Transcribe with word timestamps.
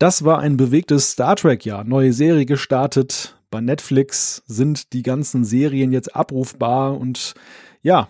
Das 0.00 0.24
war 0.24 0.38
ein 0.38 0.56
bewegtes 0.56 1.10
Star 1.10 1.36
Trek-Jahr. 1.36 1.84
Neue 1.84 2.14
Serie 2.14 2.46
gestartet. 2.46 3.38
Bei 3.50 3.60
Netflix 3.60 4.42
sind 4.46 4.94
die 4.94 5.02
ganzen 5.02 5.44
Serien 5.44 5.92
jetzt 5.92 6.16
abrufbar 6.16 6.98
und 6.98 7.34
ja, 7.82 8.08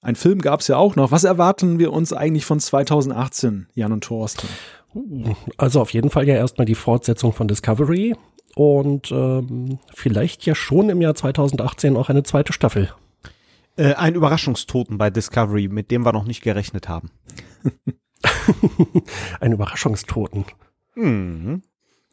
ein 0.00 0.14
Film 0.14 0.40
gab 0.40 0.60
es 0.60 0.68
ja 0.68 0.76
auch 0.76 0.94
noch. 0.94 1.10
Was 1.10 1.24
erwarten 1.24 1.80
wir 1.80 1.92
uns 1.92 2.12
eigentlich 2.12 2.44
von 2.44 2.60
2018, 2.60 3.66
Jan 3.74 3.90
und 3.90 4.04
Thorsten? 4.04 4.46
Also 5.56 5.80
auf 5.80 5.92
jeden 5.92 6.08
Fall 6.08 6.28
ja 6.28 6.36
erstmal 6.36 6.66
die 6.66 6.76
Fortsetzung 6.76 7.32
von 7.32 7.48
Discovery 7.48 8.14
und 8.54 9.10
ähm, 9.10 9.80
vielleicht 9.92 10.46
ja 10.46 10.54
schon 10.54 10.88
im 10.88 11.00
Jahr 11.00 11.16
2018 11.16 11.96
auch 11.96 12.10
eine 12.10 12.22
zweite 12.22 12.52
Staffel. 12.52 12.92
Äh, 13.76 13.94
ein 13.94 14.14
Überraschungstoten 14.14 14.98
bei 14.98 15.10
Discovery, 15.10 15.66
mit 15.66 15.90
dem 15.90 16.06
wir 16.06 16.12
noch 16.12 16.26
nicht 16.26 16.42
gerechnet 16.42 16.88
haben. 16.88 17.10
ein 19.40 19.50
Überraschungstoten. 19.50 20.44
Mhm. 20.94 21.62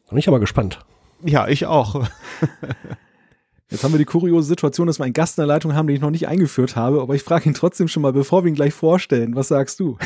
Bin 0.10 0.18
ich 0.18 0.28
aber 0.28 0.40
gespannt. 0.40 0.80
Ja, 1.24 1.48
ich 1.48 1.66
auch. 1.66 2.06
Jetzt 3.70 3.84
haben 3.86 3.94
wir 3.94 4.00
die 4.00 4.06
kuriose 4.06 4.50
Situation, 4.50 4.88
dass 4.88 5.00
wir 5.00 5.06
einen 5.06 5.14
Gast 5.14 5.38
in 5.38 5.44
der 5.44 5.48
Leitung 5.48 5.74
haben, 5.74 5.88
den 5.88 5.96
ich 5.96 6.02
noch 6.02 6.10
nicht 6.12 6.28
eingeführt 6.28 6.76
habe, 6.76 7.02
aber 7.02 7.16
ich 7.16 7.24
frage 7.24 7.48
ihn 7.48 7.54
trotzdem 7.54 7.88
schon 7.88 8.02
mal, 8.04 8.12
bevor 8.12 8.44
wir 8.44 8.50
ihn 8.50 8.56
gleich 8.56 8.74
vorstellen. 8.74 9.36
Was 9.36 9.48
sagst 9.48 9.80
du? 9.80 9.98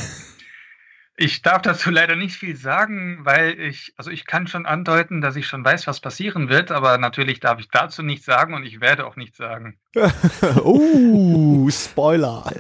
Ich 1.18 1.42
darf 1.42 1.62
dazu 1.62 1.92
leider 1.92 2.18
nicht 2.18 2.36
viel 2.36 2.58
sagen, 2.58 3.20
weil 3.24 3.58
ich, 3.58 3.94
also 3.96 4.12
ich 4.12 4.26
kann 4.26 4.48
schon 4.48 4.66
andeuten, 4.66 5.22
dass 5.22 5.38
ich 5.38 5.48
schon 5.48 5.64
weiß, 5.64 5.88
was 5.88 6.02
passieren 6.02 6.50
wird, 6.50 6.72
aber 6.72 6.98
natürlich 6.98 7.40
darf 7.40 7.60
ich 7.60 7.70
dazu 7.70 8.04
nichts 8.04 8.26
sagen 8.26 8.54
und 8.54 8.66
ich 8.66 8.82
werde 8.82 9.06
auch 9.06 9.16
nichts 9.16 9.38
sagen. 9.38 9.80
uh, 9.96 11.70
Spoiler. 11.72 12.52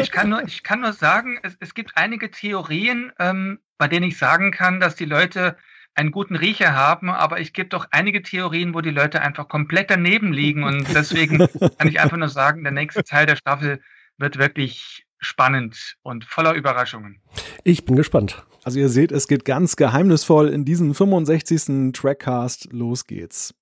Ich 0.00 0.10
kann 0.10 0.28
nur, 0.28 0.42
ich 0.42 0.64
kann 0.64 0.80
nur 0.80 0.92
sagen, 0.92 1.38
es, 1.44 1.56
es 1.60 1.72
gibt 1.72 1.92
einige 1.96 2.32
Theorien, 2.32 3.12
ähm, 3.20 3.60
bei 3.78 3.86
denen 3.86 4.08
ich 4.08 4.18
sagen 4.18 4.50
kann, 4.50 4.80
dass 4.80 4.96
die 4.96 5.04
Leute 5.04 5.56
einen 5.94 6.10
guten 6.10 6.34
Riecher 6.34 6.74
haben, 6.74 7.10
aber 7.10 7.38
ich 7.38 7.52
gibt 7.52 7.74
doch 7.74 7.86
einige 7.92 8.22
Theorien, 8.22 8.74
wo 8.74 8.80
die 8.80 8.90
Leute 8.90 9.22
einfach 9.22 9.46
komplett 9.46 9.88
daneben 9.88 10.32
liegen 10.32 10.64
und 10.64 10.84
deswegen 10.94 11.38
kann 11.78 11.88
ich 11.88 12.00
einfach 12.00 12.16
nur 12.16 12.28
sagen, 12.28 12.64
der 12.64 12.72
nächste 12.72 13.04
Teil 13.04 13.26
der 13.26 13.36
Staffel 13.36 13.80
wird 14.18 14.36
wirklich 14.36 15.06
spannend 15.20 15.96
und 16.02 16.24
voller 16.24 16.54
Überraschungen. 16.54 17.20
Ich 17.64 17.84
bin 17.84 17.96
gespannt. 17.96 18.44
Also 18.64 18.78
ihr 18.78 18.88
seht, 18.88 19.12
es 19.12 19.28
geht 19.28 19.44
ganz 19.44 19.76
geheimnisvoll 19.76 20.48
in 20.48 20.64
diesem 20.64 20.94
65. 20.94 21.92
Trackcast. 21.92 22.68
Los 22.72 23.06
geht's. 23.06 23.54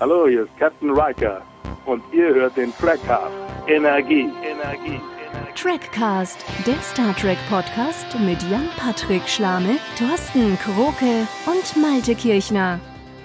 Hallo, 0.00 0.26
hier 0.26 0.44
ist 0.44 0.58
Captain 0.58 0.90
Riker 0.90 1.42
und 1.86 2.02
ihr 2.12 2.34
hört 2.34 2.56
den 2.56 2.72
Trackcast. 2.76 3.32
Energie, 3.66 4.28
Energie. 4.42 5.00
Trackcast, 5.54 6.44
der 6.66 6.80
Star 6.82 7.16
Trek 7.16 7.38
Podcast 7.48 8.06
mit 8.20 8.42
Jan-Patrick 8.50 9.26
Schlame, 9.28 9.76
Thorsten 9.98 10.58
Kroke 10.58 11.26
und 11.46 11.80
Malte 11.80 12.14
Kirchner. 12.14 12.80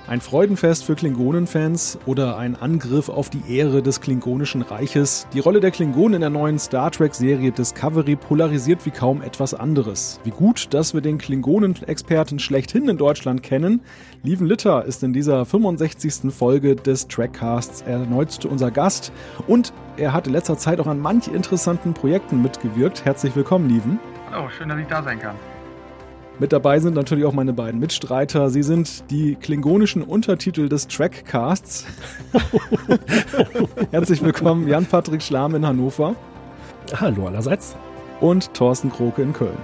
Ein 0.09 0.21
Freudenfest 0.21 0.85
für 0.85 0.95
Klingonenfans 0.95 1.99
oder 2.07 2.35
ein 2.35 2.55
Angriff 2.55 3.09
auf 3.09 3.29
die 3.29 3.43
Ehre 3.47 3.83
des 3.83 4.01
Klingonischen 4.01 4.63
Reiches. 4.63 5.27
Die 5.33 5.39
Rolle 5.39 5.59
der 5.59 5.69
Klingonen 5.69 6.15
in 6.15 6.21
der 6.21 6.31
neuen 6.31 6.57
Star 6.57 6.89
Trek-Serie 6.89 7.51
Discovery 7.51 8.15
polarisiert 8.15 8.87
wie 8.87 8.89
kaum 8.89 9.21
etwas 9.21 9.53
anderes. 9.53 10.19
Wie 10.23 10.31
gut, 10.31 10.73
dass 10.73 10.95
wir 10.95 11.01
den 11.01 11.19
Klingonen-Experten 11.19 12.39
schlechthin 12.39 12.89
in 12.89 12.97
Deutschland 12.97 13.43
kennen. 13.43 13.81
Lieven 14.23 14.47
Litter 14.47 14.83
ist 14.83 15.03
in 15.03 15.13
dieser 15.13 15.45
65. 15.45 16.33
Folge 16.33 16.75
des 16.75 17.07
Trackcasts 17.07 17.83
erneut 17.83 18.43
unser 18.45 18.71
Gast 18.71 19.11
und 19.45 19.73
er 19.95 20.11
hat 20.11 20.25
in 20.25 20.33
letzter 20.33 20.57
Zeit 20.57 20.79
auch 20.79 20.87
an 20.87 20.99
manch 20.99 21.27
interessanten 21.27 21.93
Projekten 21.93 22.41
mitgewirkt. 22.41 23.05
Herzlich 23.05 23.35
willkommen, 23.35 23.69
Lieven. 23.69 23.99
Hallo, 24.31 24.49
schön, 24.49 24.69
dass 24.69 24.79
ich 24.79 24.87
da 24.87 25.03
sein 25.03 25.19
kann. 25.19 25.35
Mit 26.39 26.53
dabei 26.53 26.79
sind 26.79 26.95
natürlich 26.95 27.25
auch 27.25 27.33
meine 27.33 27.51
beiden 27.51 27.81
Mitstreiter. 27.81 28.49
Sie 28.49 28.63
sind 28.63 29.11
die 29.11 29.35
klingonischen 29.35 30.03
Untertitel 30.03 30.69
des 30.69 30.87
Trackcasts. 30.87 31.85
Herzlich 33.91 34.23
willkommen, 34.23 34.65
Jan-Patrick 34.65 35.21
Schlamm 35.21 35.55
in 35.55 35.67
Hannover. 35.67 36.15
Hallo 36.95 37.27
allerseits. 37.27 37.75
Und 38.21 38.53
Thorsten 38.53 38.89
Kroke 38.89 39.21
in 39.21 39.33
Köln. 39.33 39.57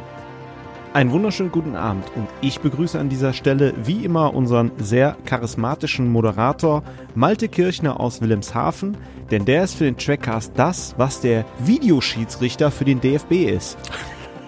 Einen 0.92 1.12
wunderschönen 1.12 1.52
guten 1.52 1.78
Abend 1.78 2.06
und 2.16 2.28
ich 2.42 2.60
begrüße 2.60 3.00
an 3.00 3.08
dieser 3.08 3.32
Stelle 3.32 3.74
wie 3.84 4.04
immer 4.04 4.34
unseren 4.34 4.72
sehr 4.78 5.16
charismatischen 5.26 6.10
Moderator 6.10 6.84
Malte 7.16 7.48
Kirchner 7.48 8.02
aus 8.02 8.22
Wilhelmshaven, 8.22 8.98
denn 9.32 9.46
der 9.46 9.64
ist 9.64 9.76
für 9.76 9.86
den 9.86 9.98
Trackcast 9.98 10.52
das, 10.56 10.94
was 10.98 11.22
der 11.22 11.46
Videoschiedsrichter 11.60 12.70
für 12.70 12.86
den 12.86 13.00
DFB 13.00 13.32
ist. 13.32 13.78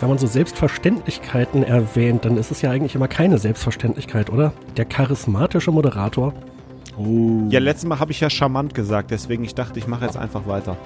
Wenn 0.00 0.08
man 0.08 0.18
so 0.18 0.28
Selbstverständlichkeiten 0.28 1.64
erwähnt, 1.64 2.24
dann 2.24 2.36
ist 2.36 2.52
es 2.52 2.62
ja 2.62 2.70
eigentlich 2.70 2.94
immer 2.94 3.08
keine 3.08 3.38
Selbstverständlichkeit, 3.38 4.30
oder? 4.30 4.52
Der 4.76 4.84
charismatische 4.84 5.72
Moderator. 5.72 6.34
Oh. 6.96 7.48
Ja, 7.50 7.58
letztes 7.58 7.88
Mal 7.88 7.98
habe 7.98 8.12
ich 8.12 8.20
ja 8.20 8.30
charmant 8.30 8.74
gesagt, 8.74 9.10
deswegen 9.10 9.42
ich 9.42 9.54
dachte, 9.54 9.78
ich 9.78 9.88
mache 9.88 10.04
jetzt 10.04 10.16
einfach 10.16 10.46
weiter. 10.46 10.76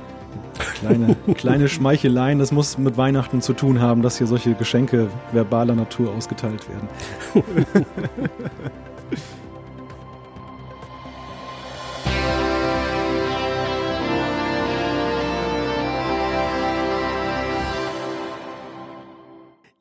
Kleine, 0.78 1.16
kleine 1.34 1.68
Schmeicheleien, 1.68 2.38
das 2.38 2.52
muss 2.52 2.78
mit 2.78 2.96
Weihnachten 2.96 3.42
zu 3.42 3.52
tun 3.52 3.80
haben, 3.80 4.02
dass 4.02 4.18
hier 4.18 4.26
solche 4.26 4.54
Geschenke 4.54 5.08
verbaler 5.32 5.74
Natur 5.74 6.12
ausgeteilt 6.14 6.66
werden. 6.68 6.88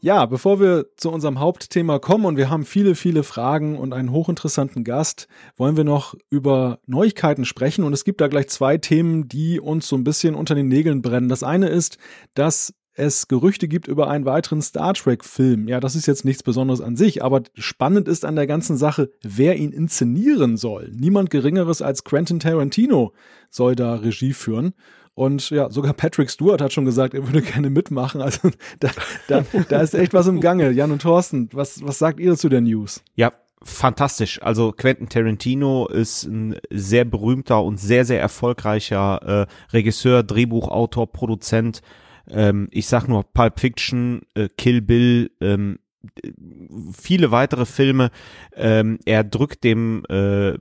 Ja, 0.04 0.26
bevor 0.26 0.60
wir 0.60 0.88
zu 0.98 1.12
unserem 1.12 1.40
Hauptthema 1.40 2.00
kommen 2.00 2.26
und 2.26 2.36
wir 2.36 2.50
haben 2.50 2.66
viele, 2.66 2.96
viele 2.96 3.22
Fragen 3.22 3.78
und 3.78 3.94
einen 3.94 4.12
hochinteressanten 4.12 4.84
Gast, 4.84 5.28
wollen 5.58 5.78
wir 5.78 5.84
noch 5.84 6.16
über 6.32 6.80
Neuigkeiten 6.88 7.46
sprechen 7.46 7.84
und 7.84 7.94
es 7.94 8.04
gibt 8.04 8.20
da 8.20 8.28
gleich 8.28 8.50
zwei 8.50 8.80
Themen, 8.80 9.28
die 9.28 9.60
uns 9.60 9.88
so 9.88 9.96
ein 9.96 10.04
bisschen 10.04 10.34
unter 10.34 10.56
den 10.56 10.70
Nägeln 10.70 11.04
brennen. 11.04 11.30
Das 11.30 11.44
eine 11.44 11.70
ist, 11.70 12.00
dass 12.34 12.74
es 12.96 13.28
Gerüchte 13.28 13.68
gibt 13.68 13.88
über 13.88 14.10
einen 14.10 14.26
weiteren 14.26 14.64
Star 14.64 14.96
Trek-Film. 14.96 15.68
Ja, 15.68 15.80
das 15.80 15.96
ist 15.96 16.08
jetzt 16.08 16.26
nichts 16.26 16.42
Besonderes 16.42 16.82
an 16.82 16.98
sich, 16.98 17.24
aber 17.24 17.44
spannend 17.54 18.08
ist 18.08 18.26
an 18.26 18.36
der 18.36 18.48
ganzen 18.48 18.78
Sache, 18.78 19.12
wer 19.22 19.56
ihn 19.58 19.72
inszenieren 19.72 20.58
soll. 20.58 20.92
Niemand 20.96 21.30
Geringeres 21.30 21.84
als 21.84 22.04
Quentin 22.04 22.40
Tarantino 22.40 23.14
soll 23.52 23.76
da 23.76 23.96
Regie 23.96 24.34
führen. 24.34 24.74
Und 25.14 25.50
ja, 25.50 25.70
sogar 25.70 25.94
Patrick 25.94 26.30
Stewart 26.30 26.62
hat 26.62 26.74
schon 26.74 26.86
gesagt, 26.86 27.14
er 27.14 27.26
würde 27.26 27.42
gerne 27.52 27.70
mitmachen. 27.70 28.22
Also 28.22 28.52
da, 28.80 28.90
da, 29.28 29.44
da 29.70 29.82
ist 29.82 29.94
echt 29.94 30.14
was 30.14 30.28
im 30.28 30.40
Gange. 30.40 30.72
Jan 30.72 30.92
und 30.92 31.02
Thorsten, 31.02 31.50
was, 31.52 31.84
was 31.86 32.00
sagt 32.00 32.20
ihr 32.20 32.36
zu 32.36 32.50
der 32.50 32.62
News? 32.62 33.04
Ja, 33.16 33.34
fantastisch. 33.64 34.42
Also 34.42 34.72
Quentin 34.72 35.10
Tarantino 35.10 35.88
ist 35.88 36.24
ein 36.24 36.56
sehr 36.70 37.06
berühmter 37.06 37.64
und 37.64 37.80
sehr, 37.80 38.06
sehr 38.06 38.22
erfolgreicher 38.22 39.48
äh, 39.48 39.74
Regisseur, 39.74 40.24
Drehbuchautor, 40.24 41.12
Produzent. 41.12 41.82
Ähm, 42.30 42.68
ich 42.72 42.88
sag 42.88 43.08
nur 43.08 43.24
Pulp 43.24 43.60
Fiction, 43.60 44.22
äh, 44.36 44.48
Kill 44.58 44.82
Bill, 44.82 45.32
ähm, 45.42 45.80
viele 46.94 47.32
weitere 47.32 47.66
Filme. 47.66 48.12
Ähm, 48.56 49.00
er 49.06 49.24
drückt 49.24 49.64
dem 49.64 50.04
äh, 50.10 50.54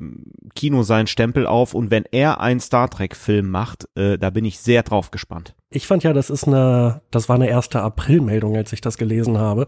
Kino 0.55 0.83
seinen 0.83 1.07
Stempel 1.07 1.47
auf 1.47 1.75
und 1.75 1.91
wenn 1.91 2.05
er 2.11 2.41
einen 2.41 2.61
Star 2.61 2.89
Trek 2.91 3.17
Film 3.17 3.51
macht, 3.51 3.89
äh, 3.97 4.19
da 4.19 4.31
bin 4.31 4.45
ich 4.45 4.59
sehr 4.59 4.83
drauf 4.83 5.11
gespannt. 5.11 5.55
Ich 5.71 5.87
fand 5.87 6.03
ja, 6.03 6.13
das 6.13 6.31
ist 6.31 6.47
eine, 6.47 7.03
das 7.11 7.29
war 7.29 7.37
eine 7.37 7.49
erste 7.49 7.81
Aprilmeldung, 7.81 8.57
als 8.57 8.73
ich 8.73 8.81
das 8.81 8.99
gelesen 8.99 9.39
habe. 9.39 9.67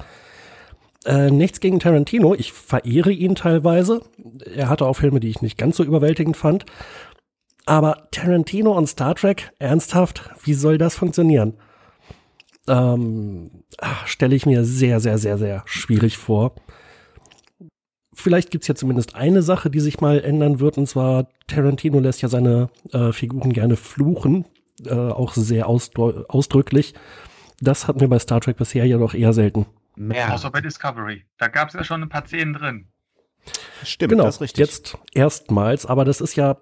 Äh, 1.04 1.30
nichts 1.30 1.60
gegen 1.60 1.80
Tarantino, 1.80 2.34
ich 2.34 2.52
verehre 2.52 3.10
ihn 3.10 3.34
teilweise. 3.34 4.02
Er 4.54 4.68
hatte 4.68 4.86
auch 4.86 4.94
Filme, 4.94 5.20
die 5.20 5.30
ich 5.30 5.42
nicht 5.42 5.58
ganz 5.58 5.76
so 5.76 5.84
überwältigend 5.84 6.36
fand. 6.36 6.64
Aber 7.64 8.08
Tarantino 8.10 8.72
und 8.72 8.88
Star 8.88 9.14
Trek, 9.14 9.52
ernsthaft, 9.58 10.30
wie 10.44 10.54
soll 10.54 10.78
das 10.78 10.96
funktionieren? 10.96 11.54
Ähm, 12.68 13.64
stelle 14.04 14.34
ich 14.34 14.46
mir 14.46 14.64
sehr, 14.64 15.00
sehr, 15.00 15.18
sehr, 15.18 15.38
sehr 15.38 15.62
schwierig 15.66 16.18
vor. 16.18 16.54
Vielleicht 18.14 18.50
gibt's 18.50 18.68
ja 18.68 18.74
zumindest 18.74 19.14
eine 19.14 19.42
Sache, 19.42 19.70
die 19.70 19.80
sich 19.80 20.00
mal 20.00 20.20
ändern 20.20 20.60
wird, 20.60 20.76
und 20.76 20.86
zwar 20.86 21.28
Tarantino 21.46 21.98
lässt 21.98 22.22
ja 22.22 22.28
seine 22.28 22.68
äh, 22.92 23.12
Figuren 23.12 23.52
gerne 23.52 23.76
fluchen, 23.76 24.44
äh, 24.84 24.94
auch 24.94 25.34
sehr 25.34 25.66
ausdrücklich. 25.66 26.94
Das 27.60 27.88
hatten 27.88 28.00
wir 28.00 28.08
bei 28.08 28.18
Star 28.18 28.40
Trek 28.40 28.56
bisher 28.58 28.84
ja 28.84 28.98
doch 28.98 29.14
eher 29.14 29.32
selten. 29.32 29.66
Mehr. 29.96 30.32
Außer 30.34 30.50
bei 30.50 30.60
Discovery. 30.60 31.24
Da 31.38 31.48
gab's 31.48 31.74
ja 31.74 31.84
schon 31.84 32.02
ein 32.02 32.08
paar 32.08 32.26
Szenen 32.26 32.54
drin. 32.54 32.88
Stimmt, 33.82 34.10
genau, 34.10 34.24
das 34.24 34.36
ist 34.36 34.40
richtig. 34.40 34.60
Jetzt 34.60 34.98
erstmals, 35.14 35.86
aber 35.86 36.04
das 36.04 36.20
ist 36.20 36.36
ja 36.36 36.58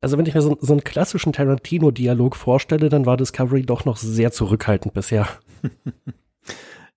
also 0.00 0.16
wenn 0.16 0.26
ich 0.26 0.34
mir 0.34 0.42
so, 0.42 0.56
so 0.60 0.72
einen 0.72 0.84
klassischen 0.84 1.32
Tarantino-Dialog 1.32 2.36
vorstelle, 2.36 2.88
dann 2.88 3.06
war 3.06 3.16
Discovery 3.16 3.62
doch 3.62 3.84
noch 3.84 3.96
sehr 3.96 4.32
zurückhaltend 4.32 4.94
bisher. 4.94 5.28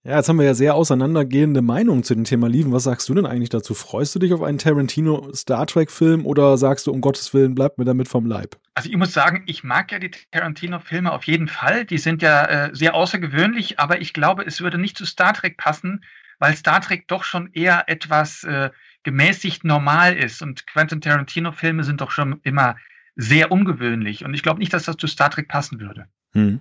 Ja, 0.06 0.18
jetzt 0.18 0.28
haben 0.28 0.38
wir 0.38 0.46
ja 0.46 0.54
sehr 0.54 0.76
auseinandergehende 0.76 1.62
Meinungen 1.62 2.04
zu 2.04 2.14
dem 2.14 2.26
Thema 2.26 2.50
Lieven. 2.50 2.74
Was 2.74 2.84
sagst 2.84 3.08
du 3.08 3.14
denn 3.14 3.26
eigentlich 3.26 3.52
dazu? 3.52 3.74
Freust 3.74 4.14
du 4.14 4.20
dich 4.20 4.34
auf 4.34 4.42
einen 4.42 4.58
Tarantino 4.58 5.32
Star 5.34 5.66
Trek 5.66 5.90
Film 5.90 6.26
oder 6.26 6.58
sagst 6.58 6.88
du 6.88 6.92
um 6.92 7.00
Gottes 7.00 7.34
Willen 7.34 7.56
bleib 7.56 7.78
mir 7.78 7.86
damit 7.86 8.10
vom 8.10 8.26
Leib? 8.26 8.58
Also 8.74 8.90
ich 8.90 8.98
muss 8.98 9.14
sagen, 9.14 9.44
ich 9.46 9.64
mag 9.64 9.94
ja 9.94 10.00
die 10.00 10.12
Tarantino 10.32 10.80
Filme 10.80 11.14
auf 11.14 11.24
jeden 11.24 11.48
Fall. 11.48 11.86
Die 11.86 11.98
sind 11.98 12.22
ja 12.22 12.44
äh, 12.44 12.76
sehr 12.76 12.96
außergewöhnlich, 12.96 13.80
aber 13.80 14.02
ich 14.02 14.12
glaube, 14.12 14.44
es 14.46 14.60
würde 14.60 14.78
nicht 14.78 14.98
zu 14.98 15.06
Star 15.06 15.32
Trek 15.32 15.56
passen, 15.56 16.04
weil 16.38 16.54
Star 16.58 16.82
Trek 16.82 17.08
doch 17.08 17.24
schon 17.24 17.50
eher 17.54 17.86
etwas 17.88 18.44
äh, 18.44 18.72
gemäßigt 19.04 19.64
normal 19.64 20.18
ist. 20.18 20.42
Und 20.42 20.68
Quentin 20.68 21.00
Tarantino-Filme 21.00 21.86
sind 21.86 22.02
doch 22.02 22.12
schon 22.12 22.42
immer 22.44 22.76
sehr 23.16 23.52
ungewöhnlich. 23.52 24.26
Und 24.26 24.34
ich 24.34 24.44
glaube 24.44 24.60
nicht, 24.60 24.74
dass 24.74 24.84
das 24.84 24.98
zu 24.98 25.08
Star 25.08 25.30
Trek 25.30 25.48
passen 25.48 25.80
würde. 25.80 26.08
Hm. 26.34 26.60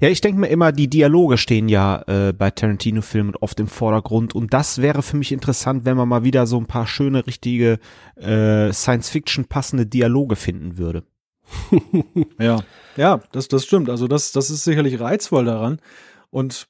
Ja, 0.00 0.08
ich 0.08 0.20
denke 0.20 0.40
mir 0.40 0.48
immer, 0.48 0.70
die 0.70 0.88
Dialoge 0.88 1.38
stehen 1.38 1.68
ja 1.68 2.02
äh, 2.06 2.32
bei 2.32 2.50
Tarantino-Filmen 2.50 3.34
oft 3.36 3.58
im 3.58 3.68
Vordergrund 3.68 4.34
und 4.34 4.52
das 4.52 4.82
wäre 4.82 5.02
für 5.02 5.16
mich 5.16 5.32
interessant, 5.32 5.86
wenn 5.86 5.96
man 5.96 6.08
mal 6.08 6.24
wieder 6.24 6.46
so 6.46 6.58
ein 6.58 6.66
paar 6.66 6.86
schöne, 6.86 7.26
richtige 7.26 7.78
äh, 8.16 8.70
Science-Fiction 8.70 9.46
passende 9.46 9.86
Dialoge 9.86 10.36
finden 10.36 10.76
würde. 10.76 11.04
ja, 12.38 12.60
ja, 12.96 13.20
das, 13.32 13.48
das 13.48 13.64
stimmt. 13.64 13.88
Also 13.88 14.08
das, 14.08 14.32
das 14.32 14.50
ist 14.50 14.64
sicherlich 14.64 15.00
reizvoll 15.00 15.46
daran. 15.46 15.80
Und 16.30 16.68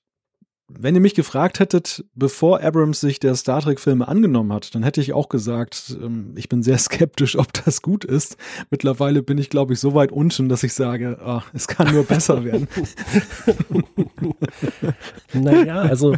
wenn 0.68 0.94
ihr 0.94 1.00
mich 1.00 1.14
gefragt 1.14 1.60
hättet, 1.60 2.04
bevor 2.14 2.62
Abrams 2.62 3.00
sich 3.00 3.18
der 3.18 3.34
Star 3.34 3.62
Trek-Filme 3.62 4.06
angenommen 4.06 4.52
hat, 4.52 4.74
dann 4.74 4.82
hätte 4.82 5.00
ich 5.00 5.14
auch 5.14 5.28
gesagt, 5.28 5.96
ähm, 6.00 6.34
ich 6.36 6.48
bin 6.48 6.62
sehr 6.62 6.78
skeptisch, 6.78 7.38
ob 7.38 7.52
das 7.52 7.82
gut 7.82 8.04
ist. 8.04 8.36
Mittlerweile 8.70 9.22
bin 9.22 9.38
ich, 9.38 9.50
glaube 9.50 9.72
ich, 9.72 9.80
so 9.80 9.94
weit 9.94 10.12
unten, 10.12 10.48
dass 10.48 10.62
ich 10.62 10.74
sage, 10.74 11.18
ah, 11.22 11.42
es 11.54 11.68
kann 11.68 11.92
nur 11.92 12.04
besser 12.04 12.44
werden. 12.44 12.68
naja, 15.32 15.82
also 15.82 16.14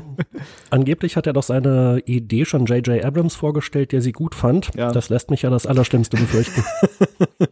angeblich 0.71 1.17
hat 1.17 1.27
er 1.27 1.33
doch 1.33 1.43
seine 1.43 2.03
Idee 2.07 2.45
schon 2.45 2.67
J.J. 2.67 3.05
Abrams 3.05 3.35
vorgestellt, 3.35 3.93
der 3.93 4.03
sie 4.03 4.13
gut 4.13 4.35
fand. 4.35 4.71
Ja. 4.77 4.93
Das 4.93 5.09
lässt 5.09 5.31
mich 5.31 5.43
ja 5.43 5.51
das 5.51 5.67
Allerschlimmste 5.67 6.17
befürchten. 6.17 6.65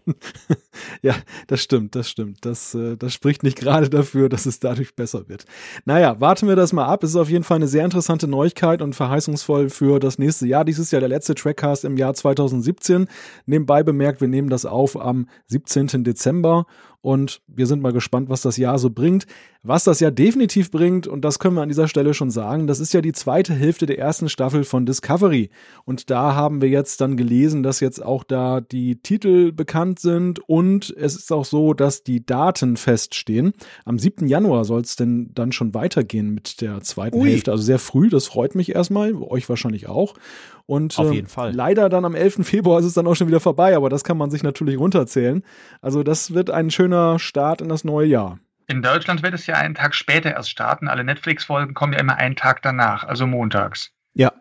ja, 1.03 1.15
das 1.47 1.61
stimmt, 1.61 1.95
das 1.95 2.09
stimmt. 2.09 2.45
Das, 2.45 2.75
äh, 2.75 2.97
das 2.97 3.13
spricht 3.13 3.43
nicht 3.43 3.59
gerade 3.59 3.89
dafür, 3.91 4.29
dass 4.29 4.47
es 4.47 4.61
dadurch 4.61 4.95
besser 4.95 5.29
wird. 5.29 5.45
Naja, 5.85 6.21
warten 6.21 6.49
wir 6.49 6.57
das 6.57 6.73
mal 6.73 6.87
ab. 6.87 7.03
Es 7.05 7.11
ist 7.11 7.17
auf 7.17 7.31
jeden 7.31 7.45
Fall 7.45 7.57
eine 7.57 7.69
sehr 7.69 7.85
interessante 7.85 8.29
Neuigkeit 8.29 8.83
und 8.83 8.95
verheißungsvoll 8.95 9.71
für 9.71 9.99
das 9.99 10.19
nächste 10.19 10.47
Jahr. 10.47 10.65
Dies 10.65 10.79
ist 10.79 10.93
ja 10.93 11.01
der 11.01 11.09
letzte 11.09 11.35
Trackcast 11.35 11.85
im 11.85 11.97
Jahr 11.97 12.15
2017. 12.15 13.07
Nebenbei 13.47 13.83
bemerkt, 13.83 14.21
wir 14.21 14.29
nehmen 14.29 14.51
das 14.51 14.65
auf 14.65 15.01
am 15.01 15.29
17. 15.47 16.05
Dezember 16.05 16.67
und 17.01 17.41
wir 17.47 17.67
sind 17.67 17.81
mal 17.81 17.93
gespannt, 17.93 18.29
was 18.29 18.43
das 18.43 18.57
Jahr 18.57 18.79
so 18.79 18.91
bringt. 18.91 19.27
Was 19.63 19.85
das 19.85 20.01
Jahr 20.01 20.11
definitiv 20.11 20.71
bringt, 20.71 21.07
und 21.07 21.25
das 21.25 21.39
können 21.39 21.57
wir 21.57 21.63
an 21.63 21.69
dieser 21.69 21.89
Stelle 21.89 22.15
schon 22.15 22.31
sagen, 22.31 22.67
das 22.67 22.81
ist 22.81 22.95
ja 22.95 23.01
die 23.01 23.13
zweite 23.13 23.55
Hälfte 23.55 23.87
der 23.87 23.99
ersten 23.99 24.29
Staffel 24.29 24.65
von 24.65 24.87
Discovery. 24.87 25.51
Und 25.85 26.11
da 26.11 26.35
haben 26.35 26.61
wir 26.61 26.69
jetzt 26.69 27.01
dann 27.01 27.17
gelesen, 27.17 27.63
dass 27.63 27.81
jetzt 27.81 28.03
auch 28.03 28.25
da 28.25 28.61
die 28.61 29.03
Titel 29.03 29.53
bekannt 29.53 29.99
sind 29.99 30.41
und 30.49 30.95
es 30.97 31.17
ist 31.17 31.33
auch 31.33 31.45
so, 31.45 31.75
dass 31.75 32.03
die 32.03 32.25
Daten 32.25 32.77
feststehen. 32.77 33.53
Am 33.85 33.99
7. 33.99 34.27
Januar 34.29 34.65
soll 34.65 34.83
es 34.83 34.97
denn 34.97 35.31
dann 35.35 35.53
schon 35.53 35.75
weitergehen 35.75 36.35
mit 36.35 36.61
der 36.61 36.81
zweiten 36.81 37.19
Ui. 37.19 37.29
Hälfte. 37.31 37.51
Also 37.51 37.65
sehr 37.65 37.79
früh, 37.79 38.09
das 38.09 38.27
freut 38.27 38.55
mich 38.55 38.75
erstmal, 38.75 39.15
euch 39.15 39.49
wahrscheinlich 39.49 39.89
auch. 39.89 40.15
Und 40.67 40.99
Auf 40.99 41.15
jeden 41.15 41.29
äh, 41.29 41.31
Fall. 41.31 41.55
leider 41.55 41.89
dann 41.89 42.05
am 42.05 42.15
11. 42.15 42.47
Februar 42.47 42.79
ist 42.79 42.85
es 42.85 42.93
dann 42.93 43.07
auch 43.07 43.15
schon 43.15 43.27
wieder 43.27 43.41
vorbei, 43.41 43.75
aber 43.75 43.89
das 43.89 44.05
kann 44.05 44.19
man 44.19 44.31
sich 44.31 44.43
natürlich 44.43 44.79
runterzählen. 44.79 45.43
Also 45.81 46.03
das 46.03 46.35
wird 46.35 46.51
ein 46.51 46.71
schöner 46.71 46.88
Start 47.19 47.61
in 47.61 47.69
das 47.69 47.85
neue 47.85 48.07
Jahr. 48.07 48.39
In 48.67 48.83
Deutschland 48.83 49.23
wird 49.23 49.35
es 49.35 49.47
ja 49.47 49.57
einen 49.57 49.75
Tag 49.75 49.95
später 49.95 50.33
erst 50.33 50.51
starten. 50.51 50.89
Alle 50.89 51.05
Netflix-Folgen 51.05 51.75
kommen 51.75 51.95
ja 51.95 52.01
immer 52.01 52.17
einen 52.17 52.37
Tag 52.37 52.63
danach, 52.63 53.05
also 53.05 53.27
montags. 53.27 53.93
Ja, 54.15 54.33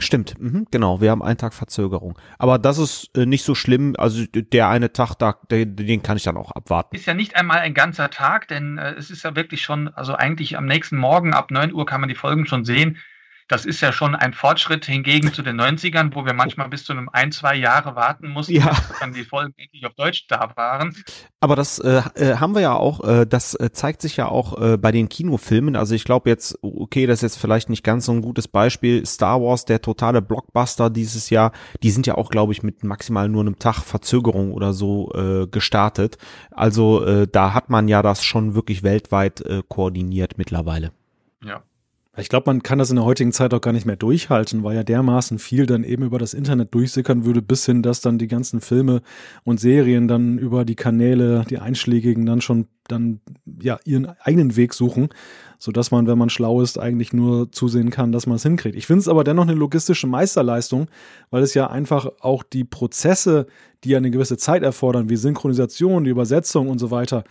Stimmt, 0.00 0.40
mhm, 0.40 0.66
genau. 0.70 1.00
Wir 1.00 1.10
haben 1.10 1.22
einen 1.22 1.38
Tag 1.38 1.54
Verzögerung. 1.54 2.18
Aber 2.38 2.58
das 2.58 2.78
ist 2.78 3.10
äh, 3.16 3.26
nicht 3.26 3.44
so 3.44 3.54
schlimm. 3.54 3.94
Also 3.98 4.24
der 4.26 4.68
eine 4.68 4.92
Tag, 4.92 5.16
da, 5.18 5.34
den, 5.50 5.76
den 5.76 6.02
kann 6.02 6.16
ich 6.16 6.22
dann 6.22 6.36
auch 6.36 6.52
abwarten. 6.52 6.94
Ist 6.94 7.06
ja 7.06 7.14
nicht 7.14 7.36
einmal 7.36 7.58
ein 7.58 7.74
ganzer 7.74 8.10
Tag, 8.10 8.48
denn 8.48 8.78
äh, 8.78 8.92
es 8.92 9.10
ist 9.10 9.24
ja 9.24 9.34
wirklich 9.34 9.62
schon, 9.62 9.88
also 9.88 10.14
eigentlich 10.14 10.56
am 10.56 10.66
nächsten 10.66 10.96
Morgen 10.96 11.34
ab 11.34 11.50
9 11.50 11.72
Uhr 11.72 11.84
kann 11.84 12.00
man 12.00 12.08
die 12.08 12.14
Folgen 12.14 12.46
schon 12.46 12.64
sehen. 12.64 12.98
Das 13.48 13.64
ist 13.64 13.80
ja 13.80 13.92
schon 13.92 14.14
ein 14.14 14.34
Fortschritt 14.34 14.84
hingegen 14.84 15.32
zu 15.32 15.42
den 15.42 15.58
90ern, 15.58 16.14
wo 16.14 16.26
wir 16.26 16.34
manchmal 16.34 16.68
bis 16.68 16.84
zu 16.84 16.92
einem 16.92 17.08
ein, 17.12 17.32
zwei 17.32 17.54
Jahre 17.54 17.96
warten 17.96 18.28
mussten, 18.28 18.56
ja. 18.56 18.68
bis 18.68 18.98
dann 19.00 19.12
die 19.14 19.24
Folgen 19.24 19.54
endlich 19.56 19.86
auf 19.86 19.94
Deutsch 19.94 20.26
da 20.28 20.52
waren. 20.54 20.94
Aber 21.40 21.56
das 21.56 21.78
äh, 21.78 22.02
äh, 22.14 22.36
haben 22.36 22.54
wir 22.54 22.60
ja 22.60 22.74
auch, 22.74 23.02
äh, 23.08 23.26
das 23.26 23.54
äh, 23.54 23.70
zeigt 23.72 24.02
sich 24.02 24.18
ja 24.18 24.28
auch 24.28 24.60
äh, 24.60 24.76
bei 24.76 24.92
den 24.92 25.08
Kinofilmen. 25.08 25.76
Also 25.76 25.94
ich 25.94 26.04
glaube 26.04 26.28
jetzt, 26.28 26.58
okay, 26.62 27.06
das 27.06 27.18
ist 27.18 27.22
jetzt 27.22 27.40
vielleicht 27.40 27.70
nicht 27.70 27.82
ganz 27.82 28.04
so 28.04 28.12
ein 28.12 28.20
gutes 28.20 28.48
Beispiel. 28.48 29.06
Star 29.06 29.40
Wars, 29.40 29.64
der 29.64 29.80
totale 29.80 30.20
Blockbuster 30.20 30.90
dieses 30.90 31.30
Jahr, 31.30 31.52
die 31.82 31.90
sind 31.90 32.06
ja 32.06 32.16
auch, 32.16 32.30
glaube 32.30 32.52
ich, 32.52 32.62
mit 32.62 32.84
maximal 32.84 33.28
nur 33.28 33.40
einem 33.40 33.58
Tag 33.58 33.76
Verzögerung 33.82 34.52
oder 34.52 34.74
so 34.74 35.10
äh, 35.14 35.46
gestartet. 35.46 36.18
Also 36.50 37.04
äh, 37.04 37.26
da 37.26 37.54
hat 37.54 37.70
man 37.70 37.88
ja 37.88 38.02
das 38.02 38.24
schon 38.24 38.54
wirklich 38.54 38.82
weltweit 38.82 39.40
äh, 39.40 39.62
koordiniert 39.66 40.36
mittlerweile. 40.36 40.92
Ja. 41.42 41.62
Ich 42.18 42.28
glaube, 42.28 42.44
man 42.46 42.62
kann 42.62 42.78
das 42.78 42.90
in 42.90 42.96
der 42.96 43.04
heutigen 43.04 43.32
Zeit 43.32 43.54
auch 43.54 43.60
gar 43.60 43.72
nicht 43.72 43.86
mehr 43.86 43.96
durchhalten, 43.96 44.64
weil 44.64 44.74
ja 44.74 44.82
dermaßen 44.82 45.38
viel 45.38 45.66
dann 45.66 45.84
eben 45.84 46.02
über 46.02 46.18
das 46.18 46.34
Internet 46.34 46.74
durchsickern 46.74 47.24
würde, 47.24 47.42
bis 47.42 47.64
hin, 47.64 47.82
dass 47.82 48.00
dann 48.00 48.18
die 48.18 48.26
ganzen 48.26 48.60
Filme 48.60 49.02
und 49.44 49.60
Serien 49.60 50.08
dann 50.08 50.36
über 50.38 50.64
die 50.64 50.74
Kanäle, 50.74 51.44
die 51.48 51.58
einschlägigen, 51.58 52.26
dann 52.26 52.40
schon 52.40 52.66
dann 52.88 53.20
ja 53.60 53.78
ihren 53.84 54.06
eigenen 54.06 54.56
Weg 54.56 54.74
suchen 54.74 55.10
so 55.58 55.72
dass 55.72 55.90
man, 55.90 56.06
wenn 56.06 56.18
man 56.18 56.30
schlau 56.30 56.60
ist, 56.62 56.78
eigentlich 56.78 57.12
nur 57.12 57.50
zusehen 57.50 57.90
kann, 57.90 58.12
dass 58.12 58.26
man 58.26 58.36
es 58.36 58.44
hinkriegt. 58.44 58.76
Ich 58.76 58.86
finde 58.86 59.00
es 59.00 59.08
aber 59.08 59.24
dennoch 59.24 59.42
eine 59.42 59.54
logistische 59.54 60.06
Meisterleistung, 60.06 60.86
weil 61.30 61.42
es 61.42 61.54
ja 61.54 61.68
einfach 61.68 62.08
auch 62.20 62.44
die 62.44 62.64
Prozesse, 62.64 63.46
die 63.84 63.90
ja 63.90 63.98
eine 63.98 64.10
gewisse 64.10 64.36
Zeit 64.36 64.62
erfordern, 64.62 65.08
wie 65.08 65.16
Synchronisation, 65.16 66.04
die 66.04 66.10
Übersetzung 66.10 66.68
und 66.68 66.78
so 66.78 66.90
weiter, 66.90 67.24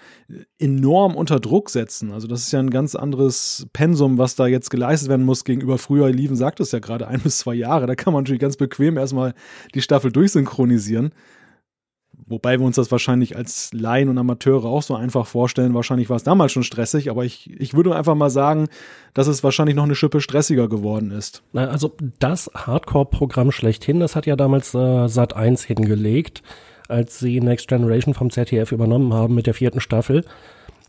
enorm 0.59 1.15
unter 1.15 1.39
Druck 1.39 1.69
setzen. 1.69 2.11
Also 2.11 2.27
das 2.27 2.41
ist 2.41 2.51
ja 2.51 2.59
ein 2.59 2.69
ganz 2.69 2.95
anderes 2.95 3.67
Pensum, 3.71 4.17
was 4.17 4.35
da 4.35 4.47
jetzt 4.47 4.69
geleistet 4.69 5.09
werden 5.09 5.25
muss 5.25 5.45
gegenüber 5.45 5.77
früher. 5.77 6.09
Lieven 6.09 6.35
sagt 6.35 6.59
es 6.59 6.71
ja 6.71 6.79
gerade, 6.79 7.07
ein 7.07 7.21
bis 7.21 7.39
zwei 7.39 7.55
Jahre. 7.55 7.87
Da 7.87 7.95
kann 7.95 8.13
man 8.13 8.23
natürlich 8.23 8.41
ganz 8.41 8.57
bequem 8.57 8.97
erstmal 8.97 9.33
die 9.73 9.81
Staffel 9.81 10.11
durchsynchronisieren. 10.11 11.11
Wobei 12.29 12.59
wir 12.59 12.65
uns 12.65 12.75
das 12.75 12.91
wahrscheinlich 12.91 13.37
als 13.37 13.71
Laien 13.73 14.09
und 14.09 14.17
Amateure 14.17 14.65
auch 14.65 14.81
so 14.81 14.95
einfach 14.95 15.25
vorstellen. 15.25 15.73
Wahrscheinlich 15.73 16.09
war 16.09 16.17
es 16.17 16.23
damals 16.23 16.51
schon 16.51 16.63
stressig, 16.63 17.09
aber 17.09 17.23
ich, 17.23 17.49
ich 17.57 17.73
würde 17.73 17.95
einfach 17.95 18.15
mal 18.15 18.29
sagen, 18.29 18.67
dass 19.13 19.27
es 19.27 19.45
wahrscheinlich 19.45 19.77
noch 19.77 19.85
eine 19.85 19.95
Schippe 19.95 20.19
stressiger 20.19 20.67
geworden 20.67 21.11
ist. 21.11 21.41
Also 21.53 21.95
das 22.19 22.51
Hardcore-Programm 22.53 23.51
schlechthin, 23.51 24.01
das 24.01 24.17
hat 24.17 24.25
ja 24.25 24.35
damals 24.35 24.73
äh, 24.73 25.07
Sat 25.07 25.37
1 25.37 25.63
hingelegt, 25.63 26.43
als 26.89 27.17
sie 27.17 27.39
Next 27.39 27.69
Generation 27.69 28.13
vom 28.13 28.29
ZDF 28.29 28.73
übernommen 28.73 29.13
haben 29.13 29.33
mit 29.33 29.47
der 29.47 29.53
vierten 29.53 29.79
Staffel. 29.79 30.25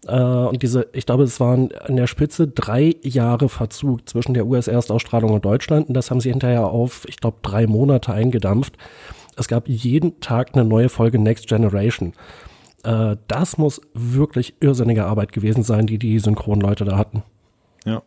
Äh, 0.09 0.21
und 0.21 0.61
diese, 0.65 0.89
ich 0.93 1.07
glaube, 1.07 1.23
es 1.23 1.39
waren 1.39 1.71
an 1.73 1.95
der 1.95 2.09
Spitze 2.09 2.49
drei 2.49 2.97
Jahre 3.03 3.49
Verzug 3.49 4.09
zwischen 4.09 4.35
der 4.35 4.47
US-Erstausstrahlung 4.47 5.31
und 5.31 5.45
Deutschland. 5.45 5.87
Und 5.87 5.95
das 5.95 6.11
haben 6.11 6.21
sie 6.21 6.31
hinterher 6.31 6.67
auf, 6.67 7.07
ich 7.09 7.19
glaube, 7.19 7.37
drei 7.43 7.69
Monate 7.69 8.13
eingedampft 8.13 8.77
es 9.39 9.49
gab 9.49 9.69
jeden 9.69 10.21
Tag 10.21 10.51
eine 10.55 10.65
neue 10.65 10.89
Folge 10.89 11.19
Next 11.19 11.47
Generation. 11.47 12.13
Äh, 12.85 13.17
das 13.29 13.59
muss 13.59 13.81
wirklich 13.95 14.55
irrsinnige 14.61 15.07
Arbeit 15.07 15.33
gewesen 15.33 15.63
sein, 15.63 15.87
die 15.87 15.99
die 15.99 16.19
Synchronleute 16.19 16.85
da 16.85 16.97
hatten. 16.97 17.23
Ja. 17.85 18.03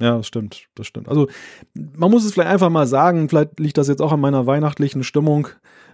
Ja, 0.00 0.16
das 0.16 0.26
stimmt, 0.26 0.66
das 0.74 0.86
stimmt. 0.88 1.08
Also 1.08 1.28
man 1.74 2.10
muss 2.10 2.24
es 2.24 2.32
vielleicht 2.32 2.50
einfach 2.50 2.70
mal 2.70 2.86
sagen, 2.88 3.28
vielleicht 3.28 3.60
liegt 3.60 3.78
das 3.78 3.86
jetzt 3.86 4.02
auch 4.02 4.10
an 4.10 4.20
meiner 4.20 4.46
weihnachtlichen 4.46 5.04
Stimmung 5.04 5.48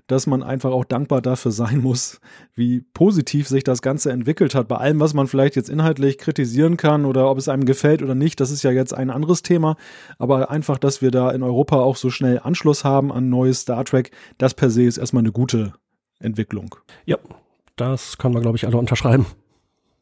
dass 0.08 0.26
man 0.26 0.42
einfach 0.42 0.72
auch 0.72 0.84
dankbar 0.84 1.22
dafür 1.22 1.52
sein 1.52 1.80
muss, 1.80 2.20
wie 2.54 2.80
positiv 2.80 3.46
sich 3.46 3.62
das 3.62 3.82
Ganze 3.82 4.10
entwickelt 4.10 4.54
hat. 4.54 4.66
Bei 4.66 4.76
allem, 4.76 4.98
was 4.98 5.14
man 5.14 5.28
vielleicht 5.28 5.54
jetzt 5.54 5.70
inhaltlich 5.70 6.18
kritisieren 6.18 6.76
kann 6.76 7.04
oder 7.04 7.30
ob 7.30 7.38
es 7.38 7.48
einem 7.48 7.66
gefällt 7.66 8.02
oder 8.02 8.16
nicht, 8.16 8.40
das 8.40 8.50
ist 8.50 8.64
ja 8.64 8.72
jetzt 8.72 8.92
ein 8.92 9.10
anderes 9.10 9.42
Thema. 9.42 9.76
Aber 10.18 10.50
einfach, 10.50 10.78
dass 10.78 11.00
wir 11.00 11.12
da 11.12 11.30
in 11.30 11.42
Europa 11.42 11.76
auch 11.76 11.96
so 11.96 12.10
schnell 12.10 12.40
Anschluss 12.42 12.84
haben 12.84 13.12
an 13.12 13.28
neues 13.28 13.60
Star 13.60 13.84
Trek, 13.84 14.10
das 14.38 14.54
per 14.54 14.70
se 14.70 14.84
ist 14.84 14.98
erstmal 14.98 15.22
eine 15.22 15.32
gute 15.32 15.74
Entwicklung. 16.18 16.74
Ja, 17.04 17.18
das 17.76 18.18
können 18.18 18.34
wir, 18.34 18.40
glaube 18.40 18.56
ich, 18.56 18.66
alle 18.66 18.78
unterschreiben. 18.78 19.26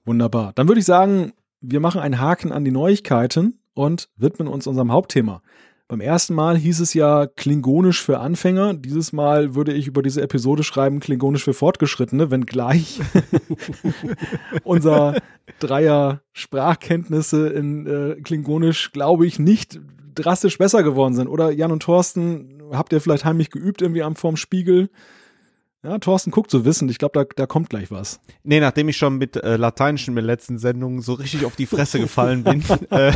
Wunderbar. 0.04 0.52
Dann 0.54 0.68
würde 0.68 0.78
ich 0.78 0.86
sagen, 0.86 1.32
wir 1.60 1.80
machen 1.80 2.00
einen 2.00 2.20
Haken 2.20 2.52
an 2.52 2.64
die 2.64 2.70
Neuigkeiten 2.70 3.58
und 3.74 4.08
widmen 4.16 4.46
uns 4.46 4.66
unserem 4.68 4.92
Hauptthema. 4.92 5.42
Beim 5.88 6.00
ersten 6.00 6.34
Mal 6.34 6.56
hieß 6.56 6.80
es 6.80 6.94
ja 6.94 7.26
Klingonisch 7.26 8.02
für 8.02 8.18
Anfänger. 8.18 8.74
Dieses 8.74 9.12
Mal 9.12 9.54
würde 9.54 9.72
ich 9.72 9.86
über 9.86 10.02
diese 10.02 10.20
Episode 10.20 10.64
schreiben 10.64 10.98
Klingonisch 10.98 11.44
für 11.44 11.54
Fortgeschrittene, 11.54 12.32
wenngleich 12.32 13.00
unser 14.64 15.14
Dreier 15.60 16.22
Sprachkenntnisse 16.32 17.50
in 17.50 17.86
äh, 17.86 18.20
Klingonisch, 18.20 18.90
glaube 18.90 19.26
ich, 19.26 19.38
nicht 19.38 19.78
drastisch 20.16 20.58
besser 20.58 20.82
geworden 20.82 21.14
sind. 21.14 21.28
Oder 21.28 21.52
Jan 21.52 21.70
und 21.70 21.84
Thorsten, 21.84 22.60
habt 22.72 22.92
ihr 22.92 23.00
vielleicht 23.00 23.24
heimlich 23.24 23.50
geübt 23.50 23.80
irgendwie 23.80 24.02
am 24.02 24.16
vorm 24.16 24.36
Spiegel? 24.36 24.90
Ja, 25.86 25.98
Thorsten 25.98 26.32
guckt 26.32 26.50
so 26.50 26.64
wissend. 26.64 26.90
Ich 26.90 26.98
glaube, 26.98 27.12
da, 27.16 27.24
da 27.36 27.46
kommt 27.46 27.70
gleich 27.70 27.92
was. 27.92 28.18
Nee, 28.42 28.58
nachdem 28.58 28.88
ich 28.88 28.96
schon 28.96 29.18
mit 29.18 29.36
äh, 29.36 29.56
Lateinischen 29.56 30.14
mit 30.14 30.22
der 30.22 30.26
letzten 30.26 30.58
Sendung 30.58 31.00
so 31.00 31.12
richtig 31.12 31.44
auf 31.44 31.54
die 31.54 31.66
Fresse 31.66 32.00
gefallen 32.00 32.42
bin. 32.42 32.64
äh, 32.90 33.12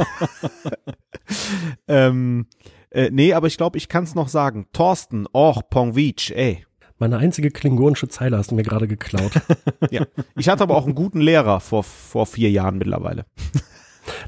ähm, 1.88 2.46
äh, 2.90 3.10
nee, 3.10 3.34
aber 3.34 3.48
ich 3.48 3.56
glaube, 3.56 3.76
ich 3.76 3.88
kann 3.88 4.04
es 4.04 4.14
noch 4.14 4.28
sagen. 4.28 4.68
Thorsten, 4.72 5.26
och, 5.32 5.68
Pongvich, 5.68 6.32
ey. 6.36 6.64
Meine 6.98 7.18
einzige 7.18 7.50
klingonische 7.50 8.06
Zeile 8.06 8.38
hast 8.38 8.52
du 8.52 8.54
mir 8.54 8.62
gerade 8.62 8.86
geklaut. 8.86 9.32
ja. 9.90 10.06
Ich 10.36 10.48
hatte 10.48 10.62
aber 10.62 10.76
auch 10.76 10.84
einen 10.84 10.94
guten 10.94 11.20
Lehrer 11.20 11.58
vor, 11.58 11.82
vor 11.82 12.26
vier 12.26 12.52
Jahren 12.52 12.78
mittlerweile. 12.78 13.26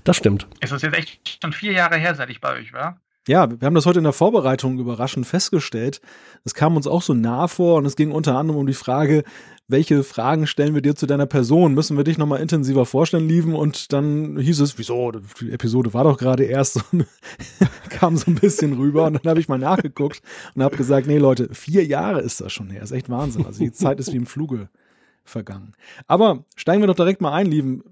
Das 0.03 0.17
stimmt. 0.17 0.49
Es 0.59 0.73
ist 0.73 0.83
jetzt 0.83 0.99
echt 0.99 1.39
schon 1.41 1.53
vier 1.53 1.73
Jahre 1.73 1.97
her, 1.97 2.17
seit 2.17 2.31
ich 2.31 2.41
bei 2.41 2.55
euch 2.55 2.73
war. 2.73 3.01
Ja, 3.29 3.49
wir 3.49 3.65
haben 3.67 3.75
das 3.77 3.87
heute 3.87 3.99
in 4.01 4.05
der 4.05 4.13
Vorbereitung 4.13 4.81
überraschend 4.81 5.29
festgestellt. 5.29 6.01
Es 6.45 6.55
kam 6.55 6.75
uns 6.75 6.89
auch 6.89 7.03
so 7.03 7.15
nah 7.15 7.47
vor 7.47 7.77
und 7.77 7.87
es 7.87 7.95
ging 7.95 8.11
unter 8.11 8.37
anderem 8.37 8.59
um 8.59 8.67
die 8.67 8.73
Frage, 8.73 9.23
welche 9.69 10.03
Fragen 10.03 10.49
stellen 10.49 10.75
wir 10.75 10.83
dir 10.83 10.97
zu 10.97 11.07
deiner 11.07 11.27
Person? 11.27 11.73
Müssen 11.73 11.97
wir 11.97 12.03
dich 12.03 12.19
nochmal 12.19 12.41
intensiver 12.41 12.85
vorstellen, 12.85 13.29
lieben? 13.29 13.55
Und 13.55 13.93
dann 13.93 14.37
hieß 14.37 14.61
es, 14.61 14.77
wieso? 14.77 15.13
Die 15.41 15.53
Episode 15.53 15.95
war 15.95 16.03
doch 16.03 16.19
gerade 16.19 16.45
erst 16.45 16.83
und 16.93 17.07
kam 17.91 18.17
so 18.17 18.29
ein 18.29 18.35
bisschen 18.35 18.73
rüber 18.73 19.05
und 19.07 19.15
dann 19.15 19.31
habe 19.31 19.39
ich 19.39 19.49
mal 19.49 19.59
nachgeguckt 19.59 20.21
und 20.57 20.65
habe 20.65 20.77
gesagt, 20.77 21.07
nee 21.07 21.19
Leute, 21.19 21.49
vier 21.55 21.87
Jahre 21.87 22.21
ist 22.21 22.41
das 22.41 22.53
schon 22.53 22.71
her. 22.71 22.83
Ist 22.83 22.91
echt 22.91 23.09
Wahnsinn. 23.09 23.47
Also 23.47 23.61
die 23.61 23.73
Zeit 23.73 24.01
ist 24.01 24.13
wie 24.13 24.17
im 24.17 24.27
Fluge 24.27 24.69
vergangen. 25.25 25.75
Aber 26.09 26.45
steigen 26.57 26.83
wir 26.83 26.89
doch 26.89 26.97
direkt 26.97 27.21
mal 27.21 27.33
ein, 27.33 27.47
lieben. 27.47 27.85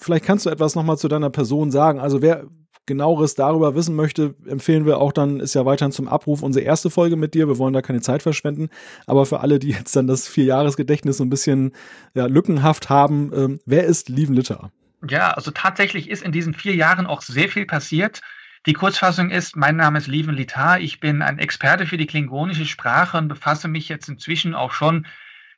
Vielleicht 0.00 0.24
kannst 0.24 0.46
du 0.46 0.50
etwas 0.50 0.74
nochmal 0.74 0.96
zu 0.96 1.08
deiner 1.08 1.28
Person 1.28 1.70
sagen. 1.70 2.00
Also 2.00 2.22
wer, 2.22 2.46
genaueres 2.88 3.36
darüber 3.36 3.76
wissen 3.76 3.94
möchte, 3.94 4.34
empfehlen 4.46 4.84
wir 4.84 4.98
auch 4.98 5.12
dann, 5.12 5.38
ist 5.38 5.54
ja 5.54 5.64
weiterhin 5.64 5.92
zum 5.92 6.08
Abruf 6.08 6.42
unsere 6.42 6.64
erste 6.64 6.90
Folge 6.90 7.14
mit 7.14 7.34
dir. 7.34 7.46
Wir 7.46 7.58
wollen 7.58 7.72
da 7.72 7.82
keine 7.82 8.00
Zeit 8.00 8.22
verschwenden. 8.22 8.68
Aber 9.06 9.26
für 9.26 9.38
alle, 9.38 9.60
die 9.60 9.70
jetzt 9.70 9.94
dann 9.94 10.08
das 10.08 10.26
Vierjahresgedächtnis 10.26 11.18
so 11.18 11.24
ein 11.24 11.30
bisschen 11.30 11.72
ja, 12.14 12.26
lückenhaft 12.26 12.90
haben, 12.90 13.30
ähm, 13.32 13.60
wer 13.64 13.84
ist 13.84 14.08
Lieven 14.08 14.34
Litter? 14.34 14.72
Ja, 15.08 15.30
also 15.30 15.52
tatsächlich 15.52 16.10
ist 16.10 16.24
in 16.24 16.32
diesen 16.32 16.54
vier 16.54 16.74
Jahren 16.74 17.06
auch 17.06 17.22
sehr 17.22 17.48
viel 17.48 17.66
passiert. 17.66 18.20
Die 18.66 18.72
Kurzfassung 18.72 19.30
ist, 19.30 19.54
mein 19.54 19.76
Name 19.76 19.98
ist 19.98 20.08
Lieven 20.08 20.34
Litar. 20.34 20.80
Ich 20.80 20.98
bin 20.98 21.22
ein 21.22 21.38
Experte 21.38 21.86
für 21.86 21.96
die 21.96 22.06
klingonische 22.06 22.66
Sprache 22.66 23.16
und 23.16 23.28
befasse 23.28 23.68
mich 23.68 23.88
jetzt 23.88 24.08
inzwischen 24.08 24.54
auch 24.54 24.72
schon, 24.72 25.06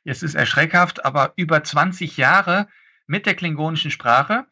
jetzt 0.03 0.21
ist 0.21 0.35
erschreckhaft, 0.35 1.03
aber 1.03 1.33
über 1.35 1.63
20 1.63 2.17
Jahre 2.17 2.67
mit 3.07 3.25
der 3.25 3.33
klingonischen 3.33 3.89
Sprache 3.89 4.45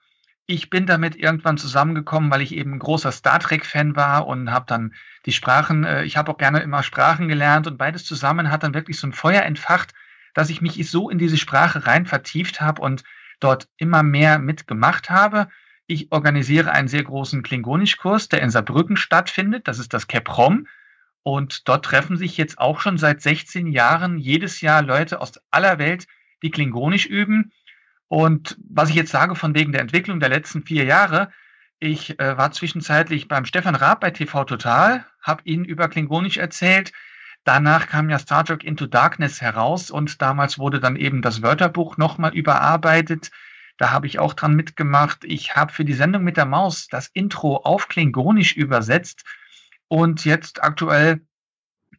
ich 0.49 0.71
bin 0.71 0.87
damit 0.87 1.15
irgendwann 1.15 1.59
zusammengekommen, 1.59 2.31
weil 2.31 2.41
ich 2.41 2.55
eben 2.55 2.73
ein 2.73 2.79
großer 2.79 3.11
Star 3.11 3.39
Trek-Fan 3.39 3.95
war 3.95 4.25
und 4.25 4.51
habe 4.51 4.65
dann 4.67 4.95
die 5.27 5.31
Sprachen, 5.31 5.83
äh, 5.83 6.03
ich 6.05 6.17
habe 6.17 6.31
auch 6.31 6.39
gerne 6.39 6.61
immer 6.61 6.81
Sprachen 6.81 7.27
gelernt 7.27 7.67
und 7.67 7.77
beides 7.77 8.03
zusammen 8.03 8.49
hat 8.49 8.63
dann 8.63 8.73
wirklich 8.73 8.97
so 8.97 9.05
ein 9.05 9.13
Feuer 9.13 9.43
entfacht, 9.43 9.93
dass 10.33 10.49
ich 10.49 10.59
mich 10.59 10.89
so 10.89 11.11
in 11.11 11.19
diese 11.19 11.37
Sprache 11.37 11.85
rein 11.85 12.07
vertieft 12.07 12.61
habe 12.61 12.81
und 12.81 13.03
dort 13.39 13.67
immer 13.77 14.01
mehr 14.01 14.39
mitgemacht 14.39 15.11
habe. 15.11 15.49
Ich 15.85 16.11
organisiere 16.11 16.71
einen 16.71 16.87
sehr 16.87 17.03
großen 17.03 17.43
Klingonischkurs, 17.43 18.29
der 18.29 18.41
in 18.41 18.49
Saarbrücken 18.49 18.97
stattfindet. 18.97 19.67
Das 19.67 19.77
ist 19.77 19.93
das 19.93 20.07
CAPROM. 20.07 20.65
Und 21.21 21.67
dort 21.67 21.85
treffen 21.85 22.17
sich 22.17 22.37
jetzt 22.37 22.57
auch 22.57 22.79
schon 22.79 22.97
seit 22.97 23.21
16 23.21 23.67
Jahren 23.67 24.17
jedes 24.17 24.61
Jahr 24.61 24.81
Leute 24.81 25.21
aus 25.21 25.33
aller 25.51 25.77
Welt, 25.77 26.07
die 26.41 26.49
Klingonisch 26.49 27.05
üben. 27.05 27.51
Und 28.09 28.57
was 28.67 28.89
ich 28.89 28.95
jetzt 28.95 29.11
sage 29.11 29.35
von 29.35 29.55
wegen 29.55 29.71
der 29.71 29.81
Entwicklung 29.81 30.19
der 30.19 30.29
letzten 30.29 30.63
vier 30.63 30.83
Jahre, 30.83 31.31
ich 31.79 32.19
äh, 32.19 32.37
war 32.37 32.51
zwischenzeitlich 32.51 33.29
beim 33.29 33.45
Stefan 33.45 33.75
Raab 33.75 34.01
bei 34.01 34.11
TV 34.11 34.43
Total, 34.43 35.05
habe 35.21 35.43
ihn 35.45 35.63
über 35.63 35.87
Klingonisch 35.87 36.37
erzählt. 36.37 36.91
Danach 37.45 37.87
kam 37.87 38.09
ja 38.09 38.19
Star 38.19 38.43
Trek 38.43 38.63
Into 38.63 38.87
Darkness 38.87 39.41
heraus 39.41 39.89
und 39.91 40.21
damals 40.21 40.59
wurde 40.59 40.79
dann 40.79 40.97
eben 40.97 41.21
das 41.21 41.41
Wörterbuch 41.41 41.97
nochmal 41.97 42.35
überarbeitet. 42.35 43.31
Da 43.77 43.91
habe 43.91 44.07
ich 44.07 44.19
auch 44.19 44.33
dran 44.33 44.55
mitgemacht. 44.55 45.23
Ich 45.23 45.55
habe 45.55 45.71
für 45.71 45.85
die 45.85 45.93
Sendung 45.93 46.23
mit 46.23 46.35
der 46.35 46.45
Maus 46.45 46.87
das 46.87 47.07
Intro 47.13 47.57
auf 47.57 47.87
Klingonisch 47.87 48.57
übersetzt. 48.57 49.23
Und 49.87 50.25
jetzt 50.25 50.63
aktuell 50.63 51.21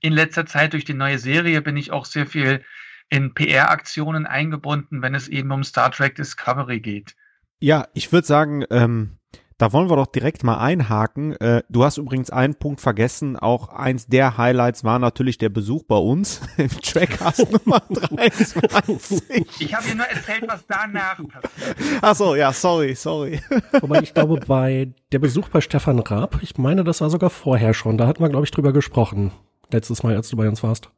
in 0.00 0.12
letzter 0.12 0.44
Zeit 0.44 0.72
durch 0.72 0.84
die 0.84 0.94
neue 0.94 1.18
Serie 1.18 1.62
bin 1.62 1.76
ich 1.76 1.92
auch 1.92 2.04
sehr 2.04 2.26
viel 2.26 2.64
in 3.10 3.34
PR-Aktionen 3.34 4.26
eingebunden, 4.26 5.02
wenn 5.02 5.14
es 5.14 5.28
eben 5.28 5.50
um 5.50 5.64
Star 5.64 5.90
Trek 5.90 6.14
Discovery 6.14 6.80
geht. 6.80 7.16
Ja, 7.60 7.88
ich 7.92 8.10
würde 8.12 8.26
sagen, 8.26 8.64
ähm, 8.70 9.18
da 9.60 9.74
wollen 9.74 9.90
wir 9.90 9.96
doch 9.96 10.06
direkt 10.06 10.42
mal 10.42 10.56
einhaken. 10.56 11.36
Äh, 11.38 11.62
du 11.68 11.84
hast 11.84 11.98
übrigens 11.98 12.30
einen 12.30 12.54
Punkt 12.54 12.80
vergessen. 12.80 13.36
Auch 13.36 13.68
eins 13.68 14.06
der 14.06 14.38
Highlights 14.38 14.84
war 14.84 14.98
natürlich 14.98 15.36
der 15.36 15.50
Besuch 15.50 15.82
bei 15.82 15.96
uns 15.96 16.40
im 16.56 16.70
Trackcast 16.70 17.46
Nummer 17.66 17.82
23. 17.90 19.60
Ich 19.60 19.74
habe 19.74 19.86
dir 19.86 19.96
nur 19.96 20.06
erzählt, 20.06 20.44
was 20.46 20.64
danach 20.66 21.16
passiert. 21.16 21.76
Ach 22.00 22.14
so, 22.14 22.34
ja, 22.36 22.54
sorry, 22.54 22.94
sorry. 22.94 23.42
Wobei 23.82 24.00
ich 24.00 24.14
glaube, 24.14 24.40
bei 24.46 24.94
der 25.12 25.18
Besuch 25.18 25.50
bei 25.50 25.60
Stefan 25.60 25.98
Raab, 25.98 26.38
ich 26.40 26.56
meine, 26.56 26.82
das 26.82 27.02
war 27.02 27.10
sogar 27.10 27.28
vorher 27.28 27.74
schon. 27.74 27.98
Da 27.98 28.06
hatten 28.06 28.22
wir, 28.22 28.30
glaube 28.30 28.46
ich, 28.46 28.50
drüber 28.52 28.72
gesprochen. 28.72 29.30
Letztes 29.70 30.02
Mal, 30.02 30.16
als 30.16 30.30
du 30.30 30.38
bei 30.38 30.48
uns 30.48 30.62
warst. 30.62 30.90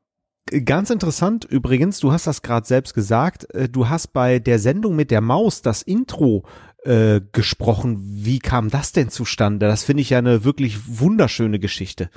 Ganz 0.64 0.90
interessant 0.90 1.44
übrigens, 1.44 2.00
du 2.00 2.12
hast 2.12 2.26
das 2.26 2.42
gerade 2.42 2.66
selbst 2.66 2.94
gesagt, 2.94 3.52
äh, 3.54 3.68
du 3.68 3.88
hast 3.88 4.12
bei 4.12 4.38
der 4.38 4.58
Sendung 4.58 4.96
mit 4.96 5.10
der 5.10 5.20
Maus 5.20 5.62
das 5.62 5.82
Intro 5.82 6.44
äh, 6.84 7.20
gesprochen. 7.32 7.98
Wie 8.00 8.38
kam 8.38 8.68
das 8.68 8.92
denn 8.92 9.08
zustande? 9.08 9.66
Das 9.66 9.84
finde 9.84 10.02
ich 10.02 10.10
ja 10.10 10.18
eine 10.18 10.44
wirklich 10.44 10.98
wunderschöne 10.98 11.58
Geschichte. 11.58 12.10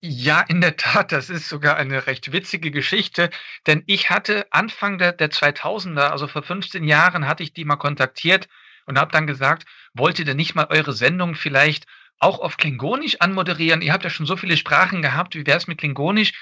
Ja, 0.00 0.40
in 0.42 0.60
der 0.60 0.76
Tat, 0.76 1.12
das 1.12 1.30
ist 1.30 1.48
sogar 1.48 1.76
eine 1.76 2.06
recht 2.06 2.30
witzige 2.30 2.70
Geschichte, 2.70 3.30
denn 3.66 3.82
ich 3.86 4.10
hatte 4.10 4.46
Anfang 4.50 4.98
der, 4.98 5.12
der 5.12 5.30
2000er, 5.30 6.08
also 6.08 6.26
vor 6.26 6.42
15 6.42 6.84
Jahren, 6.84 7.26
hatte 7.26 7.42
ich 7.42 7.54
die 7.54 7.64
mal 7.64 7.76
kontaktiert 7.76 8.48
und 8.84 8.98
habe 8.98 9.12
dann 9.12 9.26
gesagt, 9.26 9.64
wollt 9.94 10.18
ihr 10.18 10.26
denn 10.26 10.36
nicht 10.36 10.54
mal 10.54 10.66
eure 10.68 10.92
Sendung 10.92 11.34
vielleicht 11.34 11.86
auch 12.18 12.38
auf 12.38 12.58
Klingonisch 12.58 13.16
anmoderieren? 13.20 13.80
Ihr 13.80 13.94
habt 13.94 14.04
ja 14.04 14.10
schon 14.10 14.26
so 14.26 14.36
viele 14.36 14.58
Sprachen 14.58 15.00
gehabt, 15.00 15.34
wie 15.34 15.46
wäre 15.46 15.58
es 15.58 15.66
mit 15.66 15.78
Klingonisch? 15.78 16.32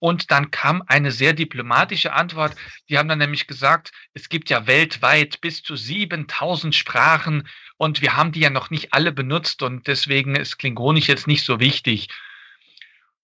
Und 0.00 0.30
dann 0.30 0.50
kam 0.50 0.82
eine 0.86 1.12
sehr 1.12 1.34
diplomatische 1.34 2.14
Antwort. 2.14 2.56
Die 2.88 2.98
haben 2.98 3.08
dann 3.08 3.18
nämlich 3.18 3.46
gesagt, 3.46 3.92
es 4.14 4.30
gibt 4.30 4.48
ja 4.48 4.66
weltweit 4.66 5.42
bis 5.42 5.62
zu 5.62 5.76
7000 5.76 6.74
Sprachen 6.74 7.46
und 7.76 8.00
wir 8.00 8.16
haben 8.16 8.32
die 8.32 8.40
ja 8.40 8.50
noch 8.50 8.70
nicht 8.70 8.94
alle 8.94 9.12
benutzt 9.12 9.62
und 9.62 9.86
deswegen 9.86 10.36
ist 10.36 10.58
Klingonisch 10.58 11.06
jetzt 11.06 11.26
nicht 11.26 11.44
so 11.44 11.60
wichtig. 11.60 12.08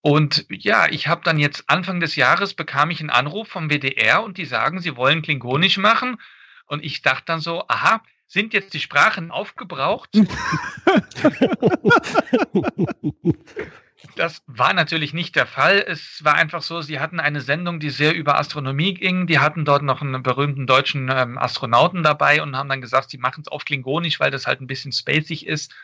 Und 0.03 0.45
ja, 0.51 0.87
ich 0.87 1.09
habe 1.09 1.23
dann 1.25 1.39
jetzt 1.39 1.65
Anfang 1.69 1.99
des 1.99 2.15
Jahres 2.15 2.53
bekam 2.53 2.91
ich 2.91 3.01
einen 3.01 3.11
Anruf 3.11 3.49
vom 3.49 3.71
WDR 3.71 4.23
und 4.23 4.37
die 4.37 4.45
sagen, 4.45 4.81
sie 4.81 4.97
wollen 4.97 5.23
Klingonisch 5.23 5.79
machen. 5.79 6.19
Und 6.67 6.85
ich 6.85 7.01
dachte 7.01 7.25
dann 7.27 7.41
so, 7.41 7.65
aha, 7.69 8.03
sind 8.27 8.53
jetzt 8.53 8.75
die 8.75 8.81
Sprachen 8.81 9.31
aufgebraucht? 9.31 10.11
Das 14.15 14.43
war 14.47 14.73
natürlich 14.73 15.13
nicht 15.15 15.37
der 15.37 15.47
Fall. 15.47 15.85
Es 15.87 16.23
war 16.23 16.35
einfach 16.35 16.63
so, 16.63 16.83
sie 16.83 17.01
hatten 17.01 17.19
eine 17.21 17.41
Sendung, 17.41 17.81
die 17.81 17.91
sehr 17.91 18.15
über 18.15 18.39
Astronomie 18.39 18.95
ging. 18.95 19.27
Die 19.27 19.39
hatten 19.39 19.65
dort 19.65 19.83
noch 19.83 20.03
einen 20.03 20.23
berühmten 20.23 20.67
deutschen 20.67 21.11
ähm, 21.11 21.39
Astronauten 21.39 22.03
dabei 22.03 22.43
und 22.43 22.57
haben 22.57 22.69
dann 22.69 22.81
gesagt, 22.81 23.11
sie 23.11 23.19
machen 23.19 23.43
es 23.43 23.49
auf 23.49 23.65
Klingonisch, 23.65 24.21
weil 24.21 24.31
das 24.31 24.47
halt 24.47 24.61
ein 24.61 24.67
bisschen 24.67 24.93
spacig 24.93 25.47
ist. 25.47 25.75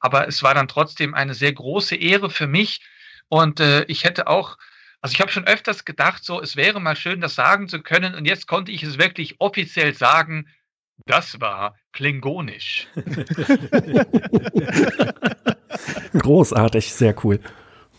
Aber 0.00 0.28
es 0.28 0.42
war 0.42 0.54
dann 0.54 0.68
trotzdem 0.68 1.14
eine 1.14 1.34
sehr 1.34 1.52
große 1.52 1.96
Ehre 1.96 2.28
für 2.30 2.46
mich. 2.46 2.80
Und 3.28 3.60
äh, 3.60 3.84
ich 3.84 4.04
hätte 4.04 4.26
auch, 4.26 4.58
also 5.00 5.14
ich 5.14 5.20
habe 5.20 5.32
schon 5.32 5.46
öfters 5.46 5.84
gedacht, 5.84 6.24
so, 6.24 6.40
es 6.40 6.56
wäre 6.56 6.80
mal 6.80 6.96
schön, 6.96 7.20
das 7.20 7.34
sagen 7.34 7.68
zu 7.68 7.80
können. 7.82 8.14
Und 8.14 8.26
jetzt 8.26 8.46
konnte 8.46 8.72
ich 8.72 8.82
es 8.82 8.98
wirklich 8.98 9.36
offiziell 9.40 9.94
sagen. 9.94 10.48
Das 11.06 11.40
war 11.40 11.76
Klingonisch. 11.92 12.86
Großartig, 16.12 16.92
sehr 16.92 17.14
cool. 17.24 17.40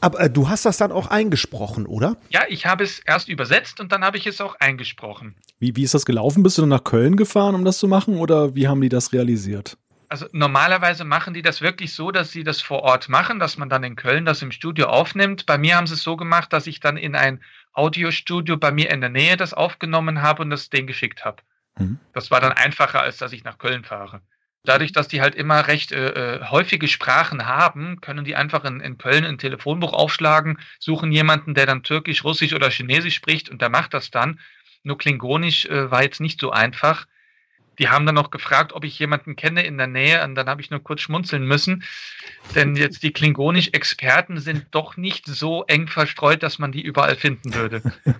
Aber 0.04 0.20
äh, 0.20 0.30
du 0.30 0.50
hast 0.50 0.66
das 0.66 0.76
dann 0.76 0.92
auch 0.92 1.08
eingesprochen, 1.08 1.86
oder? 1.86 2.18
Ja, 2.30 2.42
ich 2.50 2.66
habe 2.66 2.84
es 2.84 3.00
erst 3.00 3.30
übersetzt 3.30 3.80
und 3.80 3.94
dann 3.94 4.04
habe 4.04 4.18
ich 4.18 4.28
es 4.28 4.42
auch 4.42 4.56
eingesprochen. 4.60 5.36
Wie, 5.60 5.78
wie 5.78 5.84
ist 5.84 5.94
das 5.94 6.06
gelaufen? 6.06 6.44
Bist 6.44 6.58
du 6.58 6.64
dann 6.64 6.70
nach 6.70 6.84
Köln 6.84 7.16
gefahren, 7.16 7.56
um 7.56 7.64
das 7.64 7.78
zu 7.78 7.88
machen 7.88 8.18
oder 8.18 8.54
wie 8.54 8.68
haben 8.68 8.82
die 8.82 8.90
das 8.90 9.14
realisiert? 9.14 9.78
Also 10.10 10.26
normalerweise 10.34 11.06
machen 11.06 11.34
die 11.34 11.42
das 11.42 11.62
wirklich 11.62 11.94
so, 11.94 12.12
dass 12.12 12.34
sie 12.34 12.44
das 12.44 12.62
vor 12.62 12.84
Ort 12.84 13.08
machen, 13.08 13.40
dass 13.40 13.58
man 13.58 13.70
dann 13.70 13.86
in 13.86 13.96
Köln 13.96 14.26
das 14.26 14.42
im 14.42 14.52
Studio 14.52 14.88
aufnimmt. 14.88 15.46
Bei 15.46 15.58
mir 15.58 15.78
haben 15.78 15.88
sie 15.88 15.94
es 15.94 16.04
so 16.04 16.18
gemacht, 16.18 16.52
dass 16.52 16.68
ich 16.68 16.82
dann 16.82 16.98
in 16.98 17.16
ein 17.16 17.42
Audiostudio 17.72 18.58
bei 18.58 18.74
mir 18.74 18.92
in 18.92 19.00
der 19.00 19.10
Nähe 19.10 19.38
das 19.38 19.54
aufgenommen 19.54 20.22
habe 20.22 20.44
und 20.44 20.50
das 20.50 20.70
denen 20.70 20.86
geschickt 20.86 21.24
habe. 21.24 21.38
Mhm. 21.80 21.98
Das 22.12 22.30
war 22.30 22.42
dann 22.42 22.52
einfacher, 22.52 23.02
als 23.02 23.18
dass 23.18 23.32
ich 23.32 23.46
nach 23.46 23.58
Köln 23.58 23.86
fahre. 23.86 24.22
Dadurch, 24.66 24.94
dass 24.94 25.10
die 25.10 25.22
halt 25.22 25.36
immer 25.36 25.68
recht 25.68 25.92
äh, 25.92 26.38
äh, 26.38 26.46
häufige 26.46 26.88
Sprachen 26.88 27.46
haben, 27.48 28.00
können 28.00 28.24
die 28.24 28.36
einfach 28.36 28.64
in, 28.64 28.80
in 28.80 28.98
Köln 28.98 29.26
ein 29.26 29.38
Telefonbuch 29.38 29.92
aufschlagen, 29.92 30.58
suchen 30.80 31.12
jemanden, 31.12 31.54
der 31.54 31.66
dann 31.66 31.84
Türkisch, 31.84 32.24
Russisch 32.24 32.54
oder 32.54 32.70
Chinesisch 32.70 33.16
spricht 33.16 33.50
und 33.50 33.62
der 33.62 33.70
macht 33.70 33.94
das 33.94 34.10
dann. 34.10 34.40
Nur 34.84 34.98
Klingonisch 34.98 35.66
äh, 35.66 35.92
war 35.92 36.04
jetzt 36.04 36.22
nicht 36.22 36.40
so 36.40 36.52
einfach 36.52 37.08
die 37.80 37.90
haben 37.90 38.06
dann 38.06 38.16
noch 38.16 38.32
gefragt, 38.32 38.74
ob 38.74 38.84
ich 38.84 38.98
jemanden 39.00 39.36
kenne 39.36 39.64
in 39.66 39.78
der 39.78 39.88
Nähe 39.88 40.24
und 40.24 40.36
dann 40.36 40.48
habe 40.48 40.62
ich 40.62 40.70
nur 40.70 40.82
kurz 40.82 41.02
schmunzeln 41.02 41.46
müssen, 41.46 41.84
denn 42.56 42.76
jetzt 42.76 43.04
die 43.04 43.12
Klingonisch-Experten 43.12 44.40
sind 44.40 44.68
doch 44.72 44.98
nicht 44.98 45.26
so 45.28 45.64
eng 45.66 45.88
verstreut, 45.88 46.44
dass 46.44 46.60
man 46.60 46.72
die 46.72 46.82
überall 46.82 47.16
finden 47.16 47.54
würde. 47.54 47.82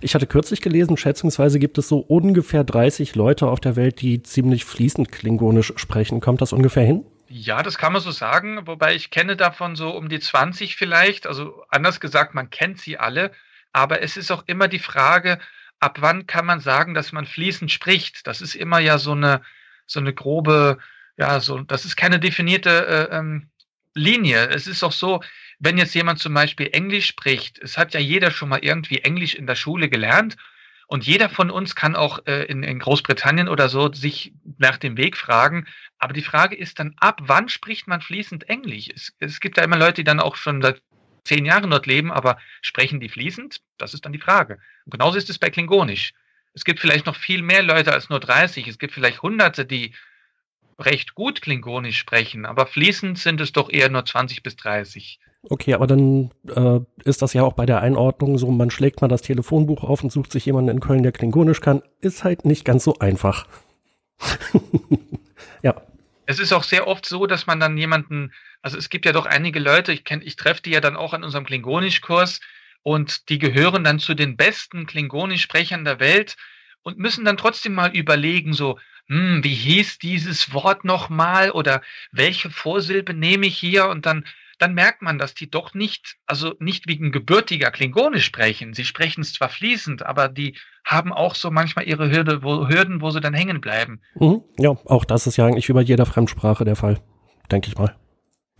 Ich 0.00 0.14
hatte 0.14 0.26
kürzlich 0.26 0.60
gelesen, 0.60 0.96
schätzungsweise 0.96 1.58
gibt 1.58 1.78
es 1.78 1.88
so 1.88 1.98
ungefähr 1.98 2.62
30 2.62 3.14
Leute 3.14 3.46
auf 3.46 3.58
der 3.58 3.74
Welt, 3.74 4.00
die 4.00 4.22
ziemlich 4.22 4.64
fließend 4.64 5.10
Klingonisch 5.10 5.72
sprechen. 5.76 6.20
Kommt 6.20 6.40
das 6.40 6.52
ungefähr 6.52 6.84
hin? 6.84 7.04
Ja, 7.28 7.62
das 7.62 7.78
kann 7.78 7.92
man 7.92 8.02
so 8.02 8.10
sagen, 8.10 8.60
wobei 8.66 8.94
ich 8.94 9.10
kenne 9.10 9.36
davon 9.36 9.76
so 9.76 9.90
um 9.90 10.08
die 10.08 10.20
20 10.20 10.76
vielleicht, 10.76 11.26
also 11.26 11.62
anders 11.68 12.00
gesagt, 12.00 12.34
man 12.34 12.50
kennt 12.50 12.78
sie 12.78 12.98
alle, 12.98 13.32
aber 13.72 14.02
es 14.02 14.16
ist 14.16 14.30
auch 14.30 14.44
immer 14.46 14.68
die 14.68 14.78
Frage, 14.78 15.38
ab 15.80 15.98
wann 16.00 16.26
kann 16.26 16.46
man 16.46 16.60
sagen, 16.60 16.94
dass 16.94 17.12
man 17.12 17.26
fließend 17.26 17.70
spricht? 17.70 18.26
Das 18.26 18.40
ist 18.40 18.54
immer 18.54 18.78
ja 18.78 18.98
so 18.98 19.12
eine, 19.12 19.42
so 19.86 20.00
eine 20.00 20.12
grobe, 20.12 20.78
ja, 21.16 21.40
so, 21.40 21.58
das 21.60 21.84
ist 21.84 21.96
keine 21.96 22.18
definierte 22.20 22.86
äh, 23.10 23.16
ähm, 23.16 23.48
Linie. 23.94 24.48
Es 24.48 24.66
ist 24.66 24.82
auch 24.82 24.92
so, 24.92 25.20
wenn 25.58 25.78
jetzt 25.78 25.94
jemand 25.94 26.20
zum 26.20 26.34
Beispiel 26.34 26.70
Englisch 26.72 27.06
spricht, 27.06 27.58
es 27.58 27.76
hat 27.76 27.94
ja 27.94 28.00
jeder 28.00 28.30
schon 28.30 28.48
mal 28.48 28.60
irgendwie 28.62 28.98
Englisch 28.98 29.34
in 29.34 29.46
der 29.46 29.56
Schule 29.56 29.88
gelernt 29.88 30.36
und 30.86 31.06
jeder 31.06 31.28
von 31.28 31.50
uns 31.50 31.74
kann 31.74 31.96
auch 31.96 32.20
äh, 32.26 32.44
in, 32.44 32.62
in 32.62 32.78
Großbritannien 32.78 33.48
oder 33.48 33.68
so 33.68 33.92
sich 33.92 34.32
nach 34.56 34.78
dem 34.78 34.96
Weg 34.96 35.16
fragen. 35.16 35.66
Aber 35.98 36.14
die 36.14 36.22
Frage 36.22 36.56
ist 36.56 36.78
dann, 36.78 36.94
ab 36.98 37.20
wann 37.24 37.48
spricht 37.48 37.88
man 37.88 38.00
fließend 38.00 38.48
Englisch? 38.48 38.88
Es, 38.94 39.12
es 39.18 39.40
gibt 39.40 39.58
ja 39.58 39.64
immer 39.64 39.76
Leute, 39.76 39.94
die 39.94 40.04
dann 40.04 40.20
auch 40.20 40.36
schon 40.36 40.62
seit 40.62 40.80
zehn 41.28 41.44
Jahren 41.44 41.70
dort 41.70 41.86
leben, 41.86 42.10
aber 42.10 42.38
sprechen 42.62 43.00
die 43.00 43.08
fließend? 43.08 43.60
Das 43.76 43.94
ist 43.94 44.04
dann 44.04 44.12
die 44.12 44.18
Frage. 44.18 44.58
Und 44.84 44.92
genauso 44.92 45.18
ist 45.18 45.30
es 45.30 45.38
bei 45.38 45.50
Klingonisch. 45.50 46.12
Es 46.54 46.64
gibt 46.64 46.80
vielleicht 46.80 47.06
noch 47.06 47.16
viel 47.16 47.42
mehr 47.42 47.62
Leute 47.62 47.92
als 47.92 48.08
nur 48.08 48.18
30. 48.18 48.66
Es 48.66 48.78
gibt 48.78 48.92
vielleicht 48.92 49.22
Hunderte, 49.22 49.64
die 49.64 49.94
recht 50.78 51.14
gut 51.14 51.42
Klingonisch 51.42 51.98
sprechen, 51.98 52.46
aber 52.46 52.66
fließend 52.66 53.18
sind 53.18 53.40
es 53.40 53.52
doch 53.52 53.70
eher 53.70 53.88
nur 53.88 54.04
20 54.04 54.42
bis 54.42 54.56
30. 54.56 55.18
Okay, 55.50 55.74
aber 55.74 55.86
dann 55.86 56.30
äh, 56.48 56.80
ist 57.04 57.22
das 57.22 57.32
ja 57.32 57.42
auch 57.42 57.52
bei 57.52 57.66
der 57.66 57.80
Einordnung 57.80 58.38
so, 58.38 58.50
man 58.50 58.70
schlägt 58.70 59.00
mal 59.00 59.08
das 59.08 59.22
Telefonbuch 59.22 59.84
auf 59.84 60.02
und 60.02 60.10
sucht 60.10 60.32
sich 60.32 60.46
jemanden 60.46 60.70
in 60.70 60.80
Köln, 60.80 61.02
der 61.02 61.12
Klingonisch 61.12 61.60
kann. 61.60 61.82
Ist 62.00 62.24
halt 62.24 62.44
nicht 62.44 62.64
ganz 62.64 62.84
so 62.84 62.98
einfach. 62.98 63.46
ja. 65.62 65.80
Es 66.26 66.38
ist 66.38 66.52
auch 66.52 66.64
sehr 66.64 66.86
oft 66.86 67.06
so, 67.06 67.26
dass 67.26 67.46
man 67.46 67.60
dann 67.60 67.78
jemanden, 67.78 68.32
also 68.68 68.76
es 68.76 68.90
gibt 68.90 69.06
ja 69.06 69.12
doch 69.12 69.24
einige 69.24 69.60
Leute, 69.60 69.94
ich 69.94 70.04
ich 70.10 70.36
treffe 70.36 70.60
die 70.60 70.72
ja 70.72 70.82
dann 70.82 70.94
auch 70.94 71.14
an 71.14 71.24
unserem 71.24 71.46
Klingonischkurs 71.46 72.40
und 72.82 73.30
die 73.30 73.38
gehören 73.38 73.82
dann 73.82 73.98
zu 73.98 74.12
den 74.12 74.36
besten 74.36 74.86
Klingonisch-Sprechern 74.86 75.86
der 75.86 76.00
Welt 76.00 76.36
und 76.82 76.98
müssen 76.98 77.24
dann 77.24 77.38
trotzdem 77.38 77.72
mal 77.72 77.96
überlegen, 77.96 78.52
so, 78.52 78.78
hm, 79.06 79.42
wie 79.42 79.54
hieß 79.54 80.00
dieses 80.00 80.52
Wort 80.52 80.84
nochmal 80.84 81.50
oder 81.50 81.80
welche 82.12 82.50
Vorsilbe 82.50 83.14
nehme 83.14 83.46
ich 83.46 83.56
hier 83.56 83.88
und 83.88 84.04
dann 84.04 84.26
dann 84.58 84.74
merkt 84.74 85.02
man, 85.02 85.18
dass 85.18 85.34
die 85.34 85.48
doch 85.48 85.72
nicht, 85.72 86.16
also 86.26 86.54
nicht 86.58 86.88
wegen 86.88 87.12
gebürtiger 87.12 87.70
Klingonisch 87.70 88.24
sprechen. 88.24 88.74
Sie 88.74 88.84
sprechen 88.84 89.20
es 89.20 89.32
zwar 89.32 89.48
fließend, 89.50 90.04
aber 90.04 90.28
die 90.28 90.56
haben 90.84 91.12
auch 91.12 91.36
so 91.36 91.52
manchmal 91.52 91.86
ihre 91.86 92.10
Hürde, 92.10 92.42
wo, 92.42 92.68
Hürden, 92.68 93.00
wo 93.00 93.10
sie 93.10 93.20
dann 93.20 93.34
hängen 93.34 93.60
bleiben. 93.60 94.00
Mhm. 94.16 94.42
Ja, 94.58 94.70
auch 94.70 95.04
das 95.04 95.28
ist 95.28 95.36
ja 95.36 95.46
eigentlich 95.46 95.68
über 95.68 95.80
jeder 95.80 96.06
Fremdsprache 96.06 96.64
der 96.64 96.74
Fall, 96.74 97.00
denke 97.52 97.68
ich 97.68 97.78
mal. 97.78 97.94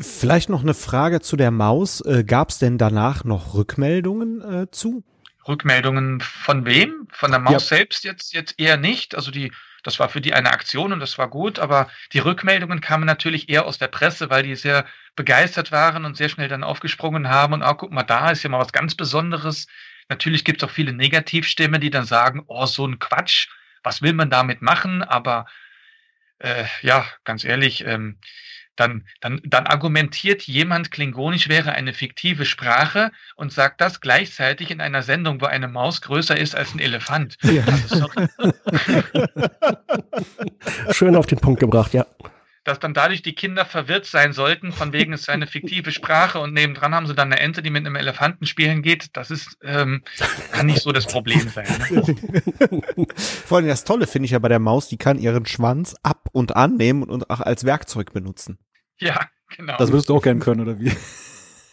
Vielleicht 0.00 0.48
noch 0.48 0.62
eine 0.62 0.74
Frage 0.74 1.20
zu 1.20 1.36
der 1.36 1.50
Maus. 1.50 2.00
Äh, 2.02 2.24
Gab 2.24 2.50
es 2.50 2.58
denn 2.58 2.78
danach 2.78 3.24
noch 3.24 3.54
Rückmeldungen 3.54 4.42
äh, 4.42 4.70
zu? 4.70 5.04
Rückmeldungen 5.46 6.20
von 6.20 6.66
wem? 6.66 7.08
Von 7.10 7.30
der 7.30 7.40
Maus 7.40 7.70
ja. 7.70 7.76
selbst 7.76 8.04
jetzt, 8.04 8.32
jetzt 8.32 8.58
eher 8.58 8.76
nicht. 8.76 9.14
Also 9.14 9.30
die 9.30 9.50
das 9.82 9.98
war 9.98 10.08
für 10.08 10.20
die 10.20 10.34
eine 10.34 10.50
Aktion 10.50 10.92
und 10.92 11.00
das 11.00 11.18
war 11.18 11.28
gut, 11.28 11.58
aber 11.58 11.88
die 12.12 12.18
Rückmeldungen 12.18 12.80
kamen 12.80 13.06
natürlich 13.06 13.48
eher 13.48 13.64
aus 13.64 13.78
der 13.78 13.88
Presse, 13.88 14.28
weil 14.30 14.42
die 14.42 14.54
sehr 14.54 14.84
begeistert 15.16 15.72
waren 15.72 16.04
und 16.04 16.16
sehr 16.16 16.28
schnell 16.28 16.48
dann 16.48 16.64
aufgesprungen 16.64 17.28
haben 17.28 17.54
und 17.54 17.62
auch, 17.62 17.78
guck 17.78 17.92
mal, 17.92 18.02
da 18.02 18.30
ist 18.30 18.42
ja 18.42 18.50
mal 18.50 18.58
was 18.58 18.72
ganz 18.72 18.94
Besonderes. 18.94 19.66
Natürlich 20.08 20.44
gibt 20.44 20.62
es 20.62 20.68
auch 20.68 20.72
viele 20.72 20.92
Negativstimmen, 20.92 21.80
die 21.80 21.90
dann 21.90 22.04
sagen, 22.04 22.42
oh, 22.48 22.66
so 22.66 22.86
ein 22.86 22.98
Quatsch, 22.98 23.48
was 23.82 24.02
will 24.02 24.12
man 24.12 24.30
damit 24.30 24.62
machen? 24.62 25.02
Aber 25.02 25.46
äh, 26.38 26.64
ja, 26.82 27.06
ganz 27.24 27.44
ehrlich, 27.44 27.84
ähm, 27.86 28.18
dann, 28.78 29.04
dann, 29.20 29.40
dann 29.44 29.66
argumentiert 29.66 30.42
jemand, 30.42 30.92
Klingonisch 30.92 31.48
wäre 31.48 31.72
eine 31.72 31.92
fiktive 31.92 32.44
Sprache 32.44 33.10
und 33.34 33.52
sagt 33.52 33.80
das 33.80 34.00
gleichzeitig 34.00 34.70
in 34.70 34.80
einer 34.80 35.02
Sendung, 35.02 35.40
wo 35.40 35.46
eine 35.46 35.66
Maus 35.66 36.00
größer 36.00 36.36
ist 36.36 36.54
als 36.54 36.74
ein 36.74 36.78
Elefant. 36.78 37.36
Ja. 37.42 37.64
Also, 37.66 38.08
Schön 40.92 41.16
auf 41.16 41.26
den 41.26 41.38
Punkt 41.38 41.58
gebracht, 41.58 41.92
ja. 41.92 42.06
Dass 42.62 42.78
dann 42.78 42.94
dadurch 42.94 43.22
die 43.22 43.34
Kinder 43.34 43.64
verwirrt 43.64 44.04
sein 44.04 44.32
sollten, 44.32 44.72
von 44.72 44.92
wegen 44.92 45.12
es 45.12 45.24
sei 45.24 45.32
eine 45.32 45.46
fiktive 45.46 45.90
Sprache 45.90 46.38
und 46.38 46.52
nebendran 46.52 46.94
haben 46.94 47.06
sie 47.06 47.14
dann 47.14 47.32
eine 47.32 47.40
Ente, 47.40 47.62
die 47.62 47.70
mit 47.70 47.84
einem 47.84 47.96
Elefanten 47.96 48.46
spielen 48.46 48.82
geht, 48.82 49.16
das 49.16 49.30
ist, 49.30 49.56
ähm, 49.62 50.02
kann 50.52 50.66
nicht 50.66 50.82
so 50.82 50.92
das 50.92 51.06
Problem 51.06 51.48
sein. 51.48 51.66
Ne? 51.90 52.82
Vor 53.16 53.58
allem 53.58 53.66
das 53.66 53.84
Tolle 53.84 54.06
finde 54.06 54.26
ich 54.26 54.32
ja 54.32 54.38
bei 54.38 54.48
der 54.48 54.60
Maus, 54.60 54.88
die 54.88 54.98
kann 54.98 55.18
ihren 55.18 55.46
Schwanz 55.46 55.96
ab 56.02 56.28
und 56.32 56.54
annehmen 56.54 57.02
und 57.04 57.28
auch 57.30 57.40
als 57.40 57.64
Werkzeug 57.64 58.12
benutzen. 58.12 58.58
Ja, 59.00 59.28
genau. 59.56 59.76
Das 59.78 59.92
würdest 59.92 60.08
du 60.08 60.16
auch 60.16 60.22
gern 60.22 60.40
können, 60.40 60.60
oder 60.60 60.80
wie? 60.80 60.90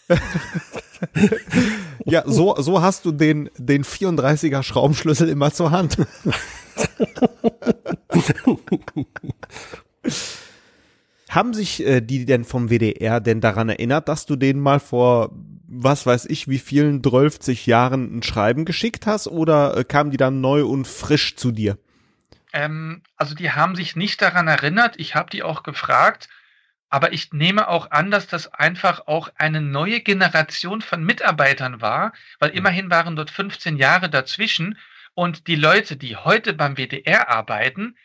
ja, 2.05 2.23
so, 2.25 2.55
so 2.61 2.81
hast 2.81 3.05
du 3.05 3.11
den, 3.11 3.49
den 3.57 3.83
34er 3.83 4.61
Schraubenschlüssel 4.63 5.27
immer 5.29 5.51
zur 5.51 5.71
Hand. 5.71 5.97
Haben 11.29 11.53
sich 11.53 11.85
äh, 11.85 12.01
die 12.01 12.25
denn 12.25 12.45
vom 12.45 12.69
WDR 12.69 13.19
denn 13.19 13.41
daran 13.41 13.69
erinnert, 13.69 14.07
dass 14.07 14.25
du 14.25 14.35
denen 14.35 14.61
mal 14.61 14.79
vor, 14.79 15.31
was 15.67 16.05
weiß 16.05 16.27
ich, 16.27 16.47
wie 16.47 16.59
vielen 16.59 17.03
12 17.03 17.65
Jahren 17.65 18.19
ein 18.19 18.23
Schreiben 18.23 18.65
geschickt 18.65 19.07
hast 19.07 19.27
oder 19.27 19.75
äh, 19.77 19.83
kamen 19.83 20.11
die 20.11 20.17
dann 20.17 20.39
neu 20.41 20.65
und 20.65 20.87
frisch 20.87 21.35
zu 21.35 21.51
dir? 21.51 21.77
Ähm, 22.53 23.01
also 23.17 23.35
die 23.35 23.51
haben 23.51 23.75
sich 23.75 23.95
nicht 23.97 24.21
daran 24.21 24.47
erinnert. 24.47 24.95
Ich 24.97 25.15
habe 25.15 25.29
die 25.29 25.43
auch 25.43 25.63
gefragt, 25.63 26.29
aber 26.89 27.13
ich 27.13 27.33
nehme 27.33 27.67
auch 27.67 27.91
an, 27.91 28.11
dass 28.11 28.27
das 28.27 28.47
einfach 28.53 29.07
auch 29.07 29.29
eine 29.35 29.61
neue 29.61 30.01
Generation 30.01 30.81
von 30.81 31.03
Mitarbeitern 31.03 31.81
war, 31.81 32.13
weil 32.39 32.51
mhm. 32.51 32.57
immerhin 32.57 32.89
waren 32.89 33.15
dort 33.15 33.31
15 33.31 33.77
Jahre 33.77 34.09
dazwischen. 34.09 34.77
Und 35.13 35.47
die 35.47 35.55
Leute, 35.55 35.97
die 35.97 36.15
heute 36.15 36.53
beim 36.53 36.75
WDR 36.75 37.29
arbeiten, 37.29 37.97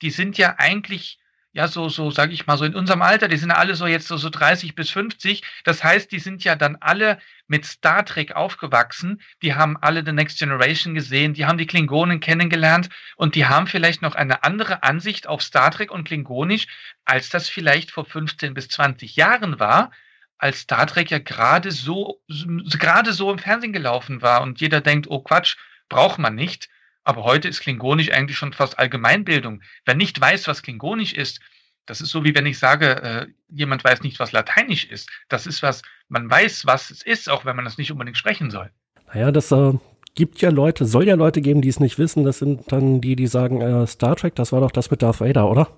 die 0.00 0.10
sind 0.10 0.38
ja 0.38 0.56
eigentlich 0.58 1.18
ja, 1.54 1.68
so, 1.68 1.90
so, 1.90 2.10
sage 2.10 2.32
ich 2.32 2.46
mal, 2.46 2.56
so 2.56 2.64
in 2.64 2.74
unserem 2.74 3.02
Alter, 3.02 3.28
die 3.28 3.36
sind 3.36 3.50
alle 3.50 3.74
so 3.74 3.86
jetzt 3.86 4.08
so, 4.08 4.16
so 4.16 4.30
30 4.30 4.74
bis 4.74 4.88
50. 4.88 5.42
Das 5.64 5.84
heißt, 5.84 6.10
die 6.10 6.18
sind 6.18 6.44
ja 6.44 6.56
dann 6.56 6.76
alle 6.80 7.18
mit 7.46 7.66
Star 7.66 8.06
Trek 8.06 8.32
aufgewachsen. 8.32 9.20
Die 9.42 9.54
haben 9.54 9.76
alle 9.76 10.02
The 10.04 10.12
Next 10.12 10.38
Generation 10.38 10.94
gesehen, 10.94 11.34
die 11.34 11.44
haben 11.44 11.58
die 11.58 11.66
Klingonen 11.66 12.20
kennengelernt 12.20 12.88
und 13.16 13.34
die 13.34 13.46
haben 13.46 13.66
vielleicht 13.66 14.00
noch 14.00 14.14
eine 14.14 14.44
andere 14.44 14.82
Ansicht 14.82 15.26
auf 15.26 15.42
Star 15.42 15.70
Trek 15.70 15.90
und 15.90 16.04
Klingonisch, 16.04 16.66
als 17.04 17.28
das 17.28 17.50
vielleicht 17.50 17.90
vor 17.90 18.06
15 18.06 18.54
bis 18.54 18.68
20 18.68 19.16
Jahren 19.16 19.60
war, 19.60 19.92
als 20.38 20.60
Star 20.60 20.86
Trek 20.86 21.10
ja 21.10 21.18
gerade 21.18 21.70
so, 21.70 22.22
gerade 22.28 23.12
so 23.12 23.30
im 23.30 23.38
Fernsehen 23.38 23.74
gelaufen 23.74 24.22
war 24.22 24.40
und 24.40 24.60
jeder 24.62 24.80
denkt, 24.80 25.06
oh 25.10 25.20
Quatsch, 25.20 25.56
braucht 25.90 26.18
man 26.18 26.34
nicht. 26.34 26.70
Aber 27.04 27.24
heute 27.24 27.48
ist 27.48 27.60
Klingonisch 27.60 28.10
eigentlich 28.10 28.36
schon 28.36 28.52
fast 28.52 28.78
Allgemeinbildung. 28.78 29.62
Wer 29.84 29.94
nicht 29.94 30.20
weiß, 30.20 30.46
was 30.46 30.62
Klingonisch 30.62 31.12
ist, 31.12 31.40
das 31.86 32.00
ist 32.00 32.10
so 32.10 32.24
wie 32.24 32.34
wenn 32.34 32.46
ich 32.46 32.58
sage, 32.58 33.02
äh, 33.02 33.26
jemand 33.48 33.82
weiß 33.82 34.02
nicht, 34.02 34.20
was 34.20 34.32
Lateinisch 34.32 34.84
ist. 34.84 35.10
Das 35.28 35.46
ist 35.46 35.62
was, 35.62 35.82
man 36.08 36.30
weiß, 36.30 36.64
was 36.66 36.90
es 36.90 37.02
ist, 37.02 37.28
auch 37.28 37.44
wenn 37.44 37.56
man 37.56 37.64
das 37.64 37.76
nicht 37.78 37.90
unbedingt 37.90 38.16
sprechen 38.16 38.50
soll. 38.50 38.70
Naja, 39.12 39.32
das 39.32 39.50
äh, 39.50 39.72
gibt 40.14 40.40
ja 40.40 40.50
Leute, 40.50 40.86
soll 40.86 41.08
ja 41.08 41.16
Leute 41.16 41.40
geben, 41.40 41.60
die 41.60 41.68
es 41.68 41.80
nicht 41.80 41.98
wissen. 41.98 42.24
Das 42.24 42.38
sind 42.38 42.70
dann 42.70 43.00
die, 43.00 43.16
die 43.16 43.26
sagen, 43.26 43.60
äh, 43.60 43.86
Star 43.86 44.14
Trek, 44.14 44.36
das 44.36 44.52
war 44.52 44.60
doch 44.60 44.70
das 44.70 44.90
mit 44.90 45.02
Darth 45.02 45.20
Vader, 45.20 45.50
oder? 45.50 45.76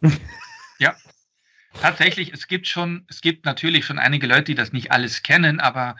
ja, 0.78 0.94
tatsächlich, 1.80 2.32
es 2.32 2.48
gibt 2.48 2.66
schon, 2.66 3.04
es 3.08 3.20
gibt 3.20 3.44
natürlich 3.44 3.84
schon 3.84 3.98
einige 3.98 4.26
Leute, 4.26 4.44
die 4.44 4.54
das 4.54 4.72
nicht 4.72 4.90
alles 4.90 5.22
kennen, 5.22 5.60
aber 5.60 5.96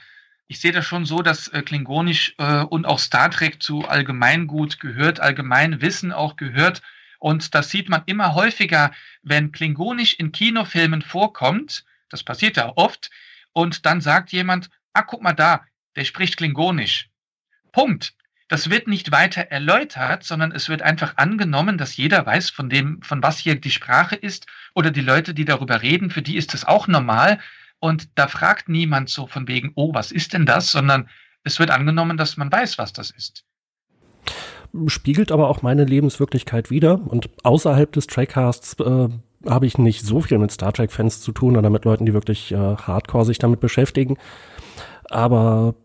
ich 0.47 0.59
sehe 0.59 0.71
das 0.71 0.85
schon 0.85 1.05
so, 1.05 1.21
dass 1.21 1.47
äh, 1.49 1.61
Klingonisch 1.61 2.33
äh, 2.37 2.61
und 2.61 2.85
auch 2.85 2.99
Star 2.99 3.29
Trek 3.29 3.61
zu 3.61 3.87
Allgemeingut 3.87 4.79
gehört, 4.79 5.19
Allgemeinwissen 5.19 6.11
auch 6.13 6.35
gehört. 6.37 6.81
Und 7.19 7.53
das 7.55 7.69
sieht 7.69 7.89
man 7.89 8.03
immer 8.05 8.33
häufiger, 8.35 8.91
wenn 9.23 9.51
Klingonisch 9.51 10.13
in 10.13 10.31
Kinofilmen 10.31 11.01
vorkommt. 11.01 11.83
Das 12.09 12.23
passiert 12.23 12.57
ja 12.57 12.71
oft. 12.75 13.09
Und 13.51 13.85
dann 13.85 14.01
sagt 14.01 14.31
jemand, 14.31 14.69
ah, 14.93 15.01
guck 15.01 15.21
mal 15.21 15.33
da, 15.33 15.65
der 15.95 16.05
spricht 16.05 16.37
Klingonisch. 16.37 17.09
Punkt. 17.71 18.13
Das 18.49 18.69
wird 18.69 18.87
nicht 18.87 19.11
weiter 19.11 19.41
erläutert, 19.41 20.23
sondern 20.23 20.53
es 20.53 20.69
wird 20.69 20.81
einfach 20.81 21.17
angenommen, 21.17 21.77
dass 21.77 21.97
jeder 21.97 22.25
weiß, 22.25 22.49
von 22.49 22.69
dem, 22.69 23.01
von 23.01 23.21
was 23.21 23.39
hier 23.39 23.59
die 23.59 23.71
Sprache 23.71 24.15
ist, 24.15 24.45
oder 24.73 24.89
die 24.89 25.01
Leute, 25.01 25.33
die 25.33 25.43
darüber 25.43 25.81
reden, 25.81 26.09
für 26.09 26.21
die 26.21 26.37
ist 26.37 26.53
das 26.53 26.63
auch 26.63 26.87
normal. 26.87 27.39
Und 27.79 28.09
da 28.15 28.27
fragt 28.27 28.69
niemand 28.69 29.09
so 29.09 29.27
von 29.27 29.47
wegen, 29.47 29.71
oh, 29.75 29.93
was 29.93 30.11
ist 30.11 30.33
denn 30.33 30.45
das, 30.45 30.71
sondern 30.71 31.09
es 31.43 31.59
wird 31.59 31.71
angenommen, 31.71 32.17
dass 32.17 32.37
man 32.37 32.51
weiß, 32.51 32.77
was 32.77 32.93
das 32.93 33.11
ist. 33.11 33.43
Spiegelt 34.87 35.31
aber 35.31 35.49
auch 35.49 35.61
meine 35.61 35.85
Lebenswirklichkeit 35.85 36.69
wieder. 36.69 36.99
Und 37.07 37.29
außerhalb 37.43 37.91
des 37.91 38.07
Trackcasts 38.07 38.75
äh, 38.79 39.09
habe 39.45 39.65
ich 39.65 39.77
nicht 39.77 40.05
so 40.05 40.21
viel 40.21 40.37
mit 40.39 40.51
Star 40.51 40.73
Trek-Fans 40.73 41.21
zu 41.21 41.31
tun 41.31 41.55
oder 41.55 41.69
mit 41.69 41.85
Leuten, 41.85 42.05
die 42.05 42.13
wirklich 42.13 42.51
äh, 42.51 42.57
hardcore 42.57 43.25
sich 43.25 43.37
damit 43.37 43.59
beschäftigen. 43.59 44.17
Aber 45.09 45.75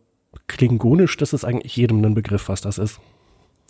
klingonisch, 0.48 1.16
das 1.16 1.32
ist 1.32 1.44
eigentlich 1.44 1.76
jedem 1.76 2.04
ein 2.04 2.14
Begriff, 2.14 2.48
was 2.48 2.60
das 2.60 2.78
ist. 2.78 3.00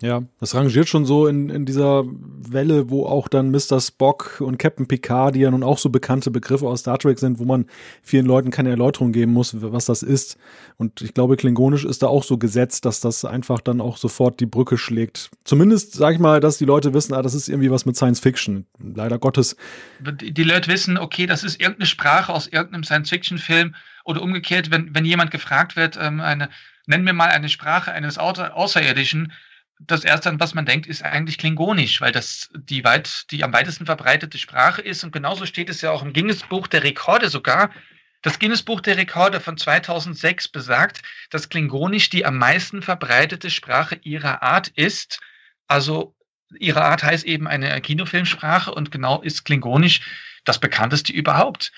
Ja, 0.03 0.25
das 0.41 0.57
rangiert 0.57 0.89
schon 0.89 1.07
so 1.07 1.29
in, 1.29 1.49
in 1.49 1.65
dieser 1.65 2.03
Welle, 2.05 2.91
wo 2.91 3.07
auch 3.07 3.29
dann 3.29 3.53
Mr. 3.53 3.81
Spock 3.81 4.41
und 4.41 4.59
Captain 4.59 4.89
Picard, 4.89 5.37
die 5.37 5.41
ja 5.41 5.51
nun 5.53 5.63
auch 5.63 5.79
so 5.79 5.91
bekannte 5.91 6.33
Begriffe 6.33 6.67
aus 6.67 6.81
Star 6.81 6.99
Trek 6.99 7.21
sind, 7.21 7.39
wo 7.39 7.45
man 7.45 7.67
vielen 8.03 8.27
Leuten 8.27 8.51
keine 8.51 8.71
Erläuterung 8.71 9.13
geben 9.13 9.33
muss, 9.33 9.55
was 9.63 9.85
das 9.85 10.03
ist. 10.03 10.39
Und 10.77 11.03
ich 11.03 11.15
glaube, 11.15 11.37
Klingonisch 11.37 11.85
ist 11.85 12.03
da 12.03 12.09
auch 12.09 12.25
so 12.25 12.37
gesetzt, 12.37 12.85
dass 12.85 12.99
das 12.99 13.25
einfach 13.25 13.61
dann 13.61 13.81
auch 13.81 13.97
sofort 13.97 14.41
die 14.41 14.47
Brücke 14.47 14.77
schlägt. 14.77 15.31
Zumindest, 15.45 15.95
sag 15.95 16.15
ich 16.15 16.19
mal, 16.21 16.41
dass 16.41 16.59
die 16.59 16.65
Leute 16.65 16.95
wissen, 16.95 17.15
ah, 17.15 17.23
das 17.23 17.35
ist 17.35 17.49
irgendwie 17.49 17.71
was 17.71 17.87
mit 17.87 17.95
Science 17.95 18.19
Fiction. 18.19 18.67
Leider 18.83 19.21
Gottes. 19.21 19.57
Die 20.01 20.43
Leute 20.43 20.69
wissen, 20.69 20.99
okay, 20.99 21.27
das 21.27 21.45
ist 21.45 21.61
irgendeine 21.61 21.87
Sprache 21.87 22.33
aus 22.33 22.49
irgendeinem 22.49 22.83
Science-Fiction-Film 22.83 23.77
oder 24.05 24.21
umgekehrt, 24.21 24.73
wenn, 24.73 24.93
wenn 24.97 25.05
jemand 25.05 25.31
gefragt 25.31 25.77
wird, 25.77 25.97
ähm, 26.01 26.21
eine, 26.21 26.49
nenn 26.87 27.05
mir 27.05 27.13
mal 27.13 27.29
eine 27.29 27.49
Sprache 27.49 27.93
eines 27.93 28.19
Außerirdischen, 28.19 29.33
das 29.87 30.05
erste, 30.05 30.29
an 30.29 30.41
was 30.41 30.55
man 30.55 30.67
denkt, 30.67 30.87
ist 30.87 31.03
eigentlich 31.03 31.39
Klingonisch, 31.39 32.01
weil 32.01 32.13
das 32.13 32.51
die 32.55 32.85
weit, 32.85 33.31
die 33.31 33.45
am 33.45 33.53
weitesten 33.53 33.87
verbreitete 33.87 34.39
Sprache 34.39 34.83
ist. 34.83 35.05
Und 35.05 35.13
genauso 35.13 35.47
steht 35.47 35.71
es 35.71 35.81
ja 35.81 35.91
auch 35.91 36.03
im 36.03 36.13
Guinness-Buch 36.13 36.67
der 36.67 36.85
Rekorde 36.85 37.29
sogar. 37.29 37.71
Das 38.23 38.39
Guinness-Buch 38.39 38.81
der 38.81 38.97
Rekorde 38.97 39.41
von 39.41 39.57
2006 39.57 40.49
besagt, 40.49 41.03
dass 41.31 41.49
Klingonisch 41.49 42.09
die 42.11 42.25
am 42.25 42.39
meisten 42.39 42.83
verbreitete 42.83 43.51
Sprache 43.51 43.97
ihrer 44.03 44.43
Art 44.43 44.69
ist. 44.69 45.21
Also 45.67 46.15
ihre 46.59 46.85
Art 46.85 47.03
heißt 47.03 47.25
eben 47.25 47.49
eine 47.49 47.81
Kinofilmsprache 47.81 48.73
und 48.73 48.93
genau 48.93 49.21
ist 49.21 49.45
Klingonisch 49.45 50.01
das 50.45 50.61
bekannteste 50.61 51.13
überhaupt. 51.13 51.73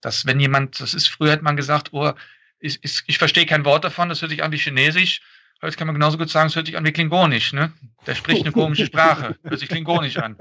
Dass 0.00 0.24
wenn 0.24 0.40
jemand, 0.40 0.80
das 0.80 0.94
ist 0.94 1.08
früher 1.08 1.32
hat 1.32 1.42
man 1.42 1.56
gesagt, 1.56 1.92
oh, 1.92 2.12
ich, 2.58 2.78
ich, 2.82 3.02
ich 3.06 3.18
verstehe 3.18 3.46
kein 3.46 3.64
Wort 3.64 3.84
davon, 3.84 4.08
das 4.08 4.22
hört 4.22 4.30
sich 4.30 4.42
an 4.42 4.52
wie 4.52 4.58
Chinesisch. 4.58 5.20
Heute 5.62 5.76
kann 5.76 5.86
man 5.86 5.94
genauso 5.94 6.16
gut 6.16 6.30
sagen, 6.30 6.48
es 6.48 6.56
hört 6.56 6.66
sich 6.66 6.78
an 6.78 6.86
wie 6.86 6.92
Klingonisch, 6.92 7.52
ne? 7.52 7.72
Der 8.06 8.14
spricht 8.14 8.42
eine 8.42 8.52
komische 8.52 8.86
Sprache, 8.86 9.36
hört 9.42 9.60
sich 9.60 9.68
Klingonisch 9.68 10.16
an. 10.16 10.36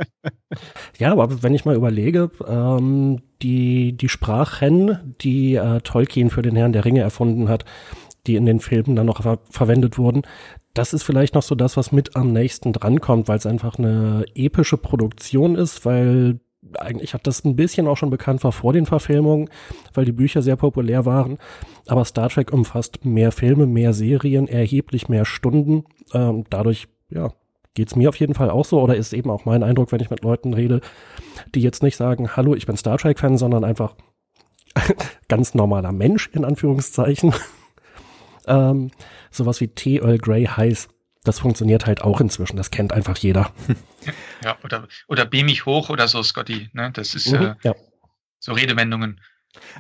Ja, 0.98 1.12
aber 1.12 1.44
wenn 1.44 1.54
ich 1.54 1.66
mal 1.66 1.76
überlege, 1.76 2.32
ähm, 2.48 3.22
die, 3.42 3.94
die 3.94 4.10
Sprachen, 4.10 5.16
die 5.22 5.56
äh, 5.56 5.82
Tolkien 5.82 6.30
für 6.30 6.42
den 6.42 6.56
Herrn 6.56 6.74
der 6.74 6.86
Ringe 6.86 7.02
erfunden 7.02 7.50
hat, 7.50 7.66
die 8.28 8.36
in 8.36 8.46
den 8.46 8.60
Filmen 8.60 8.96
dann 8.96 9.06
noch 9.06 9.22
ver 9.22 9.40
verwendet 9.50 9.98
wurden, 9.98 10.24
das 10.74 10.94
ist 10.94 11.04
vielleicht 11.04 11.36
noch 11.36 11.44
so 11.44 11.56
das, 11.56 11.78
was 11.78 11.92
mit 11.92 12.16
am 12.16 12.32
nächsten 12.32 12.74
drankommt, 12.74 13.28
weil 13.28 13.38
es 13.38 13.46
einfach 13.46 13.78
eine 13.78 14.26
epische 14.36 14.78
Produktion 14.78 15.56
ist, 15.56 15.86
weil 15.86 16.40
eigentlich 16.78 17.14
hat 17.14 17.28
das 17.28 17.44
ein 17.44 17.56
bisschen 17.56 17.88
auch 17.88 17.98
schon 17.98 18.10
bekannt 18.10 18.44
war 18.44 18.52
vor 18.52 18.74
den 18.74 18.86
Verfilmungen, 18.86 19.50
weil 19.94 20.06
die 20.06 20.12
Bücher 20.12 20.42
sehr 20.42 20.56
populär 20.56 21.06
waren. 21.06 21.38
Aber 21.88 22.06
Star 22.06 22.30
Trek 22.30 22.52
umfasst 22.54 23.06
mehr 23.06 23.32
Filme, 23.32 23.66
mehr 23.66 23.94
Serien, 23.94 24.48
erheblich 24.48 25.10
mehr 25.10 25.26
Stunden. 25.26 25.86
Ähm, 26.14 26.46
dadurch, 26.50 26.88
ja, 27.10 27.34
geht's 27.74 27.96
mir 27.96 28.10
auf 28.10 28.18
jeden 28.18 28.34
Fall 28.34 28.50
auch 28.50 28.66
so 28.66 28.82
oder 28.82 28.96
ist 28.96 29.14
eben 29.14 29.30
auch 29.30 29.46
mein 29.46 29.64
Eindruck, 29.64 29.92
wenn 29.92 30.02
ich 30.02 30.10
mit 30.10 30.22
Leuten 30.22 30.54
rede, 30.54 30.82
die 31.56 31.62
jetzt 31.62 31.84
nicht 31.84 31.96
sagen, 31.96 32.36
hallo, 32.36 32.56
ich 32.56 32.66
bin 32.66 32.78
Star 32.78 32.98
Trek-Fan, 32.98 33.38
sondern 33.38 33.64
einfach 33.64 33.96
ganz 35.28 35.54
normaler 35.56 35.92
Mensch 35.92 36.30
in 36.34 36.46
Anführungszeichen. 36.46 37.34
ähm, 38.48 38.92
sowas 39.32 39.62
wie 39.62 39.70
T. 39.70 39.98
Earl 39.98 40.18
Grey 40.18 40.46
heiß 40.46 40.90
das 41.24 41.40
funktioniert 41.40 41.86
halt 41.86 42.02
auch 42.02 42.22
inzwischen. 42.22 42.58
Das 42.58 42.72
kennt 42.72 42.94
einfach 42.94 43.18
jeder. 43.18 43.52
Ja, 44.42 44.58
oder, 44.64 44.88
oder 45.10 45.26
beam 45.26 45.48
mich 45.48 45.66
hoch 45.66 45.90
oder 45.90 46.08
so, 46.08 46.24
Scotty. 46.24 46.70
Ne? 46.72 46.90
Das 46.94 47.16
ist 47.16 47.30
mhm, 47.34 47.42
äh, 47.42 47.56
ja. 47.64 47.76
so 48.40 48.54
Redewendungen. 48.54 49.20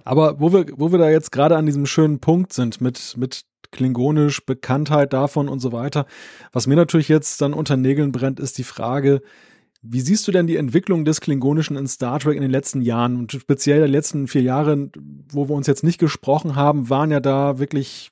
Aber 0.03 0.41
wo 0.41 0.51
wir, 0.51 0.65
wo 0.75 0.91
wir 0.91 0.99
da 0.99 1.09
jetzt 1.09 1.31
gerade 1.31 1.55
an 1.55 1.65
diesem 1.65 1.85
schönen 1.85 2.19
Punkt 2.19 2.51
sind 2.51 2.81
mit, 2.81 3.15
mit 3.15 3.45
Klingonisch, 3.71 4.45
Bekanntheit 4.45 5.13
davon 5.13 5.47
und 5.47 5.61
so 5.61 5.71
weiter, 5.71 6.05
was 6.51 6.67
mir 6.67 6.75
natürlich 6.75 7.07
jetzt 7.07 7.41
dann 7.41 7.53
unter 7.53 7.77
Nägeln 7.77 8.11
brennt, 8.11 8.41
ist 8.41 8.57
die 8.57 8.65
Frage, 8.65 9.21
wie 9.81 10.01
siehst 10.01 10.27
du 10.27 10.33
denn 10.33 10.47
die 10.47 10.57
Entwicklung 10.57 11.05
des 11.05 11.21
Klingonischen 11.21 11.77
in 11.77 11.87
Star 11.87 12.19
Trek 12.19 12.35
in 12.35 12.41
den 12.41 12.51
letzten 12.51 12.81
Jahren 12.81 13.17
und 13.17 13.31
speziell 13.31 13.85
die 13.85 13.91
letzten 13.91 14.27
vier 14.27 14.41
Jahre, 14.41 14.89
wo 15.31 15.47
wir 15.47 15.55
uns 15.55 15.67
jetzt 15.67 15.85
nicht 15.85 15.99
gesprochen 15.99 16.55
haben, 16.55 16.89
waren 16.89 17.11
ja 17.11 17.21
da 17.21 17.59
wirklich 17.59 18.11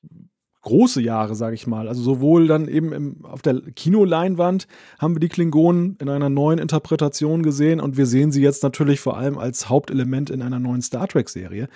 große 0.67 1.01
Jahre, 1.01 1.33
sage 1.33 1.55
ich 1.55 1.65
mal. 1.65 1.87
Also 1.87 2.01
sowohl 2.01 2.47
dann 2.47 2.67
eben 2.67 2.91
im, 2.91 3.25
auf 3.25 3.41
der 3.41 3.61
Kinoleinwand 3.61 4.67
haben 4.99 5.15
wir 5.15 5.19
die 5.21 5.29
Klingonen 5.29 5.95
in 5.99 6.09
einer 6.09 6.29
neuen 6.29 6.59
Interpretation 6.59 7.41
gesehen 7.41 7.79
und 7.79 7.95
wir 7.95 8.05
sehen 8.05 8.33
sie 8.33 8.41
jetzt 8.41 8.63
natürlich 8.63 8.99
vor 8.99 9.17
allem 9.17 9.37
als 9.37 9.69
Hauptelement 9.69 10.29
in 10.29 10.41
einer 10.41 10.59
neuen 10.59 10.81
Star 10.81 11.07
Trek-Serie. 11.07 11.69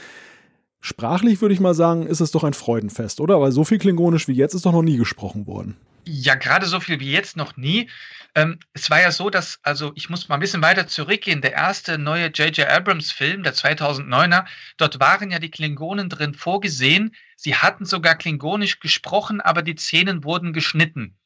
Sprachlich 0.82 1.42
würde 1.42 1.54
ich 1.54 1.62
mal 1.62 1.74
sagen, 1.74 2.06
ist 2.06 2.20
es 2.20 2.32
doch 2.32 2.44
ein 2.44 2.54
Freudenfest, 2.54 3.22
oder? 3.22 3.40
Weil 3.40 3.52
so 3.52 3.64
viel 3.64 3.78
Klingonisch 3.78 4.28
wie 4.28 4.34
jetzt 4.34 4.56
ist 4.56 4.66
doch 4.66 4.74
noch 4.74 4.82
nie 4.82 4.98
gesprochen 4.98 5.48
worden. 5.48 5.78
Ja, 6.06 6.36
gerade 6.36 6.66
so 6.66 6.80
viel 6.80 7.00
wie 7.00 7.12
jetzt 7.12 7.38
noch 7.38 7.58
nie. 7.58 7.90
Ähm, 8.34 8.60
es 8.74 8.90
war 8.90 9.02
ja 9.02 9.12
so, 9.12 9.30
dass, 9.30 9.60
also 9.62 9.92
ich 9.96 10.10
muss 10.10 10.30
mal 10.30 10.36
ein 10.36 10.42
bisschen 10.42 10.62
weiter 10.62 10.88
zurückgehen, 10.88 11.42
der 11.42 11.54
erste 11.54 11.98
neue 11.98 12.28
J.J. 12.28 12.68
Abrams-Film, 12.68 13.44
der 13.44 13.54
2009er, 13.54 14.46
dort 14.78 15.00
waren 15.00 15.32
ja 15.32 15.40
die 15.40 15.52
Klingonen 15.52 16.10
drin 16.10 16.34
vorgesehen. 16.34 17.14
Sie 17.36 17.56
hatten 17.56 17.86
sogar 17.86 18.16
Klingonisch 18.16 18.80
gesprochen, 18.80 19.42
aber 19.42 19.62
die 19.62 19.76
Szenen 19.76 20.24
wurden 20.24 20.54
geschnitten. 20.54 21.18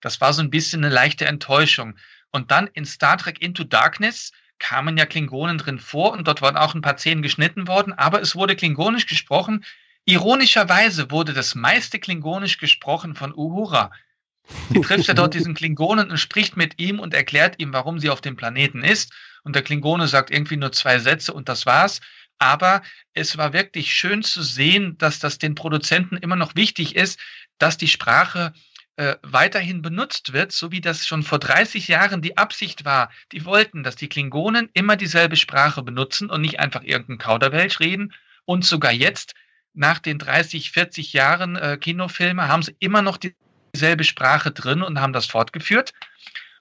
Das 0.00 0.20
war 0.20 0.32
so 0.32 0.42
ein 0.42 0.50
bisschen 0.50 0.84
eine 0.84 0.92
leichte 0.92 1.26
Enttäuschung. 1.26 1.96
Und 2.30 2.50
dann 2.50 2.66
in 2.68 2.84
Star 2.84 3.16
Trek 3.16 3.40
Into 3.40 3.64
Darkness 3.64 4.32
kamen 4.58 4.96
ja 4.96 5.06
Klingonen 5.06 5.58
drin 5.58 5.78
vor 5.78 6.12
und 6.12 6.26
dort 6.26 6.42
waren 6.42 6.56
auch 6.56 6.74
ein 6.74 6.82
paar 6.82 6.98
Szenen 6.98 7.22
geschnitten 7.22 7.68
worden, 7.68 7.92
aber 7.92 8.20
es 8.20 8.34
wurde 8.34 8.56
Klingonisch 8.56 9.06
gesprochen. 9.06 9.64
Ironischerweise 10.04 11.10
wurde 11.10 11.32
das 11.32 11.54
meiste 11.54 11.98
Klingonisch 11.98 12.58
gesprochen 12.58 13.14
von 13.14 13.32
Uhura. 13.34 13.90
Sie 14.70 14.80
trifft 14.80 15.08
ja 15.08 15.14
dort 15.14 15.34
diesen 15.34 15.54
Klingonen 15.54 16.10
und 16.10 16.18
spricht 16.18 16.56
mit 16.56 16.78
ihm 16.78 17.00
und 17.00 17.14
erklärt 17.14 17.56
ihm, 17.58 17.72
warum 17.72 17.98
sie 17.98 18.10
auf 18.10 18.20
dem 18.20 18.36
Planeten 18.36 18.82
ist. 18.82 19.12
Und 19.42 19.54
der 19.54 19.62
Klingone 19.62 20.08
sagt 20.08 20.30
irgendwie 20.30 20.56
nur 20.56 20.72
zwei 20.72 20.98
Sätze 20.98 21.32
und 21.32 21.48
das 21.48 21.66
war's. 21.66 22.00
Aber 22.38 22.82
es 23.14 23.36
war 23.36 23.52
wirklich 23.52 23.92
schön 23.92 24.22
zu 24.22 24.42
sehen, 24.42 24.96
dass 24.98 25.18
das 25.18 25.38
den 25.38 25.54
Produzenten 25.54 26.16
immer 26.16 26.36
noch 26.36 26.54
wichtig 26.54 26.96
ist, 26.96 27.18
dass 27.58 27.76
die 27.76 27.88
Sprache 27.88 28.52
äh, 28.96 29.16
weiterhin 29.22 29.82
benutzt 29.82 30.32
wird, 30.32 30.52
so 30.52 30.70
wie 30.70 30.80
das 30.80 31.06
schon 31.06 31.22
vor 31.22 31.38
30 31.38 31.88
Jahren 31.88 32.22
die 32.22 32.36
Absicht 32.36 32.84
war. 32.84 33.10
Die 33.32 33.44
wollten, 33.44 33.82
dass 33.82 33.96
die 33.96 34.08
Klingonen 34.08 34.70
immer 34.72 34.96
dieselbe 34.96 35.36
Sprache 35.36 35.82
benutzen 35.82 36.30
und 36.30 36.40
nicht 36.40 36.60
einfach 36.60 36.82
irgendein 36.82 37.18
Kauderwelsch 37.18 37.80
reden. 37.80 38.12
Und 38.44 38.64
sogar 38.64 38.92
jetzt, 38.92 39.34
nach 39.74 39.98
den 39.98 40.18
30, 40.18 40.70
40 40.70 41.12
Jahren 41.12 41.56
äh, 41.56 41.76
Kinofilme, 41.80 42.48
haben 42.48 42.62
sie 42.62 42.76
immer 42.78 43.02
noch 43.02 43.16
die 43.16 43.34
dieselbe 43.74 44.04
Sprache 44.04 44.50
drin 44.50 44.82
und 44.82 45.00
haben 45.00 45.12
das 45.12 45.26
fortgeführt. 45.26 45.92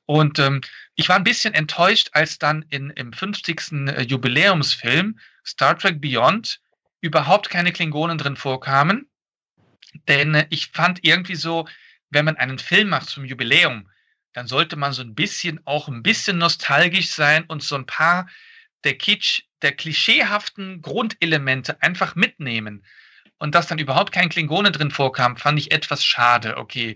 Und 0.05 0.39
ähm, 0.39 0.61
ich 0.95 1.09
war 1.09 1.17
ein 1.17 1.23
bisschen 1.23 1.53
enttäuscht, 1.53 2.09
als 2.13 2.39
dann 2.39 2.65
in, 2.69 2.89
im 2.91 3.11
50. 3.11 3.71
Äh, 3.89 4.01
Jubiläumsfilm 4.03 5.19
Star 5.45 5.77
Trek 5.77 6.01
Beyond 6.01 6.59
überhaupt 7.01 7.49
keine 7.49 7.71
Klingonen 7.71 8.17
drin 8.17 8.37
vorkamen. 8.37 9.09
Denn 10.07 10.33
äh, 10.35 10.47
ich 10.49 10.67
fand 10.67 11.03
irgendwie 11.03 11.35
so, 11.35 11.67
wenn 12.09 12.25
man 12.25 12.37
einen 12.37 12.57
Film 12.57 12.89
macht 12.89 13.09
zum 13.09 13.25
Jubiläum, 13.25 13.89
dann 14.33 14.47
sollte 14.47 14.75
man 14.75 14.93
so 14.93 15.01
ein 15.01 15.15
bisschen 15.15 15.59
auch 15.65 15.87
ein 15.87 16.03
bisschen 16.03 16.37
nostalgisch 16.37 17.09
sein 17.09 17.43
und 17.45 17.63
so 17.63 17.75
ein 17.75 17.85
paar 17.85 18.29
der 18.83 18.97
Kitsch, 18.97 19.41
der 19.61 19.73
klischeehaften 19.73 20.81
Grundelemente 20.81 21.81
einfach 21.81 22.15
mitnehmen 22.15 22.85
und 23.39 23.55
dass 23.55 23.67
dann 23.67 23.79
überhaupt 23.79 24.11
kein 24.11 24.29
Klingone 24.29 24.71
drin 24.71 24.91
vorkam, 24.91 25.37
fand 25.37 25.59
ich 25.59 25.71
etwas 25.71 26.03
schade. 26.03 26.57
Okay. 26.57 26.95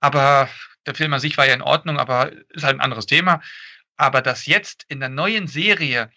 Aber 0.00 0.48
der 0.86 0.94
Film 0.94 1.12
an 1.12 1.20
sich 1.20 1.36
war 1.36 1.46
ja 1.46 1.54
in 1.54 1.62
Ordnung, 1.62 1.98
aber 1.98 2.32
ist 2.50 2.64
halt 2.64 2.76
ein 2.76 2.80
anderes 2.80 3.06
Thema. 3.06 3.40
Aber 3.96 4.22
dass 4.22 4.46
jetzt 4.46 4.84
in 4.88 5.00
der 5.00 5.10
neuen 5.10 5.46
Serie 5.46 6.10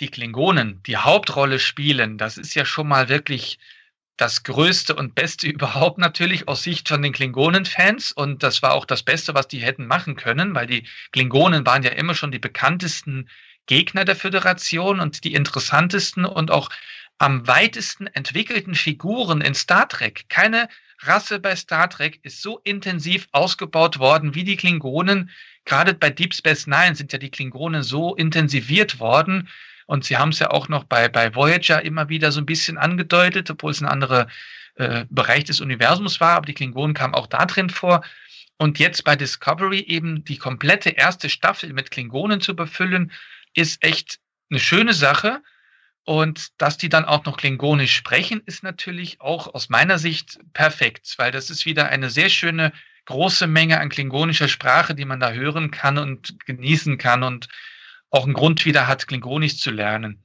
die 0.00 0.08
Klingonen 0.08 0.82
die 0.84 0.96
Hauptrolle 0.96 1.58
spielen, 1.58 2.18
das 2.18 2.38
ist 2.38 2.54
ja 2.54 2.64
schon 2.64 2.88
mal 2.88 3.08
wirklich 3.08 3.58
das 4.16 4.44
Größte 4.44 4.94
und 4.94 5.14
Beste 5.14 5.46
überhaupt 5.50 5.98
natürlich 5.98 6.48
aus 6.48 6.62
Sicht 6.62 6.88
von 6.88 7.02
den 7.02 7.12
Klingonen-Fans. 7.12 8.12
Und 8.12 8.42
das 8.42 8.62
war 8.62 8.72
auch 8.72 8.84
das 8.84 9.02
Beste, 9.02 9.34
was 9.34 9.48
die 9.48 9.60
hätten 9.60 9.86
machen 9.86 10.16
können, 10.16 10.54
weil 10.54 10.66
die 10.66 10.86
Klingonen 11.12 11.66
waren 11.66 11.82
ja 11.82 11.90
immer 11.90 12.14
schon 12.14 12.30
die 12.30 12.38
bekanntesten 12.38 13.28
Gegner 13.66 14.04
der 14.04 14.16
Föderation 14.16 15.00
und 15.00 15.24
die 15.24 15.34
interessantesten 15.34 16.24
und 16.24 16.50
auch 16.50 16.70
am 17.18 17.46
weitesten 17.46 18.06
entwickelten 18.08 18.74
Figuren 18.74 19.40
in 19.40 19.54
Star 19.54 19.88
Trek. 19.88 20.26
Keine 20.28 20.68
Rasse 21.00 21.38
bei 21.38 21.56
Star 21.56 21.88
Trek 21.88 22.18
ist 22.22 22.42
so 22.42 22.58
intensiv 22.64 23.28
ausgebaut 23.32 23.98
worden 23.98 24.34
wie 24.34 24.44
die 24.44 24.56
Klingonen. 24.56 25.30
Gerade 25.64 25.94
bei 25.94 26.10
Deep 26.10 26.34
Space 26.34 26.66
Nine 26.66 26.94
sind 26.94 27.12
ja 27.12 27.18
die 27.18 27.30
Klingonen 27.30 27.82
so 27.82 28.14
intensiviert 28.14 28.98
worden. 28.98 29.48
Und 29.86 30.04
sie 30.04 30.16
haben 30.16 30.30
es 30.30 30.38
ja 30.40 30.50
auch 30.50 30.68
noch 30.68 30.84
bei, 30.84 31.08
bei 31.08 31.34
Voyager 31.34 31.82
immer 31.82 32.08
wieder 32.08 32.32
so 32.32 32.40
ein 32.40 32.46
bisschen 32.46 32.76
angedeutet, 32.76 33.50
obwohl 33.50 33.70
es 33.70 33.80
ein 33.80 33.88
anderer 33.88 34.26
äh, 34.74 35.04
Bereich 35.10 35.44
des 35.44 35.60
Universums 35.60 36.20
war. 36.20 36.36
Aber 36.36 36.46
die 36.46 36.54
Klingonen 36.54 36.94
kamen 36.94 37.14
auch 37.14 37.26
da 37.26 37.46
drin 37.46 37.70
vor. 37.70 38.02
Und 38.58 38.78
jetzt 38.78 39.04
bei 39.04 39.16
Discovery 39.16 39.80
eben 39.80 40.24
die 40.24 40.38
komplette 40.38 40.90
erste 40.90 41.28
Staffel 41.28 41.72
mit 41.72 41.90
Klingonen 41.90 42.40
zu 42.40 42.56
befüllen, 42.56 43.12
ist 43.54 43.82
echt 43.84 44.18
eine 44.50 44.58
schöne 44.58 44.94
Sache. 44.94 45.42
Und 46.06 46.52
dass 46.58 46.78
die 46.78 46.88
dann 46.88 47.04
auch 47.04 47.24
noch 47.24 47.36
Klingonisch 47.36 47.94
sprechen, 47.94 48.40
ist 48.46 48.62
natürlich 48.62 49.20
auch 49.20 49.52
aus 49.52 49.68
meiner 49.68 49.98
Sicht 49.98 50.38
perfekt, 50.52 51.14
weil 51.18 51.32
das 51.32 51.50
ist 51.50 51.66
wieder 51.66 51.88
eine 51.88 52.10
sehr 52.10 52.28
schöne 52.28 52.72
große 53.06 53.48
Menge 53.48 53.80
an 53.80 53.88
klingonischer 53.88 54.48
Sprache, 54.48 54.94
die 54.94 55.04
man 55.04 55.20
da 55.20 55.32
hören 55.32 55.70
kann 55.70 55.98
und 55.98 56.38
genießen 56.46 56.96
kann 56.96 57.24
und 57.24 57.48
auch 58.10 58.24
einen 58.24 58.34
Grund 58.34 58.64
wieder 58.64 58.86
hat, 58.86 59.08
Klingonisch 59.08 59.58
zu 59.58 59.70
lernen. 59.70 60.22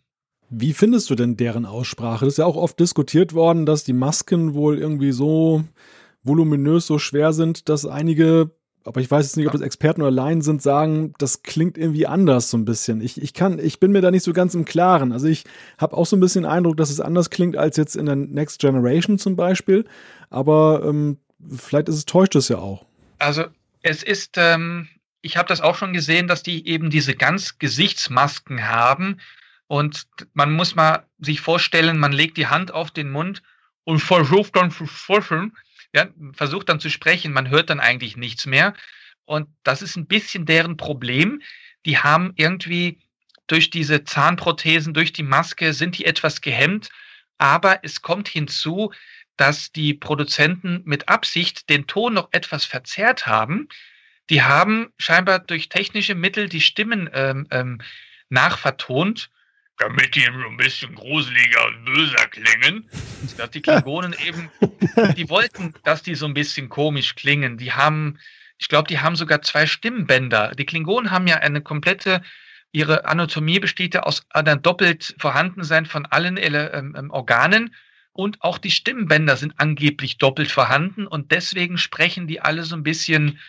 Wie 0.52 0.74
findest 0.74 1.10
du 1.10 1.16
denn 1.16 1.36
deren 1.36 1.66
Aussprache? 1.66 2.26
Das 2.26 2.36
ist 2.36 2.38
ja 2.38 2.46
auch 2.46 2.58
oft 2.58 2.80
diskutiert 2.80 3.34
worden, 3.34 3.66
dass 3.66 3.84
die 3.84 3.94
Masken 3.94 4.54
wohl 4.54 4.78
irgendwie 4.78 5.14
so 5.14 5.64
voluminös, 6.24 6.86
so 6.86 7.00
schwer 7.00 7.34
sind, 7.34 7.70
dass 7.70 7.88
einige, 7.88 8.52
aber 8.84 9.02
ich 9.02 9.10
weiß 9.10 9.26
jetzt 9.26 9.38
nicht, 9.38 9.48
ob 9.48 9.54
das 9.54 9.62
Experten 9.62 10.02
oder 10.02 10.12
Laien 10.12 10.42
sind, 10.42 10.62
sagen, 10.62 11.14
das 11.18 11.44
klingt 11.44 11.78
irgendwie 11.78 12.08
anders 12.08 12.50
so 12.50 12.58
ein 12.58 12.66
bisschen. 12.66 13.02
Ich, 13.02 13.22
ich 13.22 13.34
kann, 13.34 13.60
ich 13.60 13.80
bin 13.80 13.92
mir 13.92 14.02
da 14.02 14.12
nicht 14.12 14.24
so 14.24 14.34
ganz 14.34 14.54
im 14.54 14.66
Klaren. 14.66 15.12
Also 15.12 15.28
ich 15.28 15.44
habe 15.78 15.96
auch 15.96 16.06
so 16.06 16.16
ein 16.16 16.20
bisschen 16.20 16.44
den 16.44 16.52
Eindruck, 16.52 16.78
dass 16.78 16.90
es 16.90 17.00
anders 17.00 17.30
klingt 17.30 17.58
als 17.58 17.78
jetzt 17.78 17.96
in 17.96 18.06
der 18.06 18.16
Next 18.16 18.60
Generation 18.60 19.18
zum 19.18 19.36
Beispiel. 19.36 19.86
Aber 20.30 20.84
ähm, 20.86 21.18
vielleicht 21.56 21.90
ist 21.90 21.96
es, 21.96 22.06
täuscht 22.06 22.36
es 22.36 22.50
ja 22.50 22.58
auch. 22.58 22.86
Also 23.20 23.46
es 23.82 24.04
ist, 24.04 24.36
ähm, 24.38 24.88
ich 25.22 25.38
habe 25.38 25.48
das 25.48 25.62
auch 25.62 25.76
schon 25.76 25.94
gesehen, 25.94 26.28
dass 26.28 26.44
die 26.44 26.68
eben 26.68 26.90
diese 26.90 27.16
ganz 27.16 27.60
Gesichtsmasken 27.60 28.68
haben, 28.68 29.18
und 29.72 30.06
man 30.34 30.52
muss 30.52 30.76
mal 30.76 31.06
sich 31.18 31.40
vorstellen, 31.40 31.98
man 31.98 32.12
legt 32.12 32.36
die 32.36 32.48
Hand 32.48 32.74
auf 32.74 32.92
den 32.92 33.10
Mund 33.10 33.42
und 33.86 34.00
versucht 34.00 34.58
dann 34.58 34.70
zu 34.70 34.86
sprechen, 34.86 35.56
ja, 35.94 36.08
versucht 36.34 36.70
dann 36.70 36.80
zu 36.80 36.90
sprechen, 36.90 37.34
man 37.34 37.50
hört 37.50 37.70
dann 37.70 37.80
eigentlich 37.80 38.18
nichts 38.18 38.46
mehr. 38.46 38.74
Und 39.26 39.48
das 39.64 39.82
ist 39.82 39.96
ein 39.96 40.08
bisschen 40.08 40.46
deren 40.46 40.78
Problem. 40.78 41.42
Die 41.86 41.98
haben 41.98 42.34
irgendwie 42.36 43.00
durch 43.48 43.70
diese 43.70 44.04
Zahnprothesen, 44.04 44.94
durch 44.94 45.14
die 45.14 45.24
Maske, 45.24 45.74
sind 45.74 45.98
die 45.98 46.06
etwas 46.06 46.42
gehemmt. 46.42 46.90
Aber 47.38 47.84
es 47.84 48.02
kommt 48.02 48.28
hinzu, 48.28 48.92
dass 49.36 49.72
die 49.72 49.94
Produzenten 49.94 50.82
mit 50.86 51.10
Absicht 51.10 51.70
den 51.70 51.88
Ton 51.88 52.14
noch 52.14 52.30
etwas 52.32 52.66
verzerrt 52.66 53.28
haben. 53.28 53.68
Die 54.30 54.44
haben 54.44 54.94
scheinbar 54.98 55.40
durch 55.40 55.70
technische 55.70 56.16
Mittel 56.16 56.48
die 56.48 56.62
Stimmen 56.62 57.10
ähm, 57.14 57.48
ähm, 57.52 57.82
nachvertont 58.30 59.30
damit 59.82 60.16
die 60.16 60.22
so 60.22 60.48
ein 60.48 60.58
bisschen 60.58 60.96
gruseliger 60.96 61.68
und 61.68 61.86
böser 61.86 62.28
klingen. 62.28 62.88
Dass 63.38 63.50
die 63.50 63.62
Klingonen 63.62 64.16
eben, 64.26 64.50
die 65.16 65.30
wollten, 65.30 65.74
dass 65.84 66.04
die 66.04 66.16
so 66.16 66.28
ein 66.28 66.34
bisschen 66.34 66.70
komisch 66.70 67.16
klingen. 67.16 67.58
Die 67.58 67.74
haben, 67.74 68.20
ich 68.58 68.70
glaube, 68.70 68.88
die 68.88 69.00
haben 69.00 69.16
sogar 69.16 69.42
zwei 69.42 69.66
Stimmbänder. 69.66 70.54
Die 70.56 70.66
Klingonen 70.66 71.12
haben 71.12 71.28
ja 71.28 71.38
eine 71.38 71.62
komplette, 71.62 72.22
ihre 72.72 73.06
Anatomie 73.06 73.60
besteht 73.60 73.96
ja 73.96 74.04
aus 74.04 74.24
einem 74.30 74.62
doppelt 74.62 75.16
Vorhandensein 75.18 75.86
von 75.86 76.06
allen 76.06 76.38
ähm, 76.38 76.96
ähm, 76.98 77.10
Organen. 77.10 77.76
Und 78.14 78.42
auch 78.44 78.58
die 78.58 78.72
Stimmbänder 78.72 79.36
sind 79.38 79.54
angeblich 79.58 80.18
doppelt 80.18 80.52
vorhanden 80.52 81.08
und 81.08 81.32
deswegen 81.32 81.78
sprechen 81.78 82.28
die 82.28 82.42
alle 82.42 82.64
so 82.64 82.76
ein 82.76 82.84
bisschen 82.84 83.40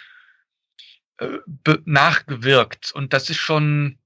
äh, 1.19 1.39
nachgewirkt. 1.85 2.93
Und 2.93 3.13
das 3.13 3.29
ist 3.29 3.39
schon, 3.39 3.99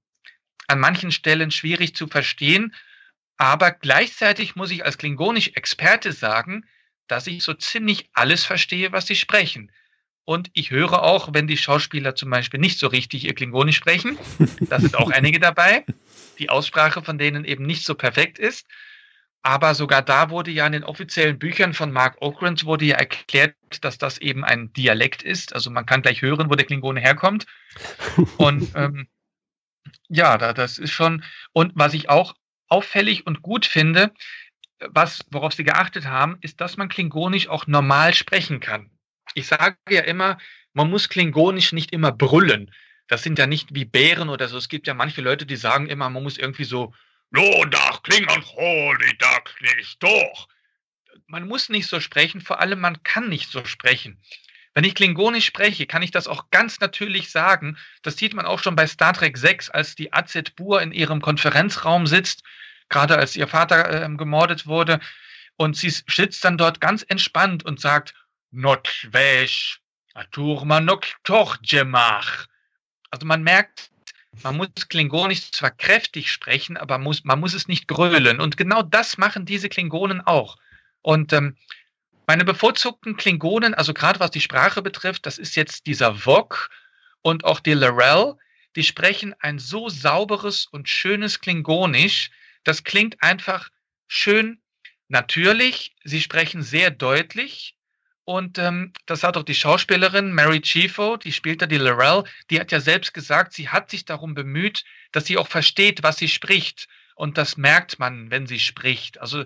an 0.67 0.79
manchen 0.79 1.11
Stellen 1.11 1.51
schwierig 1.51 1.95
zu 1.95 2.07
verstehen. 2.07 2.75
Aber 3.37 3.71
gleichzeitig 3.71 4.55
muss 4.55 4.71
ich 4.71 4.85
als 4.85 4.97
Klingonisch-Experte 4.97 6.11
sagen, 6.11 6.65
dass 7.07 7.27
ich 7.27 7.43
so 7.43 7.53
ziemlich 7.53 8.09
alles 8.13 8.43
verstehe, 8.43 8.91
was 8.91 9.07
sie 9.07 9.15
sprechen. 9.15 9.71
Und 10.25 10.49
ich 10.53 10.71
höre 10.71 11.03
auch, 11.03 11.29
wenn 11.33 11.47
die 11.47 11.55
Schauspieler 11.55 12.15
zum 12.15 12.29
Beispiel 12.29 12.59
nicht 12.59 12.79
so 12.79 12.87
richtig 12.87 13.23
ihr 13.23 13.33
Klingonisch 13.33 13.77
sprechen, 13.77 14.17
da 14.69 14.79
sind 14.79 14.95
auch 14.95 15.09
einige 15.09 15.39
dabei, 15.39 15.85
die 16.37 16.49
Aussprache 16.49 17.01
von 17.01 17.17
denen 17.17 17.45
eben 17.45 17.65
nicht 17.65 17.85
so 17.85 17.95
perfekt 17.95 18.37
ist. 18.37 18.67
Aber 19.41 19.75
sogar 19.75 20.01
da 20.01 20.29
wurde 20.29 20.51
ja 20.51 20.65
in 20.65 20.73
den 20.73 20.83
offiziellen 20.83 21.39
Büchern 21.39 21.73
von 21.73 21.93
Mark 21.93 22.17
Okrand 22.21 22.65
wurde 22.65 22.83
ja 22.83 22.97
erklärt, 22.97 23.55
dass 23.79 23.97
das 23.97 24.17
eben 24.17 24.43
ein 24.43 24.73
Dialekt 24.73 25.23
ist. 25.23 25.55
Also 25.55 25.69
man 25.69 25.85
kann 25.85 26.01
gleich 26.01 26.21
hören, 26.21 26.49
wo 26.49 26.55
der 26.55 26.65
Klingone 26.65 26.99
herkommt. 26.99 27.45
Und 28.35 28.69
ähm, 28.75 29.07
ja, 30.09 30.37
da, 30.37 30.53
das 30.53 30.77
ist 30.77 30.91
schon. 30.91 31.23
Und 31.53 31.73
was 31.75 31.93
ich 31.93 32.09
auch 32.09 32.35
auffällig 32.67 33.25
und 33.25 33.41
gut 33.41 33.65
finde, 33.65 34.11
was, 34.79 35.25
worauf 35.31 35.53
Sie 35.53 35.63
geachtet 35.63 36.05
haben, 36.05 36.37
ist, 36.41 36.61
dass 36.61 36.77
man 36.77 36.89
Klingonisch 36.89 37.47
auch 37.47 37.67
normal 37.67 38.13
sprechen 38.13 38.59
kann. 38.59 38.91
Ich 39.33 39.47
sage 39.47 39.77
ja 39.89 40.01
immer, 40.01 40.37
man 40.73 40.89
muss 40.89 41.09
Klingonisch 41.09 41.71
nicht 41.71 41.91
immer 41.91 42.11
brüllen. 42.11 42.71
Das 43.07 43.23
sind 43.23 43.39
ja 43.39 43.47
nicht 43.47 43.73
wie 43.73 43.85
Bären 43.85 44.29
oder 44.29 44.47
so. 44.47 44.57
Es 44.57 44.69
gibt 44.69 44.85
ja 44.87 44.93
manche 44.93 45.21
Leute, 45.21 45.45
die 45.45 45.55
sagen 45.55 45.87
immer, 45.87 46.09
man 46.09 46.23
muss 46.23 46.37
irgendwie 46.37 46.65
so, 46.65 46.93
no, 47.31 47.65
dach 47.65 48.03
klingern, 48.03 48.43
holy 48.45 49.17
duck, 49.17 49.55
nicht 49.61 50.01
doch. 50.03 50.47
Man 51.25 51.47
muss 51.47 51.69
nicht 51.69 51.87
so 51.87 51.99
sprechen, 51.99 52.41
vor 52.41 52.59
allem 52.59 52.79
man 52.79 53.03
kann 53.03 53.29
nicht 53.29 53.49
so 53.49 53.65
sprechen. 53.65 54.21
Wenn 54.77 54.83
ich 54.83 54.93
Klingonisch 54.93 55.47
spreche, 55.47 55.87
kann 55.87 56.03
ich 56.03 56.11
das 56.11 56.27
auch 56.27 56.51
ganz 56.51 56.79
natürlich 56.79 57.31
sagen. 57.31 57.79
Das 58.03 58.15
sieht 58.15 58.35
man 58.35 58.45
auch 58.45 58.59
schon 58.59 58.75
bei 58.75 58.85
Star 58.85 59.11
Trek 59.11 59.35
6, 59.35 59.71
als 59.71 59.95
die 59.95 60.13
Azet 60.13 60.55
Bur 60.55 60.83
in 60.83 60.91
ihrem 60.91 61.19
Konferenzraum 61.19 62.05
sitzt, 62.05 62.43
gerade 62.87 63.17
als 63.17 63.35
ihr 63.35 63.47
Vater 63.47 64.03
äh, 64.03 64.07
gemordet 64.15 64.67
wurde. 64.67 64.99
Und 65.55 65.77
sie 65.77 65.89
sitzt 65.89 66.45
dann 66.45 66.59
dort 66.59 66.79
ganz 66.79 67.01
entspannt 67.01 67.65
und 67.65 67.79
sagt, 67.79 68.13
Not 68.51 69.07
wesh, 69.09 69.81
aturma 70.13 70.79
nok 70.79 71.07
toch 71.23 71.57
gemach. 71.63 72.45
Also 73.09 73.25
man 73.25 73.41
merkt, 73.41 73.89
man 74.43 74.57
muss 74.57 74.69
Klingonisch 74.89 75.49
zwar 75.53 75.71
kräftig 75.71 76.31
sprechen, 76.31 76.77
aber 76.77 76.99
muss, 76.99 77.23
man 77.23 77.39
muss 77.39 77.55
es 77.55 77.67
nicht 77.67 77.87
grölen. 77.87 78.39
Und 78.39 78.57
genau 78.57 78.83
das 78.83 79.17
machen 79.17 79.43
diese 79.43 79.69
Klingonen 79.69 80.21
auch. 80.21 80.55
Und 81.01 81.33
ähm, 81.33 81.57
meine 82.27 82.43
bevorzugten 82.43 83.15
Klingonen, 83.15 83.73
also 83.73 83.93
gerade 83.93 84.19
was 84.19 84.31
die 84.31 84.41
Sprache 84.41 84.81
betrifft, 84.81 85.25
das 85.25 85.37
ist 85.37 85.55
jetzt 85.55 85.87
dieser 85.87 86.25
Vok 86.25 86.69
und 87.21 87.45
auch 87.45 87.61
die 87.61 87.73
Lorel, 87.73 88.35
die 88.75 88.83
sprechen 88.83 89.33
ein 89.39 89.57
so 89.57 89.89
sauberes 89.89 90.67
und 90.67 90.89
schönes 90.89 91.39
Klingonisch. 91.39 92.29
Das 92.63 92.83
klingt 92.83 93.23
einfach 93.23 93.69
schön 94.07 94.61
natürlich. 95.07 95.95
Sie 96.03 96.21
sprechen 96.21 96.61
sehr 96.61 96.91
deutlich. 96.91 97.75
Und 98.25 98.57
ähm, 98.57 98.91
das 99.05 99.23
hat 99.23 99.37
auch 99.37 99.43
die 99.43 99.55
Schauspielerin 99.55 100.33
Mary 100.33 100.59
Chifo, 100.59 101.15
die 101.15 101.31
spielt 101.31 101.61
da 101.61 101.65
die 101.65 101.77
Lorel, 101.77 102.25
die 102.49 102.59
hat 102.59 102.73
ja 102.73 102.81
selbst 102.81 103.13
gesagt, 103.13 103.53
sie 103.53 103.69
hat 103.69 103.89
sich 103.89 104.03
darum 104.03 104.33
bemüht, 104.35 104.83
dass 105.13 105.25
sie 105.25 105.37
auch 105.37 105.47
versteht, 105.47 106.03
was 106.03 106.17
sie 106.17 106.27
spricht. 106.27 106.89
Und 107.15 107.37
das 107.37 107.55
merkt 107.55 107.99
man, 107.99 108.29
wenn 108.29 108.45
sie 108.45 108.59
spricht. 108.59 109.21
Also 109.21 109.45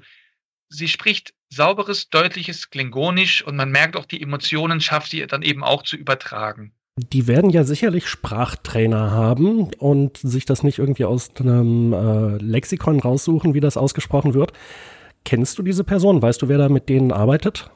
sie 0.68 0.88
spricht 0.88 1.36
sauberes, 1.52 2.10
deutliches 2.10 2.70
Klingonisch 2.70 3.44
und 3.46 3.56
man 3.56 3.72
merkt 3.72 3.96
auch, 3.96 4.06
die 4.06 4.22
Emotionen 4.22 4.82
schafft 4.82 5.12
sie 5.12 5.26
dann 5.28 5.44
eben 5.44 5.64
auch 5.64 5.84
zu 5.84 5.98
übertragen. 5.98 6.74
Die 6.98 7.28
werden 7.28 7.50
ja 7.50 7.64
sicherlich 7.64 8.08
Sprachtrainer 8.08 9.12
haben 9.12 9.74
und 9.74 10.18
sich 10.18 10.46
das 10.46 10.64
nicht 10.64 10.80
irgendwie 10.80 11.06
aus 11.06 11.32
einem 11.40 11.94
äh, 11.94 12.38
Lexikon 12.38 13.00
raussuchen, 13.00 13.54
wie 13.54 13.60
das 13.60 13.78
ausgesprochen 13.78 14.34
wird. 14.34 14.54
Kennst 15.24 15.58
du 15.58 15.64
diese 15.64 15.84
Person? 15.84 16.22
Weißt 16.22 16.42
du, 16.42 16.50
wer 16.50 16.58
da 16.58 16.70
mit 16.70 16.90
denen 16.90 17.12
arbeitet? 17.12 17.70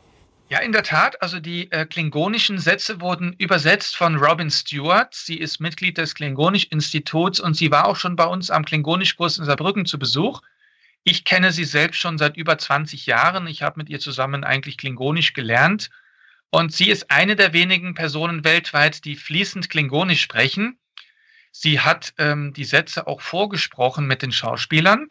Ja, 0.49 0.59
in 0.59 0.71
der 0.71 0.83
Tat. 0.83 1.21
Also 1.21 1.39
die 1.39 1.71
äh, 1.71 1.85
klingonischen 1.85 2.59
Sätze 2.59 3.01
wurden 3.01 3.33
übersetzt 3.39 3.95
von 3.95 4.15
Robin 4.17 4.51
Stewart. 4.51 5.13
Sie 5.13 5.37
ist 5.37 5.59
Mitglied 5.59 5.97
des 5.97 6.13
Klingonisch-Instituts 6.13 7.39
und 7.39 7.55
sie 7.55 7.71
war 7.71 7.87
auch 7.87 7.95
schon 7.95 8.15
bei 8.15 8.25
uns 8.25 8.51
am 8.51 8.65
Klingonischkurs 8.65 9.39
in 9.39 9.45
Saarbrücken 9.45 9.85
zu 9.85 9.97
Besuch. 9.97 10.41
Ich 11.07 11.23
kenne 11.23 11.51
sie 11.51 11.65
selbst 11.65 11.99
schon 11.99 12.17
seit 12.17 12.35
über 12.35 12.57
20 12.57 13.05
Jahren. 13.05 13.45
Ich 13.45 13.61
habe 13.61 13.79
mit 13.79 13.89
ihr 13.89 13.99
zusammen 13.99 14.43
eigentlich 14.43 14.75
Klingonisch 14.75 15.33
gelernt. 15.33 15.91
Und 16.49 16.73
sie 16.73 16.89
ist 16.89 17.11
eine 17.11 17.35
der 17.35 17.53
wenigen 17.53 17.93
Personen 17.93 18.43
weltweit, 18.43 19.05
die 19.05 19.15
fließend 19.15 19.69
Klingonisch 19.69 20.21
sprechen. 20.21 20.79
Sie 21.51 21.79
hat 21.79 22.15
ähm, 22.17 22.53
die 22.53 22.63
Sätze 22.65 23.05
auch 23.05 23.21
vorgesprochen 23.21 24.07
mit 24.07 24.23
den 24.23 24.31
Schauspielern 24.31 25.07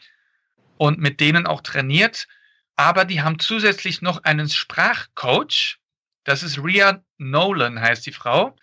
und 0.79 0.99
mit 0.99 1.21
denen 1.21 1.47
auch 1.47 1.61
trainiert. 1.61 2.27
Aber 2.75 3.05
die 3.05 3.23
haben 3.23 3.39
zusätzlich 3.39 4.03
noch 4.03 4.25
einen 4.25 4.49
Sprachcoach. 4.49 5.79
Das 6.25 6.43
ist 6.43 6.59
Ria 6.59 7.05
Nolan, 7.19 7.81
heißt 7.81 8.05
die 8.05 8.13
Frau. 8.13 8.57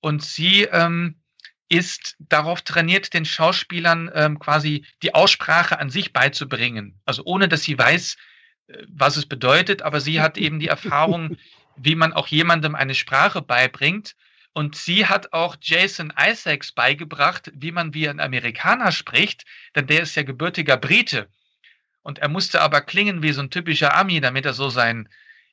Und 0.00 0.22
sie 0.22 0.64
ähm, 0.64 1.22
ist 1.68 2.16
darauf 2.18 2.62
trainiert, 2.62 3.12
den 3.12 3.24
Schauspielern 3.24 4.10
ähm, 4.14 4.38
quasi 4.38 4.84
die 5.02 5.14
Aussprache 5.14 5.78
an 5.78 5.90
sich 5.90 6.12
beizubringen. 6.12 7.00
Also 7.04 7.22
ohne, 7.24 7.48
dass 7.48 7.62
sie 7.62 7.78
weiß, 7.78 8.16
äh, 8.68 8.84
was 8.88 9.16
es 9.16 9.26
bedeutet, 9.26 9.82
aber 9.82 10.00
sie 10.00 10.20
hat 10.20 10.38
eben 10.38 10.60
die 10.60 10.68
Erfahrung, 10.68 11.36
wie 11.76 11.94
man 11.94 12.12
auch 12.12 12.28
jemandem 12.28 12.74
eine 12.74 12.94
Sprache 12.94 13.42
beibringt. 13.42 14.14
Und 14.52 14.74
sie 14.74 15.06
hat 15.06 15.34
auch 15.34 15.56
Jason 15.60 16.12
Isaacs 16.18 16.72
beigebracht, 16.72 17.50
wie 17.54 17.72
man 17.72 17.92
wie 17.92 18.08
ein 18.08 18.20
Amerikaner 18.20 18.90
spricht, 18.90 19.44
denn 19.74 19.86
der 19.86 20.00
ist 20.00 20.14
ja 20.14 20.22
gebürtiger 20.22 20.78
Brite. 20.78 21.28
Und 22.02 22.20
er 22.20 22.28
musste 22.28 22.62
aber 22.62 22.80
klingen 22.80 23.22
wie 23.22 23.32
so 23.32 23.42
ein 23.42 23.50
typischer 23.50 23.94
Ami, 23.94 24.20
damit 24.20 24.46
er 24.46 24.54
so 24.54 24.70
sein 24.70 25.08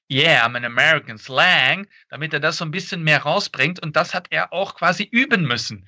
Yeah, 0.09 0.45
I'm 0.45 0.55
an 0.55 0.63
American 0.63 1.17
Slang, 1.17 1.87
damit 2.09 2.33
er 2.33 2.39
das 2.39 2.57
so 2.57 2.65
ein 2.65 2.71
bisschen 2.71 3.03
mehr 3.03 3.23
rausbringt. 3.23 3.79
Und 3.81 3.95
das 3.95 4.13
hat 4.13 4.27
er 4.29 4.53
auch 4.53 4.75
quasi 4.75 5.03
üben 5.03 5.47
müssen. 5.47 5.87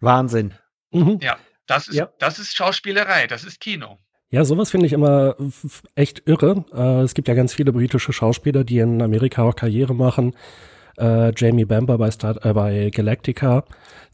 Wahnsinn. 0.00 0.54
Mhm. 0.92 1.18
Ja, 1.22 1.36
das 1.66 1.88
ist, 1.88 1.94
ja. 1.96 2.10
das 2.18 2.38
ist 2.38 2.56
Schauspielerei, 2.56 3.26
das 3.26 3.44
ist 3.44 3.60
Kino. 3.60 3.98
Ja, 4.30 4.44
sowas 4.44 4.70
finde 4.70 4.86
ich 4.86 4.92
immer 4.92 5.36
echt 5.94 6.22
irre. 6.26 6.64
Äh, 6.72 7.02
es 7.02 7.14
gibt 7.14 7.28
ja 7.28 7.34
ganz 7.34 7.54
viele 7.54 7.72
britische 7.72 8.12
Schauspieler, 8.12 8.64
die 8.64 8.78
in 8.78 9.00
Amerika 9.00 9.42
auch 9.42 9.54
Karriere 9.54 9.94
machen. 9.94 10.34
äh, 10.98 11.32
Jamie 11.36 11.64
Bamber 11.64 11.98
bei, 11.98 12.10
Star, 12.10 12.44
äh, 12.44 12.52
bei 12.52 12.90
Galactica. 12.90 13.64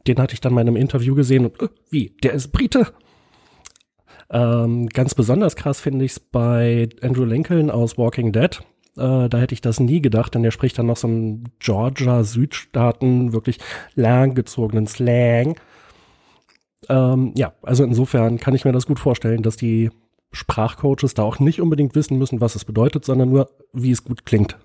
Den 0.07 0.19
hatte 0.19 0.35
ich 0.35 0.41
dann 0.41 0.55
mal 0.55 0.63
in 0.63 0.69
einem 0.69 0.77
Interview 0.77 1.15
gesehen 1.15 1.47
und, 1.47 1.63
äh, 1.63 1.69
wie, 1.91 2.17
der 2.23 2.33
ist 2.33 2.53
Brite? 2.53 2.87
Ähm, 4.31 4.87
ganz 4.89 5.15
besonders 5.15 5.57
krass 5.57 5.81
finde 5.81 6.05
ich 6.05 6.13
es 6.13 6.21
bei 6.21 6.89
Andrew 7.03 7.25
Lincoln 7.25 7.71
aus 7.71 7.99
Walking 7.99 8.33
Dead. 8.33 8.61
Äh, 8.97 9.29
da 9.29 9.39
hätte 9.39 9.55
ich 9.55 9.61
das 9.61 9.81
nie 9.81 10.01
gedacht, 10.01 10.35
denn 10.35 10.43
der 10.43 10.51
spricht 10.51 10.79
dann 10.79 10.87
noch 10.87 10.97
so 10.97 11.09
einen 11.09 11.53
Georgia-Südstaaten, 11.59 13.33
wirklich 13.33 13.59
langgezogenen 13.95 14.87
Slang. 14.87 15.57
Ähm, 16.91 17.33
ja, 17.37 17.55
also 17.63 17.85
insofern 17.85 18.41
kann 18.41 18.55
ich 18.55 18.65
mir 18.65 18.73
das 18.73 18.85
gut 18.85 18.99
vorstellen, 18.99 19.43
dass 19.43 19.57
die 19.57 19.91
Sprachcoaches 20.33 21.15
da 21.15 21.23
auch 21.23 21.39
nicht 21.39 21.61
unbedingt 21.61 21.95
wissen 21.95 22.19
müssen, 22.19 22.41
was 22.41 22.57
es 22.57 22.65
bedeutet, 22.65 23.05
sondern 23.05 23.31
nur, 23.31 23.49
wie 23.73 23.93
es 23.93 24.03
gut 24.03 24.27
klingt. 24.27 24.59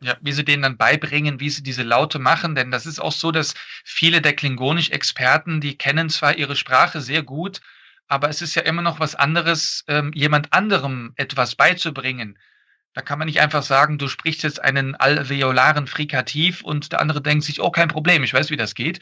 Ja, 0.00 0.16
wie 0.20 0.32
sie 0.32 0.44
denen 0.44 0.62
dann 0.62 0.76
beibringen, 0.76 1.40
wie 1.40 1.48
sie 1.48 1.62
diese 1.62 1.82
Laute 1.82 2.18
machen, 2.18 2.54
denn 2.54 2.70
das 2.70 2.86
ist 2.86 3.00
auch 3.00 3.12
so, 3.12 3.32
dass 3.32 3.54
viele 3.82 4.20
der 4.20 4.34
Klingonisch-Experten, 4.34 5.60
die 5.60 5.76
kennen 5.76 6.10
zwar 6.10 6.36
ihre 6.36 6.54
Sprache 6.54 7.00
sehr 7.00 7.22
gut, 7.22 7.60
aber 8.06 8.28
es 8.28 8.42
ist 8.42 8.54
ja 8.54 8.62
immer 8.62 8.82
noch 8.82 9.00
was 9.00 9.14
anderes, 9.14 9.84
ähm, 9.88 10.12
jemand 10.14 10.52
anderem 10.52 11.14
etwas 11.16 11.56
beizubringen. 11.56 12.38
Da 12.92 13.00
kann 13.00 13.18
man 13.18 13.26
nicht 13.26 13.40
einfach 13.40 13.62
sagen, 13.62 13.98
du 13.98 14.06
sprichst 14.06 14.42
jetzt 14.42 14.62
einen 14.62 14.94
alveolaren 14.94 15.86
Frikativ 15.86 16.62
und 16.62 16.92
der 16.92 17.00
andere 17.00 17.22
denkt 17.22 17.44
sich, 17.44 17.60
oh, 17.60 17.70
kein 17.70 17.88
Problem, 17.88 18.22
ich 18.22 18.34
weiß, 18.34 18.50
wie 18.50 18.56
das 18.56 18.74
geht. 18.74 19.00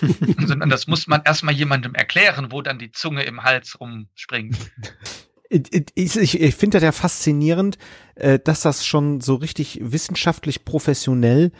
Sondern 0.46 0.68
das 0.68 0.86
muss 0.86 1.06
man 1.06 1.22
erstmal 1.24 1.54
jemandem 1.54 1.94
erklären, 1.94 2.50
wo 2.50 2.62
dann 2.62 2.78
die 2.78 2.92
Zunge 2.92 3.24
im 3.24 3.42
Hals 3.42 3.80
rumspringt. 3.80 4.56
Ich, 5.48 6.16
ich, 6.16 6.40
ich 6.40 6.54
finde 6.54 6.78
das 6.78 6.84
ja 6.84 6.92
faszinierend, 6.92 7.78
äh, 8.14 8.38
dass 8.38 8.62
das 8.62 8.86
schon 8.86 9.20
so 9.20 9.36
richtig 9.36 9.78
wissenschaftlich 9.82 10.64
professionell 10.64 11.52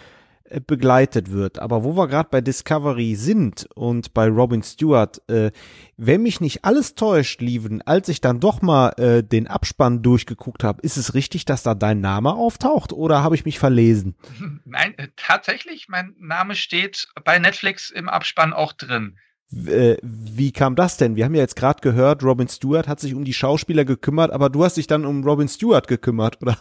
begleitet 0.66 1.30
wird. 1.30 1.59
Aber 1.59 1.85
wo 1.85 1.96
wir 1.96 2.07
gerade 2.07 2.28
bei 2.30 2.40
Discovery 2.40 3.14
sind 3.14 3.66
und 3.74 4.12
bei 4.12 4.28
Robin 4.28 4.62
Stewart, 4.62 5.22
äh, 5.28 5.50
wenn 5.96 6.22
mich 6.22 6.40
nicht 6.40 6.64
alles 6.64 6.94
täuscht, 6.94 7.40
Lieven, 7.40 7.83
als 7.83 8.09
ich 8.09 8.20
dann 8.20 8.40
doch 8.40 8.61
mal 8.61 8.90
äh, 8.98 9.22
den 9.22 9.46
Abspann 9.46 10.02
durchgeguckt 10.02 10.62
habe, 10.62 10.83
ist 10.83 10.96
es 10.96 11.14
richtig, 11.14 11.44
dass 11.44 11.62
da 11.62 11.74
dein 11.74 12.00
Name 12.00 12.35
auftaucht 12.35 12.92
oder 12.92 13.22
habe 13.22 13.35
ich 13.35 13.44
mich 13.44 13.59
verlesen? 13.59 14.16
Nein, 14.64 14.94
äh, 14.98 15.09
tatsächlich, 15.16 15.88
mein 15.88 16.14
Name 16.18 16.54
steht 16.54 17.09
bei 17.24 17.38
Netflix 17.38 17.90
im 17.90 18.09
Abspann 18.09 18.52
auch 18.52 18.72
drin. 18.72 19.16
Äh, 19.66 19.96
wie 20.02 20.52
kam 20.52 20.74
das 20.74 20.96
denn? 20.96 21.16
Wir 21.16 21.24
haben 21.24 21.35
ja 21.35 21.42
jetzt 21.42 21.57
gerade 21.57 21.80
gehört, 21.80 22.22
Robin 22.22 22.48
Stewart 22.48 22.88
hat 22.88 23.00
sich 23.00 23.14
um 23.14 23.24
die 23.24 23.35
Schauspieler 23.35 23.85
gekümmert, 23.85 24.30
aber 24.30 24.50
du 24.50 24.64
hast 24.64 24.76
dich 24.76 24.87
dann 24.87 25.07
um 25.07 25.24
Robin 25.24 25.48
Stewart 25.48 25.87
gekümmert, 25.87 26.42
oder? 26.42 26.59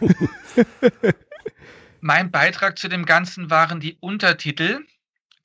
Mein 2.04 2.32
Beitrag 2.32 2.80
zu 2.80 2.88
dem 2.88 3.06
Ganzen 3.06 3.48
waren 3.48 3.78
die 3.78 3.96
Untertitel, 4.00 4.80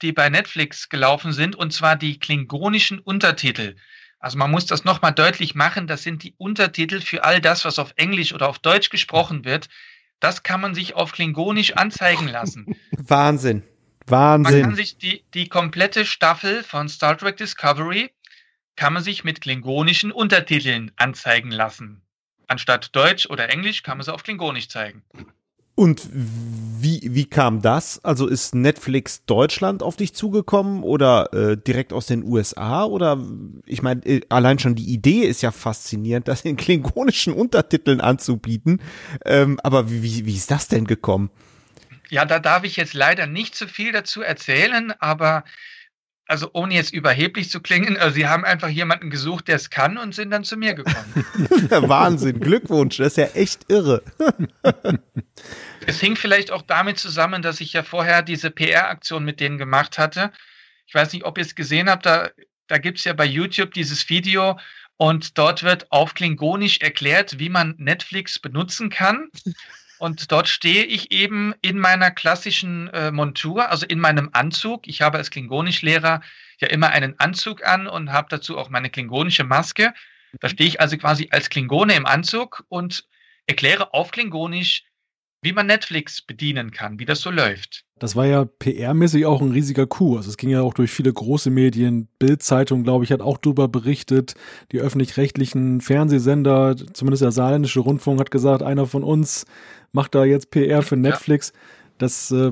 die 0.02 0.12
bei 0.12 0.28
Netflix 0.28 0.90
gelaufen 0.90 1.32
sind, 1.32 1.56
und 1.56 1.72
zwar 1.72 1.96
die 1.96 2.18
klingonischen 2.18 2.98
Untertitel. 2.98 3.76
Also 4.18 4.40
man 4.40 4.50
muss 4.50 4.66
das 4.66 4.84
nochmal 4.84 5.14
deutlich 5.14 5.54
machen, 5.54 5.86
das 5.86 6.02
sind 6.02 6.24
die 6.24 6.34
Untertitel 6.40 7.00
für 7.02 7.24
all 7.24 7.42
das, 7.42 7.64
was 7.64 7.78
auf 7.78 7.94
Englisch 7.96 8.34
oder 8.34 8.50
auf 8.50 8.58
Deutsch 8.58 8.90
gesprochen 8.90 9.46
wird. 9.46 9.70
Das 10.20 10.42
kann 10.42 10.60
man 10.60 10.74
sich 10.74 10.96
auf 10.96 11.12
Klingonisch 11.12 11.74
anzeigen 11.74 12.28
lassen. 12.28 12.76
Wahnsinn. 12.92 13.62
Wahnsinn. 14.08 14.62
Man 14.62 14.70
kann 14.70 14.76
sich 14.76 14.98
die, 14.98 15.24
die 15.36 15.50
komplette 15.50 16.08
Staffel 16.08 16.64
von 16.64 16.90
Star 16.90 17.16
Trek 17.16 17.38
Discovery 17.38 18.10
kann 18.76 18.94
man 18.94 19.04
sich 19.04 19.24
mit 19.24 19.42
klingonischen 19.42 20.12
Untertiteln 20.12 20.92
anzeigen 20.96 21.52
lassen. 21.52 22.02
Anstatt 22.48 22.96
Deutsch 22.96 23.28
oder 23.28 23.52
Englisch 23.52 23.84
kann 23.84 24.00
man 24.00 24.06
sie 24.06 24.14
auf 24.14 24.24
Klingonisch 24.24 24.70
zeigen. 24.70 25.04
Und 25.80 26.10
wie, 26.12 27.02
wie 27.04 27.26
kam 27.26 27.62
das? 27.62 28.04
Also 28.04 28.26
ist 28.26 28.56
Netflix 28.56 29.24
Deutschland 29.26 29.84
auf 29.84 29.96
dich 29.96 30.16
zugekommen 30.16 30.82
oder 30.82 31.32
äh, 31.34 31.56
direkt 31.56 31.94
aus 31.94 32.08
den 32.08 32.24
USA? 32.24 32.84
Oder 32.84 33.24
ich 33.68 33.84
meine, 33.84 34.04
äh, 34.04 34.22
allein 34.28 34.58
schon 34.58 34.74
die 34.74 34.92
Idee 34.92 35.20
ist 35.20 35.44
ja 35.44 35.52
faszinierend, 35.52 36.28
das 36.28 36.42
in 36.42 36.58
klingonischen 36.58 37.32
Untertiteln 37.32 38.02
anzubieten. 38.02 38.82
Ähm, 39.24 39.60
aber 39.62 39.92
wie, 39.92 40.26
wie 40.26 40.36
ist 40.36 40.50
das 40.50 40.68
denn 40.68 40.86
gekommen? 40.86 41.30
Ja, 42.10 42.26
da 42.26 42.40
darf 42.40 42.64
ich 42.64 42.76
jetzt 42.76 42.96
leider 42.96 43.28
nicht 43.28 43.54
zu 43.54 43.68
viel 43.68 43.92
dazu 43.92 44.24
erzählen, 44.24 44.94
aber 44.98 45.44
also 46.28 46.50
ohne 46.54 46.74
jetzt 46.74 46.92
überheblich 46.92 47.50
zu 47.50 47.62
klingen, 47.62 47.98
also 47.98 48.16
sie 48.16 48.28
haben 48.28 48.46
einfach 48.46 48.70
jemanden 48.70 49.10
gesucht, 49.10 49.48
der 49.48 49.56
es 49.56 49.70
kann 49.70 49.98
und 49.98 50.14
sind 50.14 50.32
dann 50.32 50.44
zu 50.44 50.58
mir 50.58 50.74
gekommen. 50.74 51.26
Wahnsinn, 51.70 52.40
Glückwunsch, 52.40 52.98
das 52.98 53.10
ist 53.10 53.18
ja 53.18 53.26
echt 53.40 53.66
irre. 53.70 54.02
es 55.88 56.02
hing 56.02 56.16
vielleicht 56.16 56.52
auch 56.52 56.62
damit 56.62 57.00
zusammen, 57.00 57.42
dass 57.42 57.62
ich 57.62 57.74
ja 57.74 57.82
vorher 57.82 58.22
diese 58.22 58.52
PR-Aktion 58.52 59.24
mit 59.24 59.40
denen 59.40 59.58
gemacht 59.58 59.98
hatte. 59.98 60.32
Ich 60.86 60.94
weiß 60.94 61.14
nicht, 61.14 61.26
ob 61.26 61.38
ihr 61.38 61.46
es 61.46 61.56
gesehen 61.56 61.90
habt, 61.90 62.06
da, 62.06 62.30
da 62.68 62.78
gibt 62.78 63.00
es 63.00 63.06
ja 63.06 63.14
bei 63.14 63.26
YouTube 63.26 63.74
dieses 63.74 64.08
Video 64.10 64.60
und 64.98 65.38
dort 65.38 65.64
wird 65.64 65.92
auf 65.92 66.14
Klingonisch 66.14 66.82
erklärt, 66.82 67.40
wie 67.40 67.50
man 67.50 67.76
Netflix 67.78 68.38
benutzen 68.38 68.90
kann. 68.90 69.30
Und 70.00 70.32
dort 70.32 70.48
stehe 70.48 70.84
ich 70.84 71.12
eben 71.12 71.56
in 71.62 71.80
meiner 71.80 72.12
klassischen 72.12 72.88
äh, 72.90 73.12
Montur, 73.12 73.70
also 73.70 73.86
in 73.86 74.00
meinem 74.00 74.30
Anzug. 74.34 74.88
Ich 74.88 75.02
habe 75.02 75.18
als 75.18 75.32
Klingonischlehrer 75.32 76.22
ja 76.60 76.68
immer 76.68 76.90
einen 76.90 77.20
Anzug 77.20 77.66
an 77.66 77.88
und 77.88 78.12
habe 78.12 78.28
dazu 78.30 78.58
auch 78.58 78.70
meine 78.70 78.90
klingonische 78.90 79.44
Maske. 79.44 79.94
Da 80.40 80.50
stehe 80.50 80.68
ich 80.68 80.82
also 80.82 80.98
quasi 80.98 81.30
als 81.32 81.50
Klingone 81.50 81.96
im 81.96 82.06
Anzug 82.06 82.64
und 82.68 83.06
erkläre 83.48 83.94
auf 83.94 84.12
Klingonisch, 84.12 84.84
wie 85.42 85.54
man 85.54 85.68
Netflix 85.68 86.22
bedienen 86.22 86.72
kann, 86.72 87.00
wie 87.00 87.06
das 87.06 87.22
so 87.22 87.30
läuft. 87.30 87.84
Das 88.00 88.16
war 88.16 88.26
ja 88.26 88.44
PR-mäßig 88.44 89.26
auch 89.26 89.42
ein 89.42 89.52
riesiger 89.52 89.88
Coup. 89.88 90.18
Also 90.18 90.30
es 90.30 90.38
ging 90.38 90.50
ja 90.50 90.62
auch 90.62 90.74
durch 90.74 90.92
viele 90.92 91.12
große 91.12 91.50
Medien. 91.50 92.08
Bild-Zeitung, 92.20 92.84
glaube 92.84 93.04
ich, 93.04 93.12
hat 93.12 93.22
auch 93.22 93.38
darüber 93.38 93.68
berichtet. 93.68 94.36
Die 94.72 94.80
öffentlich-rechtlichen 94.80 95.82
Fernsehsender, 95.82 96.76
zumindest 96.94 97.24
der 97.24 97.32
saarländische 97.32 97.80
Rundfunk, 97.80 98.20
hat 98.20 98.32
gesagt, 98.32 98.62
einer 98.62 98.86
von 98.86 99.04
uns 99.04 99.46
macht 99.92 100.16
da 100.16 100.26
jetzt 100.26 100.52
PR 100.52 100.82
für 100.82 100.96
Netflix. 100.96 101.54
Ja. 101.54 101.60
Das 102.00 102.32
äh, 102.32 102.52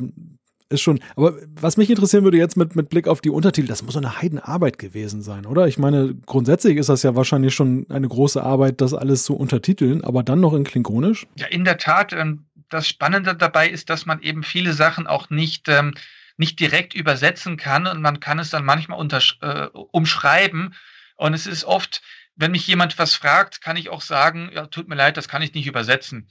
ist 0.69 0.82
schon. 0.82 1.00
Aber 1.15 1.36
was 1.60 1.78
mich 1.78 1.89
interessieren 1.89 2.24
würde 2.24 2.38
jetzt 2.38 2.58
mit, 2.58 2.76
mit 2.76 2.89
Blick 2.89 3.08
auf 3.08 3.21
die 3.21 3.30
Untertitel, 3.30 3.67
das 3.67 3.84
muss 3.84 3.93
so 3.93 4.00
eine 4.00 4.19
Heidenarbeit 4.19 4.80
gewesen 4.80 5.21
sein, 5.21 5.45
oder? 5.45 5.67
Ich 5.67 5.78
meine, 5.78 6.15
grundsätzlich 6.26 6.78
ist 6.78 6.89
das 6.89 7.04
ja 7.04 7.15
wahrscheinlich 7.15 7.54
schon 7.54 7.86
eine 7.89 8.08
große 8.08 8.41
Arbeit, 8.41 8.82
das 8.82 8.93
alles 8.93 9.24
zu 9.24 9.36
untertiteln, 9.36 10.04
aber 10.04 10.24
dann 10.24 10.39
noch 10.39 10.54
in 10.54 10.63
Klingonisch? 10.63 11.28
Ja, 11.38 11.48
in 11.48 11.65
der 11.65 11.78
Tat. 11.78 12.13
Ähm, 12.13 12.45
das 12.69 12.88
Spannende 12.88 13.36
dabei 13.36 13.69
ist, 13.69 13.89
dass 13.89 14.06
man 14.06 14.21
eben 14.21 14.43
viele 14.43 14.73
Sachen 14.73 15.08
auch 15.08 15.30
nicht, 15.30 15.67
ähm, 15.67 15.93
nicht 16.38 16.60
direkt 16.60 16.93
übersetzen 16.93 17.58
kann 17.58 17.88
und 17.88 18.01
man 18.01 18.19
kann 18.19 18.39
es 18.39 18.49
dann 18.49 18.65
manchmal 18.65 18.99
äh, 19.41 19.65
umschreiben. 19.71 20.75
Und 21.15 21.34
es 21.34 21.47
ist 21.47 21.63
oft, 21.63 22.01
wenn 22.36 22.51
mich 22.51 22.67
jemand 22.67 22.97
was 22.99 23.15
fragt, 23.15 23.62
kann 23.62 23.78
ich 23.78 23.89
auch 23.89 24.01
sagen, 24.01 24.49
ja, 24.54 24.67
tut 24.67 24.88
mir 24.88 24.95
leid, 24.95 25.17
das 25.17 25.30
kann 25.30 25.41
ich 25.41 25.54
nicht 25.54 25.67
übersetzen. 25.67 26.30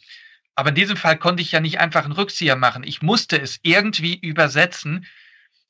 Aber 0.54 0.68
in 0.68 0.74
diesem 0.74 0.96
Fall 0.96 1.18
konnte 1.18 1.42
ich 1.42 1.52
ja 1.52 1.60
nicht 1.60 1.80
einfach 1.80 2.04
einen 2.04 2.12
Rückzieher 2.12 2.56
machen. 2.56 2.84
Ich 2.84 3.02
musste 3.02 3.40
es 3.40 3.58
irgendwie 3.62 4.14
übersetzen. 4.14 5.06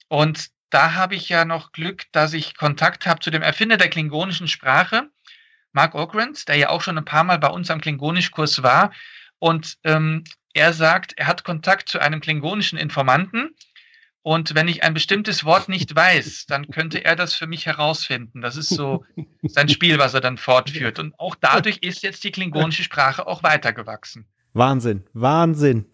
Und 0.09 0.49
da 0.71 0.95
habe 0.95 1.15
ich 1.15 1.29
ja 1.29 1.45
noch 1.45 1.73
Glück, 1.73 2.05
dass 2.13 2.33
ich 2.33 2.57
Kontakt 2.57 3.07
habe 3.07 3.21
zu 3.21 3.31
dem 3.31 3.43
Erfinder 3.43 3.77
der 3.77 3.89
klingonischen 3.89 4.49
Sprache, 4.49 5.09
Mark 5.73 5.95
Ogrens, 5.95 6.45
der 6.45 6.57
ja 6.57 6.69
auch 6.69 6.83
schon 6.83 6.99
ein 6.99 7.05
paar 7.05 7.25
Mal 7.25 7.39
bei 7.39 7.49
uns 7.49 7.71
am 7.71 7.81
Klingonischkurs 7.81 8.63
war. 8.63 8.93
Und 9.39 9.79
ähm, 9.85 10.25
er 10.55 10.73
sagt, 10.73 11.13
er 11.17 11.27
hat 11.27 11.45
Kontakt 11.45 11.89
zu 11.89 12.01
einem 12.01 12.21
klingonischen 12.21 12.79
Informanten. 12.79 13.51
Und 14.23 14.55
wenn 14.55 14.69
ich 14.69 14.83
ein 14.83 14.95
bestimmtes 14.95 15.45
Wort 15.45 15.69
nicht 15.69 15.95
weiß, 15.95 16.47
dann 16.47 16.69
könnte 16.69 17.05
er 17.05 17.15
das 17.15 17.35
für 17.35 17.47
mich 17.47 17.67
herausfinden. 17.67 18.41
Das 18.41 18.57
ist 18.57 18.71
so 18.71 19.05
sein 19.43 19.69
Spiel, 19.69 19.99
was 19.99 20.15
er 20.15 20.23
dann 20.23 20.39
fortführt. 20.39 20.99
Und 20.99 21.13
auch 21.19 21.35
dadurch 21.35 21.79
ist 21.83 22.03
jetzt 22.03 22.25
die 22.25 22.31
klingonische 22.31 22.85
Sprache 22.85 23.27
auch 23.27 23.43
weitergewachsen. 23.43 24.27
Wahnsinn, 24.55 25.03
Wahnsinn. 25.13 25.85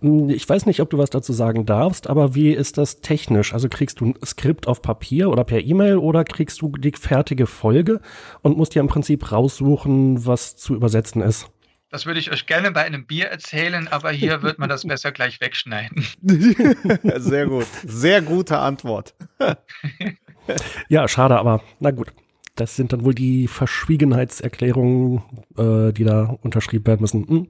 Hm, 0.00 0.30
ich 0.30 0.48
weiß 0.48 0.66
nicht, 0.66 0.80
ob 0.80 0.90
du 0.90 0.98
was 0.98 1.10
dazu 1.10 1.32
sagen 1.32 1.66
darfst, 1.66 2.08
aber 2.08 2.34
wie 2.34 2.50
ist 2.50 2.78
das 2.78 3.02
technisch? 3.02 3.52
Also 3.52 3.68
kriegst 3.68 4.00
du 4.00 4.06
ein 4.06 4.14
Skript 4.24 4.66
auf 4.66 4.82
Papier 4.82 5.30
oder 5.30 5.44
per 5.44 5.60
E-Mail 5.60 5.98
oder 5.98 6.24
kriegst 6.24 6.62
du 6.62 6.72
die 6.72 6.92
fertige 6.98 7.46
Folge 7.46 8.00
und 8.40 8.56
musst 8.56 8.74
dir 8.74 8.80
im 8.80 8.88
Prinzip 8.88 9.30
raussuchen, 9.30 10.26
was 10.26 10.56
zu 10.56 10.74
übersetzen 10.74 11.20
ist? 11.20 11.50
Das 11.90 12.06
würde 12.06 12.20
ich 12.20 12.30
euch 12.30 12.46
gerne 12.46 12.70
bei 12.70 12.84
einem 12.84 13.04
Bier 13.04 13.26
erzählen, 13.26 13.88
aber 13.88 14.12
hier 14.12 14.42
wird 14.42 14.60
man 14.60 14.68
das 14.68 14.86
besser 14.86 15.10
gleich 15.10 15.40
wegschneiden. 15.40 16.04
Sehr 17.16 17.46
gut. 17.46 17.66
Sehr 17.84 18.22
gute 18.22 18.58
Antwort. 18.58 19.14
ja, 20.88 21.08
schade, 21.08 21.36
aber 21.36 21.62
na 21.80 21.90
gut. 21.90 22.12
Das 22.54 22.76
sind 22.76 22.92
dann 22.92 23.04
wohl 23.04 23.14
die 23.14 23.48
Verschwiegenheitserklärungen, 23.48 25.22
äh, 25.56 25.92
die 25.92 26.04
da 26.04 26.36
unterschrieben 26.42 26.86
werden 26.86 27.00
müssen. 27.00 27.26
Hm. 27.26 27.48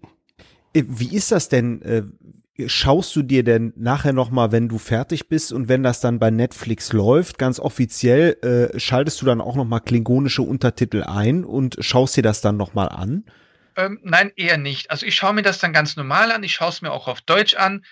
Äh, 0.72 0.84
wie 0.86 1.14
ist 1.14 1.32
das 1.32 1.48
denn? 1.48 1.82
Äh, 1.82 2.02
schaust 2.66 3.16
du 3.16 3.22
dir 3.22 3.42
denn 3.44 3.72
nachher 3.76 4.12
noch 4.12 4.30
mal, 4.30 4.52
wenn 4.52 4.68
du 4.68 4.78
fertig 4.78 5.28
bist 5.28 5.52
und 5.52 5.68
wenn 5.68 5.82
das 5.82 6.00
dann 6.00 6.18
bei 6.18 6.30
Netflix 6.30 6.92
läuft, 6.92 7.38
ganz 7.38 7.58
offiziell, 7.60 8.36
äh, 8.42 8.78
schaltest 8.78 9.20
du 9.20 9.26
dann 9.26 9.40
auch 9.40 9.56
noch 9.56 9.64
mal 9.64 9.80
klingonische 9.80 10.42
Untertitel 10.42 11.02
ein 11.02 11.44
und 11.44 11.76
schaust 11.80 12.16
dir 12.16 12.22
das 12.22 12.40
dann 12.40 12.56
noch 12.56 12.72
mal 12.72 12.86
an? 12.86 13.24
Ähm, 13.80 13.98
nein, 14.02 14.32
eher 14.36 14.58
nicht. 14.58 14.90
Also 14.90 15.06
ich 15.06 15.14
schaue 15.14 15.32
mir 15.32 15.42
das 15.42 15.58
dann 15.58 15.72
ganz 15.72 15.96
normal 15.96 16.32
an. 16.32 16.42
Ich 16.42 16.52
schaue 16.52 16.68
es 16.68 16.82
mir 16.82 16.92
auch 16.92 17.08
auf 17.08 17.20
Deutsch 17.22 17.54
an. 17.54 17.84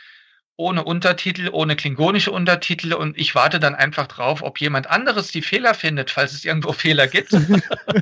ohne 0.60 0.82
Untertitel, 0.82 1.50
ohne 1.52 1.76
klingonische 1.76 2.32
Untertitel 2.32 2.92
und 2.92 3.16
ich 3.16 3.36
warte 3.36 3.60
dann 3.60 3.76
einfach 3.76 4.08
drauf, 4.08 4.42
ob 4.42 4.60
jemand 4.60 4.88
anderes 4.88 5.30
die 5.30 5.40
Fehler 5.40 5.72
findet, 5.72 6.10
falls 6.10 6.32
es 6.32 6.44
irgendwo 6.44 6.72
Fehler 6.84 7.06
gibt. 7.06 7.32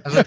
also, 0.05 0.23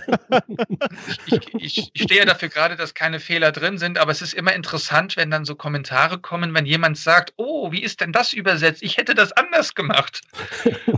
ich, 1.26 1.53
ich, 1.55 1.91
ich 1.91 2.03
stehe 2.03 2.26
dafür 2.28 2.49
gerade, 2.49 2.76
dass 2.76 2.93
keine 2.93 3.20
Fehler 3.20 3.51
drin 3.51 3.80
sind, 3.80 3.97
aber 3.97 4.12
es 4.12 4.22
ist 4.22 4.36
immer 4.36 4.53
interessant, 4.53 5.18
wenn 5.18 5.32
dann 5.32 5.43
so 5.43 5.55
Kommentare 5.55 6.20
kommen, 6.20 6.53
wenn 6.53 6.68
jemand 6.68 6.99
sagt, 6.99 7.34
oh, 7.38 7.72
wie 7.72 7.82
ist 7.82 7.99
denn 7.99 8.12
das 8.12 8.32
übersetzt? 8.32 8.84
Ich 8.84 8.97
hätte 8.97 9.16
das 9.16 9.32
anders 9.32 9.74
gemacht. 9.74 10.22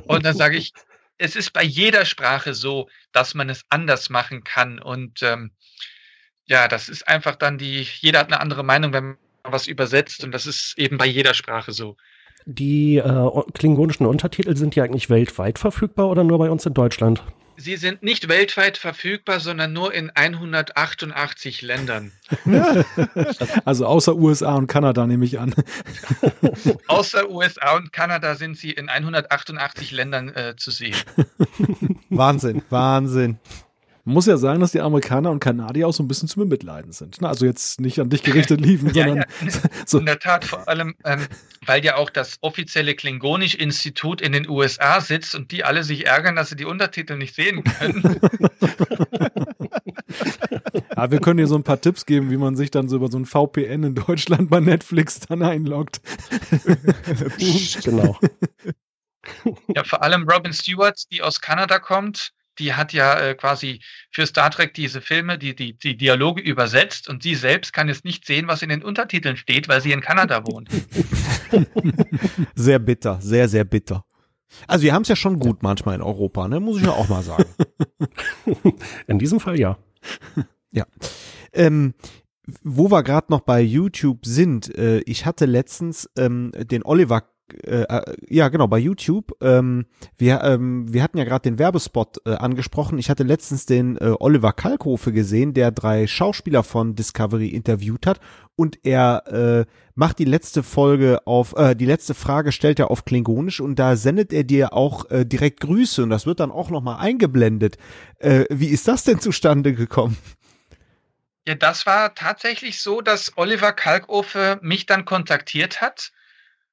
Und 0.08 0.26
dann 0.26 0.36
sage 0.36 0.58
ich, 0.58 0.74
es 1.18 1.38
ist 1.38 1.54
bei 1.54 1.64
jeder 1.64 2.04
Sprache 2.04 2.54
so, 2.54 2.90
dass 3.14 3.36
man 3.36 3.50
es 3.50 3.64
anders 3.70 4.10
machen 4.10 4.44
kann 4.44 4.80
und 4.80 5.24
ähm, 5.24 5.52
ja, 6.46 6.68
das 6.68 6.90
ist 6.90 7.08
einfach 7.08 7.36
dann 7.36 7.58
die, 7.58 7.88
jeder 8.00 8.20
hat 8.20 8.28
eine 8.28 8.40
andere 8.40 8.64
Meinung, 8.64 8.94
wenn 8.94 9.06
man 9.06 9.18
was 9.44 9.68
übersetzt 9.68 10.24
und 10.24 10.32
das 10.32 10.46
ist 10.46 10.78
eben 10.78 10.98
bei 10.98 11.06
jeder 11.06 11.34
Sprache 11.34 11.72
so. 11.72 11.98
Die 12.46 12.98
äh, 12.98 13.42
klingonischen 13.54 14.06
Untertitel 14.06 14.56
sind 14.56 14.76
ja 14.76 14.84
eigentlich 14.84 15.10
weltweit 15.10 15.60
verfügbar 15.60 16.10
oder 16.10 16.24
nur 16.24 16.40
bei 16.40 16.50
uns 16.50 16.66
in 16.66 16.74
Deutschland? 16.74 17.24
Sie 17.58 17.76
sind 17.76 18.02
nicht 18.02 18.28
weltweit 18.28 18.80
verfügbar, 18.80 19.40
sondern 19.40 19.72
nur 19.72 19.94
in 19.94 20.10
188 20.10 21.62
Ländern. 21.62 22.12
also 23.66 23.86
außer 23.86 24.16
USA 24.16 24.56
und 24.56 24.66
Kanada 24.66 25.06
nehme 25.06 25.26
ich 25.26 25.40
an. 25.40 25.54
außer 26.88 27.30
USA 27.30 27.76
und 27.76 27.94
Kanada 27.94 28.34
sind 28.34 28.58
sie 28.58 28.72
in 28.72 28.90
188 28.90 29.92
Ländern 29.92 30.30
äh, 30.30 30.56
zu 30.58 30.72
sehen. 30.72 30.96
Wahnsinn, 32.10 32.64
Wahnsinn. 32.72 33.38
Man 34.04 34.16
muss 34.16 34.26
ja 34.26 34.38
sagen, 34.38 34.60
dass 34.60 34.72
die 34.72 34.82
Amerikaner 34.82 35.30
und 35.30 35.40
Kanadier 35.40 35.88
auch 35.88 35.94
so 35.94 36.02
ein 36.02 36.08
bisschen 36.08 36.28
zu 36.28 36.40
bemitleiden 36.40 36.92
sind. 36.92 37.24
Also 37.24 37.46
jetzt 37.46 37.80
nicht 37.80 38.00
an 38.00 38.10
dich 38.10 38.24
gerichtet 38.24 38.60
liefen, 38.66 38.94
sondern. 38.94 39.18
Ja, 39.18 39.26
so. 39.86 40.00
In 40.00 40.08
der 40.08 40.18
Tat, 40.18 40.44
vor 40.44 40.68
allem, 40.68 40.96
ähm, 41.06 41.28
weil 41.66 41.86
ja 41.86 41.98
auch 41.98 42.10
das 42.10 42.38
offizielle 42.42 42.96
Klingonisch-Institut 42.96 44.22
in 44.22 44.32
den 44.32 44.50
USA 44.50 45.02
sitzt 45.02 45.36
und 45.36 45.52
die 45.52 45.64
alle 45.64 45.84
sich 45.84 46.08
ärgern, 46.08 46.36
dass 46.36 46.50
sie 46.50 46.56
die 46.56 46.66
Untertitel 46.66 47.16
nicht 47.18 47.36
sehen 47.36 47.64
können. 47.64 48.02
ja, 50.96 51.12
wir 51.12 51.20
können 51.20 51.38
dir 51.38 51.48
so 51.48 51.56
ein 51.56 51.64
paar 51.64 51.80
Tipps 51.80 52.08
geben, 52.08 52.32
wie 52.32 52.38
man 52.38 52.56
sich 52.56 52.72
dann 52.72 52.90
so 52.90 52.96
über 52.96 53.12
so 53.12 53.20
ein 53.20 53.26
VPN 53.26 53.84
in 53.84 53.96
Deutschland 53.96 54.50
bei 54.50 54.60
Netflix 54.60 55.20
dann 55.20 55.44
einloggt. 55.44 56.02
genau. 57.84 58.18
Ja, 59.76 59.84
vor 59.84 60.02
allem 60.02 60.28
Robin 60.28 60.54
Stewart, 60.54 61.00
die 61.12 61.22
aus 61.22 61.40
Kanada 61.40 61.78
kommt, 61.78 62.34
die 62.60 62.74
hat 62.74 62.94
ja 62.94 63.20
äh, 63.20 63.36
quasi 63.36 63.82
für 64.12 64.26
Star 64.26 64.52
Trek 64.52 64.74
diese 64.74 65.02
Filme, 65.02 65.38
die, 65.38 65.56
die, 65.56 65.78
die 65.78 65.98
Dialoge 65.98 66.42
übersetzt 66.42 67.10
und 67.10 67.24
sie 67.24 67.36
selbst 67.36 67.74
kann 67.74 67.88
jetzt 67.88 68.06
nicht 68.06 68.26
sehen, 68.26 68.48
was 68.48 68.62
in 68.62 68.70
den 68.70 68.84
Untertiteln 68.84 69.38
steht, 69.38 69.68
weil 69.68 69.82
sie 69.82 69.92
in 69.92 70.02
Kanada 70.02 70.46
wohnt. 70.46 70.70
Sehr 72.56 72.80
bitter, 72.80 73.20
sehr, 73.22 73.50
sehr 73.50 73.66
bitter. 73.66 74.06
Also 74.68 74.84
wir 74.84 74.94
haben 74.94 75.02
es 75.02 75.08
ja 75.08 75.16
schon 75.16 75.40
gut 75.40 75.64
manchmal 75.64 75.96
in 75.96 76.02
Europa, 76.02 76.48
ne? 76.48 76.60
Muss 76.60 76.78
ich 76.78 76.86
ja 76.86 76.92
auch 76.92 77.10
mal 77.10 77.24
sagen. 77.24 77.46
In 79.08 79.20
diesem 79.20 79.40
Fall 79.40 79.60
ja. 79.60 79.78
Ja. 80.74 80.86
Ähm, 81.52 81.94
wo 82.64 82.90
wir 82.90 83.04
gerade 83.04 83.28
noch 83.30 83.42
bei 83.42 83.62
YouTube 83.62 84.26
sind, 84.26 84.74
äh, 84.78 85.00
ich 85.00 85.26
hatte 85.26 85.46
letztens 85.46 86.10
ähm, 86.18 86.52
den 86.56 86.86
Oliver 86.86 87.24
äh, 87.64 87.84
äh, 87.84 88.16
ja 88.28 88.50
genau, 88.50 88.68
bei 88.68 88.78
YouTube. 88.78 89.32
Ähm, 89.42 89.86
wir, 90.18 90.42
ähm, 90.44 90.92
wir 90.92 91.04
hatten 91.04 91.18
ja 91.18 91.24
gerade 91.24 91.44
den 91.44 91.60
Werbespot 91.60 92.18
äh, 92.26 92.32
angesprochen. 92.32 92.98
Ich 92.98 93.10
hatte 93.10 93.24
letztens 93.24 93.66
den 93.66 93.98
äh, 93.98 94.14
Oliver 94.20 94.54
Kalkofe 94.54 95.12
gesehen, 95.12 95.54
der 95.54 95.72
drei 95.72 96.08
Schauspieler 96.08 96.64
von 96.64 96.96
Discovery 96.96 97.50
interviewt 97.50 98.06
hat 98.06 98.20
und 98.56 98.80
er 98.84 99.24
äh, 99.28 99.66
macht 99.96 100.20
die 100.20 100.26
letzte 100.26 100.64
Folge 100.64 101.26
auf, 101.26 101.56
äh, 101.58 101.76
die 101.76 101.86
letzte 101.86 102.14
Frage 102.14 102.52
stellt 102.52 102.80
er 102.80 102.92
auf 102.92 103.06
Klingonisch 103.06 103.60
und 103.60 103.78
da 103.78 103.96
sendet 103.96 104.32
er 104.34 104.44
dir 104.44 104.74
auch 104.74 105.10
äh, 105.10 105.26
direkt 105.26 105.62
Grüße 105.62 106.04
und 106.04 106.10
das 106.10 106.26
wird 106.26 106.40
dann 106.40 106.52
auch 106.52 106.70
nochmal 106.70 107.00
eingeblendet. 107.00 107.78
Äh, 108.20 108.46
wie 108.50 108.68
ist 108.68 108.88
das 108.88 109.04
denn 109.04 109.20
zustande 109.20 109.74
gekommen? 109.74 110.18
Ja, 111.48 111.56
das 111.56 111.88
war 111.88 112.14
tatsächlich 112.14 112.82
so, 112.82 113.02
dass 113.02 113.36
Oliver 113.36 113.74
Kalkofe 113.74 114.60
mich 114.62 114.86
dann 114.86 115.06
kontaktiert 115.06 115.82
hat 115.82 116.12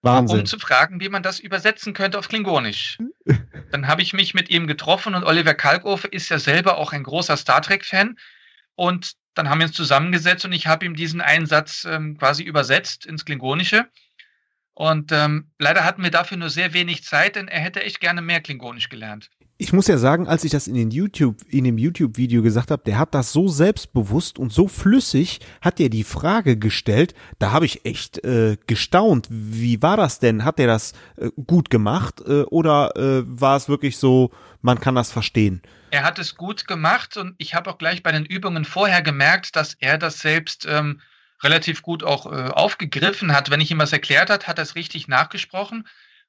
Wahnsinn. 0.02 0.40
um 0.40 0.46
zu 0.46 0.58
fragen, 0.58 1.00
wie 1.00 1.08
man 1.08 1.22
das 1.22 1.40
übersetzen 1.40 1.92
könnte 1.92 2.18
auf 2.18 2.28
Klingonisch. 2.28 2.98
Dann 3.72 3.88
habe 3.88 4.02
ich 4.02 4.12
mich 4.12 4.34
mit 4.34 4.48
ihm 4.48 4.66
getroffen 4.66 5.14
und 5.14 5.24
Oliver 5.24 5.54
Kalkofe 5.54 6.08
ist 6.08 6.28
ja 6.28 6.38
selber 6.38 6.78
auch 6.78 6.92
ein 6.92 7.02
großer 7.02 7.36
Star 7.36 7.60
Trek-Fan. 7.60 8.16
Und 8.74 9.14
dann 9.34 9.50
haben 9.50 9.58
wir 9.58 9.66
uns 9.66 9.76
zusammengesetzt 9.76 10.44
und 10.44 10.52
ich 10.52 10.66
habe 10.66 10.86
ihm 10.86 10.94
diesen 10.94 11.20
Einsatz 11.20 11.84
ähm, 11.84 12.16
quasi 12.16 12.42
übersetzt 12.42 13.06
ins 13.06 13.24
Klingonische. 13.24 13.88
Und 14.74 15.10
ähm, 15.12 15.50
leider 15.58 15.84
hatten 15.84 16.02
wir 16.02 16.10
dafür 16.10 16.36
nur 16.36 16.50
sehr 16.50 16.72
wenig 16.72 17.02
Zeit, 17.02 17.36
denn 17.36 17.48
er 17.48 17.60
hätte 17.60 17.82
echt 17.82 18.00
gerne 18.00 18.22
mehr 18.22 18.40
Klingonisch 18.40 18.88
gelernt 18.88 19.30
ich 19.60 19.72
muss 19.72 19.88
ja 19.88 19.98
sagen, 19.98 20.28
als 20.28 20.44
ich 20.44 20.52
das 20.52 20.68
in 20.68 20.74
den 20.74 20.92
YouTube, 20.92 21.36
in 21.48 21.64
dem 21.64 21.78
YouTube-Video 21.78 22.42
gesagt 22.42 22.70
habe, 22.70 22.82
der 22.86 22.96
hat 22.96 23.12
das 23.12 23.32
so 23.32 23.48
selbstbewusst 23.48 24.38
und 24.38 24.52
so 24.52 24.68
flüssig, 24.68 25.40
hat 25.60 25.80
er 25.80 25.88
die 25.88 26.04
Frage 26.04 26.56
gestellt, 26.56 27.12
da 27.40 27.50
habe 27.50 27.66
ich 27.66 27.84
echt 27.84 28.24
äh, 28.24 28.56
gestaunt. 28.68 29.26
Wie 29.30 29.82
war 29.82 29.96
das 29.96 30.20
denn? 30.20 30.44
Hat 30.44 30.60
er 30.60 30.68
das 30.68 30.92
äh, 31.16 31.30
gut 31.44 31.70
gemacht 31.70 32.20
äh, 32.24 32.42
oder 32.42 32.96
äh, 32.96 33.24
war 33.26 33.56
es 33.56 33.68
wirklich 33.68 33.96
so, 33.96 34.30
man 34.62 34.80
kann 34.80 34.94
das 34.94 35.10
verstehen? 35.10 35.60
Er 35.90 36.04
hat 36.04 36.20
es 36.20 36.36
gut 36.36 36.68
gemacht 36.68 37.16
und 37.16 37.34
ich 37.38 37.54
habe 37.54 37.68
auch 37.68 37.78
gleich 37.78 38.04
bei 38.04 38.12
den 38.12 38.26
Übungen 38.26 38.64
vorher 38.64 39.02
gemerkt, 39.02 39.56
dass 39.56 39.74
er 39.74 39.98
das 39.98 40.20
selbst 40.20 40.66
ähm, 40.70 41.00
relativ 41.42 41.82
gut 41.82 42.04
auch 42.04 42.26
äh, 42.26 42.50
aufgegriffen 42.50 43.34
hat. 43.34 43.50
Wenn 43.50 43.60
ich 43.60 43.72
ihm 43.72 43.78
was 43.78 43.92
erklärt 43.92 44.30
hat, 44.30 44.46
hat 44.46 44.58
er 44.58 44.62
es 44.62 44.76
richtig 44.76 45.08
nachgesprochen. 45.08 45.84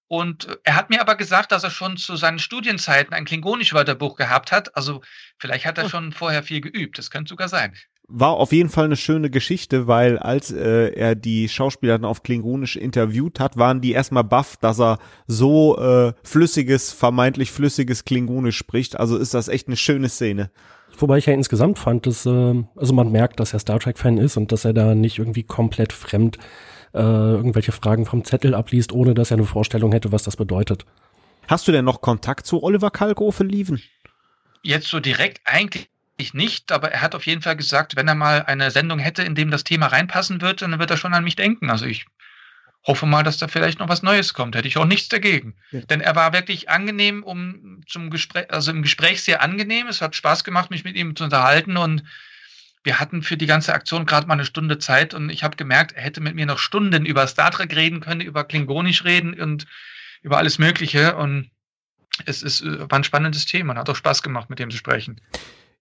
Und 0.09 0.47
er 0.63 0.75
hat 0.75 0.89
mir 0.89 1.01
aber 1.01 1.13
gesagt, 1.13 1.51
dass 1.51 1.63
er 1.63 1.69
schon 1.69 1.95
zu 1.95 2.15
seinen 2.15 2.39
Studienzeiten 2.39 3.13
ein 3.13 3.25
Klingonisch-Wörterbuch 3.25 4.15
gehabt 4.15 4.51
hat. 4.51 4.75
Also 4.75 5.01
vielleicht 5.37 5.67
hat 5.67 5.77
er 5.77 5.87
schon 5.87 6.11
vorher 6.11 6.41
viel 6.41 6.61
geübt. 6.61 6.97
Das 6.97 7.11
könnte 7.11 7.29
sogar 7.29 7.47
sein. 7.47 7.73
War 8.07 8.31
auf 8.31 8.51
jeden 8.51 8.69
Fall 8.69 8.85
eine 8.85 8.97
schöne 8.97 9.29
Geschichte, 9.29 9.85
weil 9.85 10.17
als 10.17 10.51
äh, 10.51 10.89
er 10.95 11.13
die 11.13 11.47
Schauspieler 11.47 11.99
dann 11.99 12.09
auf 12.09 12.23
Klingonisch 12.23 12.75
interviewt 12.75 13.39
hat, 13.39 13.57
waren 13.57 13.81
die 13.81 13.91
erstmal 13.91 14.23
baff, 14.23 14.57
dass 14.57 14.79
er 14.79 14.97
so 15.27 15.77
äh, 15.77 16.13
flüssiges, 16.23 16.91
vermeintlich 16.91 17.51
flüssiges 17.51 18.03
Klingonisch 18.03 18.57
spricht. 18.57 18.99
Also 18.99 19.15
ist 19.15 19.35
das 19.35 19.47
echt 19.47 19.67
eine 19.67 19.77
schöne 19.77 20.09
Szene. 20.09 20.49
Wobei 20.97 21.19
ich 21.19 21.27
ja 21.27 21.33
insgesamt 21.33 21.77
fand, 21.77 22.07
dass, 22.07 22.25
äh, 22.25 22.63
also 22.75 22.93
man 22.93 23.11
merkt, 23.11 23.39
dass 23.39 23.53
er 23.53 23.59
Star 23.59 23.79
Trek-Fan 23.79 24.17
ist 24.17 24.37
und 24.37 24.51
dass 24.51 24.65
er 24.65 24.73
da 24.73 24.95
nicht 24.95 25.19
irgendwie 25.19 25.43
komplett 25.43 25.93
fremd 25.93 26.39
äh, 26.93 26.99
irgendwelche 26.99 27.71
Fragen 27.71 28.05
vom 28.05 28.23
Zettel 28.23 28.55
abliest, 28.55 28.91
ohne 28.91 29.13
dass 29.13 29.31
er 29.31 29.37
eine 29.37 29.45
Vorstellung 29.45 29.91
hätte, 29.91 30.11
was 30.11 30.23
das 30.23 30.35
bedeutet. 30.35 30.85
Hast 31.47 31.67
du 31.67 31.71
denn 31.71 31.85
noch 31.85 32.01
Kontakt 32.01 32.45
zu 32.45 32.61
Oliver 32.63 32.91
Kalkofe, 32.91 33.43
Lieven? 33.43 33.81
Jetzt 34.61 34.87
so 34.87 34.99
direkt 34.99 35.41
eigentlich 35.45 35.87
nicht, 36.33 36.71
aber 36.71 36.91
er 36.91 37.01
hat 37.01 37.15
auf 37.15 37.25
jeden 37.25 37.41
Fall 37.41 37.55
gesagt, 37.55 37.95
wenn 37.95 38.07
er 38.07 38.15
mal 38.15 38.43
eine 38.43 38.71
Sendung 38.71 38.99
hätte, 38.99 39.23
in 39.23 39.35
dem 39.35 39.49
das 39.49 39.63
Thema 39.63 39.87
reinpassen 39.87 40.41
wird, 40.41 40.61
dann 40.61 40.77
wird 40.77 40.91
er 40.91 40.97
schon 40.97 41.13
an 41.13 41.23
mich 41.23 41.35
denken. 41.35 41.69
Also 41.69 41.85
ich 41.85 42.05
hoffe 42.85 43.05
mal, 43.05 43.23
dass 43.23 43.37
da 43.37 43.47
vielleicht 43.47 43.79
noch 43.79 43.89
was 43.89 44.03
Neues 44.03 44.33
kommt. 44.33 44.55
Hätte 44.55 44.67
ich 44.67 44.77
auch 44.77 44.85
nichts 44.85 45.09
dagegen. 45.09 45.55
Ja. 45.71 45.81
Denn 45.81 46.01
er 46.01 46.15
war 46.15 46.33
wirklich 46.33 46.69
angenehm, 46.69 47.23
um 47.23 47.81
zum 47.87 48.09
Gespräch, 48.09 48.51
also 48.51 48.71
im 48.71 48.81
Gespräch 48.81 49.23
sehr 49.23 49.41
angenehm. 49.41 49.87
Es 49.87 50.01
hat 50.01 50.15
Spaß 50.15 50.43
gemacht, 50.43 50.69
mich 50.69 50.83
mit 50.83 50.95
ihm 50.95 51.15
zu 51.15 51.23
unterhalten 51.23 51.77
und 51.77 52.03
wir 52.83 52.99
hatten 52.99 53.21
für 53.21 53.37
die 53.37 53.45
ganze 53.45 53.73
Aktion 53.73 54.05
gerade 54.05 54.27
mal 54.27 54.35
eine 54.35 54.45
Stunde 54.45 54.79
Zeit 54.79 55.13
und 55.13 55.29
ich 55.29 55.43
habe 55.43 55.57
gemerkt, 55.57 55.91
er 55.93 56.03
hätte 56.03 56.21
mit 56.21 56.35
mir 56.35 56.45
noch 56.45 56.59
Stunden 56.59 57.05
über 57.05 57.27
Star 57.27 57.51
Trek 57.51 57.75
reden 57.75 57.99
können, 57.99 58.21
über 58.21 58.43
Klingonisch 58.43 59.03
reden 59.03 59.39
und 59.39 59.65
über 60.21 60.37
alles 60.37 60.59
Mögliche. 60.59 61.15
Und 61.15 61.51
es 62.25 62.41
ist, 62.41 62.61
äh, 62.61 62.89
war 62.89 62.99
ein 62.99 63.03
spannendes 63.03 63.45
Thema 63.45 63.73
und 63.73 63.79
hat 63.79 63.89
auch 63.89 63.95
Spaß 63.95 64.23
gemacht, 64.23 64.49
mit 64.49 64.59
dem 64.59 64.71
zu 64.71 64.77
sprechen. 64.77 65.21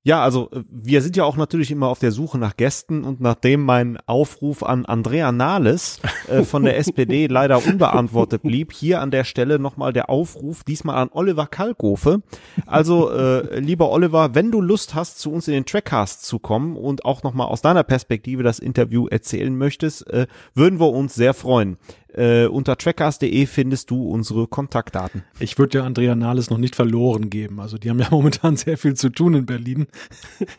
Ja, 0.09 0.22
also 0.22 0.48
äh, 0.52 0.62
wir 0.70 1.02
sind 1.02 1.18
ja 1.18 1.24
auch 1.24 1.36
natürlich 1.36 1.70
immer 1.70 1.88
auf 1.88 1.98
der 1.98 2.12
Suche 2.12 2.38
nach 2.38 2.56
Gästen 2.56 3.04
und 3.04 3.20
nachdem 3.20 3.62
mein 3.62 3.98
Aufruf 4.06 4.62
an 4.62 4.86
Andrea 4.86 5.32
Nahles 5.32 6.00
äh, 6.28 6.44
von 6.44 6.64
der 6.64 6.78
SPD 6.78 7.26
leider 7.30 7.62
unbeantwortet 7.62 8.40
blieb, 8.40 8.72
hier 8.72 9.02
an 9.02 9.11
der 9.11 9.24
Stelle 9.24 9.59
nochmal 9.59 9.92
der 9.92 10.09
Aufruf, 10.09 10.64
diesmal 10.64 10.96
an 10.96 11.11
Oliver 11.12 11.46
Kalkofe. 11.46 12.22
Also, 12.64 13.11
äh, 13.11 13.61
lieber 13.61 13.90
Oliver, 13.90 14.34
wenn 14.34 14.50
du 14.50 14.62
Lust 14.62 14.94
hast, 14.94 15.18
zu 15.18 15.30
uns 15.30 15.46
in 15.46 15.52
den 15.52 15.66
Trackcast 15.66 16.24
zu 16.24 16.38
kommen 16.38 16.78
und 16.78 17.04
auch 17.04 17.22
nochmal 17.22 17.48
aus 17.48 17.61
deiner 17.61 17.82
Perspektive 17.82 18.42
das 18.42 18.61
Interview 18.61 19.09
erzählen 19.09 19.54
möchtest, 19.54 20.09
äh, 20.09 20.26
würden 20.54 20.80
wir 20.80 20.88
uns 20.88 21.16
sehr 21.16 21.34
freuen. 21.34 21.76
Äh, 22.19 22.47
unter 22.49 22.77
trackcast.de 22.77 23.47
findest 23.47 23.91
du 23.91 24.11
unsere 24.11 24.49
Kontaktdaten. 24.49 25.23
Ich 25.39 25.57
würde 25.57 25.79
ja 25.79 25.85
Andrea 25.85 26.16
Nahles 26.16 26.51
noch 26.51 26.59
nicht 26.59 26.75
verloren 26.75 27.31
geben. 27.31 27.61
Also 27.61 27.79
die 27.79 27.91
haben 27.91 28.01
ja 28.01 28.09
momentan 28.11 28.57
sehr 28.57 28.77
viel 28.77 28.95
zu 28.95 29.11
tun 29.11 29.35
in 29.35 29.47
Berlin. 29.47 29.87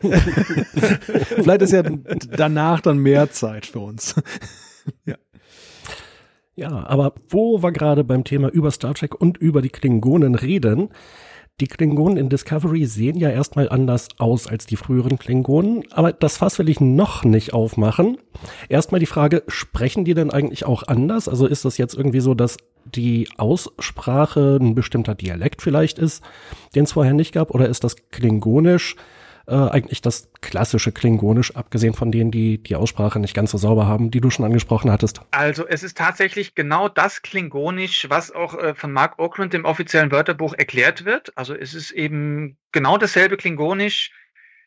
Vielleicht 0.00 1.60
ist 1.60 1.72
ja 1.72 1.82
danach 1.82 2.80
dann 2.80 2.96
mehr 2.96 3.30
Zeit 3.30 3.66
für 3.66 3.80
uns. 3.80 4.14
ja. 5.04 5.16
Ja, 6.56 6.86
aber 6.86 7.14
wo 7.28 7.62
wir 7.62 7.72
gerade 7.72 8.04
beim 8.04 8.24
Thema 8.24 8.48
über 8.48 8.70
Star 8.70 8.94
Trek 8.94 9.14
und 9.14 9.38
über 9.38 9.62
die 9.62 9.68
Klingonen 9.68 10.34
reden, 10.34 10.88
die 11.60 11.66
Klingonen 11.66 12.16
in 12.16 12.28
Discovery 12.28 12.86
sehen 12.86 13.18
ja 13.18 13.28
erstmal 13.28 13.68
anders 13.68 14.08
aus 14.18 14.46
als 14.46 14.66
die 14.66 14.76
früheren 14.76 15.18
Klingonen, 15.18 15.84
aber 15.92 16.12
das 16.12 16.38
Fass 16.38 16.58
will 16.58 16.68
ich 16.68 16.80
noch 16.80 17.24
nicht 17.24 17.52
aufmachen. 17.52 18.18
Erstmal 18.68 18.98
die 18.98 19.06
Frage, 19.06 19.42
sprechen 19.48 20.04
die 20.04 20.14
denn 20.14 20.30
eigentlich 20.30 20.64
auch 20.64 20.84
anders? 20.86 21.28
Also 21.28 21.46
ist 21.46 21.64
das 21.64 21.76
jetzt 21.76 21.94
irgendwie 21.94 22.20
so, 22.20 22.34
dass 22.34 22.56
die 22.84 23.28
Aussprache 23.36 24.58
ein 24.60 24.74
bestimmter 24.74 25.14
Dialekt 25.14 25.60
vielleicht 25.62 25.98
ist, 25.98 26.22
den 26.74 26.84
es 26.84 26.92
vorher 26.92 27.14
nicht 27.14 27.32
gab, 27.32 27.50
oder 27.50 27.68
ist 27.68 27.84
das 27.84 27.96
Klingonisch? 28.10 28.96
Äh, 29.50 29.70
eigentlich 29.70 30.00
das 30.00 30.30
klassische 30.40 30.92
Klingonisch, 30.92 31.56
abgesehen 31.56 31.92
von 31.92 32.12
denen, 32.12 32.30
die 32.30 32.58
die 32.58 32.76
Aussprache 32.76 33.18
nicht 33.18 33.34
ganz 33.34 33.50
so 33.50 33.58
sauber 33.58 33.86
haben, 33.86 34.10
die 34.10 34.20
du 34.20 34.30
schon 34.30 34.44
angesprochen 34.44 34.90
hattest? 34.90 35.20
Also 35.32 35.66
es 35.66 35.82
ist 35.82 35.98
tatsächlich 35.98 36.54
genau 36.54 36.88
das 36.88 37.22
Klingonisch, 37.22 38.06
was 38.08 38.30
auch 38.30 38.56
äh, 38.56 38.74
von 38.74 38.92
Mark 38.92 39.18
Oakland 39.18 39.52
im 39.54 39.64
offiziellen 39.64 40.12
Wörterbuch 40.12 40.54
erklärt 40.54 41.04
wird. 41.04 41.36
Also 41.36 41.54
es 41.54 41.74
ist 41.74 41.90
eben 41.90 42.56
genau 42.72 42.96
dasselbe 42.96 43.36
Klingonisch, 43.36 44.12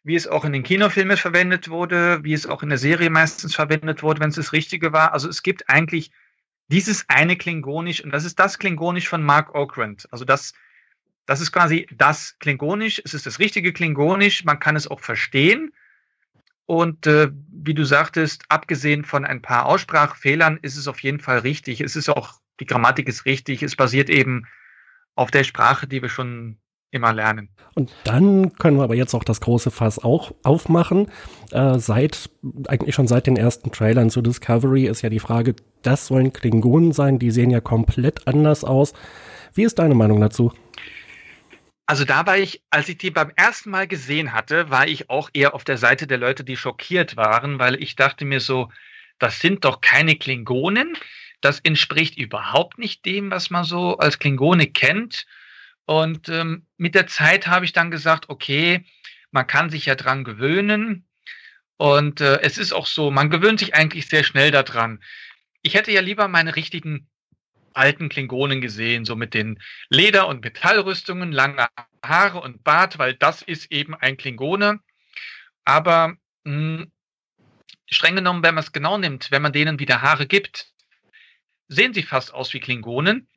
wie 0.03 0.15
es 0.15 0.27
auch 0.27 0.43
in 0.43 0.51
den 0.53 0.63
Kinofilmen 0.63 1.17
verwendet 1.17 1.69
wurde, 1.69 2.23
wie 2.23 2.33
es 2.33 2.45
auch 2.45 2.61
in 2.61 2.69
der 2.69 2.77
Serie 2.77 3.09
meistens 3.09 3.55
verwendet 3.55 4.03
wurde, 4.03 4.19
wenn 4.19 4.29
es 4.29 4.35
das 4.35 4.51
Richtige 4.51 4.91
war. 4.91 5.13
Also 5.13 5.29
es 5.29 5.43
gibt 5.43 5.69
eigentlich 5.69 6.11
dieses 6.67 7.05
eine 7.07 7.37
Klingonisch 7.37 8.03
und 8.03 8.11
das 8.11 8.25
ist 8.25 8.39
das 8.39 8.59
Klingonisch 8.59 9.07
von 9.07 9.23
Mark 9.23 9.55
Oakland. 9.55 10.07
Also 10.11 10.25
das 10.25 10.53
das 11.25 11.41
ist 11.41 11.51
quasi 11.51 11.87
das 11.95 12.37
Klingonisch. 12.39 13.01
Es 13.03 13.13
ist 13.13 13.25
das 13.25 13.39
richtige 13.39 13.73
Klingonisch. 13.73 14.43
Man 14.43 14.59
kann 14.59 14.75
es 14.75 14.87
auch 14.87 14.99
verstehen. 14.99 15.71
Und 16.65 17.07
äh, 17.07 17.29
wie 17.51 17.73
du 17.73 17.83
sagtest, 17.83 18.43
abgesehen 18.49 19.03
von 19.03 19.25
ein 19.25 19.41
paar 19.41 19.65
Aussprachfehlern 19.65 20.59
ist 20.61 20.77
es 20.77 20.87
auf 20.87 20.99
jeden 21.01 21.19
Fall 21.19 21.39
richtig. 21.39 21.81
Es 21.81 21.95
ist 21.95 22.09
auch, 22.09 22.39
die 22.59 22.65
Grammatik 22.65 23.07
ist 23.07 23.25
richtig. 23.25 23.63
Es 23.63 23.75
basiert 23.75 24.09
eben 24.09 24.45
auf 25.15 25.29
der 25.29 25.43
Sprache, 25.43 25.87
die 25.87 26.01
wir 26.01 26.09
schon 26.09 26.57
immer 26.91 27.11
lernen. 27.11 27.49
Und 27.73 27.91
dann 28.03 28.53
können 28.53 28.77
wir 28.77 28.83
aber 28.83 28.95
jetzt 28.95 29.13
auch 29.15 29.23
das 29.23 29.41
große 29.41 29.71
Fass 29.71 29.99
auch 29.99 30.33
aufmachen. 30.43 31.07
Äh, 31.51 31.79
seit, 31.79 32.29
eigentlich 32.67 32.95
schon 32.95 33.07
seit 33.07 33.27
den 33.27 33.35
ersten 33.35 33.71
Trailern 33.71 34.09
zu 34.09 34.21
Discovery 34.21 34.85
ist 34.85 35.01
ja 35.01 35.09
die 35.09 35.19
Frage, 35.19 35.55
das 35.81 36.07
sollen 36.07 36.33
Klingonen 36.33 36.91
sein, 36.91 37.17
die 37.19 37.31
sehen 37.31 37.49
ja 37.49 37.61
komplett 37.61 38.27
anders 38.27 38.63
aus. 38.63 38.93
Wie 39.53 39.63
ist 39.63 39.79
deine 39.79 39.95
Meinung 39.95 40.21
dazu? 40.21 40.53
Also 41.85 42.05
da 42.05 42.25
war 42.25 42.37
ich, 42.37 42.63
als 42.69 42.87
ich 42.87 42.97
die 42.97 43.11
beim 43.11 43.31
ersten 43.35 43.69
Mal 43.69 43.87
gesehen 43.87 44.33
hatte, 44.33 44.69
war 44.69 44.87
ich 44.87 45.09
auch 45.09 45.29
eher 45.33 45.53
auf 45.53 45.63
der 45.63 45.77
Seite 45.77 46.07
der 46.07 46.17
Leute, 46.17 46.43
die 46.43 46.55
schockiert 46.55 47.17
waren, 47.17 47.59
weil 47.59 47.81
ich 47.81 47.95
dachte 47.95 48.23
mir 48.23 48.39
so, 48.39 48.71
das 49.19 49.39
sind 49.39 49.65
doch 49.65 49.81
keine 49.81 50.15
Klingonen. 50.15 50.97
Das 51.41 51.59
entspricht 51.59 52.17
überhaupt 52.17 52.77
nicht 52.77 53.05
dem, 53.05 53.31
was 53.31 53.49
man 53.49 53.65
so 53.65 53.97
als 53.97 54.17
Klingone 54.17 54.67
kennt. 54.67 55.25
Und 55.85 56.29
ähm, 56.29 56.65
mit 56.77 56.95
der 56.95 57.07
Zeit 57.07 57.47
habe 57.47 57.65
ich 57.65 57.73
dann 57.73 57.91
gesagt, 57.91 58.29
okay, 58.29 58.85
man 59.31 59.45
kann 59.45 59.69
sich 59.69 59.85
ja 59.85 59.95
dran 59.95 60.23
gewöhnen. 60.23 61.05
Und 61.75 62.21
äh, 62.21 62.39
es 62.41 62.57
ist 62.57 62.71
auch 62.71 62.87
so, 62.87 63.11
man 63.11 63.29
gewöhnt 63.29 63.59
sich 63.59 63.75
eigentlich 63.75 64.07
sehr 64.07 64.23
schnell 64.23 64.51
daran. 64.51 65.03
Ich 65.63 65.73
hätte 65.73 65.91
ja 65.91 66.01
lieber 66.01 66.29
meine 66.29 66.55
richtigen 66.55 67.09
alten 67.75 68.09
Klingonen 68.09 68.61
gesehen, 68.61 69.05
so 69.05 69.15
mit 69.15 69.33
den 69.33 69.59
Leder- 69.89 70.27
und 70.27 70.43
Metallrüstungen, 70.43 71.31
lange 71.31 71.67
Haare 72.03 72.41
und 72.41 72.63
Bart, 72.63 72.97
weil 72.99 73.13
das 73.13 73.41
ist 73.41 73.71
eben 73.71 73.95
ein 73.95 74.17
Klingone. 74.17 74.79
Aber 75.65 76.15
mh, 76.43 76.77
hm, 76.77 76.91
streng 77.89 78.15
genommen, 78.15 78.43
wenn 78.43 78.55
man 78.55 78.63
es 78.63 78.71
genau 78.71 78.97
nimmt, 78.97 79.31
wenn 79.31 79.41
man 79.41 79.53
denen 79.53 79.79
wieder 79.79 80.01
Haare 80.01 80.27
gibt, 80.27 80.73
sehen 81.67 81.93
sie 81.93 82.03
fast 82.03 82.33
aus 82.33 82.53
wie 82.53 82.59
Klingonen. 82.59 83.27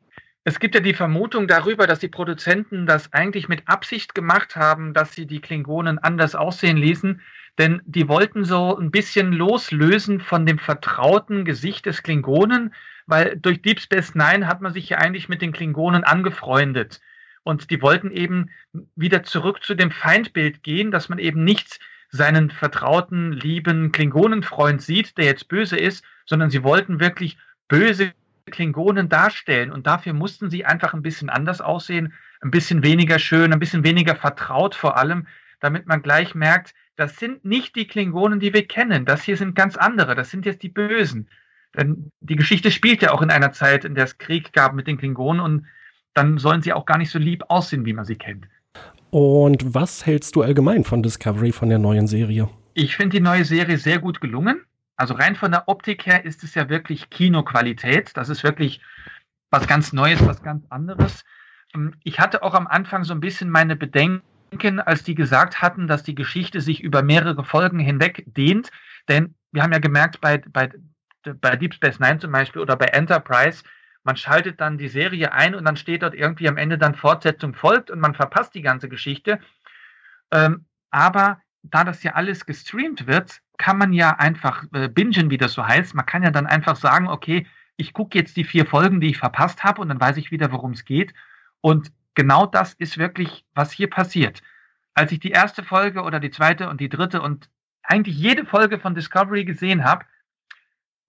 Es 0.45 0.61
gibt 0.61 0.75
ja 0.77 0.81
die 0.81 0.95
Vermutung 0.95 1.49
darüber, 1.49 1.87
dass 1.87 1.99
die 1.99 2.09
Produzenten 2.09 2.87
das 2.87 3.13
eigentlich 3.13 3.49
mit 3.49 3.67
Absicht 3.67 4.15
gemacht 4.15 4.55
haben, 4.55 4.95
dass 4.95 5.13
sie 5.13 5.27
die 5.27 5.41
Klingonen 5.41 5.99
anders 5.99 6.37
aussehen 6.37 6.77
ließen, 6.77 7.21
denn 7.59 7.81
die 7.87 8.09
wollten 8.09 8.45
so 8.45 8.77
ein 8.77 8.91
bisschen 8.91 9.33
loslösen 9.33 10.21
von 10.21 10.47
dem 10.47 10.59
vertrauten 10.59 11.45
Gesicht 11.45 11.87
des 11.87 12.03
Klingonen 12.03 12.73
weil 13.07 13.37
durch 13.37 13.63
Deep 13.63 13.81
Space 13.81 14.15
Nine 14.15 14.47
hat 14.47 14.61
man 14.61 14.73
sich 14.73 14.89
ja 14.89 14.99
eigentlich 14.99 15.29
mit 15.29 15.41
den 15.41 15.53
Klingonen 15.53 16.05
angefreundet. 16.05 17.01
Und 17.45 17.71
die 17.71 17.81
wollten 17.81 18.11
eben 18.11 18.51
wieder 18.97 19.23
zurück 19.23 19.63
zu 19.63 19.75
dem 19.75 19.93
Feindbild 19.93 20.65
gehen, 20.65 20.91
dass 20.91 21.09
man 21.09 21.21
eben 21.21 21.45
nicht 21.45 21.79
seinen 22.11 22.51
vertrauten, 22.51 23.33
lieben 23.33 23.93
Klingonenfreund 23.93 24.83
sieht, 24.83 25.17
der 25.17 25.27
jetzt 25.27 25.49
böse 25.49 25.77
ist, 25.77 26.05
sondern 26.25 26.51
sie 26.51 26.65
wollten 26.65 26.99
wirklich 26.99 27.39
böse 27.69 28.13
Klingonen 28.47 29.09
darstellen. 29.09 29.71
Und 29.71 29.87
dafür 29.87 30.13
mussten 30.13 30.51
sie 30.51 30.65
einfach 30.65 30.93
ein 30.93 31.03
bisschen 31.03 31.31
anders 31.31 31.61
aussehen, 31.61 32.13
ein 32.41 32.51
bisschen 32.51 32.83
weniger 32.83 33.19
schön, 33.19 33.53
ein 33.53 33.61
bisschen 33.61 33.85
weniger 33.85 34.17
vertraut 34.17 34.75
vor 34.75 34.97
allem, 34.97 35.29
damit 35.61 35.87
man 35.87 36.03
gleich 36.03 36.35
merkt, 36.35 36.75
das 36.97 37.17
sind 37.19 37.45
nicht 37.45 37.77
die 37.77 37.87
Klingonen, 37.87 38.41
die 38.41 38.53
wir 38.53 38.67
kennen. 38.67 39.05
Das 39.05 39.23
hier 39.23 39.37
sind 39.37 39.55
ganz 39.55 39.77
andere. 39.77 40.15
Das 40.15 40.31
sind 40.31 40.47
jetzt 40.47 40.63
die 40.63 40.69
Bösen. 40.69 41.29
Denn 41.77 42.11
die 42.21 42.37
Geschichte 42.37 42.71
spielt 42.71 43.03
ja 43.03 43.13
auch 43.13 43.23
in 43.23 43.31
einer 43.31 43.53
Zeit, 43.53 43.85
in 43.85 43.95
der 43.95 44.05
es 44.05 44.19
Krieg 44.19 44.53
gab 44.53 44.75
mit 44.75 44.87
den 44.87 44.97
Klingonen 44.97 45.41
und 45.41 45.67
dann 46.15 46.39
sollen 46.39 46.63
sie 46.63 46.73
auch 46.73 46.87
gar 46.87 46.97
nicht 46.97 47.11
so 47.11 47.19
lieb 47.19 47.45
aussehen, 47.49 47.85
wie 47.85 47.93
man 47.93 48.07
sie 48.07 48.17
kennt. 48.17 48.49
Und 49.11 49.75
was 49.75 50.07
hältst 50.07 50.35
du 50.37 50.43
allgemein 50.43 50.85
von 50.85 51.03
Discovery, 51.03 51.53
von 51.53 51.69
der 51.69 51.79
neuen 51.79 52.07
Serie? 52.07 52.49
Ich 52.73 52.97
finde 52.97 53.19
die 53.19 53.23
neue 53.23 53.45
Serie 53.45 53.77
sehr 53.77 53.99
gut 53.99 54.21
gelungen. 54.21 54.63
Also 54.97 55.15
rein 55.15 55.37
von 55.37 55.51
der 55.51 55.69
Optik 55.69 56.07
her 56.07 56.25
ist 56.25 56.43
es 56.43 56.55
ja 56.55 56.71
wirklich 56.71 57.11
Kinoqualität. 57.11 58.17
Das 58.17 58.31
ist 58.31 58.43
wirklich 58.43 58.81
was 59.51 59.67
ganz 59.67 59.93
Neues, 59.93 60.27
was 60.27 60.43
ganz 60.43 60.65
anderes. 60.71 61.25
Ähm, 61.75 61.95
ich 62.03 62.19
hatte 62.19 62.43
auch 62.43 62.55
am 62.55 62.67
Anfang 62.67 63.05
so 63.05 63.13
ein 63.13 63.21
bisschen 63.21 63.51
meine 63.51 63.77
Bedenken, 63.77 64.23
als 64.81 65.03
die 65.03 65.15
gesagt 65.15 65.63
hatten, 65.63 65.87
dass 65.87 66.03
die 66.03 66.15
Geschichte 66.15 66.61
sich 66.61 66.83
über 66.83 67.03
mehrere 67.03 67.45
Folgen 67.45 67.79
hinweg 67.79 68.25
dehnt. 68.27 68.71
Denn 69.09 69.35
wir 69.53 69.63
haben 69.63 69.73
ja 69.73 69.79
gemerkt, 69.79 70.21
bei, 70.21 70.39
bei 70.39 70.71
bei 71.35 71.57
Deep 71.57 71.75
Space 71.75 71.99
Nine 71.99 72.19
zum 72.19 72.33
Beispiel 72.33 72.63
oder 72.63 72.77
bei 72.77 72.87
Enterprise, 72.87 73.63
man 74.05 74.17
schaltet 74.17 74.61
dann 74.61 74.79
die 74.79 74.89
Serie 74.89 75.33
ein 75.33 75.55
und 75.55 75.65
dann 75.65 75.77
steht 75.77 76.03
dort 76.03 76.15
irgendwie 76.15 76.49
am 76.49 76.57
Ende 76.57 76.79
dann 76.79 76.95
Fortsetzung 76.95 77.55
folgt 77.55 77.91
und 77.91 77.99
man 77.99 78.15
verpasst 78.15 78.55
die 78.55 78.63
ganze 78.63 78.89
Geschichte. 78.89 79.41
Ähm, 80.31 80.67
aber 80.91 81.41
da 81.63 81.83
das 81.83 82.03
ja 82.03 82.13
alles 82.13 82.47
gestreamt 82.47 83.07
wird, 83.07 83.41
kann 83.59 83.79
man 83.79 83.93
ja 83.93 84.11
einfach 84.11 84.65
äh, 84.73 84.89
bingen, 84.89 85.31
wie 85.31 85.39
das 85.39 85.55
so 85.55 85.67
heißt. 85.67 85.95
Man 85.95 86.07
kann 86.07 86.23
ja 86.23 86.31
dann 86.31 86.47
einfach 86.47 86.77
sagen, 86.77 87.09
okay, 87.09 87.47
ich 87.77 87.93
gucke 87.93 88.17
jetzt 88.17 88.37
die 88.37 88.45
vier 88.45 88.65
Folgen, 88.65 89.01
die 89.01 89.09
ich 89.09 89.19
verpasst 89.19 89.65
habe 89.65 89.83
und 89.83 89.89
dann 89.89 90.01
weiß 90.01 90.17
ich 90.19 90.31
wieder, 90.31 90.53
worum 90.53 90.73
es 90.73 90.85
geht. 90.85 91.13
Und 91.61 91.91
genau 92.17 92.47
das 92.47 92.75
ist 92.75 92.99
wirklich, 92.99 93.45
was 93.55 93.71
hier 93.71 93.89
passiert. 93.89 94.43
Als 94.95 95.13
ich 95.13 95.21
die 95.21 95.31
erste 95.31 95.63
Folge 95.63 96.03
oder 96.03 96.19
die 96.19 96.31
zweite 96.31 96.69
und 96.69 96.81
die 96.81 96.89
dritte 96.89 97.23
und 97.23 97.49
eigentlich 97.85 98.17
jede 98.17 98.45
Folge 98.45 98.81
von 98.81 98.97
Discovery 98.97 99.45
gesehen 99.45 99.85
habe, 99.85 100.05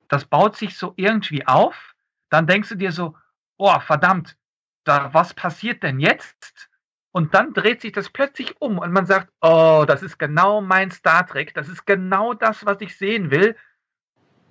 das 0.10 0.26
baut 0.26 0.55
sich 0.55 0.78
so 0.78 0.93
irgendwie 0.97 1.47
auf, 1.47 1.95
dann 2.30 2.45
denkst 2.45 2.70
du 2.70 2.76
dir 2.76 2.91
so, 2.91 3.16
oh, 3.58 3.80
verdammt, 3.80 4.38
da, 4.84 5.14
was 5.14 5.34
passiert 5.34 5.82
denn 5.82 5.99
jetzt? 5.99 6.70
Und 7.12 7.34
dann 7.34 7.53
dreht 7.53 7.82
sich 7.82 7.93
das 7.93 8.10
plötzlich 8.10 8.62
um 8.62 8.78
und 8.78 8.91
man 8.91 9.05
sagt, 9.05 9.32
oh, 9.41 9.86
das 9.88 10.03
ist 10.03 10.20
genau 10.20 10.62
mein 10.62 10.91
Star 10.91 11.26
Trek, 11.26 11.53
das 11.55 11.68
ist 11.68 11.86
genau 11.86 12.34
das, 12.34 12.66
was 12.66 12.80
ich 12.82 12.95
sehen 12.95 13.32
will. 13.32 13.55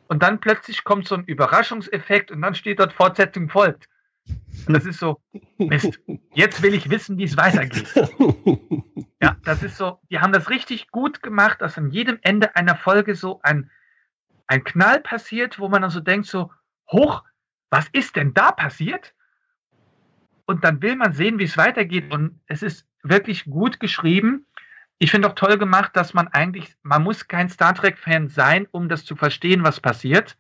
Und 0.08 0.22
dann 0.22 0.40
plötzlich 0.40 0.84
kommt 0.84 1.06
so 1.06 1.14
ein 1.14 1.24
Überraschungseffekt 1.24 2.30
und 2.30 2.40
dann 2.42 2.54
steht 2.54 2.80
dort 2.80 2.92
Fortsetzung 2.92 3.48
folgt. 3.48 3.88
Und 4.66 4.74
das 4.74 4.84
ist 4.84 4.98
so, 4.98 5.20
Mist, 5.58 6.00
jetzt 6.34 6.62
will 6.62 6.74
ich 6.74 6.90
wissen, 6.90 7.18
wie 7.18 7.24
es 7.24 7.36
weitergeht. 7.36 7.86
Ja, 9.22 9.36
das 9.44 9.62
ist 9.62 9.76
so, 9.76 9.98
die 10.10 10.20
haben 10.20 10.32
das 10.32 10.50
richtig 10.50 10.90
gut 10.90 11.22
gemacht, 11.22 11.60
dass 11.62 11.78
an 11.78 11.90
jedem 11.90 12.18
Ende 12.22 12.54
einer 12.54 12.76
Folge 12.76 13.14
so 13.14 13.40
ein 13.42 13.70
ein 14.46 14.64
Knall 14.64 15.00
passiert, 15.00 15.58
wo 15.58 15.68
man 15.68 15.82
dann 15.82 15.90
so 15.90 16.00
denkt, 16.00 16.26
so, 16.26 16.52
hoch, 16.90 17.24
was 17.70 17.88
ist 17.92 18.16
denn 18.16 18.34
da 18.34 18.52
passiert? 18.52 19.14
Und 20.46 20.64
dann 20.64 20.80
will 20.82 20.96
man 20.96 21.12
sehen, 21.12 21.38
wie 21.38 21.44
es 21.44 21.56
weitergeht. 21.56 22.12
Und 22.12 22.40
es 22.46 22.62
ist 22.62 22.86
wirklich 23.02 23.44
gut 23.44 23.80
geschrieben. 23.80 24.46
Ich 24.98 25.10
finde 25.10 25.28
auch 25.28 25.34
toll 25.34 25.58
gemacht, 25.58 25.96
dass 25.96 26.14
man 26.14 26.28
eigentlich, 26.28 26.76
man 26.82 27.02
muss 27.02 27.26
kein 27.26 27.48
Star 27.48 27.74
Trek-Fan 27.74 28.28
sein, 28.28 28.66
um 28.70 28.88
das 28.88 29.04
zu 29.04 29.16
verstehen, 29.16 29.64
was 29.64 29.80
passiert. 29.80 30.36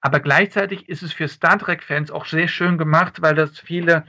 Aber 0.00 0.20
gleichzeitig 0.20 0.88
ist 0.88 1.02
es 1.02 1.12
für 1.12 1.28
Star 1.28 1.58
Trek-Fans 1.58 2.10
auch 2.10 2.26
sehr 2.26 2.48
schön 2.48 2.78
gemacht, 2.78 3.20
weil 3.20 3.34
das 3.34 3.58
viele 3.58 4.04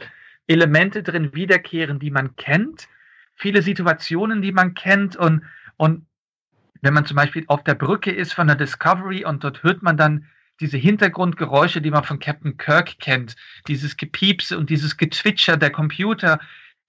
Elemente 0.47 1.03
drin 1.03 1.33
wiederkehren, 1.33 1.99
die 1.99 2.11
man 2.11 2.35
kennt, 2.35 2.87
viele 3.35 3.61
Situationen, 3.61 4.41
die 4.41 4.51
man 4.51 4.73
kennt 4.73 5.15
und, 5.15 5.43
und 5.77 6.05
wenn 6.81 6.93
man 6.93 7.05
zum 7.05 7.15
Beispiel 7.15 7.43
auf 7.47 7.63
der 7.63 7.75
Brücke 7.75 8.11
ist 8.11 8.33
von 8.33 8.47
der 8.47 8.55
Discovery 8.55 9.25
und 9.25 9.43
dort 9.43 9.63
hört 9.63 9.81
man 9.81 9.97
dann 9.97 10.27
diese 10.59 10.77
Hintergrundgeräusche, 10.77 11.81
die 11.81 11.91
man 11.91 12.03
von 12.03 12.19
Captain 12.19 12.57
Kirk 12.57 12.99
kennt, 12.99 13.35
dieses 13.67 13.97
Gepiepse 13.97 14.57
und 14.57 14.69
dieses 14.69 14.97
Gezwitscher 14.97 15.57
der 15.57 15.71
Computer, 15.71 16.39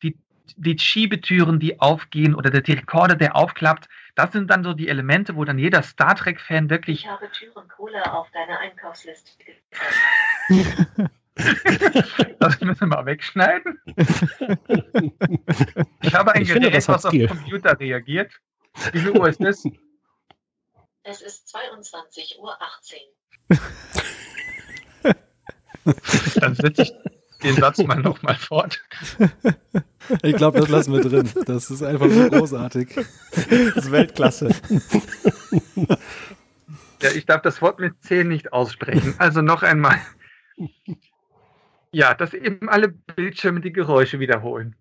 die, 0.03 0.18
die 0.57 0.78
Schiebetüren, 0.78 1.61
die 1.61 1.80
aufgehen 1.80 2.34
oder 2.34 2.51
der 2.51 2.66
Rekorder, 2.66 3.14
der 3.14 3.36
aufklappt, 3.36 3.88
das 4.21 4.33
sind 4.33 4.51
dann 4.51 4.62
so 4.62 4.75
die 4.75 4.89
Elemente, 4.89 5.35
wo 5.35 5.47
dann 5.47 5.59
jeder 5.59 5.83
Star 5.83 6.14
Trek-Fan 6.14 6.68
wirklich. 6.68 7.01
Ich 7.01 7.07
habe 7.09 7.31
Türen 7.31 7.66
Cola 7.68 8.03
auf 8.12 8.31
deine 8.33 8.59
Einkaufsliste 8.59 9.31
Das 12.39 12.61
müssen 12.61 12.81
wir 12.81 12.87
mal 12.87 13.07
wegschneiden. 13.07 13.81
Ich 16.03 16.14
habe 16.14 16.35
ein 16.35 16.43
Ich 16.43 16.49
Gerät, 16.49 16.64
finde, 16.64 16.89
was 16.89 17.07
auf 17.07 17.12
den 17.12 17.29
Computer 17.29 17.81
reagiert. 17.81 18.31
Wie 18.93 18.99
viel 18.99 19.16
Uhr 19.18 19.27
ist 19.27 19.43
das? 19.43 19.64
Es 21.03 21.23
ist 21.23 21.49
22.18 21.57 22.39
Uhr. 22.41 22.59
Dann 26.41 26.55
setze 26.55 26.83
ich 26.83 26.93
den 27.43 27.57
Satz 27.57 27.78
mal 27.78 28.01
nochmal 28.01 28.36
fort. 28.36 28.80
Ich 30.22 30.34
glaube, 30.34 30.59
das 30.59 30.68
lassen 30.68 30.93
wir 30.93 31.03
drin. 31.03 31.30
Das 31.47 31.70
ist 31.70 31.82
einfach 31.82 32.11
so 32.11 32.28
großartig. 32.28 32.88
Das 32.95 33.76
ist 33.76 33.93
Weltklasse. 33.93 34.49
Ja, 37.03 37.11
ich 37.14 37.26
darf 37.26 37.43
das 37.43 37.62
Wort 37.62 37.78
mit 37.78 38.03
10 38.03 38.26
nicht 38.26 38.53
aussprechen. 38.53 39.14
Also 39.18 39.41
noch 39.41 39.62
einmal. 39.62 39.99
Ja, 41.93 42.14
dass 42.14 42.34
eben 42.34 42.68
alle 42.68 42.88
Bildschirme 42.88 43.61
die 43.61 43.72
Geräusche 43.72 44.20
wiederholen. 44.20 44.74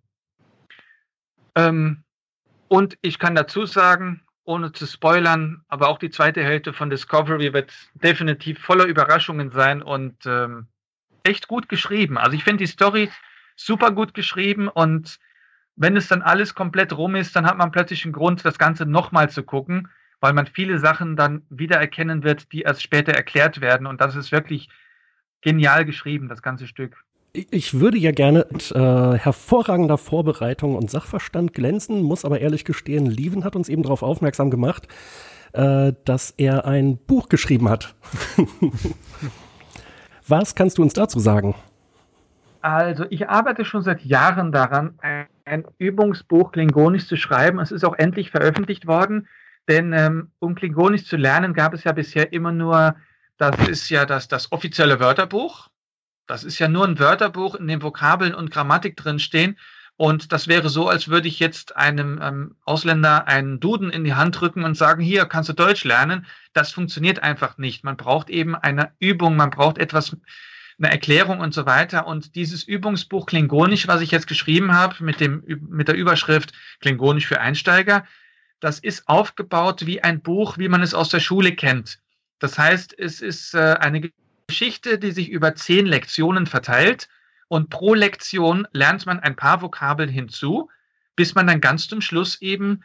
Ähm, 1.56 2.04
und 2.68 2.98
ich 3.02 3.20
kann 3.20 3.36
dazu 3.36 3.66
sagen, 3.66 4.22
ohne 4.44 4.72
zu 4.72 4.86
spoilern, 4.86 5.64
aber 5.68 5.90
auch 5.90 6.00
die 6.00 6.10
zweite 6.10 6.44
Hälfte 6.44 6.74
von 6.74 6.90
Discovery 6.90 7.54
wird 7.54 7.72
definitiv 7.94 8.60
voller 8.60 8.86
Überraschungen 8.86 9.52
sein 9.52 9.82
und 9.82 10.26
ähm, 10.26 10.68
echt 11.24 11.48
gut 11.48 11.70
geschrieben. 11.70 12.18
Also 12.18 12.36
ich 12.36 12.44
finde 12.44 12.64
die 12.64 12.72
Story 12.72 13.10
super 13.56 13.92
gut 13.92 14.14
geschrieben 14.14 14.68
und 14.68 15.20
wenn 15.76 15.96
es 15.96 16.08
dann 16.08 16.22
alles 16.22 16.56
komplett 16.56 16.98
rum 16.98 17.16
ist, 17.16 17.36
dann 17.36 17.46
hat 17.46 17.58
man 17.58 17.72
plötzlich 17.72 18.04
einen 18.04 18.14
Grund, 18.14 18.44
das 18.44 18.58
Ganze 18.58 18.86
nochmal 18.86 19.30
zu 19.30 19.44
gucken, 19.44 19.88
weil 20.20 20.34
man 20.34 20.46
viele 20.48 20.78
Sachen 20.80 21.16
dann 21.16 21.44
wiedererkennen 21.50 22.24
wird, 22.24 22.52
die 22.52 22.62
erst 22.62 22.84
später 22.84 23.14
erklärt 23.14 23.62
werden. 23.62 23.88
Und 23.88 24.02
das 24.02 24.16
ist 24.18 24.32
wirklich 24.34 24.70
genial 25.42 25.86
geschrieben, 25.86 26.28
das 26.28 26.42
ganze 26.42 26.68
Stück. 26.68 26.98
Ich- 27.32 27.80
würde 27.80 27.98
ja 27.98 28.12
gerne 28.12 28.46
mit 28.52 28.72
äh, 28.72 29.14
hervorragender 29.18 29.98
Vorbereitung 29.98 30.76
und 30.76 30.90
Sachverstand 30.92 31.54
glänzen, 31.54 32.02
muss 32.02 32.26
aber 32.26 32.42
ehrlich 32.42 32.66
gestehen, 32.66 33.06
Lieven 33.06 33.44
hat 33.46 33.56
uns 33.56 33.70
eben 33.70 33.84
darauf 33.84 34.04
aufmerksam 34.04 34.50
gemacht, 34.50 34.88
äh, 35.54 35.94
dass 36.06 36.32
er 36.32 36.66
ein 36.66 36.98
Buch 36.98 37.30
geschrieben 37.30 37.70
hat. 37.70 37.96
Was 40.30 40.54
kannst 40.54 40.78
du 40.78 40.84
uns 40.84 40.94
dazu 40.94 41.20
sagen? 41.20 41.56
Also, 42.62 43.06
ich 43.10 43.30
arbeite 43.30 43.66
schon 43.66 43.82
seit 43.82 44.04
Jahren 44.04 44.52
daran, 44.52 45.00
ein, 45.02 45.66
Übungsbuch 45.80 46.52
Klingonisch 46.52 47.08
zu 47.08 47.18
schreiben. 47.18 47.60
Es 47.60 47.72
ist 47.72 47.84
auch 47.84 47.96
endlich 47.98 48.30
veröffentlicht 48.30 48.86
worden, 48.86 49.28
denn 49.68 49.94
ähm, 49.94 50.32
um 50.38 50.54
Klingonisch 50.54 51.06
zu 51.06 51.18
lernen, 51.18 51.56
gab 51.56 51.74
es 51.74 51.84
ja 51.84 51.92
bisher 51.92 52.32
immer 52.32 52.52
nur, 52.52 52.96
das 53.38 53.68
ist 53.68 53.90
ja 53.90 54.06
das, 54.06 54.28
das 54.28 54.52
offizielle 54.52 55.00
Wörterbuch. 55.00 55.70
Das 56.28 56.44
ist 56.44 56.60
ja 56.60 56.68
nur 56.68 56.86
ein 56.86 57.00
Wörterbuch, 57.00 57.56
in 57.56 57.68
dem 57.68 57.82
Vokabeln 57.82 58.36
und 58.36 58.52
Grammatik 58.52 58.96
drinstehen. 58.96 59.58
Und 60.00 60.32
das 60.32 60.48
wäre 60.48 60.70
so, 60.70 60.88
als 60.88 61.10
würde 61.10 61.28
ich 61.28 61.40
jetzt 61.40 61.76
einem 61.76 62.22
ähm, 62.24 62.56
Ausländer 62.64 63.28
einen 63.28 63.60
Duden 63.60 63.90
in 63.90 64.06
die 64.06 64.14
Hand 64.14 64.40
drücken 64.40 64.64
und 64.64 64.78
sagen, 64.78 65.04
hier 65.04 65.26
kannst 65.26 65.50
du 65.50 65.54
Deutsch 65.54 65.84
lernen. 65.84 66.26
Das 66.54 66.72
funktioniert 66.72 67.22
einfach 67.22 67.58
nicht. 67.58 67.84
Man 67.84 67.98
braucht 67.98 68.30
eben 68.30 68.56
eine 68.56 68.94
Übung, 69.00 69.36
man 69.36 69.50
braucht 69.50 69.78
etwas, 69.78 70.16
eine 70.78 70.90
Erklärung 70.90 71.42
und 71.42 71.54
so 71.54 71.66
weiter. 71.66 72.08
Und 72.08 72.36
dieses 72.36 72.64
Übungsbuch 72.64 73.26
Klingonisch, 73.26 73.90
was 73.90 74.00
ich 74.00 74.12
jetzt 74.12 74.28
geschrieben 74.28 74.74
habe, 74.74 75.04
mit, 75.04 75.20
dem, 75.20 75.44
mit 75.68 75.90
der 75.90 75.96
Überschrift 75.96 76.54
Klingonisch 76.80 77.28
für 77.28 77.42
Einsteiger, 77.42 78.06
das 78.62 78.80
ist 78.80 79.06
aufgebaut 79.10 79.86
wie 79.86 80.02
ein 80.02 80.22
Buch, 80.22 80.58
wie 80.58 80.70
man 80.70 80.82
es 80.82 80.94
aus 80.94 81.10
der 81.10 81.20
Schule 81.20 81.58
kennt. 81.58 82.00
Das 82.40 82.58
heißt, 82.58 82.98
es 82.98 83.20
ist 83.20 83.54
äh, 83.54 83.76
eine 83.82 84.10
Geschichte, 84.48 84.98
die 84.98 85.12
sich 85.12 85.28
über 85.28 85.56
zehn 85.56 85.86
Lektionen 85.86 86.46
verteilt. 86.46 87.10
Und 87.50 87.70
pro 87.70 87.94
Lektion 87.94 88.68
lernt 88.72 89.06
man 89.06 89.20
ein 89.20 89.36
paar 89.36 89.62
Vokabeln 89.62 90.10
hinzu, 90.10 90.70
bis 91.18 91.36
man 91.36 91.48
dann 91.48 91.60
ganz 91.60 91.88
zum 91.88 92.00
Schluss 92.00 92.42
eben 92.42 92.84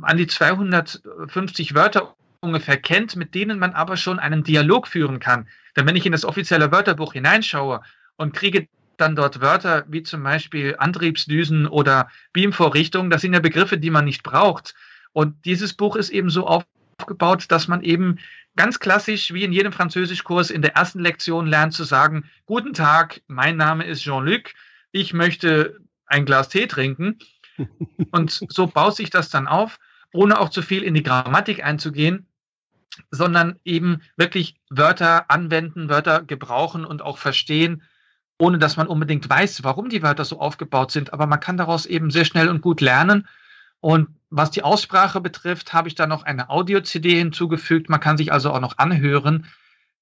an 0.00 0.18
die 0.18 0.26
250 0.26 1.74
Wörter 1.74 2.14
ungefähr 2.40 2.76
kennt, 2.76 3.16
mit 3.16 3.34
denen 3.34 3.58
man 3.58 3.72
aber 3.72 3.96
schon 3.96 4.18
einen 4.18 4.44
Dialog 4.44 4.86
führen 4.86 5.18
kann. 5.18 5.48
Denn 5.74 5.86
wenn 5.86 5.96
ich 5.96 6.06
in 6.06 6.12
das 6.12 6.24
offizielle 6.24 6.70
Wörterbuch 6.70 7.14
hineinschaue 7.14 7.80
und 8.16 8.34
kriege 8.34 8.68
dann 8.98 9.16
dort 9.16 9.40
Wörter 9.40 9.84
wie 9.88 10.02
zum 10.02 10.22
Beispiel 10.22 10.76
Antriebsdüsen 10.78 11.66
oder 11.66 12.10
Beamvorrichtung, 12.32 13.10
das 13.10 13.22
sind 13.22 13.32
ja 13.32 13.40
Begriffe, 13.40 13.78
die 13.78 13.90
man 13.90 14.04
nicht 14.04 14.22
braucht. 14.22 14.74
Und 15.12 15.44
dieses 15.46 15.72
Buch 15.74 15.96
ist 15.96 16.10
eben 16.10 16.30
so 16.30 16.46
aufgebaut, 16.46 17.46
dass 17.48 17.68
man 17.68 17.82
eben 17.82 18.18
ganz 18.56 18.80
klassisch 18.80 19.32
wie 19.32 19.44
in 19.44 19.52
jedem 19.52 19.72
Französischkurs 19.72 20.50
in 20.50 20.62
der 20.62 20.74
ersten 20.74 21.00
Lektion 21.00 21.46
lernt 21.46 21.74
zu 21.74 21.84
sagen, 21.84 22.28
guten 22.46 22.72
Tag, 22.72 23.22
mein 23.26 23.56
Name 23.56 23.84
ist 23.84 24.02
Jean-Luc, 24.02 24.52
ich 24.92 25.12
möchte 25.12 25.78
ein 26.06 26.24
Glas 26.24 26.48
Tee 26.48 26.66
trinken. 26.66 27.18
Und 28.10 28.44
so 28.48 28.66
baut 28.66 28.96
sich 28.96 29.10
das 29.10 29.28
dann 29.28 29.46
auf, 29.46 29.78
ohne 30.12 30.40
auch 30.40 30.48
zu 30.48 30.62
viel 30.62 30.82
in 30.82 30.94
die 30.94 31.02
Grammatik 31.02 31.64
einzugehen, 31.64 32.26
sondern 33.10 33.58
eben 33.64 34.02
wirklich 34.16 34.56
Wörter 34.70 35.30
anwenden, 35.30 35.88
Wörter 35.88 36.22
gebrauchen 36.22 36.84
und 36.84 37.02
auch 37.02 37.18
verstehen, 37.18 37.82
ohne 38.38 38.58
dass 38.58 38.76
man 38.76 38.86
unbedingt 38.86 39.28
weiß, 39.28 39.64
warum 39.64 39.88
die 39.88 40.02
Wörter 40.02 40.24
so 40.24 40.40
aufgebaut 40.40 40.92
sind. 40.92 41.12
Aber 41.12 41.26
man 41.26 41.40
kann 41.40 41.56
daraus 41.56 41.86
eben 41.86 42.10
sehr 42.10 42.24
schnell 42.24 42.48
und 42.48 42.62
gut 42.62 42.80
lernen. 42.80 43.28
Und 43.80 44.08
was 44.30 44.50
die 44.50 44.62
Aussprache 44.62 45.20
betrifft, 45.20 45.72
habe 45.72 45.88
ich 45.88 45.94
da 45.94 46.06
noch 46.06 46.24
eine 46.24 46.50
Audio-CD 46.50 47.16
hinzugefügt. 47.16 47.88
Man 47.88 48.00
kann 48.00 48.16
sich 48.16 48.32
also 48.32 48.50
auch 48.50 48.60
noch 48.60 48.78
anhören, 48.78 49.46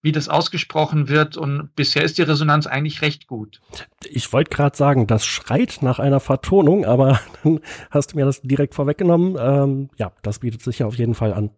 wie 0.02 0.12
das 0.12 0.28
ausgesprochen 0.28 1.08
wird. 1.08 1.36
Und 1.36 1.74
bisher 1.76 2.02
ist 2.02 2.18
die 2.18 2.22
Resonanz 2.22 2.66
eigentlich 2.66 3.02
recht 3.02 3.26
gut. 3.26 3.60
Ich 4.04 4.32
wollte 4.32 4.50
gerade 4.50 4.76
sagen, 4.76 5.06
das 5.06 5.24
schreit 5.26 5.78
nach 5.80 5.98
einer 5.98 6.20
Vertonung, 6.20 6.84
aber 6.84 7.20
dann 7.42 7.60
hast 7.90 8.12
du 8.12 8.16
mir 8.16 8.24
das 8.24 8.40
direkt 8.42 8.74
vorweggenommen. 8.74 9.36
Ähm, 9.38 9.90
ja, 9.96 10.12
das 10.22 10.40
bietet 10.40 10.62
sich 10.62 10.78
ja 10.78 10.86
auf 10.86 10.96
jeden 10.96 11.14
Fall 11.14 11.32
an. 11.32 11.50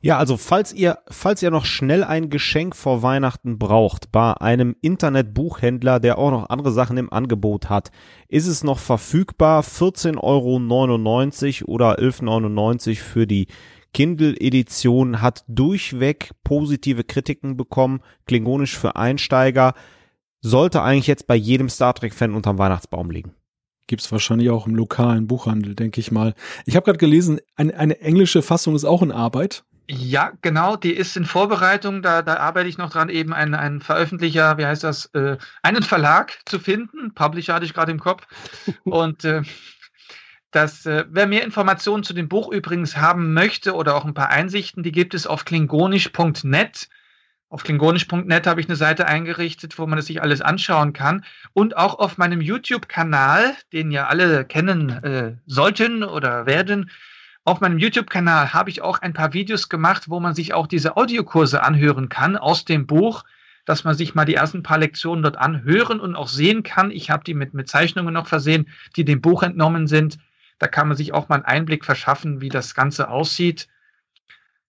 Ja, 0.00 0.18
also 0.18 0.36
falls 0.36 0.72
ihr, 0.72 0.98
falls 1.08 1.42
ihr 1.42 1.50
noch 1.50 1.64
schnell 1.64 2.04
ein 2.04 2.30
Geschenk 2.30 2.74
vor 2.74 3.02
Weihnachten 3.02 3.58
braucht, 3.58 4.12
bei 4.12 4.32
einem 4.34 4.76
Internetbuchhändler, 4.80 6.00
der 6.00 6.18
auch 6.18 6.30
noch 6.30 6.50
andere 6.50 6.72
Sachen 6.72 6.96
im 6.96 7.12
Angebot 7.12 7.68
hat, 7.68 7.90
ist 8.28 8.46
es 8.46 8.64
noch 8.64 8.78
verfügbar. 8.78 9.62
14,99 9.62 10.18
Euro 11.64 11.72
oder 11.72 11.98
11,99 11.98 12.88
Euro 12.88 12.96
für 12.96 13.26
die 13.26 13.46
Kindle-Edition, 13.92 15.20
hat 15.20 15.44
durchweg 15.48 16.30
positive 16.44 17.04
Kritiken 17.04 17.56
bekommen, 17.56 18.00
klingonisch 18.26 18.76
für 18.76 18.96
Einsteiger, 18.96 19.74
sollte 20.40 20.82
eigentlich 20.82 21.06
jetzt 21.06 21.26
bei 21.26 21.36
jedem 21.36 21.68
Star 21.68 21.94
Trek-Fan 21.94 22.34
unterm 22.34 22.58
Weihnachtsbaum 22.58 23.10
liegen. 23.10 23.34
Gibt's 23.86 24.10
wahrscheinlich 24.10 24.50
auch 24.50 24.66
im 24.66 24.74
lokalen 24.74 25.26
Buchhandel, 25.26 25.74
denke 25.74 26.00
ich 26.00 26.10
mal. 26.10 26.34
Ich 26.64 26.76
habe 26.76 26.84
gerade 26.84 26.98
gelesen, 26.98 27.40
eine, 27.56 27.76
eine 27.76 28.00
englische 28.00 28.42
Fassung 28.42 28.74
ist 28.74 28.84
auch 28.84 29.02
in 29.02 29.12
Arbeit. 29.12 29.64
Ja, 29.88 30.32
genau, 30.42 30.76
die 30.76 30.92
ist 30.92 31.16
in 31.16 31.24
Vorbereitung. 31.24 32.02
Da, 32.02 32.22
da 32.22 32.36
arbeite 32.36 32.68
ich 32.68 32.78
noch 32.78 32.90
dran, 32.90 33.08
eben 33.08 33.32
einen, 33.32 33.54
einen 33.54 33.80
Veröffentlicher, 33.80 34.56
wie 34.56 34.66
heißt 34.66 34.84
das, 34.84 35.06
äh, 35.14 35.36
einen 35.62 35.82
Verlag 35.82 36.38
zu 36.46 36.58
finden. 36.58 37.14
Publisher 37.14 37.54
hatte 37.54 37.64
ich 37.64 37.74
gerade 37.74 37.92
im 37.92 38.00
Kopf. 38.00 38.26
Und 38.84 39.24
äh, 39.24 39.42
das, 40.52 40.86
äh, 40.86 41.04
wer 41.08 41.26
mehr 41.26 41.44
Informationen 41.44 42.04
zu 42.04 42.12
dem 42.12 42.28
Buch 42.28 42.52
übrigens 42.52 42.96
haben 42.96 43.32
möchte 43.32 43.74
oder 43.74 43.96
auch 43.96 44.04
ein 44.04 44.14
paar 44.14 44.28
Einsichten, 44.28 44.82
die 44.82 44.92
gibt 44.92 45.14
es 45.14 45.26
auf 45.26 45.44
klingonisch.net. 45.44 46.88
Auf 47.48 47.64
klingonisch.net 47.64 48.46
habe 48.46 48.60
ich 48.60 48.68
eine 48.68 48.76
Seite 48.76 49.06
eingerichtet, 49.06 49.78
wo 49.78 49.86
man 49.86 49.98
es 49.98 50.06
sich 50.06 50.22
alles 50.22 50.40
anschauen 50.40 50.92
kann. 50.92 51.24
Und 51.52 51.76
auch 51.76 51.98
auf 51.98 52.16
meinem 52.18 52.40
YouTube-Kanal, 52.40 53.54
den 53.72 53.90
ja 53.90 54.06
alle 54.06 54.44
kennen 54.44 54.90
äh, 54.90 55.36
sollten 55.46 56.02
oder 56.02 56.46
werden, 56.46 56.90
auf 57.44 57.60
meinem 57.60 57.78
YouTube-Kanal 57.78 58.52
habe 58.52 58.70
ich 58.70 58.82
auch 58.82 59.00
ein 59.00 59.14
paar 59.14 59.32
Videos 59.32 59.68
gemacht, 59.68 60.08
wo 60.08 60.20
man 60.20 60.34
sich 60.34 60.54
auch 60.54 60.66
diese 60.66 60.96
Audiokurse 60.96 61.62
anhören 61.62 62.08
kann 62.08 62.36
aus 62.36 62.64
dem 62.64 62.86
Buch, 62.86 63.24
dass 63.64 63.84
man 63.84 63.94
sich 63.94 64.14
mal 64.14 64.24
die 64.24 64.34
ersten 64.34 64.62
paar 64.62 64.78
Lektionen 64.78 65.22
dort 65.22 65.36
anhören 65.36 66.00
und 66.00 66.14
auch 66.14 66.28
sehen 66.28 66.62
kann. 66.62 66.90
Ich 66.90 67.10
habe 67.10 67.24
die 67.24 67.34
mit, 67.34 67.54
mit 67.54 67.68
Zeichnungen 67.68 68.14
noch 68.14 68.26
versehen, 68.26 68.68
die 68.96 69.04
dem 69.04 69.20
Buch 69.20 69.42
entnommen 69.42 69.86
sind. 69.86 70.18
Da 70.58 70.68
kann 70.68 70.88
man 70.88 70.96
sich 70.96 71.12
auch 71.12 71.28
mal 71.28 71.36
einen 71.36 71.44
Einblick 71.44 71.84
verschaffen, 71.84 72.40
wie 72.40 72.48
das 72.48 72.74
Ganze 72.74 73.08
aussieht 73.08 73.68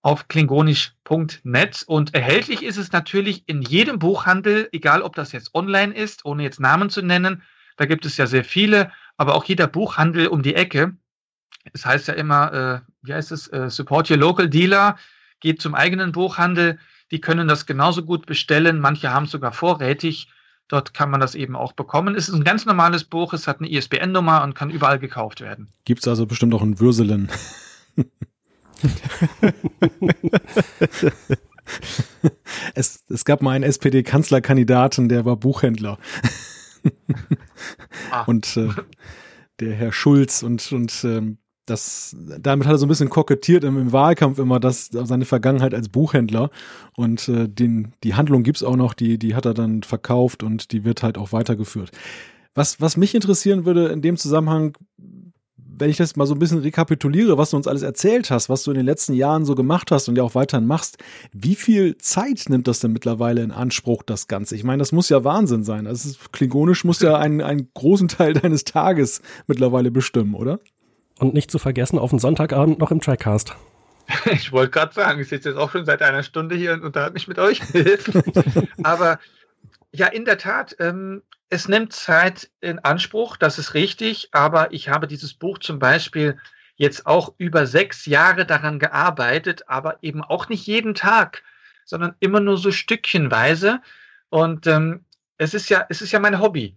auf 0.02 0.28
klingonisch.net. 0.28 1.84
Und 1.88 2.14
erhältlich 2.14 2.62
ist 2.62 2.78
es 2.78 2.92
natürlich 2.92 3.44
in 3.48 3.62
jedem 3.62 4.00
Buchhandel, 4.00 4.68
egal 4.72 5.02
ob 5.02 5.16
das 5.16 5.32
jetzt 5.32 5.56
online 5.56 5.94
ist, 5.96 6.26
ohne 6.26 6.44
jetzt 6.44 6.60
Namen 6.60 6.90
zu 6.90 7.02
nennen. 7.02 7.42
Da 7.78 7.86
gibt 7.86 8.06
es 8.06 8.18
ja 8.18 8.28
sehr 8.28 8.44
viele, 8.44 8.92
aber 9.18 9.34
auch 9.36 9.46
jeder 9.46 9.68
Buchhandel 9.68 10.28
um 10.28 10.44
die 10.44 10.56
Ecke. 10.56 10.98
Es 11.72 11.86
heißt 11.86 12.08
ja 12.10 12.16
immer, 12.16 12.54
äh, 12.54 12.82
wie 13.04 13.14
heißt 13.14 13.32
es, 13.32 13.48
äh, 13.48 13.70
support 13.70 14.10
your 14.12 14.18
local 14.18 14.50
dealer, 14.50 14.98
geht 15.40 15.62
zum 15.62 15.76
eigenen 15.76 16.12
Buchhandel. 16.12 16.80
Die 17.12 17.22
können 17.22 17.48
das 17.48 17.66
genauso 17.66 18.04
gut 18.04 18.26
bestellen. 18.26 18.80
Manche 18.80 19.12
haben 19.12 19.26
es 19.26 19.32
sogar 19.32 19.54
vorrätig. 19.54 20.28
Dort 20.68 20.94
kann 20.94 21.10
man 21.12 21.20
das 21.20 21.36
eben 21.36 21.56
auch 21.56 21.74
bekommen. 21.74 22.16
Es 22.16 22.28
ist 22.30 22.36
ein 22.36 22.44
ganz 22.44 22.66
normales 22.66 23.04
Buch. 23.04 23.34
Es 23.34 23.48
hat 23.48 23.60
eine 23.60 23.70
ISBN-Nummer 23.70 24.44
und 24.44 24.56
kann 24.56 24.70
überall 24.70 25.00
gekauft 25.00 25.42
werden. 25.42 25.70
Gibt's 25.86 26.08
also 26.08 26.26
bestimmt 26.26 26.54
auch 26.54 26.64
in 26.64 26.80
Würselen. 26.80 27.30
es, 32.74 33.04
es 33.10 33.26
gab 33.26 33.42
mal 33.42 33.52
einen 33.52 33.64
SPD-Kanzlerkandidaten, 33.66 35.10
der 35.10 35.26
war 35.26 35.36
Buchhändler. 35.36 36.00
ah. 38.12 38.24
Und 38.24 38.58
äh, 38.58 38.70
der 39.60 39.74
Herr 39.74 39.92
Schulz 39.92 40.44
und, 40.44 40.72
und 40.72 41.04
ähm, 41.04 41.38
das, 41.66 42.16
damit 42.18 42.68
hat 42.68 42.74
er 42.74 42.78
so 42.78 42.86
ein 42.86 42.90
bisschen 42.90 43.10
kokettiert 43.10 43.64
im, 43.64 43.78
im 43.78 43.92
Wahlkampf 43.92 44.38
immer, 44.40 44.60
dass 44.60 44.88
seine 44.92 45.26
Vergangenheit 45.26 45.74
als 45.74 45.90
Buchhändler 45.90 46.50
und 46.96 47.28
äh, 47.30 47.48
den, 47.48 47.94
die 48.04 48.16
Handlung 48.16 48.44
gibt's 48.44 48.64
auch 48.64 48.76
noch, 48.76 48.94
die, 48.94 49.18
die 49.18 49.36
hat 49.36 49.46
er 49.46 49.54
dann 49.54 49.84
verkauft 49.84 50.44
und 50.44 50.72
die 50.72 50.84
wird 50.84 51.04
halt 51.04 51.18
auch 51.18 51.32
weitergeführt. 51.32 51.92
Was, 52.54 52.82
was 52.82 52.98
mich 52.98 53.16
interessieren 53.16 53.66
würde 53.66 53.88
in 53.88 54.02
dem 54.02 54.18
Zusammenhang, 54.18 54.78
wenn 55.76 55.90
ich 55.90 55.98
das 55.98 56.16
mal 56.16 56.28
so 56.28 56.36
ein 56.36 56.40
bisschen 56.40 56.60
rekapituliere, 56.60 57.38
was 57.38 57.50
du 57.50 57.58
uns 57.58 57.68
alles 57.68 57.82
erzählt 57.82 58.30
hast, 58.30 58.48
was 58.50 58.64
du 58.64 58.72
in 58.72 58.78
den 58.78 58.86
letzten 58.86 59.14
Jahren 59.14 59.44
so 59.46 59.56
gemacht 59.56 59.90
hast 59.90 60.08
und 60.08 60.18
ja 60.18 60.24
auch 60.24 60.36
weiterhin 60.36 60.68
machst, 60.68 60.98
wie 61.32 61.56
viel 61.56 61.98
Zeit 61.98 62.46
nimmt 62.50 62.68
das 62.68 62.80
denn 62.80 62.94
mittlerweile 62.94 63.42
in 63.42 63.52
Anspruch, 63.52 64.04
das 64.04 64.28
Ganze? 64.28 64.56
Ich 64.56 64.64
meine, 64.64 64.80
das 64.80 64.92
muss 64.92 65.10
ja 65.10 65.24
Wahnsinn 65.24 65.64
sein. 65.64 65.88
Also 65.88 66.10
Klingonisch 66.32 66.84
muss 66.84 67.00
ja 67.00 67.18
einen, 67.18 67.42
einen 67.42 67.70
großen 67.74 68.08
Teil 68.08 68.34
deines 68.34 68.66
Tages 68.66 69.22
mittlerweile 69.48 69.90
bestimmen, 69.90 70.36
oder? 70.36 70.60
Und 71.20 71.34
nicht 71.34 71.52
zu 71.52 71.60
vergessen, 71.60 72.00
auf 72.00 72.10
den 72.10 72.20
Sonntagabend 72.20 72.80
noch 72.80 72.92
im 72.92 73.02
Trackcast. 73.02 73.56
Ich 74.32 74.52
wollte 74.52 74.72
gerade 74.72 74.94
sagen, 74.94 75.22
ich 75.22 75.30
sitze 75.30 75.50
jetzt 75.50 75.58
auch 75.58 75.72
schon 75.72 75.86
seit 75.86 76.02
einer 76.02 76.24
Stunde 76.24 76.56
hier 76.56 76.74
und 76.74 76.84
unterhalte 76.84 77.14
mich 77.14 77.30
mit 77.30 77.40
euch. 77.40 77.62
Aber 78.84 79.18
ja, 79.94 80.08
in 80.08 80.26
der 80.26 80.38
Tat, 80.38 80.76
ähm, 80.80 81.22
es 81.50 81.68
nimmt 81.68 81.94
Zeit 81.94 82.50
in 82.62 82.80
Anspruch, 82.80 83.38
das 83.38 83.60
ist 83.60 83.76
richtig, 83.76 84.30
aber 84.32 84.74
ich 84.74 84.90
habe 84.90 85.08
dieses 85.08 85.36
Buch 85.36 85.60
zum 85.60 85.78
Beispiel 85.78 86.40
jetzt 86.76 87.06
auch 87.06 87.36
über 87.38 87.68
sechs 87.68 88.08
Jahre 88.08 88.48
daran 88.48 88.80
gearbeitet, 88.80 89.70
aber 89.70 90.00
eben 90.02 90.24
auch 90.24 90.50
nicht 90.50 90.66
jeden 90.66 90.96
Tag, 90.96 91.44
sondern 91.86 92.16
immer 92.20 92.40
nur 92.40 92.58
so 92.58 92.72
stückchenweise. 92.72 93.82
Und 94.30 94.66
ähm, 94.66 95.06
es 95.38 95.54
ist 95.54 95.70
ja, 95.70 95.86
es 95.90 96.02
ist 96.02 96.12
ja 96.12 96.20
mein 96.20 96.40
Hobby. 96.40 96.76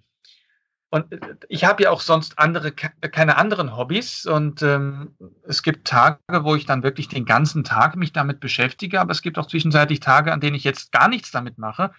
Und 0.91 1.13
äh, 1.13 1.37
ich 1.49 1.65
habe 1.65 1.85
ja 1.85 1.91
auch 1.91 2.01
sonst 2.01 2.39
andere, 2.39 2.73
keine 2.73 3.37
anderen 3.37 3.77
Hobbys. 3.77 4.27
Und 4.27 4.63
ähm, 4.63 5.17
es 5.47 5.63
gibt 5.63 5.87
Tage, 5.87 6.19
wo 6.29 6.55
ich 6.55 6.67
dann 6.67 6.83
wirklich 6.83 7.09
den 7.09 7.25
ganzen 7.25 7.65
Tag 7.65 7.97
mich 7.97 8.13
damit 8.13 8.41
beschäftige, 8.41 9.01
aber 9.01 9.13
es 9.13 9.23
gibt 9.23 9.39
auch 9.39 9.47
zwischenzeitlich 9.47 10.01
Tage, 10.01 10.33
an 10.33 10.41
denen 10.41 10.57
ich 10.57 10.65
jetzt 10.65 10.93
gar 10.93 11.09
nichts 11.09 11.31
damit 11.31 11.59
mache. 11.59 11.93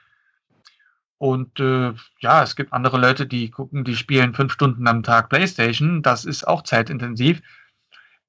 Und 1.19 1.59
äh, 1.59 1.93
ja, 2.19 2.43
es 2.43 2.55
gibt 2.55 2.73
andere 2.73 2.99
Leute, 2.99 3.25
die 3.25 3.49
gucken, 3.49 3.83
die 3.83 3.95
spielen 3.95 4.35
fünf 4.35 4.53
Stunden 4.53 4.87
am 4.87 5.03
Tag 5.03 5.29
Playstation. 5.29 6.03
Das 6.03 6.25
ist 6.25 6.47
auch 6.47 6.61
zeitintensiv. 6.61 7.41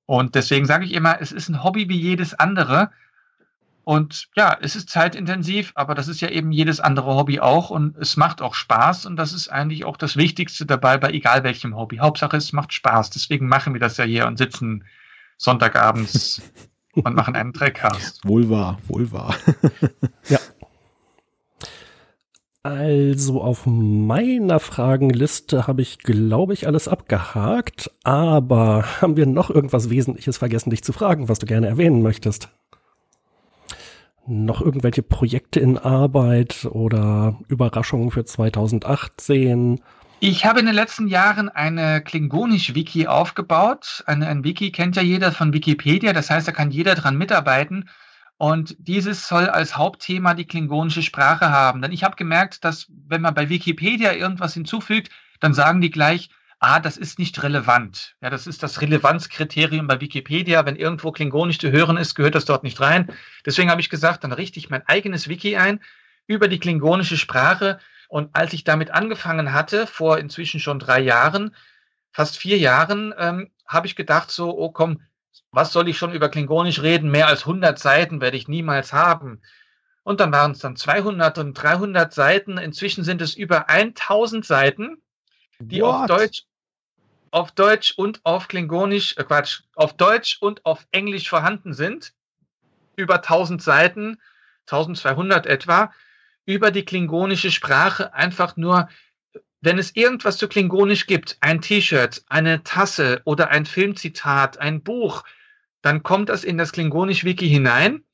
Und 0.06 0.34
deswegen 0.34 0.64
sage 0.64 0.86
ich 0.86 0.94
immer, 0.94 1.20
es 1.20 1.32
ist 1.32 1.50
ein 1.50 1.62
Hobby 1.62 1.88
wie 1.90 2.00
jedes 2.00 2.32
andere. 2.32 2.90
Und 3.88 4.28
ja, 4.36 4.54
es 4.60 4.76
ist 4.76 4.90
zeitintensiv, 4.90 5.72
aber 5.74 5.94
das 5.94 6.08
ist 6.08 6.20
ja 6.20 6.28
eben 6.28 6.52
jedes 6.52 6.78
andere 6.78 7.14
Hobby 7.14 7.40
auch 7.40 7.70
und 7.70 7.96
es 7.96 8.18
macht 8.18 8.42
auch 8.42 8.52
Spaß 8.52 9.06
und 9.06 9.16
das 9.16 9.32
ist 9.32 9.48
eigentlich 9.48 9.86
auch 9.86 9.96
das 9.96 10.18
Wichtigste 10.18 10.66
dabei 10.66 10.98
bei 10.98 11.08
egal 11.08 11.42
welchem 11.42 11.74
Hobby. 11.74 11.96
Hauptsache 11.96 12.36
es 12.36 12.52
macht 12.52 12.74
Spaß. 12.74 13.08
Deswegen 13.08 13.48
machen 13.48 13.72
wir 13.72 13.80
das 13.80 13.96
ja 13.96 14.04
hier 14.04 14.26
und 14.26 14.36
sitzen 14.36 14.84
Sonntagabends 15.38 16.42
und 16.92 17.16
machen 17.16 17.34
einen 17.34 17.54
Trackcast. 17.54 18.28
Wohl 18.28 18.50
wahr, 18.50 18.78
wohl 18.88 19.10
wahr. 19.10 19.34
ja. 20.28 20.38
Also 22.62 23.40
auf 23.40 23.64
meiner 23.64 24.60
Fragenliste 24.60 25.66
habe 25.66 25.80
ich, 25.80 26.00
glaube 26.00 26.52
ich, 26.52 26.66
alles 26.66 26.88
abgehakt. 26.88 27.90
Aber 28.04 28.84
haben 29.00 29.16
wir 29.16 29.24
noch 29.24 29.48
irgendwas 29.48 29.88
Wesentliches 29.88 30.36
vergessen, 30.36 30.68
dich 30.68 30.84
zu 30.84 30.92
fragen, 30.92 31.30
was 31.30 31.38
du 31.38 31.46
gerne 31.46 31.68
erwähnen 31.68 32.02
möchtest? 32.02 32.50
Noch 34.30 34.60
irgendwelche 34.60 35.02
Projekte 35.02 35.58
in 35.58 35.78
Arbeit 35.78 36.66
oder 36.70 37.38
Überraschungen 37.48 38.10
für 38.10 38.26
2018? 38.26 39.80
Ich 40.20 40.44
habe 40.44 40.60
in 40.60 40.66
den 40.66 40.74
letzten 40.74 41.08
Jahren 41.08 41.48
eine 41.48 42.02
Klingonisch-Wiki 42.02 43.06
aufgebaut. 43.06 44.02
Eine, 44.06 44.28
ein 44.28 44.44
Wiki 44.44 44.70
kennt 44.70 44.96
ja 44.96 45.02
jeder 45.02 45.32
von 45.32 45.54
Wikipedia, 45.54 46.12
das 46.12 46.28
heißt, 46.28 46.46
da 46.46 46.52
kann 46.52 46.70
jeder 46.70 46.94
dran 46.94 47.16
mitarbeiten. 47.16 47.88
Und 48.36 48.76
dieses 48.78 49.26
soll 49.26 49.48
als 49.48 49.76
Hauptthema 49.76 50.34
die 50.34 50.46
klingonische 50.46 51.02
Sprache 51.02 51.50
haben. 51.50 51.80
Denn 51.80 51.92
ich 51.92 52.04
habe 52.04 52.16
gemerkt, 52.16 52.64
dass 52.64 52.86
wenn 53.08 53.22
man 53.22 53.34
bei 53.34 53.48
Wikipedia 53.48 54.12
irgendwas 54.12 54.52
hinzufügt, 54.52 55.10
dann 55.40 55.54
sagen 55.54 55.80
die 55.80 55.90
gleich, 55.90 56.28
ah, 56.60 56.80
das 56.80 56.96
ist 56.96 57.18
nicht 57.18 57.42
relevant. 57.42 58.16
Ja, 58.20 58.30
das 58.30 58.46
ist 58.46 58.62
das 58.62 58.80
Relevanzkriterium 58.80 59.86
bei 59.86 60.00
Wikipedia. 60.00 60.64
Wenn 60.66 60.76
irgendwo 60.76 61.12
Klingonisch 61.12 61.58
zu 61.58 61.70
hören 61.70 61.96
ist, 61.96 62.14
gehört 62.14 62.34
das 62.34 62.44
dort 62.44 62.64
nicht 62.64 62.80
rein. 62.80 63.12
Deswegen 63.46 63.70
habe 63.70 63.80
ich 63.80 63.90
gesagt, 63.90 64.24
dann 64.24 64.32
richte 64.32 64.58
ich 64.58 64.70
mein 64.70 64.86
eigenes 64.86 65.28
Wiki 65.28 65.56
ein 65.56 65.80
über 66.26 66.48
die 66.48 66.58
klingonische 66.58 67.16
Sprache. 67.16 67.78
Und 68.08 68.30
als 68.34 68.52
ich 68.52 68.64
damit 68.64 68.90
angefangen 68.90 69.52
hatte, 69.52 69.86
vor 69.86 70.18
inzwischen 70.18 70.60
schon 70.60 70.78
drei 70.78 71.00
Jahren, 71.00 71.54
fast 72.10 72.38
vier 72.38 72.58
Jahren, 72.58 73.14
ähm, 73.18 73.50
habe 73.66 73.86
ich 73.86 73.96
gedacht 73.96 74.30
so, 74.30 74.56
oh 74.56 74.70
komm, 74.70 75.02
was 75.50 75.72
soll 75.72 75.88
ich 75.88 75.98
schon 75.98 76.12
über 76.12 76.28
Klingonisch 76.28 76.82
reden? 76.82 77.10
Mehr 77.10 77.28
als 77.28 77.40
100 77.40 77.78
Seiten 77.78 78.20
werde 78.20 78.36
ich 78.36 78.48
niemals 78.48 78.92
haben. 78.92 79.42
Und 80.02 80.20
dann 80.20 80.32
waren 80.32 80.52
es 80.52 80.58
dann 80.58 80.76
200 80.76 81.38
und 81.38 81.54
300 81.54 82.12
Seiten. 82.12 82.58
Inzwischen 82.58 83.04
sind 83.04 83.20
es 83.20 83.34
über 83.34 83.68
1000 83.68 84.44
Seiten, 84.44 85.02
die 85.58 85.82
auf 85.82 86.06
Deutsch, 86.06 86.44
auf 87.30 87.52
Deutsch 87.52 87.94
und 87.96 88.20
auf 88.24 88.48
Klingonisch, 88.48 89.16
äh 89.16 89.24
Quatsch, 89.24 89.62
auf 89.74 89.96
Deutsch 89.96 90.38
und 90.40 90.64
auf 90.64 90.86
Englisch 90.92 91.28
vorhanden 91.28 91.74
sind. 91.74 92.12
Über 92.96 93.16
1000 93.16 93.62
Seiten, 93.62 94.18
1200 94.66 95.46
etwa, 95.46 95.92
über 96.44 96.70
die 96.70 96.84
klingonische 96.84 97.50
Sprache 97.50 98.14
einfach 98.14 98.56
nur 98.56 98.88
wenn 99.60 99.78
es 99.78 99.96
irgendwas 99.96 100.36
zu 100.36 100.48
Klingonisch 100.48 101.06
gibt, 101.06 101.36
ein 101.40 101.60
T-Shirt, 101.60 102.22
eine 102.28 102.62
Tasse 102.62 103.20
oder 103.24 103.50
ein 103.50 103.66
Filmzitat, 103.66 104.58
ein 104.58 104.82
Buch, 104.82 105.24
dann 105.82 106.02
kommt 106.02 106.28
das 106.28 106.44
in 106.44 106.58
das 106.58 106.72
Klingonisch-Wiki 106.72 107.48
hinein. 107.48 108.04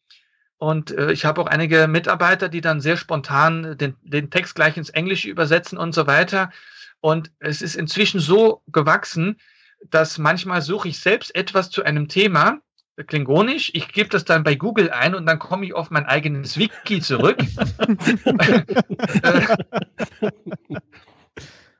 Und 0.56 0.92
äh, 0.92 1.12
ich 1.12 1.24
habe 1.24 1.40
auch 1.40 1.46
einige 1.46 1.86
Mitarbeiter, 1.88 2.48
die 2.48 2.60
dann 2.60 2.80
sehr 2.80 2.96
spontan 2.96 3.76
den, 3.76 3.96
den 4.02 4.30
Text 4.30 4.54
gleich 4.54 4.76
ins 4.76 4.90
Englische 4.90 5.28
übersetzen 5.28 5.76
und 5.76 5.94
so 5.94 6.06
weiter. 6.06 6.50
Und 7.04 7.30
es 7.38 7.60
ist 7.60 7.76
inzwischen 7.76 8.18
so 8.18 8.62
gewachsen, 8.68 9.36
dass 9.90 10.16
manchmal 10.16 10.62
suche 10.62 10.88
ich 10.88 10.98
selbst 10.98 11.34
etwas 11.34 11.68
zu 11.68 11.84
einem 11.84 12.08
Thema, 12.08 12.62
Klingonisch, 13.06 13.70
ich 13.74 13.88
gebe 13.92 14.08
das 14.08 14.24
dann 14.24 14.42
bei 14.42 14.54
Google 14.54 14.88
ein 14.90 15.14
und 15.14 15.26
dann 15.26 15.38
komme 15.38 15.66
ich 15.66 15.74
auf 15.74 15.90
mein 15.90 16.06
eigenes 16.06 16.56
Wiki 16.56 17.02
zurück. 17.02 17.36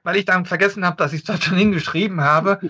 Weil 0.03 0.17
ich 0.17 0.27
dann 0.27 0.45
vergessen 0.45 0.85
habe, 0.85 0.99
dass 0.99 1.15
ich 1.15 1.21
es 1.21 1.25
dort 1.25 1.43
schon 1.43 1.57
hingeschrieben 1.57 2.21
habe. 2.21 2.61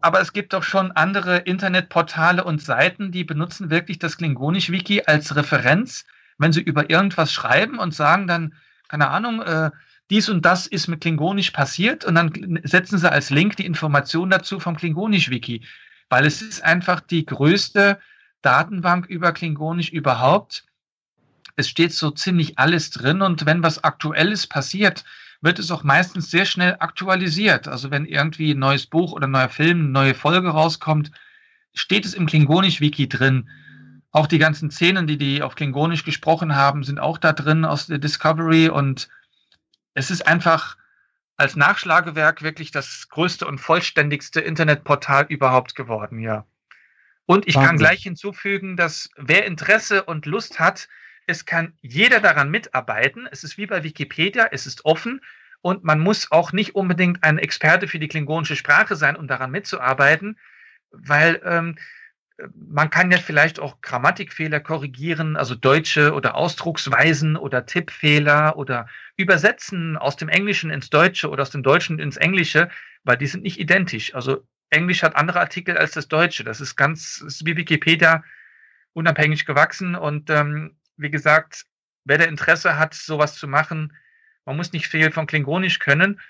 Aber 0.00 0.22
es 0.22 0.32
gibt 0.32 0.54
doch 0.54 0.62
schon 0.62 0.92
andere 0.92 1.40
Internetportale 1.40 2.42
und 2.42 2.62
Seiten, 2.62 3.12
die 3.12 3.24
benutzen 3.24 3.68
wirklich 3.68 3.98
das 3.98 4.16
Klingonisch-Wiki 4.16 5.02
als 5.04 5.36
Referenz, 5.36 6.06
wenn 6.38 6.54
sie 6.54 6.62
über 6.62 6.88
irgendwas 6.88 7.34
schreiben 7.34 7.78
und 7.78 7.92
sagen 7.92 8.26
dann, 8.26 8.54
keine 8.88 9.10
Ahnung, 9.10 9.42
äh, 9.42 9.70
dies 10.12 10.28
und 10.28 10.44
das 10.44 10.66
ist 10.66 10.88
mit 10.88 11.00
Klingonisch 11.00 11.52
passiert 11.52 12.04
und 12.04 12.14
dann 12.16 12.60
setzen 12.64 12.98
sie 12.98 13.10
als 13.10 13.30
Link 13.30 13.56
die 13.56 13.64
Information 13.64 14.28
dazu 14.28 14.60
vom 14.60 14.76
Klingonisch-Wiki, 14.76 15.64
weil 16.10 16.26
es 16.26 16.42
ist 16.42 16.62
einfach 16.62 17.00
die 17.00 17.24
größte 17.24 17.98
Datenbank 18.42 19.06
über 19.06 19.32
Klingonisch 19.32 19.88
überhaupt. 19.88 20.66
Es 21.56 21.68
steht 21.68 21.94
so 21.94 22.10
ziemlich 22.10 22.58
alles 22.58 22.90
drin 22.90 23.22
und 23.22 23.46
wenn 23.46 23.62
was 23.62 23.82
Aktuelles 23.84 24.46
passiert, 24.46 25.04
wird 25.40 25.58
es 25.58 25.70
auch 25.70 25.82
meistens 25.82 26.30
sehr 26.30 26.44
schnell 26.44 26.76
aktualisiert. 26.78 27.66
Also 27.66 27.90
wenn 27.90 28.04
irgendwie 28.04 28.52
ein 28.52 28.58
neues 28.58 28.86
Buch 28.86 29.12
oder 29.12 29.26
ein 29.26 29.32
neuer 29.32 29.48
Film, 29.48 29.80
eine 29.80 29.88
neue 29.88 30.14
Folge 30.14 30.50
rauskommt, 30.50 31.10
steht 31.72 32.04
es 32.04 32.12
im 32.12 32.26
Klingonisch-Wiki 32.26 33.08
drin. 33.08 33.48
Auch 34.10 34.26
die 34.26 34.38
ganzen 34.38 34.70
Szenen, 34.70 35.06
die 35.06 35.16
die 35.16 35.42
auf 35.42 35.54
Klingonisch 35.54 36.04
gesprochen 36.04 36.54
haben, 36.54 36.84
sind 36.84 37.00
auch 37.00 37.16
da 37.16 37.32
drin 37.32 37.64
aus 37.64 37.86
der 37.86 37.98
Discovery 37.98 38.68
und 38.68 39.08
es 39.94 40.10
ist 40.10 40.26
einfach 40.26 40.76
als 41.36 41.56
Nachschlagewerk 41.56 42.42
wirklich 42.42 42.70
das 42.70 43.08
größte 43.08 43.46
und 43.46 43.58
vollständigste 43.58 44.40
Internetportal 44.40 45.26
überhaupt 45.28 45.74
geworden, 45.74 46.20
ja. 46.20 46.46
Und 47.26 47.46
ich 47.46 47.54
Wahnsinn. 47.54 47.68
kann 47.68 47.78
gleich 47.78 48.02
hinzufügen, 48.02 48.76
dass 48.76 49.10
wer 49.16 49.46
Interesse 49.46 50.04
und 50.04 50.26
Lust 50.26 50.60
hat, 50.60 50.88
es 51.26 51.44
kann 51.44 51.72
jeder 51.80 52.20
daran 52.20 52.50
mitarbeiten. 52.50 53.28
Es 53.30 53.44
ist 53.44 53.56
wie 53.56 53.66
bei 53.66 53.82
Wikipedia, 53.82 54.48
es 54.50 54.66
ist 54.66 54.84
offen 54.84 55.20
und 55.60 55.84
man 55.84 56.00
muss 56.00 56.30
auch 56.32 56.52
nicht 56.52 56.74
unbedingt 56.74 57.22
ein 57.22 57.38
Experte 57.38 57.86
für 57.88 57.98
die 57.98 58.08
klingonische 58.08 58.56
Sprache 58.56 58.96
sein, 58.96 59.16
um 59.16 59.28
daran 59.28 59.50
mitzuarbeiten, 59.50 60.38
weil 60.90 61.40
ähm, 61.44 61.76
man 62.54 62.90
kann 62.90 63.10
ja 63.10 63.18
vielleicht 63.18 63.60
auch 63.60 63.80
Grammatikfehler 63.80 64.60
korrigieren, 64.60 65.36
also 65.36 65.54
deutsche 65.54 66.14
oder 66.14 66.34
Ausdrucksweisen 66.34 67.36
oder 67.36 67.66
Tippfehler 67.66 68.56
oder 68.56 68.86
übersetzen 69.16 69.96
aus 69.96 70.16
dem 70.16 70.28
Englischen 70.28 70.70
ins 70.70 70.90
Deutsche 70.90 71.28
oder 71.28 71.42
aus 71.42 71.50
dem 71.50 71.62
Deutschen 71.62 71.98
ins 71.98 72.16
Englische, 72.16 72.70
weil 73.04 73.16
die 73.16 73.26
sind 73.26 73.42
nicht 73.42 73.58
identisch. 73.58 74.14
Also 74.14 74.46
Englisch 74.70 75.02
hat 75.02 75.16
andere 75.16 75.40
Artikel 75.40 75.76
als 75.76 75.92
das 75.92 76.08
Deutsche. 76.08 76.44
Das 76.44 76.60
ist 76.60 76.76
ganz, 76.76 77.22
ist 77.26 77.44
wie 77.44 77.56
Wikipedia 77.56 78.24
unabhängig 78.94 79.44
gewachsen 79.44 79.94
und 79.94 80.30
ähm, 80.30 80.76
wie 80.96 81.10
gesagt, 81.10 81.66
wer 82.04 82.18
der 82.18 82.28
Interesse 82.28 82.78
hat, 82.78 82.94
sowas 82.94 83.34
zu 83.34 83.48
machen, 83.48 83.96
man 84.44 84.56
muss 84.56 84.72
nicht 84.72 84.88
viel 84.88 85.10
von 85.10 85.26
Klingonisch 85.26 85.78
können, 85.78 86.20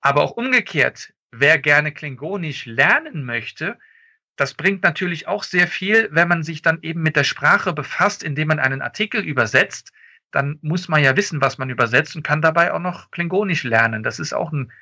aber 0.00 0.22
auch 0.22 0.32
umgekehrt, 0.32 1.12
wer 1.30 1.58
gerne 1.58 1.92
Klingonisch 1.92 2.66
lernen 2.66 3.24
möchte, 3.24 3.78
das 4.36 4.54
bringt 4.54 4.82
natürlich 4.82 5.28
auch 5.28 5.44
sehr 5.44 5.68
viel, 5.68 6.08
wenn 6.10 6.28
man 6.28 6.42
sich 6.42 6.62
dann 6.62 6.78
eben 6.82 7.02
mit 7.02 7.16
der 7.16 7.24
Sprache 7.24 7.72
befasst, 7.72 8.22
indem 8.22 8.48
man 8.48 8.58
einen 8.58 8.82
Artikel 8.82 9.22
übersetzt. 9.22 9.92
Dann 10.32 10.58
muss 10.62 10.88
man 10.88 11.02
ja 11.02 11.16
wissen, 11.16 11.40
was 11.40 11.58
man 11.58 11.70
übersetzt 11.70 12.16
und 12.16 12.24
kann 12.24 12.42
dabei 12.42 12.72
auch 12.72 12.80
noch 12.80 13.10
Klingonisch 13.12 13.62
lernen. 13.62 14.02
Das 14.02 14.18
ist 14.18 14.32
auch 14.32 14.50
ein 14.50 14.72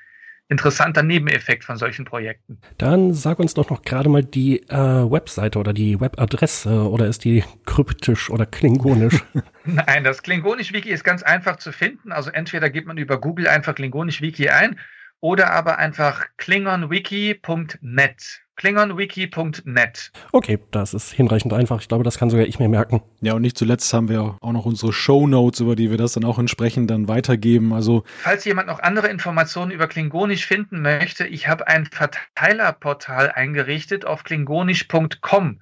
interessanter 0.48 1.02
Nebeneffekt 1.02 1.64
von 1.64 1.76
solchen 1.76 2.04
Projekten. 2.04 2.58
Dann 2.78 3.12
sag 3.14 3.38
uns 3.38 3.54
doch 3.54 3.70
noch 3.70 3.82
gerade 3.82 4.08
mal 4.08 4.24
die 4.24 4.60
äh, 4.68 4.76
Webseite 5.10 5.58
oder 5.58 5.72
die 5.72 6.00
Webadresse 6.00 6.88
oder 6.90 7.06
ist 7.06 7.24
die 7.24 7.44
kryptisch 7.66 8.30
oder 8.30 8.46
klingonisch? 8.46 9.22
Nein, 9.64 10.04
das 10.04 10.22
Klingonisch-Wiki 10.22 10.90
ist 10.90 11.04
ganz 11.04 11.22
einfach 11.22 11.56
zu 11.56 11.72
finden. 11.72 12.12
Also 12.12 12.30
entweder 12.30 12.70
gibt 12.70 12.86
man 12.86 12.96
über 12.96 13.20
Google 13.20 13.48
einfach 13.48 13.74
Klingonisch-Wiki 13.74 14.48
ein 14.48 14.78
oder 15.22 15.52
aber 15.52 15.78
einfach 15.78 16.26
klingonwiki.net. 16.36 18.42
klingonwiki.net. 18.56 20.12
Okay, 20.32 20.58
das 20.72 20.94
ist 20.94 21.12
hinreichend 21.12 21.54
einfach. 21.54 21.80
Ich 21.80 21.88
glaube, 21.88 22.04
das 22.04 22.18
kann 22.18 22.28
sogar 22.28 22.44
ich 22.44 22.58
mir 22.58 22.68
merken. 22.68 23.02
Ja, 23.20 23.34
und 23.34 23.42
nicht 23.42 23.56
zuletzt 23.56 23.94
haben 23.94 24.08
wir 24.08 24.36
auch 24.40 24.52
noch 24.52 24.66
unsere 24.66 24.92
Show 24.92 25.28
Notes, 25.28 25.60
über 25.60 25.76
die 25.76 25.90
wir 25.90 25.96
das 25.96 26.14
dann 26.14 26.24
auch 26.24 26.40
entsprechend 26.40 26.90
dann 26.90 27.06
weitergeben. 27.06 27.72
Also 27.72 28.02
Falls 28.18 28.44
jemand 28.44 28.66
noch 28.66 28.80
andere 28.80 29.06
Informationen 29.08 29.70
über 29.70 29.86
Klingonisch 29.86 30.44
finden 30.44 30.82
möchte, 30.82 31.24
ich 31.24 31.46
habe 31.46 31.68
ein 31.68 31.86
Verteilerportal 31.86 33.30
eingerichtet 33.30 34.04
auf 34.04 34.24
klingonisch.com. 34.24 35.60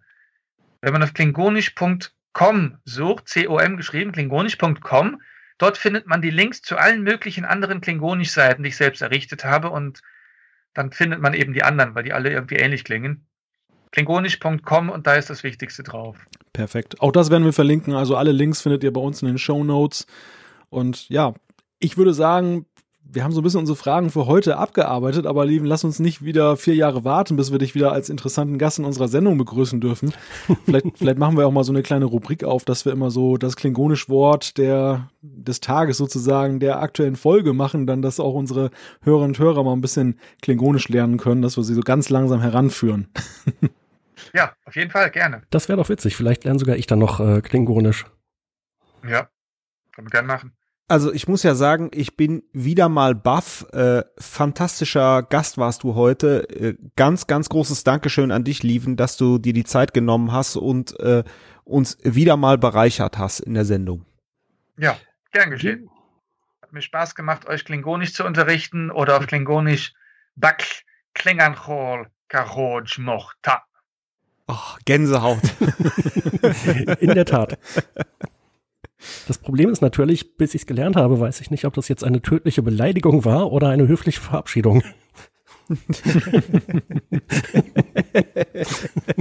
Wenn 0.80 0.92
man 0.94 1.02
auf 1.02 1.12
klingonisch.com 1.12 2.78
sucht, 2.86 3.28
C-O-M 3.28 3.76
geschrieben, 3.76 4.12
klingonisch.com, 4.12 5.20
dort 5.60 5.78
findet 5.78 6.06
man 6.06 6.22
die 6.22 6.30
Links 6.30 6.62
zu 6.62 6.76
allen 6.76 7.02
möglichen 7.02 7.44
anderen 7.44 7.80
Klingonisch-Seiten, 7.80 8.62
die 8.62 8.70
ich 8.70 8.76
selbst 8.76 9.02
errichtet 9.02 9.44
habe 9.44 9.70
und 9.70 10.00
dann 10.74 10.90
findet 10.90 11.20
man 11.20 11.34
eben 11.34 11.52
die 11.52 11.62
anderen, 11.62 11.94
weil 11.94 12.04
die 12.04 12.12
alle 12.12 12.30
irgendwie 12.30 12.56
ähnlich 12.56 12.84
klingen. 12.84 13.26
Klingonisch.com 13.92 14.88
und 14.88 15.06
da 15.06 15.14
ist 15.14 15.30
das 15.30 15.42
Wichtigste 15.42 15.82
drauf. 15.82 16.16
perfekt. 16.52 17.00
Auch 17.00 17.12
das 17.12 17.30
werden 17.30 17.44
wir 17.44 17.52
verlinken. 17.52 17.94
Also 17.94 18.16
alle 18.16 18.32
Links 18.32 18.62
findet 18.62 18.84
ihr 18.84 18.92
bei 18.92 19.00
uns 19.00 19.20
in 19.20 19.28
den 19.28 19.38
Show 19.38 19.64
Notes. 19.64 20.06
Und 20.68 21.08
ja, 21.08 21.34
ich 21.80 21.96
würde 21.96 22.14
sagen, 22.14 22.66
wir 23.12 23.24
haben 23.24 23.32
so 23.32 23.40
ein 23.40 23.44
bisschen 23.44 23.60
unsere 23.60 23.76
Fragen 23.76 24.10
für 24.10 24.26
heute 24.26 24.56
abgearbeitet, 24.56 25.26
aber 25.26 25.44
lieben, 25.44 25.66
lass 25.66 25.84
uns 25.84 25.98
nicht 25.98 26.24
wieder 26.24 26.56
vier 26.56 26.74
Jahre 26.74 27.04
warten, 27.04 27.36
bis 27.36 27.50
wir 27.50 27.58
dich 27.58 27.74
wieder 27.74 27.92
als 27.92 28.08
interessanten 28.08 28.58
Gast 28.58 28.78
in 28.78 28.84
unserer 28.84 29.08
Sendung 29.08 29.38
begrüßen 29.38 29.80
dürfen. 29.80 30.12
vielleicht, 30.64 30.98
vielleicht 30.98 31.18
machen 31.18 31.36
wir 31.36 31.46
auch 31.46 31.52
mal 31.52 31.64
so 31.64 31.72
eine 31.72 31.82
kleine 31.82 32.04
Rubrik 32.04 32.44
auf, 32.44 32.64
dass 32.64 32.84
wir 32.84 32.92
immer 32.92 33.10
so 33.10 33.36
das 33.36 33.56
klingonisch 33.56 34.08
Wort 34.08 34.58
der, 34.58 35.10
des 35.22 35.60
Tages 35.60 35.96
sozusagen 35.96 36.60
der 36.60 36.80
aktuellen 36.80 37.16
Folge 37.16 37.52
machen, 37.52 37.86
dann, 37.86 38.02
dass 38.02 38.20
auch 38.20 38.34
unsere 38.34 38.70
Hörerinnen 39.02 39.30
und 39.30 39.38
Hörer 39.38 39.64
mal 39.64 39.72
ein 39.72 39.80
bisschen 39.80 40.18
klingonisch 40.42 40.88
lernen 40.88 41.18
können, 41.18 41.42
dass 41.42 41.56
wir 41.56 41.64
sie 41.64 41.74
so 41.74 41.82
ganz 41.82 42.10
langsam 42.10 42.40
heranführen. 42.40 43.08
Ja, 44.34 44.52
auf 44.64 44.76
jeden 44.76 44.90
Fall, 44.90 45.10
gerne. 45.10 45.42
Das 45.50 45.68
wäre 45.68 45.78
doch 45.78 45.88
witzig. 45.88 46.14
Vielleicht 46.14 46.44
lerne 46.44 46.58
sogar 46.58 46.76
ich 46.76 46.86
dann 46.86 46.98
noch 46.98 47.20
äh, 47.20 47.40
klingonisch. 47.40 48.04
Ja, 49.02 49.28
können 49.92 50.06
wir 50.06 50.10
gerne 50.10 50.28
machen. 50.28 50.52
Also 50.90 51.12
ich 51.12 51.28
muss 51.28 51.44
ja 51.44 51.54
sagen, 51.54 51.92
ich 51.94 52.16
bin 52.16 52.42
wieder 52.52 52.88
mal 52.88 53.14
baff. 53.14 53.64
Äh, 53.72 54.02
fantastischer 54.18 55.22
Gast 55.22 55.56
warst 55.56 55.84
du 55.84 55.94
heute. 55.94 56.50
Äh, 56.50 56.74
ganz, 56.96 57.28
ganz 57.28 57.48
großes 57.48 57.84
Dankeschön 57.84 58.32
an 58.32 58.42
dich, 58.42 58.64
Lieven, 58.64 58.96
dass 58.96 59.16
du 59.16 59.38
dir 59.38 59.52
die 59.52 59.62
Zeit 59.62 59.94
genommen 59.94 60.32
hast 60.32 60.56
und 60.56 60.98
äh, 60.98 61.22
uns 61.62 61.96
wieder 62.02 62.36
mal 62.36 62.58
bereichert 62.58 63.18
hast 63.18 63.38
in 63.38 63.54
der 63.54 63.64
Sendung. 63.64 64.04
Ja, 64.78 64.98
gern 65.30 65.50
geschehen. 65.50 65.88
Hat 66.60 66.72
mir 66.72 66.82
Spaß 66.82 67.14
gemacht, 67.14 67.46
euch 67.46 67.64
Klingonisch 67.64 68.12
zu 68.12 68.24
unterrichten 68.24 68.90
oder 68.90 69.16
auf 69.16 69.28
Klingonisch 69.28 69.92
Bak 70.34 70.64
Klinganchol 71.14 72.08
Karoj 72.26 72.82
Mochta. 72.98 73.62
Ach, 74.48 74.76
Gänsehaut. 74.86 75.38
In 76.98 77.14
der 77.14 77.26
Tat. 77.26 77.60
Das 79.26 79.38
Problem 79.38 79.70
ist 79.70 79.80
natürlich, 79.80 80.36
bis 80.36 80.54
ich 80.54 80.62
es 80.62 80.66
gelernt 80.66 80.96
habe, 80.96 81.20
weiß 81.20 81.40
ich 81.40 81.50
nicht, 81.50 81.64
ob 81.64 81.74
das 81.74 81.88
jetzt 81.88 82.04
eine 82.04 82.20
tödliche 82.22 82.62
Beleidigung 82.62 83.24
war 83.24 83.50
oder 83.52 83.68
eine 83.68 83.88
höfliche 83.88 84.20
Verabschiedung. 84.20 84.82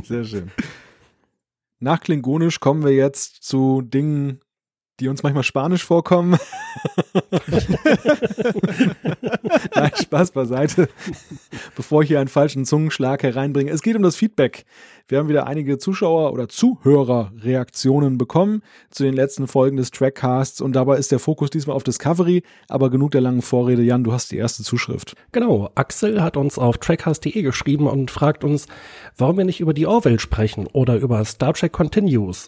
Sehr 0.04 0.24
schön. 0.26 0.52
Nach 1.80 2.02
Klingonisch 2.02 2.60
kommen 2.60 2.84
wir 2.84 2.94
jetzt 2.94 3.44
zu 3.44 3.82
Dingen, 3.82 4.42
die 5.00 5.08
uns 5.08 5.24
manchmal 5.24 5.44
Spanisch 5.44 5.86
vorkommen. 5.86 6.32
Nein, 9.76 9.92
Spaß 9.96 10.32
beiseite. 10.32 10.90
Bevor 11.76 12.02
ich 12.02 12.10
hier 12.10 12.20
einen 12.20 12.28
falschen 12.28 12.66
Zungenschlag 12.66 13.24
hereinbringe. 13.24 13.72
Es 13.72 13.82
geht 13.82 13.96
um 13.96 14.04
das 14.04 14.18
Feedback. 14.18 14.66
Wir 15.10 15.18
haben 15.18 15.28
wieder 15.28 15.47
einige 15.47 15.80
Zuschauer- 15.80 16.32
oder 16.32 16.47
Zuhörerreaktionen 16.47 18.20
bekommen 18.20 18.62
zu 18.91 19.01
den 19.01 19.16
letzten 19.16 19.47
Folgen 19.47 19.76
des 19.76 19.89
Trackcasts 19.89 20.62
und 20.62 20.74
dabei 20.74 20.97
ist 20.97 21.12
der 21.12 21.18
Fokus 21.18 21.49
diesmal 21.49 21.76
auf 21.76 21.84
Discovery, 21.84 22.43
aber 22.68 22.91
genug 22.91 23.10
der 23.10 23.22
langen 23.22 23.41
Vorrede. 23.41 23.82
Jan, 23.82 24.03
du 24.03 24.14
hast 24.14 24.32
die 24.32 24.38
erste 24.38 24.62
Zuschrift. 24.62 25.16
Genau, 25.32 25.72
Axel 25.74 26.22
hat 26.22 26.38
uns 26.38 26.60
auf 26.60 26.78
trackcast.de 26.78 27.41
geschrieben 27.41 27.88
und 27.88 28.12
fragt 28.12 28.43
uns, 28.43 28.68
warum 29.18 29.39
wir 29.39 29.45
nicht 29.45 29.62
über 29.62 29.74
die 29.74 29.88
Orville 29.88 30.20
sprechen 30.20 30.68
oder 30.74 30.97
über 30.97 31.26
Star 31.26 31.55
Trek 31.55 31.72
Continues. 31.72 32.47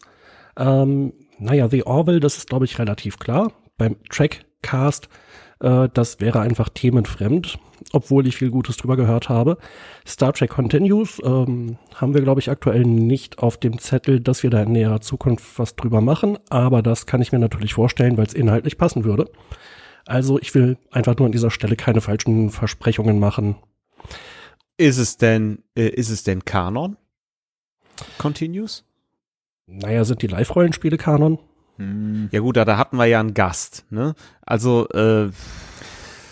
Ähm, 0.56 1.14
naja, 1.40 1.68
The 1.68 1.88
Orville, 1.88 2.20
das 2.20 2.38
ist, 2.38 2.50
glaube 2.50 2.66
ich, 2.66 2.78
relativ 2.78 3.18
klar. 3.18 3.54
Beim 3.80 3.96
Trackcast, 4.12 5.10
äh, 5.62 5.90
das 5.92 6.20
wäre 6.20 6.42
einfach 6.42 6.70
themenfremd, 6.70 7.58
obwohl 7.94 8.28
ich 8.28 8.36
viel 8.36 8.50
Gutes 8.50 8.78
drüber 8.78 8.96
gehört 8.96 9.30
habe. 9.30 9.58
Star 10.08 10.34
Trek 10.34 10.50
Continues 10.50 11.22
ähm, 11.24 11.78
haben 11.96 12.14
wir, 12.14 12.22
glaube 12.22 12.40
ich, 12.40 12.50
aktuell 12.50 12.84
nicht 12.84 13.40
auf 13.40 13.58
dem 13.58 13.80
Zettel, 13.80 14.20
dass 14.20 14.44
wir 14.44 14.50
da 14.50 14.64
in 14.64 14.72
näherer 14.72 15.02
Zukunft 15.02 15.58
was 15.60 15.76
drüber 15.76 16.02
machen, 16.02 16.38
aber 16.50 16.82
das 16.82 17.06
kann 17.06 17.22
ich 17.22 17.32
mir 17.32 17.40
natürlich 17.40 17.74
vorstellen, 17.74 18.18
weil 18.18 18.26
es 18.26 18.34
inhaltlich 18.34 18.78
passen 18.78 19.04
würde. 19.04 19.30
Also 20.06 20.40
ich 20.40 20.54
will 20.56 20.78
einfach 20.92 21.16
nur 21.18 21.28
an 21.28 21.32
dieser 21.32 21.52
Stelle 21.52 21.76
keine 21.76 22.02
falschen 22.02 22.50
Versprechungen 22.50 23.20
machen. 23.20 23.56
Ist 24.78 24.98
es 24.98 25.18
denn, 25.18 25.64
äh, 25.76 25.90
ist 25.90 26.10
es 26.10 26.24
denn 26.24 26.44
Kanon? 26.46 26.98
Continues? 28.18 28.84
Naja, 29.68 30.04
sind 30.04 30.22
die 30.22 30.28
Live-Rollenspiele 30.28 30.98
Kanon? 30.98 31.40
Ja 32.32 32.40
gut, 32.42 32.58
da, 32.58 32.66
da 32.66 32.78
hatten 32.78 32.98
wir 32.98 33.06
ja 33.06 33.20
einen 33.20 33.34
Gast, 33.34 33.86
ne? 33.90 34.14
Also, 34.46 34.88
äh, 34.90 35.30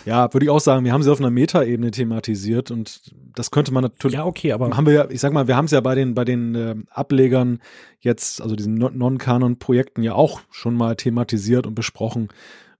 Ja, 0.06 0.32
würde 0.32 0.44
ich 0.46 0.50
auch 0.50 0.60
sagen, 0.60 0.84
wir 0.84 0.92
haben 0.92 1.02
sie 1.02 1.10
auf 1.12 1.18
einer 1.20 1.30
Metaebene 1.30 1.90
thematisiert 1.90 2.70
und 2.70 3.12
das 3.34 3.50
könnte 3.50 3.72
man 3.72 3.82
natürlich. 3.82 4.16
Ja, 4.16 4.24
okay, 4.24 4.52
aber 4.52 4.76
haben 4.76 4.86
wir 4.86 4.92
ja, 4.92 5.10
ich 5.10 5.20
sag 5.20 5.32
mal, 5.32 5.46
wir 5.48 5.56
haben 5.56 5.66
es 5.66 5.70
ja 5.70 5.80
bei 5.80 5.94
den, 5.94 6.14
bei 6.14 6.24
den 6.24 6.54
äh, 6.54 6.74
Ablegern 6.90 7.60
jetzt, 8.00 8.40
also 8.40 8.56
diesen 8.56 8.74
Non- 8.74 8.96
Non-Kanon-Projekten 8.96 10.02
ja 10.02 10.14
auch 10.14 10.40
schon 10.50 10.74
mal 10.74 10.96
thematisiert 10.96 11.66
und 11.66 11.74
besprochen. 11.74 12.28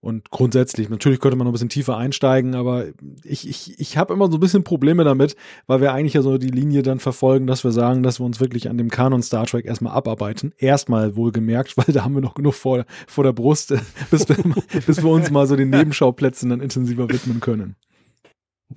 Und 0.03 0.31
grundsätzlich, 0.31 0.89
natürlich 0.89 1.21
könnte 1.21 1.37
man 1.37 1.45
noch 1.45 1.51
ein 1.51 1.53
bisschen 1.53 1.69
tiefer 1.69 1.99
einsteigen, 1.99 2.55
aber 2.55 2.87
ich, 3.23 3.47
ich, 3.47 3.79
ich 3.79 3.99
habe 3.99 4.15
immer 4.15 4.31
so 4.31 4.39
ein 4.39 4.41
bisschen 4.41 4.65
Probleme 4.65 5.05
damit, 5.05 5.37
weil 5.67 5.83
wir 5.83 5.93
eigentlich 5.93 6.15
ja 6.15 6.23
so 6.23 6.39
die 6.39 6.49
Linie 6.49 6.83
dann 6.83 7.01
verfolgen, 7.01 7.47
dass 7.47 7.65
wir 7.65 7.73
sagen, 7.73 8.03
dass 8.03 8.19
wir 8.19 8.25
uns 8.25 8.41
wirklich 8.41 8.71
an 8.71 8.79
dem 8.79 8.89
Kanon 8.89 9.23
Star 9.23 9.45
Trek 9.45 9.67
erstmal 9.67 9.93
abarbeiten. 9.93 10.55
Erstmal 10.57 11.17
wohlgemerkt, 11.17 11.77
weil 11.77 11.93
da 11.93 12.03
haben 12.03 12.15
wir 12.15 12.23
noch 12.23 12.35
genug 12.35 12.55
vor, 12.55 12.87
vor 13.07 13.25
der 13.25 13.35
Brust, 13.35 13.75
bis 14.11 14.27
wir, 14.27 14.37
bis 14.87 15.03
wir 15.03 15.11
uns 15.11 15.31
mal 15.31 15.47
so 15.47 15.55
den 15.55 15.69
Nebenschauplätzen 15.69 16.49
dann 16.49 16.61
intensiver 16.61 17.11
widmen 17.11 17.41
können. 17.41 17.77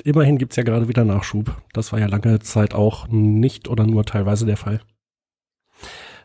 immerhin 0.03 0.37
gibt's 0.37 0.57
ja 0.57 0.63
gerade 0.63 0.89
wieder 0.89 1.05
Nachschub. 1.05 1.55
Das 1.71 1.93
war 1.93 1.99
ja 1.99 2.07
lange 2.07 2.39
Zeit 2.39 2.73
auch 2.73 3.07
nicht 3.07 3.69
oder 3.69 3.85
nur 3.85 4.03
teilweise 4.03 4.45
der 4.45 4.57
Fall. 4.57 4.81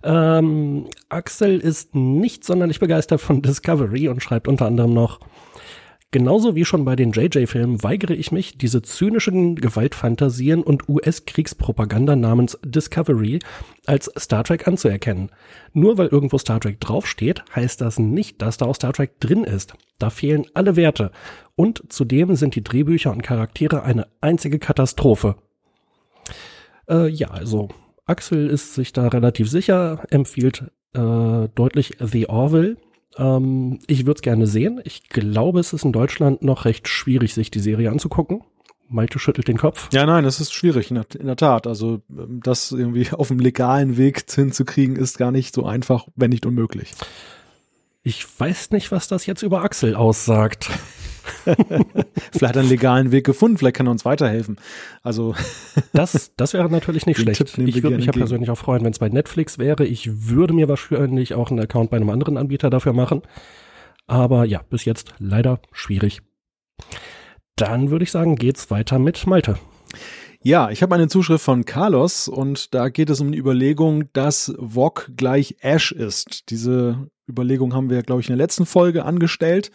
Ähm, 0.03 0.87
Axel 1.09 1.59
ist 1.61 1.95
nicht 1.95 2.45
sonderlich 2.45 2.81
begeistert 2.81 3.21
von 3.21 3.43
Discovery 3.43 4.09
und 4.09 4.23
schreibt 4.23 4.49
unter 4.49 4.67
anderem 4.67 4.95
noch, 4.95 5.21
Genauso 6.11 6.55
wie 6.55 6.65
schon 6.65 6.87
bei 6.87 6.97
den 6.97 7.13
JJ-Filmen 7.13 7.83
weigere 7.83 8.15
ich 8.15 8.33
mich, 8.33 8.57
diese 8.57 8.81
zynischen 8.81 9.57
Gewaltfantasien 9.57 10.63
und 10.63 10.89
US-Kriegspropaganda 10.89 12.17
namens 12.17 12.59
Discovery 12.65 13.41
als 13.85 14.11
Star 14.19 14.43
Trek 14.43 14.67
anzuerkennen. 14.67 15.31
Nur 15.75 15.99
weil 15.99 16.07
irgendwo 16.07 16.39
Star 16.39 16.61
Trek 16.61 16.81
draufsteht, 16.81 17.45
heißt 17.55 17.83
das 17.83 17.99
nicht, 17.99 18.41
dass 18.41 18.57
da 18.57 18.65
auch 18.65 18.75
Star 18.75 18.95
Trek 18.95 19.21
drin 19.21 19.45
ist. 19.45 19.75
Da 19.99 20.09
fehlen 20.09 20.47
alle 20.55 20.77
Werte. 20.77 21.11
Und 21.57 21.93
zudem 21.93 22.37
sind 22.37 22.55
die 22.55 22.65
Drehbücher 22.65 23.11
und 23.11 23.23
Charaktere 23.23 23.83
eine 23.83 24.07
einzige 24.23 24.59
Katastrophe. 24.59 25.37
Äh, 26.89 27.09
ja, 27.09 27.29
also 27.33 27.69
Axel 28.09 28.49
ist 28.49 28.75
sich 28.75 28.93
da 28.93 29.09
relativ 29.09 29.51
sicher, 29.51 30.05
empfiehlt 30.11 30.65
äh, 30.95 31.49
deutlich 31.55 31.97
The 32.01 32.29
Orville. 32.29 32.77
Ähm, 33.17 33.81
ich 33.87 34.07
würde 34.07 34.19
es 34.19 34.23
gerne 34.23 34.47
sehen. 34.47 34.81
Ich 34.85 35.09
glaube, 35.09 35.61
es 35.61 35.73
ist 35.73 35.85
in 35.85 35.93
Deutschland 35.93 36.43
noch 36.43 36.65
recht 36.65 36.89
schwierig, 36.89 37.35
sich 37.35 37.51
die 37.51 37.61
Serie 37.61 37.91
anzugucken. 37.91 38.43
Malte 38.91 39.19
schüttelt 39.19 39.49
den 39.49 39.59
Kopf. 39.59 39.91
Ja, 39.93 40.07
nein, 40.07 40.25
es 40.25 40.41
ist 40.41 40.55
schwierig, 40.55 40.91
in 40.91 40.95
der, 40.95 41.07
in 41.19 41.27
der 41.27 41.37
Tat. 41.37 41.67
Also 41.67 42.01
ähm, 42.11 42.41
das 42.43 42.73
irgendwie 42.73 43.09
auf 43.13 43.29
dem 43.29 43.39
legalen 43.39 43.97
Weg 43.97 44.25
hinzukriegen, 44.31 44.97
ist 44.97 45.19
gar 45.19 45.31
nicht 45.31 45.55
so 45.55 45.67
einfach, 45.67 46.07
wenn 46.17 46.31
nicht 46.31 46.47
unmöglich. 46.47 46.93
Ich 48.03 48.27
weiß 48.41 48.71
nicht, 48.71 48.91
was 48.91 49.09
das 49.09 49.27
jetzt 49.27 49.43
über 49.43 49.63
Axel 49.63 49.95
aussagt. 49.95 50.71
vielleicht 51.45 52.43
hat 52.43 52.57
er 52.57 52.61
einen 52.61 52.69
legalen 52.69 53.13
Weg 53.13 53.25
gefunden, 53.25 53.59
vielleicht 53.59 53.77
kann 53.77 53.87
er 53.87 53.93
uns 53.93 54.05
weiterhelfen. 54.05 54.57
Also 55.03 55.35
das, 55.93 56.33
das 56.37 56.55
wäre 56.55 56.71
natürlich 56.71 57.07
nicht 57.07 57.21
schlecht. 57.21 57.41
Ich 57.59 57.83
würde 57.83 57.97
mich 57.97 58.07
ja 58.07 58.13
persönlich 58.13 58.51
auch 58.51 58.59
freuen, 58.59 58.85
wenn 58.85 58.93
es 58.93 58.99
bei 58.99 59.09
Netflix 59.09 59.59
wäre. 59.59 59.85
Ich 59.85 60.29
würde 60.31 60.55
mir 60.55 60.69
wahrscheinlich 60.69 61.35
auch 61.35 61.51
einen 61.51 61.61
Account 61.61 61.91
bei 61.91 61.97
einem 61.97 62.11
anderen 62.11 62.37
Anbieter 62.37 62.71
dafür 62.71 62.93
machen. 62.93 63.23
Aber 64.07 64.45
ja, 64.45 64.63
bis 64.71 64.85
jetzt 64.85 65.15
leider 65.19 65.61
schwierig. 65.73 66.23
Dann 67.57 67.91
würde 67.91 68.05
ich 68.05 68.11
sagen, 68.11 68.37
geht's 68.37 68.71
weiter 68.71 68.99
mit 68.99 69.27
Malte. 69.27 69.59
Ja, 70.41 70.71
ich 70.71 70.83
habe 70.83 70.95
eine 70.95 71.09
Zuschrift 71.09 71.45
von 71.45 71.65
Carlos 71.65 72.29
und 72.29 72.73
da 72.73 72.89
geht 72.89 73.11
es 73.11 73.21
um 73.21 73.33
die 73.33 73.39
Überlegung, 73.39 74.05
dass 74.13 74.55
VOG 74.59 75.11
gleich 75.17 75.57
Ash 75.61 75.91
ist. 75.91 76.51
Diese 76.51 77.09
Überlegung 77.29 77.75
haben 77.75 77.91
wir, 77.91 78.03
glaube 78.03 78.21
ich, 78.21 78.29
in 78.29 78.37
der 78.37 78.45
letzten 78.45 78.65
Folge 78.65 79.05
angestellt, 79.05 79.73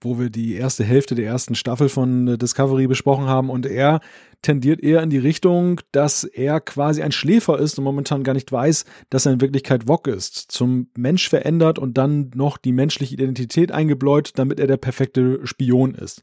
wo 0.00 0.18
wir 0.18 0.30
die 0.30 0.54
erste 0.54 0.84
Hälfte 0.84 1.14
der 1.14 1.26
ersten 1.26 1.54
Staffel 1.54 1.88
von 1.88 2.28
äh, 2.28 2.38
Discovery 2.38 2.86
besprochen 2.86 3.26
haben. 3.26 3.50
Und 3.50 3.66
er 3.66 4.00
tendiert 4.42 4.82
eher 4.82 5.02
in 5.02 5.10
die 5.10 5.18
Richtung, 5.18 5.80
dass 5.92 6.24
er 6.24 6.60
quasi 6.60 7.02
ein 7.02 7.12
Schläfer 7.12 7.58
ist 7.58 7.78
und 7.78 7.84
momentan 7.84 8.24
gar 8.24 8.32
nicht 8.32 8.50
weiß, 8.50 8.84
dass 9.10 9.26
er 9.26 9.32
in 9.32 9.40
Wirklichkeit 9.40 9.86
Wok 9.86 10.06
ist. 10.06 10.50
Zum 10.50 10.88
Mensch 10.96 11.28
verändert 11.28 11.78
und 11.78 11.98
dann 11.98 12.30
noch 12.34 12.56
die 12.56 12.72
menschliche 12.72 13.14
Identität 13.14 13.72
eingebläut, 13.72 14.32
damit 14.36 14.58
er 14.58 14.66
der 14.66 14.78
perfekte 14.78 15.46
Spion 15.46 15.94
ist. 15.94 16.22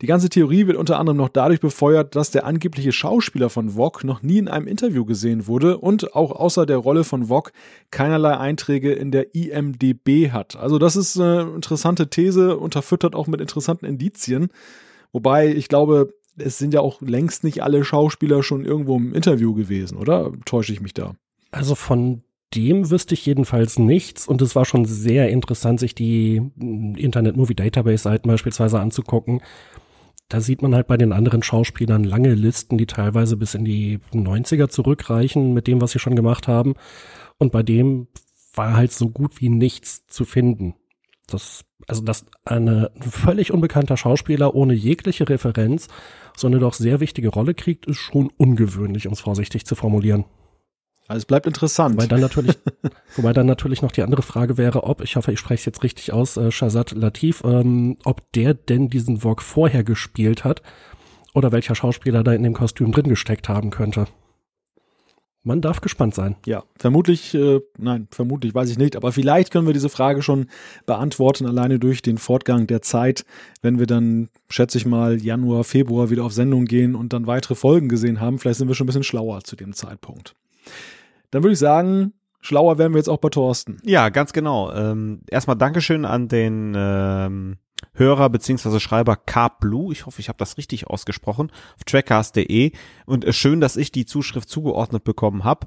Die 0.00 0.06
ganze 0.06 0.28
Theorie 0.28 0.66
wird 0.66 0.76
unter 0.76 0.98
anderem 0.98 1.16
noch 1.16 1.28
dadurch 1.28 1.60
befeuert, 1.60 2.14
dass 2.14 2.30
der 2.30 2.46
angebliche 2.46 2.92
Schauspieler 2.92 3.50
von 3.50 3.74
Wok 3.76 4.04
noch 4.04 4.22
nie 4.22 4.38
in 4.38 4.48
einem 4.48 4.68
Interview 4.68 5.04
gesehen 5.04 5.46
wurde 5.46 5.78
und 5.78 6.14
auch 6.14 6.32
außer 6.32 6.66
der 6.66 6.76
Rolle 6.76 7.02
von 7.02 7.28
Wok 7.28 7.52
keinerlei 7.90 8.36
Einträge 8.36 8.92
in 8.92 9.10
der 9.10 9.34
IMDB 9.34 10.30
hat. 10.30 10.56
Also 10.56 10.78
das 10.78 10.96
ist 10.96 11.18
eine 11.18 11.52
interessante 11.54 12.10
These, 12.10 12.56
unterfüttert 12.58 13.14
auch 13.14 13.26
mit 13.26 13.40
interessanten 13.40 13.86
Indizien. 13.86 14.48
Wobei 15.12 15.48
ich 15.48 15.68
glaube, 15.68 16.12
es 16.38 16.58
sind 16.58 16.74
ja 16.74 16.80
auch 16.80 17.00
längst 17.00 17.44
nicht 17.44 17.62
alle 17.62 17.84
Schauspieler 17.84 18.42
schon 18.42 18.64
irgendwo 18.64 18.96
im 18.96 19.14
Interview 19.14 19.54
gewesen, 19.54 19.96
oder? 19.96 20.32
Täusche 20.44 20.72
ich 20.72 20.80
mich 20.80 20.94
da? 20.94 21.14
Also 21.50 21.74
von 21.74 22.22
dem 22.54 22.90
wüsste 22.90 23.14
ich 23.14 23.26
jedenfalls 23.26 23.78
nichts 23.78 24.28
und 24.28 24.40
es 24.42 24.54
war 24.54 24.64
schon 24.64 24.84
sehr 24.84 25.30
interessant, 25.30 25.80
sich 25.80 25.94
die 25.94 26.40
mm, 26.54 26.94
Internet 26.94 27.36
Movie 27.36 27.54
Database 27.54 28.04
Seiten 28.04 28.28
beispielsweise 28.28 28.80
anzugucken. 28.80 29.40
Da 30.28 30.40
sieht 30.40 30.62
man 30.62 30.74
halt 30.74 30.86
bei 30.86 30.96
den 30.96 31.12
anderen 31.12 31.42
Schauspielern 31.42 32.02
lange 32.02 32.34
Listen, 32.34 32.78
die 32.78 32.86
teilweise 32.86 33.36
bis 33.36 33.54
in 33.54 33.64
die 33.64 34.00
90er 34.12 34.68
zurückreichen 34.68 35.54
mit 35.54 35.66
dem, 35.66 35.80
was 35.80 35.92
sie 35.92 36.00
schon 36.00 36.16
gemacht 36.16 36.48
haben. 36.48 36.74
Und 37.38 37.52
bei 37.52 37.62
dem 37.62 38.08
war 38.54 38.74
halt 38.74 38.92
so 38.92 39.08
gut 39.08 39.40
wie 39.40 39.48
nichts 39.48 40.06
zu 40.08 40.24
finden. 40.24 40.74
Das, 41.26 41.64
also, 41.88 42.02
dass 42.02 42.26
eine 42.44 42.90
völlig 43.10 43.52
unbekannter 43.52 43.96
Schauspieler 43.96 44.54
ohne 44.54 44.74
jegliche 44.74 45.28
Referenz 45.28 45.88
so 46.36 46.46
eine 46.46 46.58
doch 46.58 46.74
sehr 46.74 47.00
wichtige 47.00 47.28
Rolle 47.28 47.54
kriegt, 47.54 47.86
ist 47.86 47.98
schon 47.98 48.30
ungewöhnlich, 48.36 49.06
um 49.06 49.12
es 49.12 49.20
vorsichtig 49.20 49.66
zu 49.66 49.74
formulieren. 49.74 50.24
Also 51.08 51.18
es 51.18 51.24
bleibt 51.26 51.46
interessant. 51.46 51.96
Wobei 51.96 52.06
dann 52.06 52.20
natürlich, 52.20 52.56
wobei 53.16 53.32
dann 53.32 53.46
natürlich 53.46 53.82
noch 53.82 53.92
die 53.92 54.02
andere 54.02 54.22
Frage 54.22 54.56
wäre, 54.56 54.84
ob, 54.84 55.02
ich 55.02 55.16
hoffe, 55.16 55.32
ich 55.32 55.38
spreche 55.38 55.60
es 55.60 55.64
jetzt 55.64 55.82
richtig 55.82 56.12
aus, 56.12 56.36
äh, 56.36 56.50
Shazad 56.50 56.92
Latif, 56.92 57.42
ähm, 57.44 57.96
ob 58.04 58.30
der 58.32 58.54
denn 58.54 58.88
diesen 58.88 59.18
Vogue 59.18 59.42
vorher 59.44 59.84
gespielt 59.84 60.44
hat 60.44 60.62
oder 61.34 61.52
welcher 61.52 61.74
Schauspieler 61.74 62.24
da 62.24 62.32
in 62.32 62.42
dem 62.42 62.54
Kostüm 62.54 62.92
drin 62.92 63.08
gesteckt 63.08 63.48
haben 63.48 63.70
könnte. 63.70 64.06
Man 65.46 65.60
darf 65.60 65.80
gespannt 65.80 66.12
sein. 66.12 66.34
Ja, 66.44 66.64
vermutlich, 66.76 67.32
äh, 67.32 67.60
nein, 67.78 68.08
vermutlich 68.10 68.52
weiß 68.52 68.68
ich 68.68 68.78
nicht, 68.78 68.96
aber 68.96 69.12
vielleicht 69.12 69.52
können 69.52 69.68
wir 69.68 69.72
diese 69.72 69.88
Frage 69.88 70.20
schon 70.20 70.46
beantworten, 70.86 71.46
alleine 71.46 71.78
durch 71.78 72.02
den 72.02 72.18
Fortgang 72.18 72.66
der 72.66 72.82
Zeit, 72.82 73.24
wenn 73.62 73.78
wir 73.78 73.86
dann, 73.86 74.28
schätze 74.48 74.76
ich 74.76 74.86
mal, 74.86 75.22
Januar, 75.22 75.62
Februar 75.62 76.10
wieder 76.10 76.24
auf 76.24 76.32
Sendung 76.32 76.64
gehen 76.64 76.96
und 76.96 77.12
dann 77.12 77.28
weitere 77.28 77.54
Folgen 77.54 77.88
gesehen 77.88 78.20
haben. 78.20 78.40
Vielleicht 78.40 78.58
sind 78.58 78.66
wir 78.66 78.74
schon 78.74 78.86
ein 78.86 78.88
bisschen 78.88 79.04
schlauer 79.04 79.44
zu 79.44 79.54
dem 79.54 79.72
Zeitpunkt. 79.72 80.34
Dann 81.30 81.44
würde 81.44 81.52
ich 81.52 81.60
sagen, 81.60 82.12
schlauer 82.40 82.78
werden 82.78 82.92
wir 82.94 82.98
jetzt 82.98 83.08
auch 83.08 83.18
bei 83.18 83.28
Thorsten. 83.28 83.76
Ja, 83.84 84.08
ganz 84.08 84.32
genau. 84.32 84.72
Ähm, 84.72 85.20
erstmal 85.30 85.56
Dankeschön 85.56 86.04
an 86.04 86.26
den 86.26 86.74
ähm, 86.76 87.58
Hörer 87.94 88.28
beziehungsweise 88.30 88.80
Schreiber 88.80 89.16
Carp 89.16 89.60
Blue. 89.60 89.92
Ich 89.92 90.06
hoffe, 90.06 90.20
ich 90.20 90.28
habe 90.28 90.38
das 90.38 90.58
richtig 90.58 90.86
ausgesprochen. 90.86 91.50
Auf 91.76 91.84
trackcast.de. 91.84 92.72
Und 93.06 93.24
äh, 93.24 93.32
schön, 93.32 93.60
dass 93.60 93.76
ich 93.76 93.92
die 93.92 94.06
Zuschrift 94.06 94.48
zugeordnet 94.48 95.04
bekommen 95.04 95.44
habe. 95.44 95.66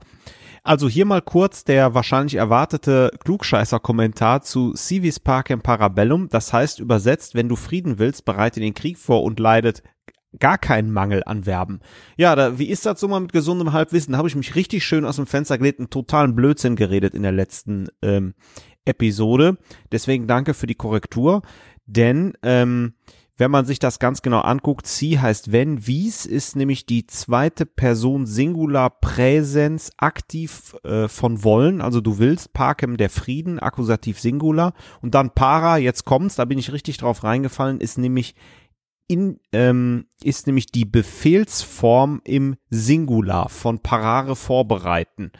Also 0.64 0.89
hier 0.89 1.05
mal 1.05 1.22
kurz 1.22 1.64
der 1.64 1.93
wahrscheinlich 1.93 2.36
erwartete 2.36 3.12
Klugscheißer-Kommentar 3.24 4.41
zu 4.41 4.74
Civis 4.76 5.20
Parkem 5.20 5.62
Parabellum. 5.62 6.30
Das 6.30 6.53
heißt 6.53 6.80
übersetzt, 6.80 7.36
wenn 7.36 7.49
du 7.49 7.55
Frieden 7.55 7.97
willst, 7.97 8.26
bereite 8.26 8.60
den 8.60 8.74
Krieg 8.74 8.97
vor 8.97 9.24
und 9.24 9.39
leidet 9.39 9.84
gar 10.38 10.57
keinen 10.57 10.91
Mangel 10.91 11.24
an 11.26 11.45
Verben. 11.45 11.80
Ja, 12.18 12.36
da, 12.36 12.60
wie 12.60 12.70
ist 12.70 12.86
das 12.86 12.99
so 12.99 13.07
mal 13.07 13.20
mit 13.20 13.34
gesundem 13.34 13.74
Halbwissen? 13.74 14.16
Habe 14.16 14.28
ich 14.28 14.36
mich 14.36 14.55
richtig 14.55 14.86
schön 14.86 15.05
aus 15.05 15.16
dem 15.16 15.26
Fenster 15.26 15.57
gelegt 15.57 15.80
und 15.80 15.91
totalen 15.91 16.36
Blödsinn 16.36 16.76
geredet 16.76 17.16
in 17.16 17.24
der 17.24 17.32
letzten 17.32 17.88
ähm, 18.03 18.36
Episode. 18.86 19.57
Deswegen 19.91 20.28
danke 20.28 20.53
für 20.53 20.68
die 20.68 20.76
Korrektur. 20.76 21.41
Denn 21.90 22.34
ähm, 22.44 22.94
wenn 23.38 23.52
man 23.52 23.66
sich 23.66 23.80
das 23.80 24.00
ganz 24.00 24.22
genau 24.22 24.42
anguckt, 24.42 24.86
sie 24.86 25.18
heißt 25.18 25.52
wenn, 25.52 25.88
wies 25.88 26.26
ist 26.26 26.56
nämlich 26.56 26.86
die 26.86 27.08
zweite 27.08 27.66
Person 27.66 28.26
Singular 28.26 28.90
Präsens 28.90 29.92
aktiv 29.98 30.76
äh, 30.84 31.08
von 31.08 31.44
wollen, 31.44 31.82
also 31.82 32.02
du 32.02 32.20
willst, 32.20 32.54
Parkem 32.54 32.98
der 32.98 33.10
Frieden, 33.10 33.60
Akkusativ 33.60 34.20
Singular 34.20 34.74
und 35.02 35.16
dann 35.16 35.34
Para, 35.34 35.78
jetzt 35.78 36.04
kommt's, 36.04 36.36
da 36.36 36.46
bin 36.46 36.60
ich 36.60 36.74
richtig 36.74 36.98
drauf 36.98 37.24
reingefallen, 37.24 37.80
ist 37.80 37.98
nämlich 37.98 38.36
in, 39.08 39.40
ähm, 39.54 40.06
ist 40.22 40.46
nämlich 40.46 40.68
die 40.68 40.86
Befehlsform 40.86 42.22
im 42.26 42.58
Singular 42.70 43.50
von 43.50 43.80
Parare 43.80 44.36
vorbereiten. 44.36 45.32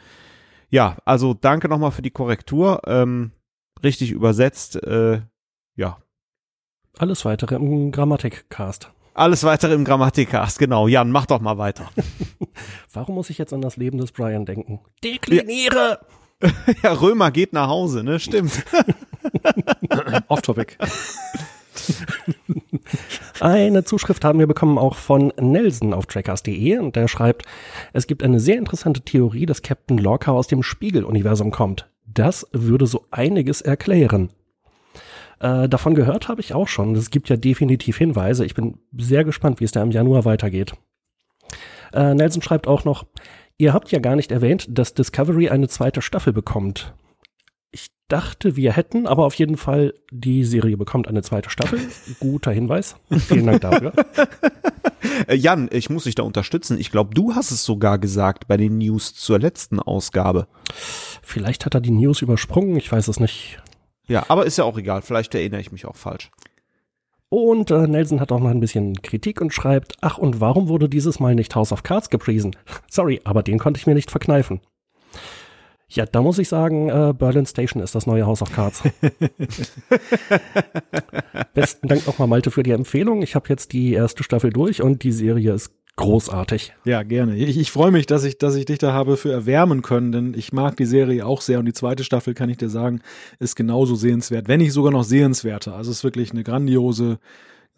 Ja, 0.70 0.96
also 1.04 1.34
danke 1.34 1.68
nochmal 1.68 1.92
für 1.92 2.02
die 2.02 2.10
Korrektur. 2.10 2.80
Ähm, 2.86 3.32
richtig 3.84 4.10
übersetzt, 4.10 4.82
äh, 4.82 5.20
ja. 5.76 5.98
Alles 6.98 7.24
weitere 7.24 7.54
im 7.54 7.92
Grammatikcast. 7.92 8.90
Alles 9.14 9.44
weitere 9.44 9.74
im 9.74 9.84
Grammatikcast, 9.84 10.58
genau. 10.58 10.88
Jan, 10.88 11.10
mach 11.10 11.26
doch 11.26 11.40
mal 11.40 11.58
weiter. 11.58 11.90
Warum 12.92 13.16
muss 13.16 13.30
ich 13.30 13.38
jetzt 13.38 13.52
an 13.52 13.60
das 13.60 13.76
Leben 13.76 13.98
des 13.98 14.12
Brian 14.12 14.46
denken? 14.46 14.80
Dekliniere! 15.02 16.00
ja, 16.82 16.92
Römer 17.00 17.30
geht 17.30 17.52
nach 17.52 17.68
Hause, 17.68 18.02
ne? 18.02 18.18
Stimmt. 18.18 18.64
Off-Topic. 20.28 20.76
Eine 23.40 23.84
Zuschrift 23.84 24.24
haben 24.24 24.38
wir 24.38 24.46
bekommen 24.46 24.78
auch 24.78 24.96
von 24.96 25.32
Nelson 25.38 25.94
auf 25.94 26.06
trackers.de 26.06 26.78
und 26.78 26.96
der 26.96 27.08
schreibt, 27.08 27.46
es 27.92 28.06
gibt 28.06 28.22
eine 28.22 28.40
sehr 28.40 28.58
interessante 28.58 29.00
Theorie, 29.00 29.46
dass 29.46 29.62
Captain 29.62 29.98
Lorca 29.98 30.32
aus 30.32 30.46
dem 30.46 30.62
Spiegeluniversum 30.62 31.50
kommt. 31.50 31.88
Das 32.06 32.46
würde 32.52 32.86
so 32.86 33.06
einiges 33.10 33.60
erklären. 33.60 34.30
Äh, 35.40 35.68
davon 35.68 35.94
gehört 35.94 36.28
habe 36.28 36.40
ich 36.40 36.54
auch 36.54 36.68
schon. 36.68 36.94
Es 36.94 37.10
gibt 37.10 37.28
ja 37.28 37.36
definitiv 37.36 37.96
Hinweise. 37.96 38.44
Ich 38.44 38.54
bin 38.54 38.78
sehr 38.96 39.24
gespannt, 39.24 39.60
wie 39.60 39.64
es 39.64 39.72
da 39.72 39.82
im 39.82 39.90
Januar 39.90 40.24
weitergeht. 40.24 40.74
Äh, 41.92 42.14
Nelson 42.14 42.42
schreibt 42.42 42.68
auch 42.68 42.84
noch, 42.84 43.06
ihr 43.56 43.72
habt 43.72 43.90
ja 43.90 43.98
gar 43.98 44.16
nicht 44.16 44.30
erwähnt, 44.30 44.66
dass 44.68 44.94
Discovery 44.94 45.48
eine 45.48 45.68
zweite 45.68 46.02
Staffel 46.02 46.32
bekommt. 46.32 46.94
Ich 47.72 47.88
dachte, 48.08 48.56
wir 48.56 48.72
hätten, 48.72 49.06
aber 49.06 49.24
auf 49.24 49.34
jeden 49.34 49.56
Fall, 49.56 49.94
die 50.12 50.44
Serie 50.44 50.76
bekommt 50.76 51.08
eine 51.08 51.22
zweite 51.22 51.48
Staffel. 51.48 51.80
Guter 52.20 52.52
Hinweis. 52.52 52.96
Vielen 53.10 53.46
Dank 53.46 53.62
dafür. 53.62 53.92
Äh, 55.26 55.34
Jan, 55.34 55.68
ich 55.72 55.90
muss 55.90 56.04
dich 56.04 56.14
da 56.14 56.22
unterstützen. 56.22 56.78
Ich 56.78 56.90
glaube, 56.90 57.14
du 57.14 57.34
hast 57.34 57.50
es 57.50 57.64
sogar 57.64 57.98
gesagt 57.98 58.48
bei 58.48 58.56
den 58.56 58.78
News 58.78 59.14
zur 59.14 59.38
letzten 59.38 59.80
Ausgabe. 59.80 60.46
Vielleicht 61.22 61.64
hat 61.64 61.74
er 61.74 61.80
die 61.80 61.90
News 61.90 62.22
übersprungen, 62.22 62.76
ich 62.76 62.90
weiß 62.92 63.08
es 63.08 63.18
nicht. 63.18 63.58
Ja, 64.10 64.24
aber 64.26 64.44
ist 64.44 64.58
ja 64.58 64.64
auch 64.64 64.76
egal. 64.76 65.02
Vielleicht 65.02 65.32
erinnere 65.36 65.60
ich 65.60 65.70
mich 65.70 65.86
auch 65.86 65.94
falsch. 65.94 66.32
Und 67.28 67.70
äh, 67.70 67.86
Nelson 67.86 68.18
hat 68.20 68.32
auch 68.32 68.40
noch 68.40 68.50
ein 68.50 68.58
bisschen 68.58 69.00
Kritik 69.02 69.40
und 69.40 69.54
schreibt, 69.54 69.92
ach 70.00 70.18
und 70.18 70.40
warum 70.40 70.68
wurde 70.68 70.88
dieses 70.88 71.20
Mal 71.20 71.36
nicht 71.36 71.54
House 71.54 71.70
of 71.70 71.84
Cards 71.84 72.10
gepriesen? 72.10 72.56
Sorry, 72.90 73.20
aber 73.22 73.44
den 73.44 73.60
konnte 73.60 73.78
ich 73.78 73.86
mir 73.86 73.94
nicht 73.94 74.10
verkneifen. 74.10 74.60
Ja, 75.88 76.06
da 76.06 76.22
muss 76.22 76.40
ich 76.40 76.48
sagen, 76.48 76.88
äh, 76.88 77.14
Berlin 77.16 77.46
Station 77.46 77.80
ist 77.80 77.94
das 77.94 78.08
neue 78.08 78.26
House 78.26 78.42
of 78.42 78.52
Cards. 78.52 78.82
Besten 81.54 81.86
Dank 81.86 82.04
nochmal, 82.06 82.26
Malte, 82.26 82.50
für 82.50 82.64
die 82.64 82.72
Empfehlung. 82.72 83.22
Ich 83.22 83.36
habe 83.36 83.48
jetzt 83.48 83.72
die 83.72 83.92
erste 83.92 84.24
Staffel 84.24 84.50
durch 84.50 84.82
und 84.82 85.04
die 85.04 85.12
Serie 85.12 85.52
ist 85.52 85.72
großartig. 85.96 86.72
Ja, 86.84 87.02
gerne. 87.02 87.36
Ich, 87.36 87.58
ich 87.58 87.70
freue 87.70 87.90
mich, 87.90 88.06
dass 88.06 88.24
ich, 88.24 88.38
dass 88.38 88.54
ich 88.54 88.64
dich 88.64 88.78
da 88.78 88.92
habe 88.92 89.16
für 89.16 89.32
erwärmen 89.32 89.82
können, 89.82 90.12
denn 90.12 90.34
ich 90.34 90.52
mag 90.52 90.76
die 90.76 90.86
Serie 90.86 91.26
auch 91.26 91.40
sehr 91.40 91.58
und 91.58 91.66
die 91.66 91.72
zweite 91.72 92.04
Staffel, 92.04 92.34
kann 92.34 92.48
ich 92.48 92.56
dir 92.56 92.70
sagen, 92.70 93.00
ist 93.38 93.56
genauso 93.56 93.94
sehenswert, 93.94 94.48
wenn 94.48 94.60
nicht 94.60 94.72
sogar 94.72 94.92
noch 94.92 95.04
sehenswerter. 95.04 95.74
Also 95.74 95.90
es 95.90 95.98
ist 95.98 96.04
wirklich 96.04 96.32
eine 96.32 96.44
grandiose 96.44 97.18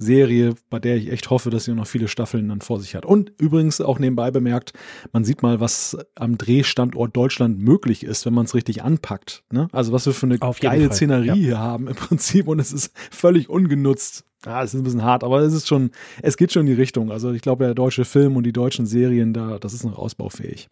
Serie, 0.03 0.55
bei 0.69 0.79
der 0.79 0.97
ich 0.97 1.11
echt 1.11 1.31
hoffe, 1.31 1.51
dass 1.51 1.65
sie 1.65 1.75
noch 1.75 1.87
viele 1.87 2.09
Staffeln 2.09 2.49
dann 2.49 2.61
vor 2.61 2.81
sich 2.81 2.95
hat. 2.95 3.07
Und 3.07 3.33
übrigens 3.39 3.81
auch 3.81 3.99
nebenbei 3.99 4.31
bemerkt, 4.31 4.73
man 5.13 5.25
sieht 5.25 5.43
mal, 5.43 5.61
was 5.61 5.97
am 6.15 6.37
Drehstandort 6.37 7.17
Deutschland 7.17 7.59
möglich 7.59 8.05
ist, 8.05 8.27
wenn 8.27 8.35
man 8.35 8.45
es 8.45 8.55
richtig 8.55 8.83
anpackt. 8.83 9.45
Ne? 9.51 9.69
Also 9.73 9.93
was 9.93 10.07
wir 10.07 10.13
für 10.13 10.27
eine 10.27 10.39
geile 10.39 10.87
Fall. 10.87 10.93
Szenerie 10.93 11.27
ja. 11.27 11.35
hier 11.35 11.59
haben 11.59 11.89
im 11.89 11.95
Prinzip 11.97 12.49
und 12.49 12.59
es 12.59 12.73
ist 12.73 12.93
völlig 13.11 13.49
ungenutzt. 13.49 14.25
Ja, 14.45 14.63
es 14.63 14.75
ist 14.75 14.81
ein 14.81 14.83
bisschen 14.83 15.05
hart, 15.05 15.23
aber 15.23 15.41
es 15.41 15.55
ist 15.55 15.69
schon, 15.69 15.93
es 16.21 16.37
geht 16.37 16.53
schon 16.53 16.63
in 16.63 16.75
die 16.75 16.81
Richtung. 16.81 17.13
Also 17.13 17.33
ich 17.33 17.43
glaube, 17.43 17.65
der 17.65 17.75
deutsche 17.75 18.05
Film 18.05 18.37
und 18.37 18.43
die 18.45 18.53
deutschen 18.53 18.87
Serien, 18.87 19.33
da, 19.33 19.59
das 19.59 19.73
ist 19.73 19.85
noch 19.85 19.97
ausbaufähig. 19.97 20.69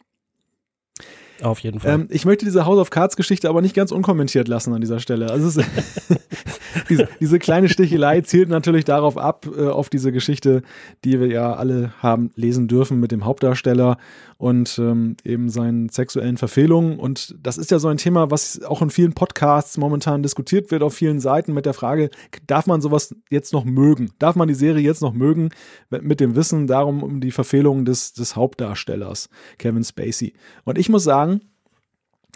Auf 1.41 1.59
jeden 1.59 1.79
Fall. 1.79 1.91
Ähm, 1.91 2.07
ich 2.09 2.25
möchte 2.25 2.45
diese 2.45 2.65
House 2.65 2.77
of 2.77 2.89
Cards 2.89 3.15
Geschichte 3.15 3.49
aber 3.49 3.61
nicht 3.61 3.75
ganz 3.75 3.91
unkommentiert 3.91 4.47
lassen 4.47 4.73
an 4.73 4.81
dieser 4.81 4.99
Stelle. 4.99 5.31
Also 5.31 5.47
es, 5.59 5.67
diese, 6.89 7.07
diese, 7.19 7.39
kleine 7.39 7.67
Stichelei 7.67 8.21
zielt 8.21 8.49
natürlich 8.49 8.85
darauf 8.85 9.17
ab, 9.17 9.47
äh, 9.57 9.67
auf 9.67 9.89
diese 9.89 10.11
Geschichte, 10.11 10.61
die 11.03 11.19
wir 11.19 11.27
ja 11.27 11.53
alle 11.53 11.93
haben 11.99 12.31
lesen 12.35 12.67
dürfen 12.67 12.99
mit 12.99 13.11
dem 13.11 13.25
Hauptdarsteller 13.25 13.97
und 14.37 14.79
ähm, 14.79 15.17
eben 15.23 15.49
seinen 15.49 15.89
sexuellen 15.89 16.37
Verfehlungen. 16.37 16.97
Und 16.97 17.35
das 17.41 17.57
ist 17.57 17.71
ja 17.71 17.77
so 17.77 17.87
ein 17.87 17.97
Thema, 17.97 18.31
was 18.31 18.61
auch 18.63 18.81
in 18.81 18.89
vielen 18.89 19.13
Podcasts 19.13 19.77
momentan 19.77 20.23
diskutiert 20.23 20.71
wird, 20.71 20.83
auf 20.83 20.93
vielen 20.93 21.19
Seiten 21.19 21.53
mit 21.53 21.65
der 21.65 21.73
Frage, 21.73 22.09
darf 22.47 22.67
man 22.67 22.81
sowas 22.81 23.15
jetzt 23.29 23.53
noch 23.53 23.65
mögen? 23.65 24.11
Darf 24.19 24.35
man 24.35 24.47
die 24.47 24.55
Serie 24.55 24.83
jetzt 24.83 25.01
noch 25.01 25.13
mögen 25.13 25.49
mit 25.89 26.19
dem 26.19 26.35
Wissen 26.35 26.67
darum 26.67 27.03
um 27.03 27.21
die 27.21 27.31
Verfehlungen 27.31 27.85
des, 27.85 28.13
des 28.13 28.35
Hauptdarstellers, 28.35 29.29
Kevin 29.59 29.83
Spacey? 29.83 30.33
Und 30.65 30.77
ich 30.77 30.89
muss 30.89 31.03
sagen, 31.03 31.30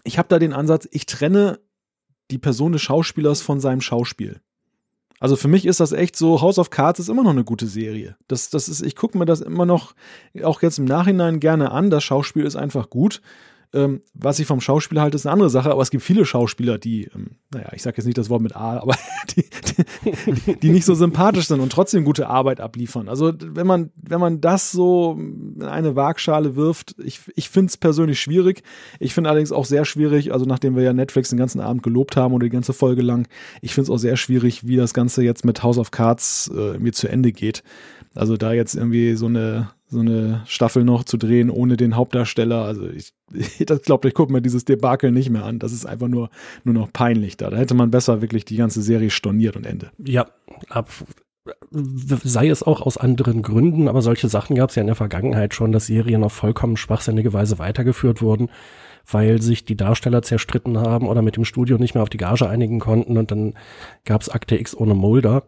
ich 0.05 0.17
habe 0.17 0.29
da 0.29 0.39
den 0.39 0.53
Ansatz, 0.53 0.87
ich 0.91 1.05
trenne 1.05 1.59
die 2.31 2.37
Person 2.37 2.71
des 2.71 2.81
Schauspielers 2.81 3.41
von 3.41 3.59
seinem 3.59 3.81
Schauspiel. 3.81 4.39
Also 5.19 5.35
für 5.35 5.47
mich 5.47 5.65
ist 5.65 5.79
das 5.79 5.91
echt 5.91 6.15
so, 6.15 6.41
House 6.41 6.59
of 6.59 6.69
Cards 6.69 6.99
ist 6.99 7.09
immer 7.09 7.23
noch 7.23 7.31
eine 7.31 7.43
gute 7.43 7.67
Serie. 7.67 8.17
Das, 8.27 8.49
das 8.49 8.67
ist, 8.67 8.81
ich 8.81 8.95
gucke 8.95 9.17
mir 9.17 9.25
das 9.25 9.41
immer 9.41 9.65
noch, 9.65 9.95
auch 10.43 10.61
jetzt 10.61 10.77
im 10.77 10.85
Nachhinein 10.85 11.39
gerne 11.39 11.71
an. 11.71 11.89
Das 11.89 12.03
Schauspiel 12.03 12.45
ist 12.45 12.55
einfach 12.55 12.89
gut. 12.89 13.21
Ähm, 13.73 14.01
was 14.13 14.39
ich 14.39 14.47
vom 14.47 14.61
Schauspieler 14.61 15.01
halte, 15.01 15.15
ist 15.15 15.25
eine 15.25 15.33
andere 15.33 15.49
Sache, 15.49 15.71
aber 15.71 15.81
es 15.81 15.89
gibt 15.89 16.03
viele 16.03 16.25
Schauspieler, 16.25 16.77
die, 16.77 17.09
ähm, 17.15 17.31
naja, 17.53 17.69
ich 17.73 17.81
sage 17.81 17.97
jetzt 17.97 18.05
nicht 18.05 18.17
das 18.17 18.29
Wort 18.29 18.41
mit 18.41 18.55
A, 18.55 18.79
aber 18.81 18.95
die, 19.35 19.45
die, 20.45 20.55
die, 20.55 20.69
nicht 20.69 20.85
so 20.85 20.95
sympathisch 20.95 21.47
sind 21.47 21.59
und 21.59 21.71
trotzdem 21.71 22.05
gute 22.05 22.27
Arbeit 22.27 22.61
abliefern. 22.61 23.09
Also 23.09 23.33
wenn 23.37 23.67
man, 23.67 23.91
wenn 23.95 24.19
man 24.19 24.41
das 24.41 24.71
so 24.71 25.17
in 25.19 25.63
eine 25.63 25.95
Waagschale 25.95 26.55
wirft, 26.55 26.95
ich, 27.03 27.21
ich 27.35 27.49
finde 27.49 27.69
es 27.69 27.77
persönlich 27.77 28.19
schwierig. 28.19 28.63
Ich 28.99 29.13
finde 29.13 29.29
allerdings 29.29 29.51
auch 29.51 29.65
sehr 29.65 29.85
schwierig, 29.85 30.33
also 30.33 30.45
nachdem 30.45 30.75
wir 30.75 30.83
ja 30.83 30.93
Netflix 30.93 31.29
den 31.29 31.39
ganzen 31.39 31.59
Abend 31.59 31.83
gelobt 31.83 32.15
haben 32.15 32.33
oder 32.33 32.45
die 32.45 32.51
ganze 32.51 32.73
Folge 32.73 33.01
lang, 33.01 33.27
ich 33.61 33.73
finde 33.73 33.85
es 33.85 33.89
auch 33.89 33.99
sehr 33.99 34.17
schwierig, 34.17 34.67
wie 34.67 34.75
das 34.75 34.93
Ganze 34.93 35.23
jetzt 35.23 35.45
mit 35.45 35.63
House 35.63 35.77
of 35.77 35.91
Cards 35.91 36.51
äh, 36.55 36.77
mir 36.77 36.93
zu 36.93 37.07
Ende 37.07 37.31
geht. 37.31 37.63
Also 38.13 38.37
da 38.37 38.53
jetzt 38.53 38.75
irgendwie 38.75 39.15
so 39.15 39.25
eine 39.25 39.69
so 39.87 39.99
eine 39.99 40.41
Staffel 40.45 40.83
noch 40.83 41.03
zu 41.03 41.17
drehen 41.17 41.49
ohne 41.49 41.77
den 41.77 41.95
Hauptdarsteller. 41.95 42.63
Also 42.63 42.89
ich, 42.89 43.13
ich 43.33 43.65
glaube, 43.83 44.07
ich 44.07 44.13
gucke 44.13 44.31
mir 44.31 44.41
dieses 44.41 44.65
Debakel 44.65 45.11
nicht 45.11 45.29
mehr 45.29 45.45
an. 45.45 45.59
Das 45.59 45.71
ist 45.71 45.85
einfach 45.85 46.07
nur, 46.07 46.29
nur 46.63 46.73
noch 46.73 46.91
peinlich 46.91 47.37
da. 47.37 47.49
Da 47.49 47.57
hätte 47.57 47.75
man 47.75 47.91
besser 47.91 48.21
wirklich 48.21 48.45
die 48.45 48.57
ganze 48.57 48.81
Serie 48.81 49.09
storniert 49.09 49.55
und 49.55 49.65
Ende. 49.65 49.91
Ja, 49.97 50.27
ab, 50.69 50.89
sei 52.23 52.49
es 52.49 52.63
auch 52.63 52.81
aus 52.81 52.97
anderen 52.97 53.43
Gründen, 53.43 53.87
aber 53.87 54.01
solche 54.01 54.27
Sachen 54.27 54.55
gab 54.55 54.71
es 54.71 54.75
ja 54.75 54.81
in 54.81 54.87
der 54.87 54.95
Vergangenheit 54.95 55.53
schon, 55.53 55.71
dass 55.71 55.85
Serien 55.85 56.23
auf 56.23 56.33
vollkommen 56.33 56.77
schwachsinnige 56.77 57.33
Weise 57.33 57.59
weitergeführt 57.59 58.21
wurden, 58.21 58.49
weil 59.09 59.41
sich 59.41 59.65
die 59.65 59.77
Darsteller 59.77 60.23
zerstritten 60.23 60.79
haben 60.79 61.07
oder 61.07 61.21
mit 61.21 61.35
dem 61.37 61.45
Studio 61.45 61.77
nicht 61.77 61.93
mehr 61.93 62.01
auf 62.01 62.09
die 62.09 62.17
Gage 62.17 62.49
einigen 62.49 62.79
konnten 62.79 63.17
und 63.17 63.29
dann 63.29 63.53
gab 64.05 64.21
es 64.21 64.29
Akte 64.29 64.55
X 64.57 64.75
ohne 64.75 64.95
Mulder. 64.95 65.43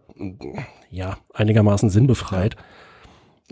Ja, 0.92 1.18
einigermaßen 1.34 1.90
sinnbefreit. 1.90 2.56
Ja. 2.56 2.62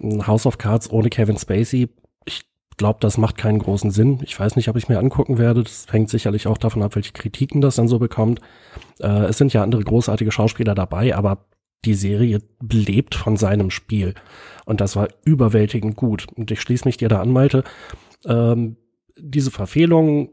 House 0.02 0.46
of 0.46 0.58
Cards 0.58 0.90
ohne 0.90 1.10
Kevin 1.10 1.38
Spacey, 1.38 1.90
ich 2.26 2.44
glaube, 2.78 3.00
das 3.00 3.18
macht 3.18 3.38
keinen 3.38 3.60
großen 3.60 3.92
Sinn. 3.92 4.20
Ich 4.24 4.38
weiß 4.38 4.56
nicht, 4.58 4.68
ob 4.68 4.76
ich 4.76 4.90
mir 4.90 5.00
angucken 5.00 5.38
werde. 5.38 5.64
Das 5.64 5.88
hängt 5.90 6.10
sicherlich 6.10 6.48
auch 6.48 6.58
davon 6.58 6.84
ab, 6.84 6.96
welche 6.96 7.14
Kritiken 7.14 7.62
das 7.62 7.76
dann 7.76 7.88
so 7.88 8.00
bekommt. 8.00 8.42
Äh, 9.00 9.26
es 9.26 9.38
sind 9.38 9.54
ja 9.54 9.64
andere 9.64 9.84
großartige 9.84 10.32
Schauspieler 10.32 10.76
dabei, 10.76 11.16
aber 11.16 11.46
die 11.86 11.94
Serie 11.94 12.40
lebt 12.70 13.16
von 13.16 13.38
seinem 13.38 13.72
Spiel. 13.72 14.16
Und 14.66 14.82
das 14.82 14.96
war 14.96 15.08
überwältigend 15.24 15.96
gut. 15.96 16.28
Und 16.36 16.52
ich 16.52 16.60
schließe 16.60 16.86
mich 16.86 16.98
dir 16.98 17.08
da 17.08 17.22
an, 17.22 17.32
Malte. 17.32 17.64
Ähm, 18.26 18.78
diese 19.18 19.52
Verfehlung, 19.52 20.30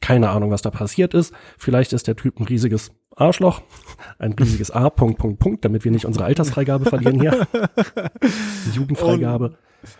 keine 0.00 0.30
Ahnung, 0.30 0.50
was 0.50 0.62
da 0.62 0.70
passiert 0.70 1.12
ist. 1.12 1.34
Vielleicht 1.58 1.92
ist 1.92 2.06
der 2.06 2.16
Typ 2.16 2.38
ein 2.38 2.46
riesiges 2.46 2.92
Arschloch, 3.16 3.62
ein 4.18 4.32
riesiges 4.32 4.70
A, 4.70 4.90
Punkt, 4.90 5.18
Punkt, 5.18 5.38
Punkt, 5.38 5.64
damit 5.64 5.84
wir 5.84 5.92
nicht 5.92 6.04
unsere 6.04 6.24
Altersfreigabe 6.24 6.84
verlieren 6.86 7.20
hier. 7.20 7.46
Jugendfreigabe. 8.74 9.56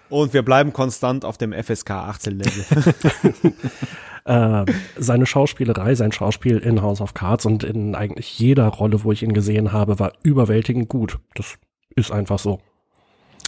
Und, 0.08 0.20
und, 0.20 0.34
wir 0.34 0.42
bleiben 0.42 0.72
konstant 0.72 1.24
auf 1.24 1.38
dem 1.38 1.52
FSK 1.52 1.90
18 1.90 2.38
Level. 2.38 2.94
äh, 4.24 4.64
seine 4.96 5.26
Schauspielerei, 5.26 5.94
sein 5.94 6.12
Schauspiel 6.12 6.58
in 6.58 6.82
House 6.82 7.00
of 7.00 7.14
Cards 7.14 7.46
und 7.46 7.64
in 7.64 7.94
eigentlich 7.94 8.38
jeder 8.38 8.68
Rolle, 8.68 9.04
wo 9.04 9.12
ich 9.12 9.22
ihn 9.22 9.34
gesehen 9.34 9.72
habe, 9.72 9.98
war 9.98 10.12
überwältigend 10.22 10.88
gut. 10.88 11.18
Das 11.34 11.58
ist 11.94 12.10
einfach 12.10 12.38
so. 12.38 12.60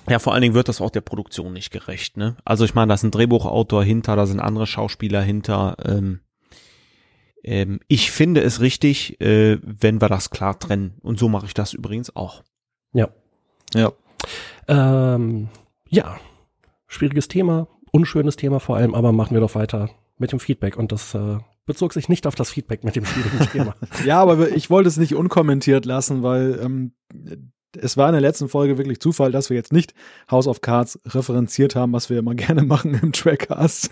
Ja, 0.08 0.20
vor 0.20 0.34
allen 0.34 0.42
Dingen 0.42 0.54
wird 0.54 0.68
das 0.68 0.80
auch 0.80 0.90
der 0.90 1.00
Produktion 1.00 1.52
nicht 1.52 1.72
gerecht, 1.72 2.16
ne? 2.16 2.36
Also 2.44 2.64
ich 2.64 2.74
meine, 2.74 2.88
da 2.88 2.94
ist 2.94 3.02
ein 3.02 3.10
Drehbuchautor 3.10 3.82
hinter, 3.82 4.14
da 4.14 4.26
sind 4.26 4.38
andere 4.38 4.66
Schauspieler 4.66 5.20
hinter. 5.20 5.76
Ähm, 5.84 6.20
ähm, 7.46 7.80
ich 7.86 8.10
finde 8.10 8.42
es 8.42 8.60
richtig, 8.60 9.20
äh, 9.20 9.58
wenn 9.62 10.00
wir 10.00 10.08
das 10.08 10.30
klar 10.30 10.58
trennen. 10.58 10.94
Und 11.00 11.18
so 11.18 11.28
mache 11.28 11.46
ich 11.46 11.54
das 11.54 11.72
übrigens 11.72 12.14
auch. 12.14 12.42
Ja. 12.92 13.08
Ja. 13.72 13.92
Ähm, 14.68 15.48
ja. 15.88 16.18
Schwieriges 16.88 17.28
Thema, 17.28 17.68
unschönes 17.92 18.36
Thema 18.36 18.60
vor 18.60 18.76
allem, 18.76 18.94
aber 18.94 19.12
machen 19.12 19.34
wir 19.34 19.40
doch 19.40 19.54
weiter 19.54 19.90
mit 20.18 20.32
dem 20.32 20.40
Feedback. 20.40 20.76
Und 20.76 20.90
das 20.90 21.14
äh, 21.14 21.38
bezog 21.66 21.92
sich 21.92 22.08
nicht 22.08 22.26
auf 22.26 22.34
das 22.34 22.50
Feedback 22.50 22.82
mit 22.82 22.96
dem 22.96 23.06
schwierigen 23.06 23.38
Thema. 23.52 23.76
ja, 24.04 24.20
aber 24.20 24.50
ich 24.50 24.68
wollte 24.68 24.88
es 24.88 24.96
nicht 24.96 25.14
unkommentiert 25.14 25.84
lassen, 25.84 26.22
weil 26.24 26.58
ähm, 26.60 26.92
es 27.78 27.96
war 27.96 28.08
in 28.08 28.12
der 28.12 28.20
letzten 28.20 28.48
Folge 28.48 28.78
wirklich 28.78 29.00
Zufall, 29.00 29.32
dass 29.32 29.50
wir 29.50 29.56
jetzt 29.56 29.72
nicht 29.72 29.94
House 30.30 30.46
of 30.46 30.60
Cards 30.60 30.98
referenziert 31.06 31.76
haben, 31.76 31.92
was 31.92 32.10
wir 32.10 32.18
immer 32.18 32.34
gerne 32.36 32.62
machen 32.62 32.98
im 33.00 33.12
Trackcast. 33.12 33.90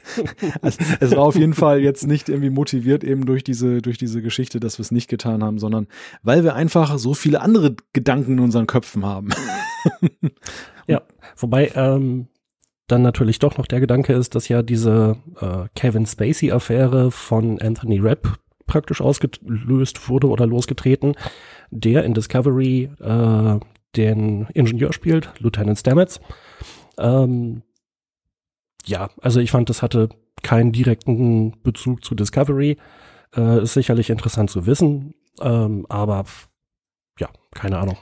Also, 0.62 0.79
es 1.01 1.11
war 1.12 1.25
auf 1.25 1.37
jeden 1.37 1.55
Fall 1.55 1.81
jetzt 1.81 2.07
nicht 2.07 2.29
irgendwie 2.29 2.51
motiviert 2.51 3.05
eben 3.05 3.27
durch 3.27 3.45
diese, 3.45 3.83
durch 3.83 3.99
diese 3.99 4.22
Geschichte, 4.22 4.61
dass 4.61 4.79
wir 4.79 4.83
es 4.83 4.91
nicht 4.91 5.09
getan 5.09 5.43
haben, 5.43 5.59
sondern 5.59 5.87
weil 6.22 6.45
wir 6.45 6.55
einfach 6.55 6.99
so 6.99 7.14
viele 7.14 7.41
andere 7.41 7.77
Gedanken 7.93 8.33
in 8.33 8.41
unseren 8.41 8.66
Köpfen 8.66 9.05
haben. 9.05 9.31
ja, 10.87 11.03
wobei, 11.37 11.72
ähm, 11.75 12.29
dann 12.87 13.03
natürlich 13.03 13.39
doch 13.39 13.57
noch 13.57 13.66
der 13.66 13.81
Gedanke 13.81 14.12
ist, 14.12 14.35
dass 14.35 14.49
ja 14.49 14.62
diese 14.62 15.16
äh, 15.41 15.68
Kevin 15.75 16.07
Spacey-Affäre 16.07 17.11
von 17.11 17.59
Anthony 17.61 17.99
Rapp 17.99 18.39
praktisch 18.66 19.01
ausgelöst 19.01 20.09
wurde 20.09 20.29
oder 20.29 20.47
losgetreten, 20.47 21.14
der 21.75 22.05
in 22.05 22.14
Discovery 22.14 22.89
äh, 23.01 23.61
den 23.97 24.47
Ingenieur 24.55 24.93
spielt, 24.93 25.31
Lieutenant 25.39 25.79
Stamets. 25.79 26.20
Ähm, 26.99 27.62
ja, 28.87 29.11
also 29.20 29.41
ich 29.41 29.51
fand, 29.51 29.68
das 29.68 29.83
hatte 29.83 30.09
keinen 30.43 30.72
direkten 30.72 31.62
Bezug 31.62 32.05
zu 32.05 32.14
Discovery. 32.14 32.77
Äh, 33.37 33.62
ist 33.62 33.75
sicherlich 33.75 34.11
interessant 34.11 34.51
zu 34.51 34.66
wissen, 34.66 35.14
ähm, 35.41 35.87
aber 35.89 36.25
ja, 37.18 37.29
keine 37.53 37.79
Ahnung. 37.79 37.97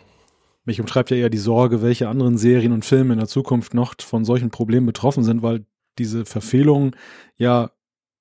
Mich 0.65 0.81
umschreibt 0.81 1.11
ja 1.11 1.17
eher 1.17 1.31
die 1.31 1.39
Sorge, 1.39 1.83
welche 1.83 2.09
anderen 2.09 2.39
Serien 2.39 2.73
und 2.73 2.85
Filme 2.85 3.15
in 3.15 3.19
der 3.19 3.29
Zukunft 3.29 3.75
noch 3.75 3.95
von 4.01 4.25
solchen 4.25 4.51
Problemen 4.51 4.87
betroffen 4.87 5.25
sind, 5.25 5.43
weil 5.43 5.65
diese 5.99 6.25
Verfehlungen 6.25 6.95
ja 7.37 7.71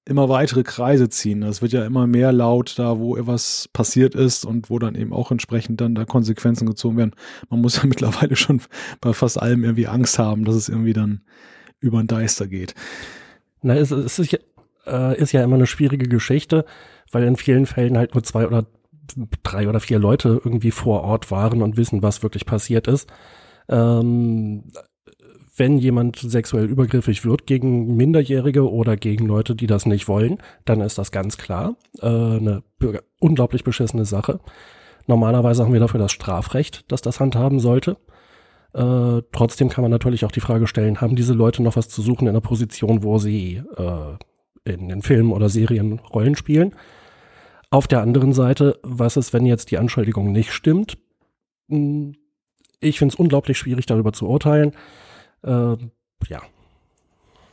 immer 0.05 0.29
weitere 0.29 0.63
Kreise 0.63 1.09
ziehen. 1.09 1.43
Es 1.43 1.61
wird 1.61 1.73
ja 1.73 1.85
immer 1.85 2.07
mehr 2.07 2.31
laut 2.31 2.77
da, 2.79 2.97
wo 2.97 3.15
etwas 3.15 3.69
passiert 3.71 4.15
ist 4.15 4.45
und 4.45 4.69
wo 4.69 4.79
dann 4.79 4.95
eben 4.95 5.13
auch 5.13 5.31
entsprechend 5.31 5.79
dann 5.79 5.95
da 5.95 6.05
Konsequenzen 6.05 6.65
gezogen 6.65 6.97
werden. 6.97 7.15
Man 7.49 7.61
muss 7.61 7.77
ja 7.81 7.85
mittlerweile 7.85 8.35
schon 8.35 8.61
bei 8.99 9.13
fast 9.13 9.41
allem 9.41 9.63
irgendwie 9.63 9.87
Angst 9.87 10.17
haben, 10.19 10.45
dass 10.45 10.55
es 10.55 10.69
irgendwie 10.69 10.93
dann 10.93 11.21
über 11.79 11.99
ein 11.99 12.07
Deister 12.07 12.47
geht. 12.47 12.73
Na, 13.61 13.75
es, 13.75 13.91
es 13.91 14.17
ist, 14.17 14.31
ja, 14.31 14.39
äh, 14.87 15.19
ist 15.19 15.33
ja 15.33 15.43
immer 15.43 15.55
eine 15.55 15.67
schwierige 15.67 16.07
Geschichte, 16.07 16.65
weil 17.11 17.23
in 17.23 17.35
vielen 17.35 17.65
Fällen 17.65 17.97
halt 17.97 18.15
nur 18.15 18.23
zwei 18.23 18.47
oder 18.47 18.65
drei 19.43 19.67
oder 19.67 19.79
vier 19.79 19.99
Leute 19.99 20.41
irgendwie 20.43 20.71
vor 20.71 21.03
Ort 21.03 21.31
waren 21.31 21.61
und 21.61 21.77
wissen, 21.77 22.01
was 22.01 22.23
wirklich 22.23 22.45
passiert 22.45 22.87
ist. 22.87 23.11
Ähm, 23.69 24.63
wenn 25.61 25.77
jemand 25.77 26.15
sexuell 26.17 26.65
übergriffig 26.65 27.23
wird 27.23 27.45
gegen 27.45 27.95
Minderjährige 27.95 28.67
oder 28.67 28.97
gegen 28.97 29.27
Leute, 29.27 29.53
die 29.53 29.67
das 29.67 29.85
nicht 29.85 30.07
wollen, 30.07 30.39
dann 30.65 30.81
ist 30.81 30.97
das 30.97 31.11
ganz 31.11 31.37
klar 31.37 31.75
äh, 32.01 32.07
eine 32.07 32.63
unglaublich 33.19 33.63
beschissene 33.63 34.05
Sache. 34.05 34.39
Normalerweise 35.05 35.63
haben 35.63 35.73
wir 35.73 35.79
dafür 35.79 35.99
das 35.99 36.13
Strafrecht, 36.13 36.91
das 36.91 37.03
das 37.03 37.19
handhaben 37.19 37.59
sollte. 37.59 37.97
Äh, 38.73 39.21
trotzdem 39.31 39.69
kann 39.69 39.83
man 39.83 39.91
natürlich 39.91 40.25
auch 40.25 40.31
die 40.31 40.39
Frage 40.39 40.65
stellen, 40.65 40.99
haben 40.99 41.15
diese 41.15 41.35
Leute 41.35 41.61
noch 41.61 41.75
was 41.75 41.89
zu 41.89 42.01
suchen 42.01 42.23
in 42.23 42.29
einer 42.29 42.41
Position, 42.41 43.03
wo 43.03 43.19
sie 43.19 43.61
äh, 43.77 44.71
in 44.73 44.89
den 44.89 45.03
Filmen 45.03 45.31
oder 45.31 45.47
Serien 45.47 45.99
Rollen 46.11 46.35
spielen? 46.35 46.73
Auf 47.69 47.87
der 47.87 48.01
anderen 48.01 48.33
Seite, 48.33 48.79
was 48.81 49.15
ist, 49.15 49.31
wenn 49.31 49.45
jetzt 49.45 49.69
die 49.69 49.77
Anschuldigung 49.77 50.31
nicht 50.31 50.53
stimmt? 50.53 50.97
Hm, 51.69 52.15
Ich 52.79 52.97
finde 52.97 53.13
es 53.13 53.19
unglaublich 53.19 53.59
schwierig, 53.59 53.85
darüber 53.85 54.11
zu 54.11 54.27
urteilen. 54.27 54.71
Äh, 55.43 55.77
ja. 56.27 56.41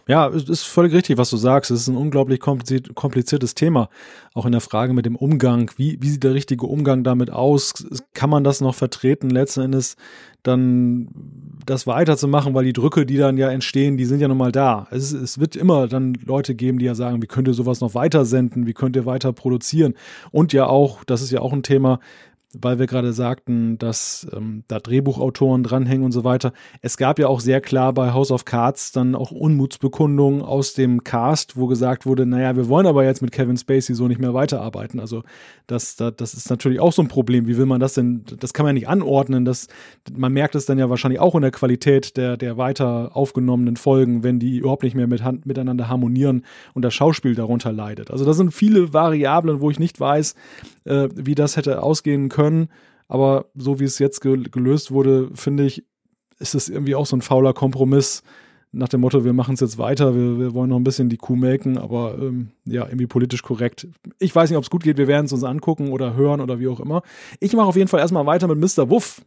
Ja, 0.09 0.27
es 0.29 0.49
ist 0.49 0.63
völlig 0.63 0.95
richtig, 0.95 1.19
was 1.19 1.29
du 1.29 1.37
sagst. 1.37 1.71
Es 1.71 1.83
ist 1.83 1.89
ein 1.89 1.97
unglaublich 1.99 2.41
kompliziertes 2.41 3.55
Thema. 3.55 3.91
Auch 4.33 4.47
in 4.47 4.53
der 4.53 4.63
Frage 4.63 4.95
mit 4.95 5.05
dem 5.05 5.17
Umgang. 5.17 5.71
Wie, 5.77 5.99
wie 6.01 6.09
sieht 6.09 6.25
der 6.25 6.33
richtige 6.33 6.65
Umgang 6.65 7.05
damit 7.05 7.31
aus? 7.31 7.75
Kann 8.15 8.31
man 8.31 8.43
das 8.43 8.63
noch 8.63 8.75
vertreten, 8.75 9.29
letzten 9.29 9.61
Endes 9.61 9.97
dann 10.43 11.09
das 11.67 11.87
weiterzumachen, 11.87 12.55
weil 12.55 12.65
die 12.65 12.73
Drücke, 12.73 13.05
die 13.05 13.19
dann 13.19 13.37
ja 13.37 13.51
entstehen, 13.51 13.99
die 13.99 14.07
sind 14.07 14.21
ja 14.21 14.29
nun 14.29 14.39
mal 14.39 14.51
da. 14.51 14.87
Es, 14.91 15.13
es 15.13 15.41
wird 15.41 15.57
immer 15.57 15.89
dann 15.89 16.15
Leute 16.25 16.55
geben, 16.55 16.79
die 16.79 16.87
ja 16.87 16.95
sagen, 16.95 17.21
wie 17.21 17.27
könnt 17.27 17.47
ihr 17.47 17.53
sowas 17.55 17.83
noch 17.83 17.95
weiter 17.95 18.25
senden? 18.25 18.67
Wie 18.67 18.73
könnt 18.73 18.97
ihr 18.97 19.05
weiter 19.05 19.35
produzieren? 19.35 19.93
Und 20.31 20.55
ja 20.55 20.67
auch, 20.69 21.05
das 21.05 21.21
ist 21.21 21.33
ja 21.33 21.41
auch 21.41 21.53
ein 21.53 21.63
Thema, 21.63 22.01
weil 22.55 22.79
wir 22.79 22.87
gerade 22.87 23.13
sagten, 23.13 23.77
dass 23.77 24.27
ähm, 24.35 24.65
da 24.69 24.79
Drehbuchautoren 24.79 25.63
dranhängen 25.63 26.05
und 26.05 26.13
so 26.13 26.25
weiter. 26.25 26.55
Es 26.81 26.97
gab 26.97 27.19
ja 27.19 27.29
auch 27.29 27.41
sehr 27.41 27.61
klar 27.61 27.93
bei 27.93 28.13
House 28.15 28.31
of 28.31 28.47
Cards 28.47 28.91
dann 28.91 29.15
auch 29.15 29.31
Unmutsbekundungen 29.31 30.41
aus 30.41 30.73
dem 30.73 31.05
Cast, 31.05 31.59
wo 31.59 31.67
gesagt 31.67 32.07
wurde, 32.07 32.25
naja, 32.25 32.57
wir 32.57 32.69
wollen 32.69 32.87
aber 32.87 33.05
jetzt 33.05 33.21
mit 33.21 33.33
Kevin 33.33 33.59
Spacey 33.59 33.95
so 33.95 34.09
nicht 34.09 34.19
mehr 34.19 34.33
weiterarbeiten. 34.33 34.99
Also 34.99 35.25
das, 35.67 35.97
das, 35.97 36.15
das 36.17 36.33
ist 36.33 36.49
natürlich 36.49 36.81
auch 36.81 36.93
so 36.93 37.03
ein 37.03 37.09
Problem. 37.09 37.47
Wie 37.47 37.59
will 37.59 37.67
man 37.67 37.81
das 37.81 37.93
denn, 37.93 38.25
das 38.41 38.55
kann 38.55 38.65
man 38.65 38.71
ja 38.71 38.81
nicht 38.81 38.89
anordnen. 38.89 39.45
Das, 39.45 39.69
man 40.11 40.33
merkt 40.33 40.55
es 40.55 40.65
dann 40.65 40.79
ja 40.79 40.89
wahrscheinlich 40.89 41.21
auch 41.21 41.35
in 41.35 41.43
der 41.43 41.51
Qualität 41.51 42.17
der, 42.17 42.39
der 42.39 42.57
weiter 42.57 43.15
aufgenommenen 43.15 43.77
Folgen, 43.77 44.23
wenn 44.23 44.39
die 44.39 44.57
überhaupt 44.57 44.85
nicht 44.85 44.95
mehr 44.95 45.07
mit, 45.07 45.23
miteinander 45.45 45.89
harmonieren 45.89 46.45
und 46.73 46.81
das 46.81 46.95
Schauspiel 46.95 47.35
darunter 47.35 47.73
leidet. 47.73 48.11
Also 48.11 48.25
das 48.25 48.39
sind 48.39 48.55
viele 48.55 48.95
Variablen, 48.95 49.61
wo 49.61 49.71
ich 49.71 49.79
nicht 49.79 50.01
weiß, 50.01 50.35
äh, 50.85 51.09
wie 51.15 51.35
das 51.35 51.59
hätte 51.59 51.83
ausgehen 51.83 52.31
können. 52.31 52.38
Aber 53.09 53.47
so 53.55 53.81
wie 53.81 53.85
es 53.85 53.99
jetzt 53.99 54.21
gelöst 54.21 54.91
wurde, 54.91 55.31
finde 55.35 55.65
ich, 55.65 55.85
ist 56.39 56.55
es 56.55 56.69
irgendwie 56.69 56.95
auch 56.95 57.07
so 57.07 57.17
ein 57.17 57.23
fauler 57.23 57.55
Kompromiss 57.55 58.23
nach 58.71 58.89
dem 58.89 59.01
Motto, 59.01 59.25
wir 59.25 59.33
machen 59.33 59.55
es 59.55 59.61
jetzt 59.61 59.79
weiter, 59.79 60.15
wir, 60.15 60.39
wir, 60.39 60.55
wollen 60.55 60.71
noch 60.71 60.77
ein 60.77 60.85
bisschen 60.85 61.09
die 61.09 61.17
Kuh 61.17 61.37
melken, 61.37 61.79
aber 61.79 62.19
ähm, 62.19 62.51
ja, 62.67 62.85
irgendwie 62.85 63.07
politisch 63.07 63.43
korrekt. 63.43 63.89
Ich 64.19 64.35
weiß 64.35 64.51
nicht, 64.51 64.59
ob 64.59 64.65
es 64.65 64.71
gut 64.71 64.83
geht, 64.83 64.99
wir 64.99 65.09
werden 65.09 65.27
es 65.27 65.33
uns 65.33 65.45
angucken 65.45 65.91
oder 65.91 66.15
hören 66.15 66.41
oder 66.41 66.61
wie 66.61 66.69
auch 66.69 66.81
immer. 66.81 67.03
Ich 67.41 67.55
mache 67.55 67.67
auf 67.67 67.77
jeden 67.77 67.89
Fall 67.89 68.01
erstmal 68.01 68.27
weiter 68.27 68.47
mit 68.47 68.59
Mr. 68.59 68.91
Wuff. 68.91 69.23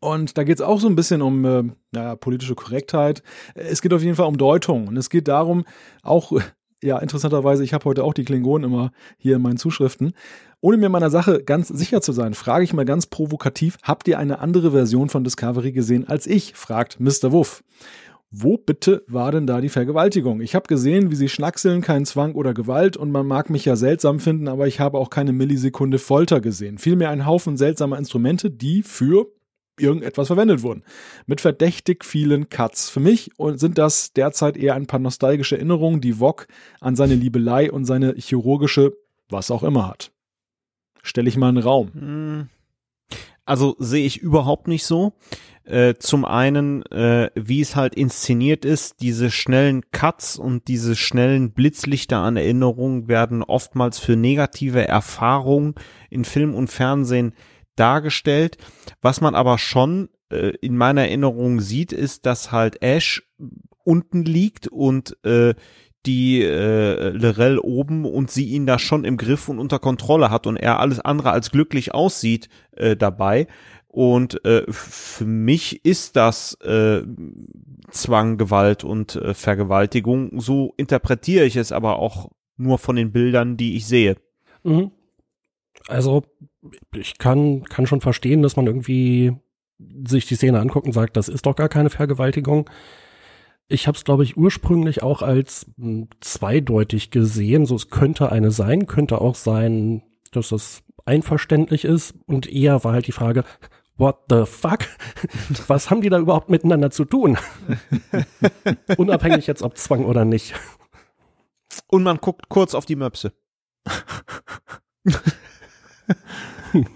Und 0.00 0.38
da 0.38 0.44
geht 0.44 0.56
es 0.56 0.62
auch 0.62 0.80
so 0.80 0.88
ein 0.88 0.96
bisschen 0.96 1.20
um 1.20 1.44
äh, 1.44 1.64
naja, 1.92 2.16
politische 2.16 2.54
Korrektheit. 2.54 3.22
Es 3.54 3.82
geht 3.82 3.92
auf 3.92 4.02
jeden 4.02 4.16
Fall 4.16 4.26
um 4.26 4.38
Deutung. 4.38 4.88
Und 4.88 4.96
es 4.96 5.10
geht 5.10 5.28
darum, 5.28 5.64
auch 6.02 6.32
ja, 6.82 6.98
interessanterweise, 6.98 7.62
ich 7.62 7.74
habe 7.74 7.84
heute 7.84 8.04
auch 8.04 8.14
die 8.14 8.24
Klingonen 8.24 8.70
immer 8.70 8.92
hier 9.18 9.36
in 9.36 9.42
meinen 9.42 9.58
Zuschriften. 9.58 10.14
Ohne 10.62 10.76
mir 10.76 10.90
meiner 10.90 11.08
Sache 11.08 11.42
ganz 11.42 11.68
sicher 11.68 12.02
zu 12.02 12.12
sein, 12.12 12.34
frage 12.34 12.64
ich 12.64 12.74
mal 12.74 12.84
ganz 12.84 13.06
provokativ, 13.06 13.78
habt 13.82 14.06
ihr 14.08 14.18
eine 14.18 14.40
andere 14.40 14.72
Version 14.72 15.08
von 15.08 15.24
Discovery 15.24 15.72
gesehen 15.72 16.06
als 16.06 16.26
ich? 16.26 16.52
fragt 16.54 17.00
Mr. 17.00 17.32
Wuff. 17.32 17.64
Wo 18.30 18.58
bitte 18.58 19.02
war 19.08 19.32
denn 19.32 19.46
da 19.46 19.62
die 19.62 19.70
Vergewaltigung? 19.70 20.42
Ich 20.42 20.54
habe 20.54 20.68
gesehen, 20.68 21.10
wie 21.10 21.16
sie 21.16 21.30
schnackseln, 21.30 21.80
kein 21.80 22.04
Zwang 22.04 22.34
oder 22.34 22.52
Gewalt 22.52 22.98
und 22.98 23.10
man 23.10 23.26
mag 23.26 23.48
mich 23.48 23.64
ja 23.64 23.74
seltsam 23.74 24.20
finden, 24.20 24.48
aber 24.48 24.66
ich 24.66 24.80
habe 24.80 24.98
auch 24.98 25.08
keine 25.08 25.32
Millisekunde 25.32 25.98
Folter 25.98 26.42
gesehen. 26.42 26.76
Vielmehr 26.76 27.08
ein 27.08 27.24
Haufen 27.24 27.56
seltsamer 27.56 27.96
Instrumente, 27.96 28.50
die 28.50 28.82
für 28.82 29.32
irgendetwas 29.78 30.26
verwendet 30.26 30.62
wurden. 30.62 30.84
Mit 31.24 31.40
verdächtig 31.40 32.04
vielen 32.04 32.50
Cuts. 32.50 32.90
Für 32.90 33.00
mich 33.00 33.30
sind 33.54 33.78
das 33.78 34.12
derzeit 34.12 34.58
eher 34.58 34.74
ein 34.74 34.86
paar 34.86 35.00
nostalgische 35.00 35.56
Erinnerungen, 35.56 36.02
die 36.02 36.20
Wok 36.20 36.48
an 36.80 36.96
seine 36.96 37.14
Liebelei 37.14 37.72
und 37.72 37.86
seine 37.86 38.14
chirurgische, 38.16 38.92
was 39.30 39.50
auch 39.50 39.62
immer 39.62 39.88
hat. 39.88 40.12
Stelle 41.02 41.28
ich 41.28 41.36
mal 41.36 41.48
einen 41.48 41.62
Raum. 41.62 42.48
Also 43.44 43.76
sehe 43.78 44.06
ich 44.06 44.18
überhaupt 44.18 44.68
nicht 44.68 44.84
so. 44.84 45.14
Äh, 45.64 45.94
zum 45.98 46.24
einen, 46.24 46.82
äh, 46.86 47.30
wie 47.34 47.60
es 47.60 47.76
halt 47.76 47.94
inszeniert 47.94 48.64
ist, 48.64 49.02
diese 49.02 49.30
schnellen 49.30 49.82
Cuts 49.92 50.36
und 50.36 50.68
diese 50.68 50.96
schnellen 50.96 51.52
Blitzlichter 51.52 52.18
an 52.18 52.36
Erinnerungen 52.36 53.08
werden 53.08 53.42
oftmals 53.42 53.98
für 53.98 54.16
negative 54.16 54.88
Erfahrungen 54.88 55.74
in 56.08 56.24
Film 56.24 56.54
und 56.54 56.68
Fernsehen 56.68 57.34
dargestellt. 57.76 58.56
Was 59.00 59.20
man 59.20 59.34
aber 59.34 59.58
schon 59.58 60.08
äh, 60.30 60.52
in 60.60 60.76
meiner 60.76 61.02
Erinnerung 61.02 61.60
sieht, 61.60 61.92
ist, 61.92 62.26
dass 62.26 62.52
halt 62.52 62.82
Ash 62.82 63.22
unten 63.84 64.24
liegt 64.24 64.66
und 64.68 65.16
äh, 65.24 65.54
die 66.06 66.42
äh, 66.42 67.10
Lorel 67.10 67.58
oben 67.58 68.04
und 68.04 68.30
sie 68.30 68.46
ihn 68.46 68.66
da 68.66 68.78
schon 68.78 69.04
im 69.04 69.16
Griff 69.16 69.48
und 69.48 69.58
unter 69.58 69.78
Kontrolle 69.78 70.30
hat 70.30 70.46
und 70.46 70.56
er 70.56 70.80
alles 70.80 71.00
andere 71.00 71.30
als 71.30 71.50
glücklich 71.50 71.92
aussieht 71.94 72.48
äh, 72.72 72.96
dabei. 72.96 73.46
Und 73.86 74.44
äh, 74.44 74.64
für 74.70 75.24
mich 75.24 75.84
ist 75.84 76.16
das 76.16 76.54
äh, 76.62 77.02
Zwang, 77.90 78.38
Gewalt 78.38 78.84
und 78.84 79.16
äh, 79.16 79.34
Vergewaltigung. 79.34 80.40
So 80.40 80.74
interpretiere 80.76 81.44
ich 81.44 81.56
es 81.56 81.72
aber 81.72 81.98
auch 81.98 82.30
nur 82.56 82.78
von 82.78 82.96
den 82.96 83.10
Bildern, 83.10 83.56
die 83.56 83.76
ich 83.76 83.86
sehe. 83.86 84.16
Mhm. 84.62 84.92
Also 85.88 86.24
ich 86.94 87.18
kann, 87.18 87.64
kann 87.64 87.86
schon 87.86 88.00
verstehen, 88.00 88.42
dass 88.42 88.56
man 88.56 88.66
irgendwie 88.66 89.32
sich 90.06 90.26
die 90.26 90.36
Szene 90.36 90.60
anguckt 90.60 90.86
und 90.86 90.92
sagt, 90.92 91.16
das 91.16 91.28
ist 91.28 91.46
doch 91.46 91.56
gar 91.56 91.68
keine 91.68 91.90
Vergewaltigung. 91.90 92.68
Ich 93.70 93.86
habe 93.86 93.96
es, 93.96 94.04
glaube 94.04 94.24
ich, 94.24 94.36
ursprünglich 94.36 95.02
auch 95.02 95.22
als 95.22 95.66
hm, 95.78 96.08
zweideutig 96.20 97.10
gesehen. 97.10 97.66
So, 97.66 97.76
es 97.76 97.88
könnte 97.88 98.32
eine 98.32 98.50
sein, 98.50 98.86
könnte 98.86 99.20
auch 99.20 99.36
sein, 99.36 100.02
dass 100.32 100.50
das 100.50 100.82
einverständlich 101.04 101.84
ist. 101.84 102.14
Und 102.26 102.52
eher 102.52 102.84
war 102.84 102.92
halt 102.92 103.06
die 103.06 103.12
Frage, 103.12 103.44
what 103.96 104.18
the 104.28 104.44
fuck? 104.44 104.80
Was 105.68 105.90
haben 105.90 106.00
die 106.00 106.10
da 106.10 106.18
überhaupt 106.18 106.50
miteinander 106.50 106.90
zu 106.90 107.04
tun? 107.04 107.38
Unabhängig 108.96 109.46
jetzt 109.46 109.62
ob 109.62 109.78
Zwang 109.78 110.04
oder 110.04 110.24
nicht. 110.24 110.54
Und 111.86 112.02
man 112.02 112.18
guckt 112.18 112.48
kurz 112.48 112.74
auf 112.74 112.86
die 112.86 112.96
Möpse. 112.96 113.32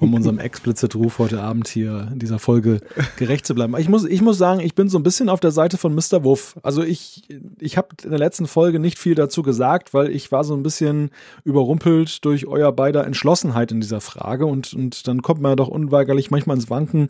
um 0.00 0.14
unserem 0.14 0.38
Explicit-Ruf 0.38 1.18
heute 1.18 1.40
Abend 1.40 1.68
hier 1.68 2.08
in 2.12 2.18
dieser 2.18 2.38
Folge 2.38 2.80
gerecht 3.16 3.46
zu 3.46 3.54
bleiben. 3.54 3.76
Ich 3.78 3.88
muss, 3.88 4.04
ich 4.04 4.22
muss 4.22 4.38
sagen, 4.38 4.60
ich 4.60 4.74
bin 4.74 4.88
so 4.88 4.98
ein 4.98 5.02
bisschen 5.02 5.28
auf 5.28 5.40
der 5.40 5.50
Seite 5.50 5.78
von 5.78 5.94
Mr. 5.94 6.24
Wuff. 6.24 6.56
Also 6.62 6.82
ich, 6.82 7.28
ich 7.58 7.76
habe 7.76 7.88
in 8.02 8.10
der 8.10 8.18
letzten 8.18 8.46
Folge 8.46 8.78
nicht 8.78 8.98
viel 8.98 9.14
dazu 9.14 9.42
gesagt, 9.42 9.94
weil 9.94 10.10
ich 10.10 10.32
war 10.32 10.44
so 10.44 10.54
ein 10.54 10.62
bisschen 10.62 11.10
überrumpelt 11.44 12.24
durch 12.24 12.46
euer 12.46 12.72
beider 12.72 13.06
Entschlossenheit 13.06 13.72
in 13.72 13.80
dieser 13.80 14.00
Frage 14.00 14.46
und, 14.46 14.74
und 14.74 15.06
dann 15.08 15.22
kommt 15.22 15.40
man 15.40 15.52
ja 15.52 15.56
doch 15.56 15.68
unweigerlich 15.68 16.30
manchmal 16.30 16.56
ins 16.56 16.70
Wanken. 16.70 17.08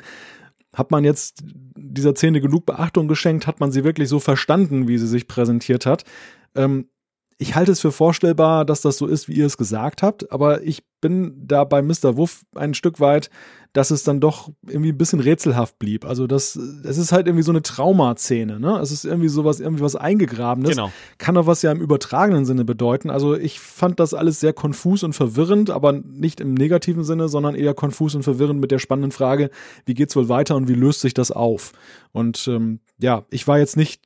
Hat 0.73 0.91
man 0.91 1.05
jetzt 1.05 1.45
dieser 1.77 2.15
Szene 2.15 2.41
genug 2.41 2.66
Beachtung 2.66 3.07
geschenkt? 3.09 3.47
Hat 3.47 3.61
man 3.61 3.70
sie 3.70 3.85
wirklich 3.85 4.09
so 4.09 4.19
verstanden, 4.19 4.89
wie 4.89 4.99
sie 4.99 5.07
sich 5.07 5.28
präsentiert 5.28 5.86
hat? 5.86 6.05
Ähm, 6.57 6.89
ich 7.39 7.55
halte 7.55 7.73
es 7.73 7.81
für 7.81 7.93
vorstellbar, 7.93 8.65
dass 8.65 8.81
das 8.81 8.97
so 8.97 9.06
ist, 9.06 9.28
wie 9.28 9.35
ihr 9.35 9.47
es 9.47 9.56
gesagt 9.56 10.02
habt, 10.02 10.31
aber 10.31 10.62
ich 10.62 10.85
bin 11.01 11.35
da 11.47 11.65
bei 11.65 11.82
Mr. 11.82 12.16
Wuff 12.16 12.44
ein 12.55 12.73
Stück 12.73 12.98
weit, 13.01 13.28
dass 13.74 13.90
es 13.90 14.05
dann 14.05 14.20
doch 14.20 14.51
irgendwie 14.66 14.90
ein 14.93 14.97
bisschen 14.97 15.19
rätselhaft 15.19 15.78
blieb. 15.81 16.06
Also 16.06 16.27
das, 16.28 16.55
es 16.56 16.97
ist 16.97 17.11
halt 17.11 17.27
irgendwie 17.27 17.43
so 17.43 17.51
eine 17.51 17.61
Traumaszene, 17.61 18.61
ne? 18.61 18.78
Es 18.78 18.93
ist 18.93 19.05
irgendwie 19.05 19.28
sowas, 19.28 19.59
irgendwie 19.59 19.82
was 19.82 19.97
eingegrabenes. 19.97 20.70
Genau. 20.70 20.93
Kann 21.19 21.36
auch 21.36 21.47
was 21.47 21.61
ja 21.62 21.73
im 21.73 21.81
übertragenen 21.81 22.47
Sinne 22.47 22.65
bedeuten. 22.65 23.11
Also 23.11 23.36
ich 23.36 23.59
fand 23.59 23.98
das 23.98 24.15
alles 24.15 24.39
sehr 24.39 24.52
konfus 24.52 25.02
und 25.02 25.12
verwirrend, 25.12 25.70
aber 25.70 25.93
nicht 25.93 26.40
im 26.40 26.55
negativen 26.55 27.02
Sinne, 27.02 27.28
sondern 27.28 27.56
eher 27.56 27.74
konfus 27.74 28.15
und 28.15 28.23
verwirrend 28.23 28.61
mit 28.61 28.70
der 28.70 28.78
spannenden 28.78 29.11
Frage, 29.11 29.51
wie 29.86 29.94
geht's 29.94 30.15
wohl 30.15 30.28
weiter 30.28 30.55
und 30.55 30.69
wie 30.69 30.74
löst 30.74 31.01
sich 31.01 31.12
das 31.12 31.32
auf? 31.32 31.73
Und 32.12 32.47
ähm, 32.47 32.78
ja, 32.98 33.24
ich 33.31 33.48
war 33.48 33.59
jetzt 33.59 33.77
nicht 33.77 34.01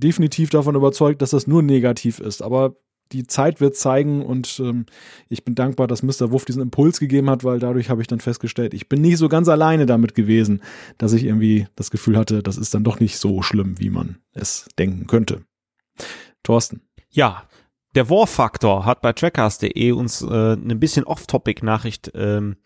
definitiv 0.00 0.50
davon 0.50 0.74
überzeugt, 0.74 1.22
dass 1.22 1.30
das 1.30 1.46
nur 1.46 1.62
negativ 1.62 2.18
ist. 2.20 2.42
Aber 2.42 2.76
die 3.12 3.26
Zeit 3.26 3.60
wird 3.60 3.76
zeigen 3.76 4.24
und 4.24 4.60
ähm, 4.60 4.86
ich 5.28 5.44
bin 5.44 5.54
dankbar, 5.54 5.86
dass 5.86 6.02
Mr. 6.02 6.30
Wuff 6.30 6.44
diesen 6.44 6.62
Impuls 6.62 7.00
gegeben 7.00 7.28
hat, 7.28 7.42
weil 7.44 7.58
dadurch 7.58 7.90
habe 7.90 8.00
ich 8.00 8.06
dann 8.06 8.20
festgestellt, 8.20 8.72
ich 8.72 8.88
bin 8.88 9.00
nicht 9.00 9.18
so 9.18 9.28
ganz 9.28 9.48
alleine 9.48 9.86
damit 9.86 10.14
gewesen, 10.14 10.62
dass 10.98 11.12
ich 11.12 11.24
irgendwie 11.24 11.66
das 11.74 11.90
Gefühl 11.90 12.16
hatte, 12.16 12.42
das 12.42 12.56
ist 12.56 12.72
dann 12.74 12.84
doch 12.84 13.00
nicht 13.00 13.18
so 13.18 13.42
schlimm, 13.42 13.80
wie 13.80 13.90
man 13.90 14.18
es 14.32 14.68
denken 14.78 15.06
könnte. 15.06 15.42
Thorsten. 16.42 16.82
Ja, 17.10 17.44
der 17.96 18.08
War-Faktor 18.08 18.84
hat 18.84 19.02
bei 19.02 19.12
trackers.de 19.12 19.90
uns 19.90 20.22
äh, 20.22 20.26
eine 20.26 20.76
bisschen 20.76 21.04
Off-Topic-Nachricht 21.04 22.12
ähm, 22.14 22.56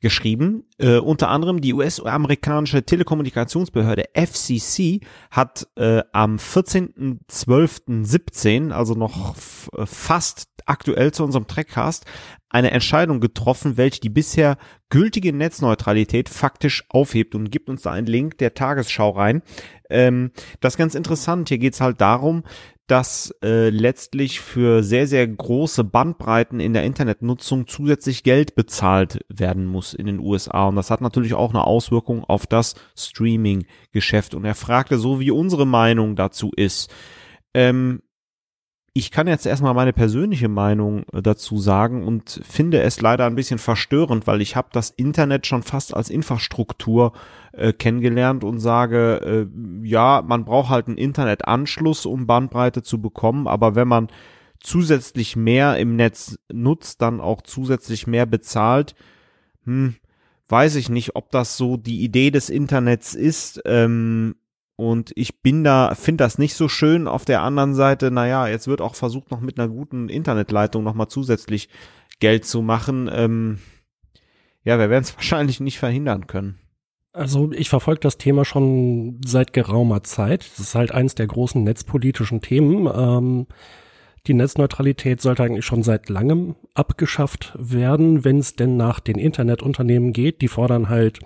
geschrieben. 0.00 0.64
Äh, 0.78 0.96
unter 0.98 1.28
anderem 1.28 1.60
die 1.60 1.74
US-amerikanische 1.74 2.84
Telekommunikationsbehörde 2.84 4.04
FCC 4.14 5.00
hat 5.30 5.68
äh, 5.76 6.02
am 6.12 6.36
14.12.17, 6.36 8.70
also 8.70 8.94
noch 8.94 9.34
äh, 9.76 9.84
fast 9.86 10.48
aktuell 10.66 11.12
zu 11.12 11.24
unserem 11.24 11.46
Trackcast, 11.46 12.06
eine 12.50 12.70
Entscheidung 12.70 13.20
getroffen, 13.20 13.76
welche 13.76 14.00
die 14.00 14.08
bisher 14.08 14.56
gültige 14.90 15.32
Netzneutralität 15.32 16.28
faktisch 16.28 16.84
aufhebt 16.88 17.34
und 17.34 17.50
gibt 17.50 17.68
uns 17.68 17.82
da 17.82 17.92
einen 17.92 18.06
Link 18.06 18.38
der 18.38 18.54
Tagesschau 18.54 19.10
rein. 19.10 19.42
Ähm, 19.90 20.30
das 20.60 20.74
ist 20.74 20.78
ganz 20.78 20.94
interessant. 20.94 21.48
Hier 21.48 21.58
geht's 21.58 21.80
halt 21.80 22.00
darum, 22.00 22.44
dass 22.88 23.34
äh, 23.44 23.68
letztlich 23.68 24.40
für 24.40 24.82
sehr, 24.82 25.06
sehr 25.06 25.28
große 25.28 25.84
Bandbreiten 25.84 26.58
in 26.58 26.72
der 26.72 26.84
Internetnutzung 26.84 27.66
zusätzlich 27.66 28.22
Geld 28.22 28.54
bezahlt 28.54 29.20
werden 29.28 29.66
muss 29.66 29.92
in 29.92 30.06
den 30.06 30.18
USA. 30.18 30.68
Und 30.68 30.76
das 30.76 30.90
hat 30.90 31.02
natürlich 31.02 31.34
auch 31.34 31.50
eine 31.50 31.64
Auswirkung 31.64 32.24
auf 32.24 32.46
das 32.46 32.74
Streaming-Geschäft. 32.96 34.34
Und 34.34 34.46
er 34.46 34.54
fragte 34.54 34.98
so, 34.98 35.20
wie 35.20 35.30
unsere 35.30 35.66
Meinung 35.66 36.16
dazu 36.16 36.50
ist. 36.56 36.90
Ähm, 37.52 38.00
ich 38.98 39.12
kann 39.12 39.28
jetzt 39.28 39.46
erstmal 39.46 39.74
meine 39.74 39.92
persönliche 39.92 40.48
Meinung 40.48 41.04
äh, 41.12 41.22
dazu 41.22 41.58
sagen 41.58 42.04
und 42.04 42.40
finde 42.42 42.82
es 42.82 43.00
leider 43.00 43.26
ein 43.26 43.36
bisschen 43.36 43.60
verstörend, 43.60 44.26
weil 44.26 44.42
ich 44.42 44.56
habe 44.56 44.70
das 44.72 44.90
Internet 44.90 45.46
schon 45.46 45.62
fast 45.62 45.94
als 45.94 46.10
Infrastruktur 46.10 47.12
äh, 47.52 47.72
kennengelernt 47.72 48.42
und 48.42 48.58
sage, 48.58 49.46
äh, 49.46 49.86
ja, 49.86 50.24
man 50.26 50.44
braucht 50.44 50.70
halt 50.70 50.88
einen 50.88 50.98
Internetanschluss, 50.98 52.06
um 52.06 52.26
Bandbreite 52.26 52.82
zu 52.82 53.00
bekommen, 53.00 53.46
aber 53.46 53.76
wenn 53.76 53.86
man 53.86 54.08
zusätzlich 54.58 55.36
mehr 55.36 55.76
im 55.76 55.94
Netz 55.94 56.36
nutzt, 56.52 57.00
dann 57.00 57.20
auch 57.20 57.42
zusätzlich 57.42 58.08
mehr 58.08 58.26
bezahlt, 58.26 58.96
hm, 59.64 59.94
weiß 60.48 60.74
ich 60.74 60.88
nicht, 60.88 61.14
ob 61.14 61.30
das 61.30 61.56
so 61.56 61.76
die 61.76 62.02
Idee 62.02 62.32
des 62.32 62.50
Internets 62.50 63.14
ist. 63.14 63.62
Ähm, 63.64 64.34
und 64.80 65.10
ich 65.16 65.42
bin 65.42 65.64
da, 65.64 65.92
finde 65.96 66.22
das 66.22 66.38
nicht 66.38 66.54
so 66.54 66.68
schön. 66.68 67.08
Auf 67.08 67.24
der 67.24 67.42
anderen 67.42 67.74
Seite, 67.74 68.12
naja, 68.12 68.46
jetzt 68.46 68.68
wird 68.68 68.80
auch 68.80 68.94
versucht, 68.94 69.32
noch 69.32 69.40
mit 69.40 69.58
einer 69.58 69.68
guten 69.68 70.08
Internetleitung 70.08 70.84
nochmal 70.84 71.08
zusätzlich 71.08 71.68
Geld 72.20 72.44
zu 72.44 72.62
machen. 72.62 73.10
Ähm, 73.12 73.58
ja, 74.62 74.78
wir 74.78 74.88
werden 74.88 75.02
es 75.02 75.14
wahrscheinlich 75.16 75.58
nicht 75.58 75.80
verhindern 75.80 76.28
können. 76.28 76.60
Also 77.12 77.50
ich 77.50 77.68
verfolge 77.68 78.02
das 78.02 78.18
Thema 78.18 78.44
schon 78.44 79.20
seit 79.26 79.52
geraumer 79.52 80.04
Zeit. 80.04 80.48
Das 80.48 80.60
ist 80.60 80.76
halt 80.76 80.92
eines 80.92 81.16
der 81.16 81.26
großen 81.26 81.60
netzpolitischen 81.64 82.40
Themen. 82.40 82.86
Ähm, 82.86 83.46
die 84.28 84.34
Netzneutralität 84.34 85.20
sollte 85.20 85.42
eigentlich 85.42 85.66
schon 85.66 85.82
seit 85.82 86.08
langem 86.08 86.54
abgeschafft 86.74 87.52
werden, 87.58 88.24
wenn 88.24 88.38
es 88.38 88.54
denn 88.54 88.76
nach 88.76 89.00
den 89.00 89.18
Internetunternehmen 89.18 90.12
geht. 90.12 90.40
Die 90.40 90.46
fordern 90.46 90.88
halt 90.88 91.18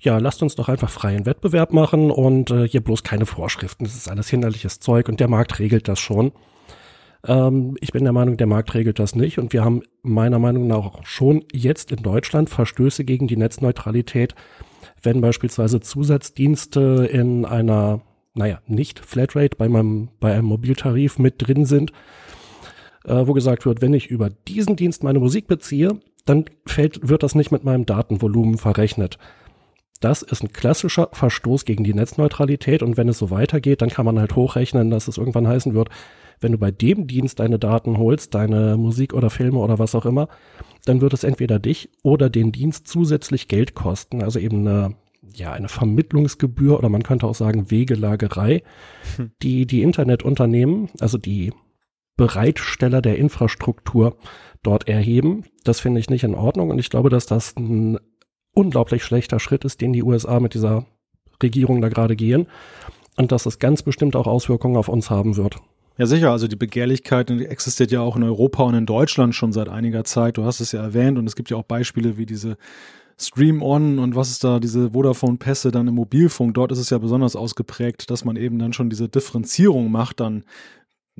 ja, 0.00 0.18
lasst 0.18 0.42
uns 0.42 0.54
doch 0.54 0.68
einfach 0.68 0.90
freien 0.90 1.26
Wettbewerb 1.26 1.72
machen 1.72 2.10
und 2.10 2.50
äh, 2.50 2.68
hier 2.68 2.82
bloß 2.82 3.02
keine 3.02 3.26
Vorschriften. 3.26 3.84
Das 3.84 3.96
ist 3.96 4.08
alles 4.08 4.28
hinderliches 4.28 4.78
Zeug 4.78 5.08
und 5.08 5.18
der 5.18 5.28
Markt 5.28 5.58
regelt 5.58 5.88
das 5.88 5.98
schon. 5.98 6.32
Ähm, 7.26 7.76
ich 7.80 7.92
bin 7.92 8.04
der 8.04 8.12
Meinung, 8.12 8.36
der 8.36 8.46
Markt 8.46 8.74
regelt 8.74 9.00
das 9.00 9.16
nicht 9.16 9.38
und 9.38 9.52
wir 9.52 9.64
haben 9.64 9.82
meiner 10.02 10.38
Meinung 10.38 10.68
nach 10.68 10.76
auch 10.76 11.04
schon 11.04 11.44
jetzt 11.52 11.90
in 11.90 12.02
Deutschland 12.02 12.48
Verstöße 12.48 13.04
gegen 13.04 13.26
die 13.26 13.36
Netzneutralität, 13.36 14.36
wenn 15.02 15.20
beispielsweise 15.20 15.80
Zusatzdienste 15.80 17.08
in 17.10 17.44
einer, 17.44 18.00
naja, 18.34 18.60
nicht 18.66 19.00
Flatrate 19.00 19.56
bei 19.56 19.68
meinem, 19.68 20.10
bei 20.20 20.32
einem 20.32 20.46
Mobiltarif 20.46 21.18
mit 21.18 21.34
drin 21.46 21.64
sind, 21.64 21.92
äh, 23.04 23.26
wo 23.26 23.32
gesagt 23.32 23.66
wird, 23.66 23.82
wenn 23.82 23.94
ich 23.94 24.06
über 24.06 24.30
diesen 24.30 24.76
Dienst 24.76 25.02
meine 25.02 25.18
Musik 25.18 25.48
beziehe, 25.48 25.98
dann 26.24 26.44
fällt, 26.66 27.08
wird 27.08 27.24
das 27.24 27.34
nicht 27.34 27.50
mit 27.50 27.64
meinem 27.64 27.84
Datenvolumen 27.84 28.58
verrechnet. 28.58 29.18
Das 30.00 30.22
ist 30.22 30.42
ein 30.42 30.52
klassischer 30.52 31.08
Verstoß 31.12 31.64
gegen 31.64 31.82
die 31.84 31.94
Netzneutralität 31.94 32.82
und 32.82 32.96
wenn 32.96 33.08
es 33.08 33.18
so 33.18 33.30
weitergeht, 33.30 33.82
dann 33.82 33.90
kann 33.90 34.04
man 34.04 34.18
halt 34.18 34.36
hochrechnen, 34.36 34.90
dass 34.90 35.08
es 35.08 35.18
irgendwann 35.18 35.48
heißen 35.48 35.74
wird, 35.74 35.88
wenn 36.40 36.52
du 36.52 36.58
bei 36.58 36.70
dem 36.70 37.06
Dienst 37.06 37.40
deine 37.40 37.58
Daten 37.58 37.98
holst, 37.98 38.34
deine 38.34 38.76
Musik 38.76 39.12
oder 39.12 39.28
Filme 39.28 39.58
oder 39.58 39.78
was 39.78 39.94
auch 39.94 40.06
immer, 40.06 40.28
dann 40.84 41.00
wird 41.00 41.14
es 41.14 41.24
entweder 41.24 41.58
dich 41.58 41.90
oder 42.02 42.30
den 42.30 42.52
Dienst 42.52 42.86
zusätzlich 42.86 43.48
Geld 43.48 43.74
kosten, 43.74 44.22
also 44.22 44.38
eben 44.38 44.66
eine 44.66 44.94
ja, 45.34 45.52
eine 45.52 45.68
Vermittlungsgebühr 45.68 46.78
oder 46.78 46.88
man 46.88 47.02
könnte 47.02 47.26
auch 47.26 47.34
sagen 47.34 47.70
Wegelagerei, 47.70 48.62
hm. 49.16 49.32
die 49.42 49.66
die 49.66 49.82
Internetunternehmen, 49.82 50.88
also 51.00 51.18
die 51.18 51.52
Bereitsteller 52.16 53.02
der 53.02 53.18
Infrastruktur 53.18 54.16
dort 54.62 54.88
erheben. 54.88 55.44
Das 55.64 55.80
finde 55.80 56.00
ich 56.00 56.08
nicht 56.08 56.24
in 56.24 56.34
Ordnung 56.34 56.70
und 56.70 56.78
ich 56.78 56.88
glaube, 56.88 57.10
dass 57.10 57.26
das 57.26 57.56
ein 57.56 57.98
unglaublich 58.58 59.04
schlechter 59.04 59.38
Schritt 59.38 59.64
ist, 59.64 59.80
den 59.80 59.92
die 59.92 60.02
USA 60.02 60.40
mit 60.40 60.54
dieser 60.54 60.84
Regierung 61.40 61.80
da 61.80 61.88
gerade 61.88 62.16
gehen 62.16 62.48
und 63.16 63.30
dass 63.30 63.46
es 63.46 63.60
ganz 63.60 63.82
bestimmt 63.82 64.16
auch 64.16 64.26
Auswirkungen 64.26 64.76
auf 64.76 64.88
uns 64.88 65.10
haben 65.10 65.36
wird. 65.36 65.56
Ja, 65.96 66.06
sicher. 66.06 66.30
Also 66.32 66.48
die 66.48 66.56
Begehrlichkeit 66.56 67.30
existiert 67.30 67.90
ja 67.90 68.00
auch 68.00 68.16
in 68.16 68.22
Europa 68.22 68.64
und 68.64 68.74
in 68.74 68.86
Deutschland 68.86 69.34
schon 69.34 69.52
seit 69.52 69.68
einiger 69.68 70.04
Zeit. 70.04 70.36
Du 70.36 70.44
hast 70.44 70.60
es 70.60 70.72
ja 70.72 70.82
erwähnt 70.82 71.18
und 71.18 71.26
es 71.26 71.36
gibt 71.36 71.50
ja 71.50 71.56
auch 71.56 71.64
Beispiele 71.64 72.16
wie 72.16 72.26
diese 72.26 72.56
Stream 73.16 73.62
On 73.62 73.98
und 73.98 74.14
was 74.14 74.30
ist 74.30 74.44
da, 74.44 74.60
diese 74.60 74.90
Vodafone-Pässe 74.90 75.72
dann 75.72 75.88
im 75.88 75.94
Mobilfunk. 75.94 76.54
Dort 76.54 76.70
ist 76.70 76.78
es 76.78 76.90
ja 76.90 76.98
besonders 76.98 77.34
ausgeprägt, 77.34 78.10
dass 78.10 78.24
man 78.24 78.36
eben 78.36 78.58
dann 78.60 78.72
schon 78.72 78.90
diese 78.90 79.08
Differenzierung 79.08 79.90
macht, 79.90 80.20
dann 80.20 80.44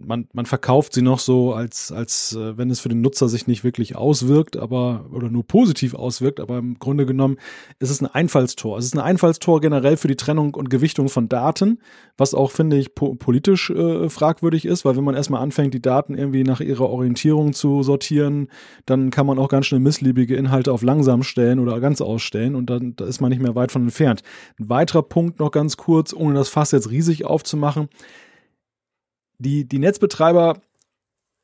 man, 0.07 0.29
man 0.33 0.47
verkauft 0.47 0.93
sie 0.93 1.03
noch 1.03 1.19
so, 1.19 1.53
als, 1.53 1.93
als 1.93 2.35
äh, 2.35 2.57
wenn 2.57 2.71
es 2.71 2.81
für 2.81 2.89
den 2.89 3.01
Nutzer 3.01 3.29
sich 3.29 3.47
nicht 3.47 3.65
wirklich 3.65 3.97
auswirkt, 3.97 4.57
aber 4.57 5.07
oder 5.13 5.31
nur 5.31 5.47
positiv 5.47 5.95
auswirkt, 5.95 6.41
aber 6.41 6.59
im 6.59 6.79
Grunde 6.79 7.07
genommen 7.07 7.37
ist 7.79 7.91
es 7.91 8.01
ein 8.01 8.07
Einfallstor. 8.07 8.79
Es 8.79 8.85
ist 8.85 8.95
ein 8.95 9.01
Einfallstor 9.01 9.61
generell 9.61 9.97
für 9.97 10.09
die 10.09 10.17
Trennung 10.17 10.55
und 10.55 10.71
Gewichtung 10.71 11.09
von 11.09 11.29
Daten, 11.29 11.79
was 12.17 12.35
auch, 12.35 12.51
finde 12.51 12.77
ich, 12.77 12.95
po 12.95 13.15
politisch 13.15 13.71
äh, 13.71 14.09
fragwürdig 14.09 14.65
ist, 14.65 14.85
weil 14.85 14.97
wenn 14.97 15.05
man 15.05 15.15
erstmal 15.15 15.43
anfängt, 15.43 15.75
die 15.75 15.83
Daten 15.83 16.15
irgendwie 16.15 16.45
nach 16.45 16.61
ihrer 16.61 16.89
Orientierung 16.89 17.53
zu 17.53 17.83
sortieren, 17.83 18.49
dann 18.87 19.11
kann 19.11 19.27
man 19.27 19.39
auch 19.39 19.49
ganz 19.49 19.67
schnell 19.67 19.81
missliebige 19.81 20.37
Inhalte 20.37 20.73
auf 20.73 20.83
langsam 20.83 21.23
stellen 21.23 21.59
oder 21.59 21.81
ganz 21.81 22.01
ausstellen 22.01 22.55
und 22.55 22.71
dann 22.71 22.95
da 22.97 23.05
ist 23.05 23.21
man 23.21 23.31
nicht 23.31 23.43
mehr 23.43 23.55
weit 23.55 23.73
von 23.73 23.83
entfernt. 23.83 24.23
Ein 24.59 24.69
weiterer 24.69 25.03
Punkt 25.03 25.39
noch 25.39 25.51
ganz 25.51 25.77
kurz, 25.77 26.13
ohne 26.13 26.35
das 26.35 26.49
Fass 26.49 26.73
jetzt 26.73 26.91
riesig 26.91 27.25
aufzumachen 27.25 27.89
die, 29.39 29.69
die 29.69 29.79
Netzbetreiber 29.79 30.61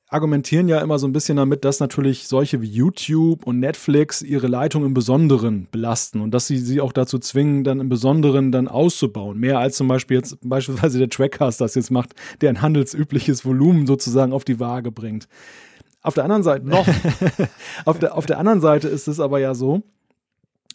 argumentieren 0.08 0.68
ja 0.68 0.80
immer 0.80 0.98
so 0.98 1.08
ein 1.08 1.12
bisschen 1.12 1.36
damit, 1.38 1.64
dass 1.64 1.80
natürlich 1.80 2.28
solche 2.28 2.62
wie 2.62 2.68
YouTube 2.68 3.46
und 3.46 3.58
Netflix 3.58 4.22
ihre 4.22 4.46
Leitung 4.46 4.84
im 4.84 4.94
Besonderen 4.94 5.66
belasten 5.70 6.20
und 6.20 6.30
dass 6.32 6.46
sie 6.46 6.58
sie 6.58 6.80
auch 6.80 6.92
dazu 6.92 7.18
zwingen, 7.18 7.64
dann 7.64 7.80
im 7.80 7.88
Besonderen 7.88 8.52
dann 8.52 8.68
auszubauen. 8.68 9.38
Mehr 9.38 9.58
als 9.58 9.76
zum 9.76 9.88
Beispiel 9.88 10.18
jetzt 10.18 10.38
beispielsweise 10.42 10.98
der 10.98 11.08
Trackcast 11.08 11.60
das 11.60 11.74
jetzt 11.74 11.90
macht, 11.90 12.14
der 12.40 12.50
ein 12.50 12.62
handelsübliches 12.62 13.44
Volumen 13.44 13.86
sozusagen 13.86 14.32
auf 14.32 14.44
die 14.44 14.60
Waage 14.60 14.92
bringt. 14.92 15.26
Auf 16.02 16.14
der 16.14 16.24
anderen 16.24 16.42
Seite 16.42 16.68
noch, 16.68 16.86
auf 17.86 17.98
der, 17.98 18.16
auf 18.16 18.26
der 18.26 18.38
anderen 18.38 18.60
Seite 18.60 18.88
ist 18.88 19.08
es 19.08 19.20
aber 19.20 19.40
ja 19.40 19.54
so, 19.54 19.82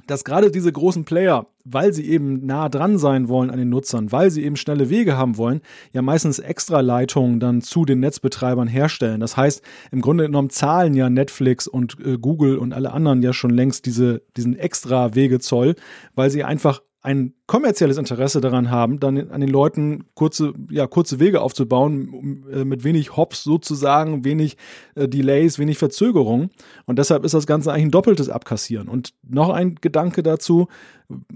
dass 0.07 0.23
gerade 0.23 0.49
diese 0.51 0.71
großen 0.71 1.05
Player, 1.05 1.47
weil 1.65 1.93
sie 1.93 2.09
eben 2.09 2.45
nah 2.45 2.67
dran 2.69 2.97
sein 2.97 3.27
wollen 3.27 3.51
an 3.51 3.59
den 3.59 3.69
Nutzern, 3.69 4.11
weil 4.11 4.31
sie 4.31 4.43
eben 4.43 4.55
schnelle 4.55 4.89
Wege 4.89 5.17
haben 5.17 5.37
wollen, 5.37 5.61
ja 5.93 6.01
meistens 6.01 6.39
Extraleitungen 6.39 7.39
dann 7.39 7.61
zu 7.61 7.85
den 7.85 7.99
Netzbetreibern 7.99 8.67
herstellen. 8.67 9.19
Das 9.19 9.37
heißt, 9.37 9.61
im 9.91 10.01
Grunde 10.01 10.25
genommen 10.25 10.49
zahlen 10.49 10.95
ja 10.95 11.09
Netflix 11.09 11.67
und 11.67 11.97
äh, 12.03 12.17
Google 12.17 12.57
und 12.57 12.73
alle 12.73 12.91
anderen 12.91 13.21
ja 13.21 13.33
schon 13.33 13.51
längst 13.51 13.85
diese, 13.85 14.23
diesen 14.35 14.57
extra 14.57 15.15
Wegezoll, 15.15 15.75
weil 16.15 16.29
sie 16.29 16.43
einfach 16.43 16.81
ein 17.01 17.33
kommerzielles 17.47 17.97
Interesse 17.97 18.41
daran 18.41 18.71
haben, 18.71 18.99
dann 18.99 19.31
an 19.31 19.39
den 19.39 19.49
Leuten 19.49 20.05
kurze, 20.15 20.53
ja, 20.69 20.85
kurze 20.85 21.19
Wege 21.19 21.41
aufzubauen, 21.41 22.45
äh, 22.51 22.65
mit 22.65 22.83
wenig 22.83 23.15
Hops 23.15 23.43
sozusagen, 23.43 24.25
wenig 24.25 24.57
äh, 24.95 25.07
Delays, 25.07 25.59
wenig 25.59 25.77
Verzögerung. 25.77 26.49
Und 26.85 26.99
deshalb 26.99 27.23
ist 27.23 27.33
das 27.33 27.47
Ganze 27.47 27.71
eigentlich 27.71 27.85
ein 27.85 27.91
doppeltes 27.91 28.29
Abkassieren. 28.29 28.89
Und 28.89 29.13
noch 29.27 29.49
ein 29.49 29.75
Gedanke 29.75 30.23
dazu, 30.23 30.67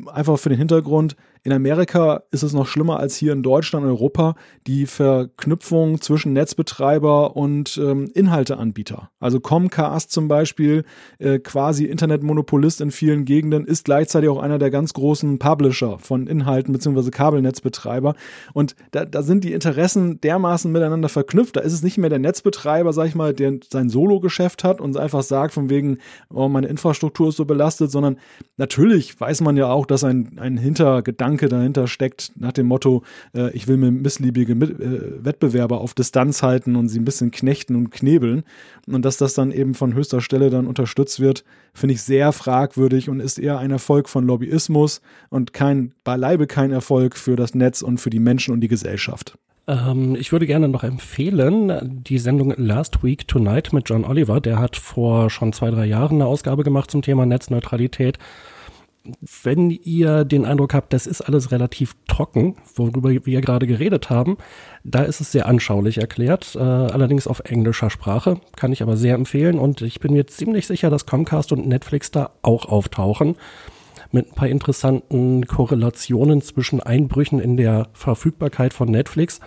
einfach 0.08 0.38
für 0.38 0.50
den 0.50 0.58
Hintergrund, 0.58 1.16
in 1.46 1.52
Amerika 1.52 2.24
ist 2.32 2.42
es 2.44 2.54
noch 2.54 2.68
schlimmer 2.68 3.00
als 3.00 3.18
hier 3.18 3.34
in 3.34 3.44
Deutschland 3.44 3.86
und 3.86 3.92
Europa, 3.92 4.36
die 4.66 4.86
Verknüpfung 4.86 6.00
zwischen 6.00 6.32
Netzbetreiber 6.32 7.36
und 7.36 7.78
ähm, 7.78 8.10
Inhalteanbieter. 8.14 9.10
Also 9.20 9.42
Comcast 9.42 10.12
zum 10.12 10.30
Beispiel, 10.30 10.86
äh, 11.20 11.40
quasi 11.40 11.84
Internetmonopolist 11.84 12.80
in 12.80 12.92
vielen 12.92 13.26
Gegenden, 13.26 13.66
ist 13.66 13.84
gleichzeitig 13.84 14.30
auch 14.30 14.42
einer 14.42 14.58
der 14.58 14.72
ganz 14.72 14.94
großen 14.94 15.38
Publisher 15.38 16.00
von 16.00 16.28
Inhalten 16.28 16.72
beziehungsweise 16.72 17.12
Kabelnetzbetreiber. 17.12 18.16
Und 18.54 18.78
da, 18.92 19.04
da 19.04 19.22
sind 19.22 19.44
die 19.44 19.52
Interessen 19.52 20.22
dermaßen 20.22 20.72
miteinander 20.72 21.10
verknüpft. 21.10 21.58
Da 21.58 21.60
ist 21.60 21.74
es 21.74 21.84
nicht 21.84 21.98
mehr 21.98 22.10
der 22.10 22.20
Netzbetreiber, 22.20 22.94
sag 22.94 23.08
ich 23.08 23.16
mal, 23.16 23.34
der 23.34 23.60
sein 23.70 23.90
Solo-Geschäft 23.90 24.64
hat 24.64 24.80
und 24.80 24.96
einfach 24.96 25.24
sagt, 25.24 25.54
von 25.54 25.70
wegen, 25.70 25.98
oh, 26.34 26.48
meine 26.48 26.68
Infrastruktur 26.68 27.30
ist 27.30 27.36
so 27.36 27.44
belastet, 27.44 27.92
sondern 27.92 28.18
natürlich 28.56 29.20
weiß 29.20 29.42
man 29.42 29.58
ja 29.58 29.68
auch, 29.68 29.86
dass 29.86 30.06
ein, 30.06 30.38
ein 30.40 30.58
Hintergedanke 30.58 31.33
Gedanke 31.38 31.50
dahinter 31.50 31.88
steckt, 31.88 32.32
nach 32.36 32.52
dem 32.52 32.68
Motto, 32.68 33.04
äh, 33.36 33.52
ich 33.52 33.68
will 33.68 33.78
mir 33.78 33.92
missliebige 33.92 34.56
Mit 34.56 34.80
äh, 34.80 35.24
Wettbewerber 35.24 35.82
auf 35.82 35.94
Distanz 35.94 36.44
halten 36.44 36.76
und 36.76 36.90
sie 36.90 37.00
ein 37.00 37.06
bisschen 37.06 37.32
knechten 37.32 37.76
und 37.76 37.92
knebeln. 37.92 38.44
Und 38.88 39.04
dass 39.04 39.18
das 39.18 39.34
dann 39.34 39.52
eben 39.52 39.74
von 39.74 39.94
höchster 39.94 40.22
Stelle 40.22 40.50
dann 40.50 40.68
unterstützt 40.68 41.20
wird, 41.20 41.44
finde 41.74 41.94
ich 41.94 42.02
sehr 42.02 42.32
fragwürdig 42.32 43.10
und 43.10 43.20
ist 43.20 43.40
eher 43.40 43.60
ein 43.60 43.72
Erfolg 43.72 44.10
von 44.10 44.26
Lobbyismus 44.26 45.02
und 45.30 45.54
kein, 45.54 45.94
beileibe 46.04 46.48
kein 46.48 46.72
Erfolg 46.72 47.18
für 47.18 47.36
das 47.36 47.56
Netz 47.56 47.82
und 47.82 48.00
für 48.00 48.10
die 48.10 48.20
Menschen 48.20 48.54
und 48.54 48.62
die 48.62 48.68
Gesellschaft. 48.68 49.38
Ähm, 49.68 50.16
ich 50.20 50.32
würde 50.32 50.46
gerne 50.46 50.68
noch 50.68 50.84
empfehlen, 50.84 52.04
die 52.04 52.20
Sendung 52.20 52.54
Last 52.58 53.04
Week 53.04 53.28
Tonight 53.28 53.74
mit 53.74 53.90
John 53.90 54.06
Oliver. 54.06 54.42
Der 54.42 54.60
hat 54.60 54.76
vor 54.76 55.30
schon 55.30 55.54
zwei, 55.54 55.72
drei 55.72 55.86
Jahren 55.86 56.16
eine 56.16 56.26
Ausgabe 56.26 56.64
gemacht 56.64 56.92
zum 56.92 57.02
Thema 57.02 57.26
Netzneutralität. 57.26 58.18
Wenn 59.44 59.70
ihr 59.70 60.24
den 60.24 60.46
Eindruck 60.46 60.74
habt, 60.74 60.94
das 60.94 61.08
ist 61.08 61.22
alles 61.22 61.52
relativ 61.52 61.94
trocken, 62.08 62.56
worüber 62.76 63.10
wir 63.10 63.42
gerade 63.42 63.68
geredet 63.68 64.10
haben, 64.10 64.38
da 64.86 65.04
ist 65.04 65.20
es 65.20 65.34
sehr 65.34 65.46
anschaulich 65.46 65.98
erklärt, 65.98 66.56
äh, 66.56 66.60
allerdings 66.60 67.28
auf 67.28 67.42
englischer 67.42 67.90
Sprache, 67.90 68.40
kann 68.56 68.72
ich 68.72 68.82
aber 68.82 68.96
sehr 68.96 69.16
empfehlen 69.16 69.60
und 69.60 69.82
ich 69.82 70.00
bin 70.00 70.14
mir 70.14 70.28
ziemlich 70.28 70.68
sicher, 70.68 70.90
dass 70.90 71.06
Comcast 71.06 71.52
und 71.52 71.68
Netflix 71.68 72.12
da 72.12 72.32
auch 72.44 72.66
auftauchen 72.66 73.36
mit 74.12 74.28
ein 74.28 74.36
paar 74.36 74.48
interessanten 74.48 75.48
Korrelationen 75.48 76.42
zwischen 76.42 76.80
Einbrüchen 76.80 77.40
in 77.40 77.58
der 77.58 77.90
Verfügbarkeit 77.94 78.74
von 78.74 78.90
Netflix, 78.90 79.42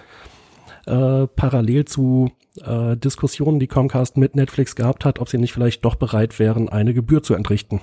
äh, 0.86 1.26
parallel 1.28 1.86
zu 1.86 2.30
äh, 2.62 2.96
Diskussionen, 2.96 3.58
die 3.58 3.68
Comcast 3.68 4.18
mit 4.18 4.36
Netflix 4.36 4.76
gehabt 4.76 5.06
hat, 5.06 5.18
ob 5.18 5.28
sie 5.30 5.38
nicht 5.38 5.52
vielleicht 5.52 5.84
doch 5.84 5.94
bereit 5.94 6.38
wären, 6.38 6.68
eine 6.68 6.92
Gebühr 6.92 7.22
zu 7.22 7.34
entrichten. 7.34 7.80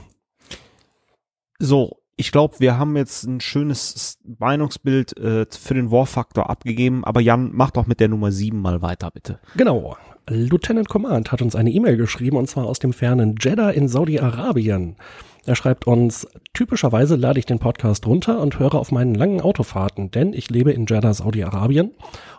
So, 1.64 2.02
ich 2.18 2.34
glaube, 2.34 2.56
wir 2.60 2.78
haben 2.78 2.98
jetzt 2.98 3.24
ein 3.24 3.40
schönes 3.40 4.20
Meinungsbild 4.38 5.18
äh, 5.18 5.46
für 5.50 5.74
den 5.74 5.92
War-Faktor 5.92 6.50
abgegeben, 6.50 7.06
aber 7.06 7.22
Jan, 7.22 7.52
mach 7.54 7.72
doch 7.72 7.88
mit 7.88 8.02
der 8.02 8.10
Nummer 8.10 8.34
7 8.34 8.60
mal 8.60 8.82
weiter, 8.82 9.10
bitte. 9.12 9.40
Genau. 9.56 9.96
Lieutenant 10.30 10.90
Command 10.90 11.32
hat 11.32 11.42
uns 11.42 11.56
eine 11.56 11.72
E-Mail 11.72 11.96
geschrieben 11.96 12.36
und 12.36 12.50
zwar 12.50 12.66
aus 12.66 12.80
dem 12.80 12.92
fernen 12.92 13.36
Jeddah 13.40 13.70
in 13.70 13.88
Saudi-Arabien. 13.88 14.98
Er 15.46 15.56
schreibt 15.56 15.88
uns, 15.88 16.28
typischerweise 16.54 17.16
lade 17.16 17.40
ich 17.40 17.46
den 17.46 17.60
Podcast 17.60 18.06
runter 18.08 18.42
und 18.42 18.60
höre 18.60 18.76
auf 18.76 18.92
meinen 18.92 19.16
langen 19.16 19.40
Autofahrten, 19.40 20.12
denn 20.12 20.34
ich 20.34 20.50
lebe 20.50 20.74
in 20.74 20.86
Jeddah, 20.86 21.14
Saudi-Arabien 21.14 21.92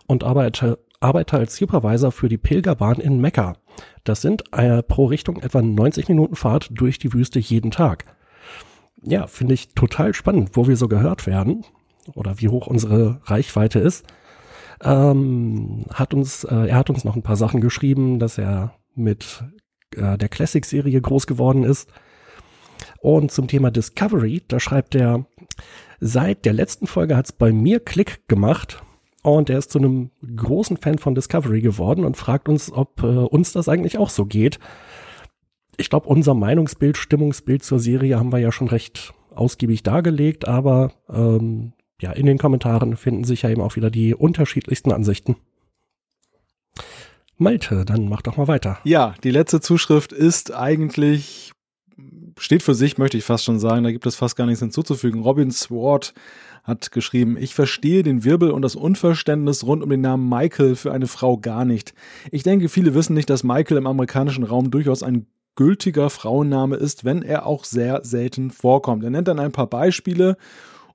und 0.05 0.23
arbeite, 0.23 0.77
arbeite 0.99 1.37
als 1.37 1.55
Supervisor 1.55 2.11
für 2.11 2.29
die 2.29 2.37
Pilgerbahn 2.37 2.99
in 2.99 3.19
Mekka. 3.19 3.55
Das 4.03 4.21
sind 4.21 4.43
äh, 4.51 4.83
pro 4.83 5.05
Richtung 5.05 5.41
etwa 5.41 5.63
90 5.63 6.09
Minuten 6.09 6.35
Fahrt 6.35 6.69
durch 6.71 6.99
die 6.99 7.11
Wüste 7.11 7.39
jeden 7.39 7.71
Tag 7.71 8.05
ja, 9.05 9.27
finde 9.27 9.53
ich 9.53 9.73
total 9.73 10.13
spannend, 10.13 10.51
wo 10.53 10.67
wir 10.67 10.77
so 10.77 10.87
gehört 10.87 11.27
werden 11.27 11.63
oder 12.13 12.39
wie 12.39 12.49
hoch 12.49 12.67
unsere 12.67 13.21
Reichweite 13.23 13.79
ist. 13.79 14.05
Ähm, 14.83 15.85
hat 15.93 16.13
uns, 16.13 16.43
äh, 16.43 16.67
er 16.67 16.77
hat 16.77 16.89
uns 16.89 17.03
noch 17.03 17.15
ein 17.15 17.23
paar 17.23 17.37
Sachen 17.37 17.61
geschrieben, 17.61 18.19
dass 18.19 18.37
er 18.37 18.73
mit 18.95 19.43
äh, 19.95 20.17
der 20.17 20.29
Classic-Serie 20.29 21.01
groß 21.01 21.27
geworden 21.27 21.63
ist. 21.63 21.89
Und 22.99 23.31
zum 23.31 23.47
Thema 23.47 23.71
Discovery, 23.71 24.43
da 24.47 24.59
schreibt 24.59 24.95
er, 24.95 25.25
seit 25.99 26.45
der 26.45 26.53
letzten 26.53 26.87
Folge 26.87 27.15
hat 27.15 27.25
es 27.25 27.31
bei 27.31 27.51
mir 27.51 27.79
Klick 27.79 28.27
gemacht 28.27 28.81
und 29.21 29.49
er 29.49 29.59
ist 29.59 29.71
zu 29.71 29.79
einem 29.79 30.11
großen 30.35 30.77
Fan 30.77 30.97
von 30.97 31.15
Discovery 31.15 31.61
geworden 31.61 32.03
und 32.03 32.17
fragt 32.17 32.49
uns, 32.49 32.71
ob 32.71 33.01
äh, 33.01 33.05
uns 33.05 33.53
das 33.53 33.69
eigentlich 33.69 33.97
auch 33.97 34.09
so 34.09 34.25
geht 34.25 34.59
ich 35.77 35.89
glaube, 35.89 36.07
unser 36.07 36.33
Meinungsbild, 36.33 36.97
Stimmungsbild 36.97 37.63
zur 37.63 37.79
Serie 37.79 38.17
haben 38.17 38.31
wir 38.31 38.39
ja 38.39 38.51
schon 38.51 38.67
recht 38.67 39.13
ausgiebig 39.33 39.83
dargelegt, 39.83 40.47
aber 40.47 40.91
ähm, 41.09 41.73
ja, 42.01 42.11
in 42.11 42.25
den 42.25 42.37
Kommentaren 42.37 42.97
finden 42.97 43.23
sich 43.23 43.43
ja 43.43 43.49
eben 43.49 43.61
auch 43.61 43.75
wieder 43.75 43.89
die 43.89 44.13
unterschiedlichsten 44.13 44.91
Ansichten. 44.91 45.35
Malte, 47.37 47.83
dann 47.85 48.07
mach 48.07 48.21
doch 48.21 48.37
mal 48.37 48.47
weiter. 48.47 48.79
Ja, 48.83 49.15
die 49.23 49.31
letzte 49.31 49.59
Zuschrift 49.59 50.13
ist 50.13 50.53
eigentlich, 50.53 51.51
steht 52.37 52.63
für 52.63 52.75
sich, 52.75 52.97
möchte 52.97 53.17
ich 53.17 53.25
fast 53.25 53.43
schon 53.43 53.59
sagen, 53.59 53.83
da 53.83 53.91
gibt 53.91 54.05
es 54.05 54.15
fast 54.15 54.37
gar 54.37 54.45
nichts 54.45 54.61
hinzuzufügen. 54.61 55.21
Robin 55.21 55.51
Swart 55.51 56.13
hat 56.63 56.91
geschrieben, 56.91 57.37
ich 57.37 57.53
verstehe 57.53 58.03
den 58.03 58.23
Wirbel 58.23 58.51
und 58.51 58.61
das 58.61 58.75
Unverständnis 58.75 59.65
rund 59.65 59.83
um 59.83 59.89
den 59.89 60.01
Namen 60.01 60.27
Michael 60.27 60.75
für 60.75 60.91
eine 60.91 61.07
Frau 61.07 61.37
gar 61.37 61.65
nicht. 61.65 61.93
Ich 62.31 62.43
denke, 62.43 62.69
viele 62.69 62.93
wissen 62.93 63.13
nicht, 63.13 63.29
dass 63.29 63.43
Michael 63.43 63.77
im 63.77 63.87
amerikanischen 63.87 64.43
Raum 64.43 64.71
durchaus 64.71 65.03
ein 65.03 65.27
gültiger 65.55 66.09
Frauenname 66.09 66.75
ist, 66.75 67.05
wenn 67.05 67.21
er 67.21 67.45
auch 67.45 67.63
sehr 67.63 68.01
selten 68.03 68.51
vorkommt. 68.51 69.03
Er 69.03 69.09
nennt 69.09 69.27
dann 69.27 69.39
ein 69.39 69.51
paar 69.51 69.67
Beispiele 69.67 70.37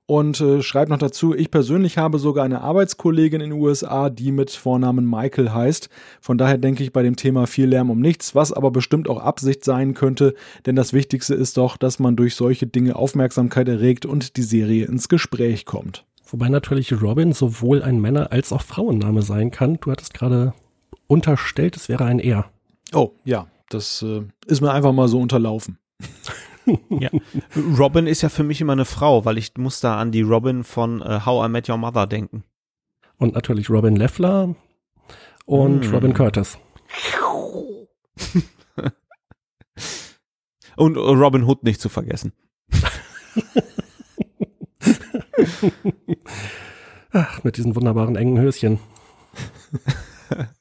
und 0.05 0.41
äh, 0.41 0.61
schreibt 0.61 0.89
noch 0.89 0.97
dazu, 0.97 1.33
ich 1.33 1.51
persönlich 1.51 1.97
habe 1.97 2.19
sogar 2.19 2.43
eine 2.43 2.61
Arbeitskollegin 2.61 3.39
in 3.39 3.51
den 3.51 3.59
USA, 3.59 4.09
die 4.09 4.31
mit 4.31 4.51
Vornamen 4.51 5.09
Michael 5.09 5.51
heißt. 5.51 5.89
Von 6.19 6.37
daher 6.37 6.57
denke 6.57 6.83
ich 6.83 6.91
bei 6.91 7.01
dem 7.01 7.15
Thema 7.15 7.47
viel 7.47 7.67
Lärm 7.67 7.89
um 7.89 8.01
nichts, 8.01 8.35
was 8.35 8.51
aber 8.51 8.71
bestimmt 8.71 9.07
auch 9.07 9.21
Absicht 9.21 9.63
sein 9.63 9.93
könnte, 9.93 10.33
denn 10.65 10.75
das 10.75 10.91
Wichtigste 10.91 11.33
ist 11.33 11.55
doch, 11.57 11.77
dass 11.77 11.99
man 11.99 12.15
durch 12.15 12.35
solche 12.35 12.67
Dinge 12.67 12.97
Aufmerksamkeit 12.97 13.69
erregt 13.69 14.05
und 14.05 14.35
die 14.35 14.43
Serie 14.43 14.85
ins 14.85 15.07
Gespräch 15.07 15.65
kommt. 15.65 16.05
Wobei 16.25 16.49
natürlich 16.49 17.01
Robin 17.01 17.33
sowohl 17.33 17.81
ein 17.81 17.99
Männer- 17.99 18.31
als 18.31 18.51
auch 18.51 18.61
Frauenname 18.61 19.21
sein 19.21 19.51
kann. 19.51 19.77
Du 19.81 19.91
hattest 19.91 20.13
gerade 20.13 20.53
unterstellt, 21.07 21.75
es 21.75 21.89
wäre 21.89 22.05
ein 22.05 22.19
Er. 22.19 22.45
Oh, 22.93 23.11
ja, 23.23 23.47
das 23.73 24.01
äh, 24.01 24.23
ist 24.45 24.61
mir 24.61 24.71
einfach 24.71 24.93
mal 24.93 25.07
so 25.07 25.19
unterlaufen. 25.19 25.77
ja. 26.89 27.09
Robin 27.77 28.07
ist 28.07 28.21
ja 28.21 28.29
für 28.29 28.43
mich 28.43 28.61
immer 28.61 28.73
eine 28.73 28.85
Frau, 28.85 29.25
weil 29.25 29.37
ich 29.37 29.57
muss 29.57 29.79
da 29.79 29.97
an 29.97 30.11
die 30.11 30.21
Robin 30.21 30.63
von 30.63 31.01
uh, 31.01 31.25
How 31.25 31.47
I 31.47 31.49
Met 31.49 31.69
Your 31.69 31.77
Mother 31.77 32.07
denken. 32.07 32.43
Und 33.17 33.33
natürlich 33.33 33.69
Robin 33.69 33.95
Leffler 33.95 34.55
und 35.45 35.89
mm. 35.89 35.93
Robin 35.93 36.13
Curtis. 36.13 36.57
und 40.75 40.97
Robin 40.97 41.43
Hood 41.43 41.63
nicht 41.63 41.81
zu 41.81 41.89
vergessen. 41.89 42.33
Ach, 47.11 47.43
mit 47.43 47.57
diesen 47.57 47.75
wunderbaren 47.75 48.15
engen 48.15 48.39
Höschen. 48.39 48.79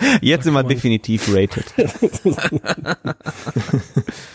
Jetzt 0.20 0.44
sind 0.44 0.54
wir 0.54 0.62
definitiv 0.62 1.34
rated. 1.34 1.64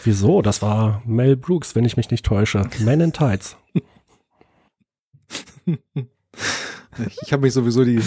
Wieso? 0.04 0.42
Das 0.42 0.62
war 0.62 1.02
Mel 1.06 1.36
Brooks, 1.36 1.76
wenn 1.76 1.86
ich 1.86 1.98
mich 1.98 2.12
nicht 2.12 2.26
täusche. 2.26 2.68
Men 2.80 3.02
in 3.02 3.14
Tights. 3.14 3.58
Ich 7.22 7.34
habe 7.34 7.42
mich 7.42 7.52
sowieso 7.52 7.84
die, 7.84 8.00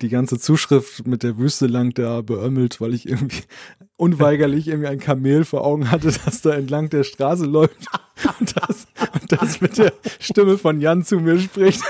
die 0.00 0.08
ganze 0.08 0.36
Zuschrift 0.36 1.06
mit 1.06 1.22
der 1.22 1.38
Wüste 1.38 1.68
lang 1.68 1.94
da 1.94 2.22
beömmelt, 2.22 2.80
weil 2.80 2.92
ich 2.92 3.08
irgendwie 3.08 3.42
unweigerlich 3.96 4.66
irgendwie 4.66 4.88
ein 4.88 4.98
Kamel 4.98 5.44
vor 5.44 5.64
Augen 5.64 5.92
hatte, 5.92 6.12
das 6.24 6.42
da 6.42 6.50
entlang 6.50 6.90
der 6.90 7.04
Straße 7.04 7.44
läuft 7.44 7.86
und 8.40 8.56
das, 8.56 8.88
und 9.12 9.30
das 9.30 9.60
mit 9.60 9.78
der 9.78 9.92
Stimme 10.18 10.58
von 10.58 10.80
Jan 10.80 11.04
zu 11.04 11.20
mir 11.20 11.38
spricht. 11.38 11.82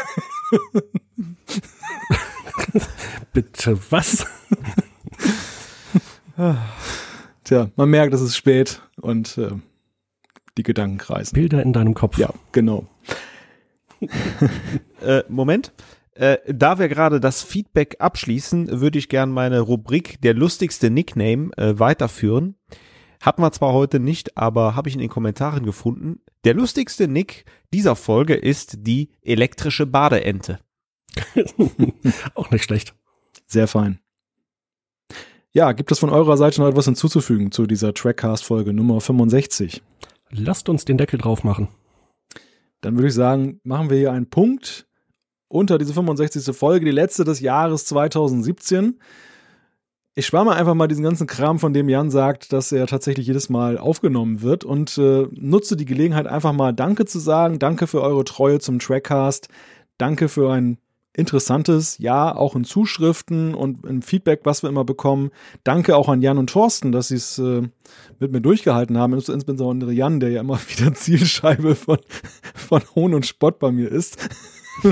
Bitte 3.33 3.79
was? 3.89 4.27
Tja, 7.45 7.71
man 7.77 7.91
merkt, 7.91 8.15
es 8.15 8.21
ist 8.21 8.37
spät 8.37 8.81
und 9.01 9.37
äh, 9.39 9.51
die 10.57 10.63
Gedanken 10.63 10.99
kreisen. 10.99 11.35
Bilder 11.35 11.63
in 11.63 11.73
deinem 11.73 11.95
Kopf. 11.95 12.19
Ja, 12.19 12.31
genau. 12.53 12.87
äh, 15.01 15.23
Moment. 15.29 15.73
Äh, 16.15 16.39
da 16.47 16.79
wir 16.79 16.89
gerade 16.89 17.21
das 17.21 17.43
Feedback 17.43 17.97
abschließen, 17.99 18.81
würde 18.81 18.99
ich 18.99 19.09
gerne 19.09 19.33
meine 19.33 19.61
Rubrik 19.61 20.21
der 20.21 20.35
lustigste 20.35 20.91
Nickname 20.91 21.51
äh, 21.57 21.79
weiterführen. 21.79 22.57
Hatten 23.21 23.41
wir 23.41 23.53
zwar 23.53 23.73
heute 23.73 23.99
nicht, 23.99 24.37
aber 24.37 24.75
habe 24.75 24.89
ich 24.89 24.95
in 24.95 25.01
den 25.01 25.09
Kommentaren 25.09 25.65
gefunden. 25.65 26.21
Der 26.45 26.55
lustigste 26.55 27.09
Nick 27.09 27.45
dieser 27.73 27.97
Folge 27.97 28.35
ist 28.35 28.79
die 28.81 29.11
elektrische 29.23 29.87
Badeente. 29.87 30.59
Auch 32.35 32.51
nicht 32.51 32.65
schlecht. 32.65 32.95
Sehr 33.47 33.69
fein. 33.69 34.02
Ja, 35.55 35.73
gibt 35.73 35.93
es 35.93 35.99
von 35.99 36.09
eurer 36.09 36.39
Seite 36.39 36.63
noch 36.63 36.69
etwas 36.69 36.87
hinzuzufügen 36.87 37.53
zu 37.53 37.67
dieser 37.67 37.93
Trackcast-Folge 37.93 38.73
Nummer 38.73 39.03
65? 39.03 39.83
Lasst 40.31 40.71
uns 40.71 40.87
den 40.87 40.97
Deckel 40.97 41.19
drauf 41.19 41.45
machen. 41.45 41.69
Dann 42.81 42.97
würde 42.97 43.09
ich 43.09 43.15
sagen, 43.15 43.61
machen 43.63 43.91
wir 43.91 43.99
hier 43.99 44.13
einen 44.13 44.31
Punkt 44.31 44.87
unter 45.49 45.77
diese 45.77 45.93
65. 45.93 46.57
Folge, 46.57 46.87
die 46.87 46.91
letzte 46.91 47.25
des 47.25 47.41
Jahres 47.41 47.85
2017. 47.85 48.99
Ich 50.15 50.25
spare 50.25 50.47
mal 50.47 50.57
einfach 50.57 50.73
mal 50.73 50.89
diesen 50.89 51.05
ganzen 51.05 51.27
Kram, 51.27 51.59
von 51.59 51.75
dem 51.75 51.91
Jan 51.91 52.11
sagt, 52.11 52.55
dass 52.55 52.73
er 52.73 52.87
tatsächlich 52.87 53.27
jedes 53.27 53.51
Mal 53.51 53.77
aufgenommen 53.77 54.41
wird 54.41 54.65
und 54.65 54.97
äh, 54.97 55.27
nutze 55.33 55.77
die 55.77 55.85
Gelegenheit 55.85 56.27
einfach 56.27 56.55
mal 56.55 56.73
Danke 56.73 57.05
zu 57.05 57.19
sagen. 57.19 57.59
Danke 57.59 57.87
für 57.87 58.01
eure 58.01 58.25
Treue 58.25 58.59
zum 58.59 58.79
Trackcast. 58.79 59.49
Danke 59.99 60.31
für 60.31 60.51
ein 60.51 60.79
interessantes 61.15 61.99
Jahr, 61.99 62.39
auch 62.39 62.57
in 62.57 62.65
Zuschriften 62.65 63.55
und 63.55 63.85
im 63.85 64.03
Feedback, 64.03 64.41
was 64.45 64.63
wir 64.63 64.71
immer 64.71 64.85
bekommen. 64.85 65.31
Danke 65.63 65.97
auch 65.97 66.09
an 66.09 66.23
Jan 66.23 66.39
und 66.39 66.51
Thorsten, 66.51 66.93
dass 66.93 67.09
sie 67.09 67.17
es 67.17 67.39
äh, 67.39 67.63
mit 68.19 68.33
mir 68.33 68.41
durchgehalten 68.41 68.97
haben. 68.97 69.13
Insbesondere 69.13 69.93
Jan, 69.93 70.21
der 70.21 70.31
ja 70.31 70.41
immer 70.41 70.59
wieder 70.69 70.95
Zielscheibe 70.95 71.75
von, 71.75 71.99
von 72.55 72.83
Hohn 72.95 73.15
und 73.15 73.27
Spott 73.27 73.59
bei 73.59 73.73
mir 73.73 73.91
ist. 73.91 74.17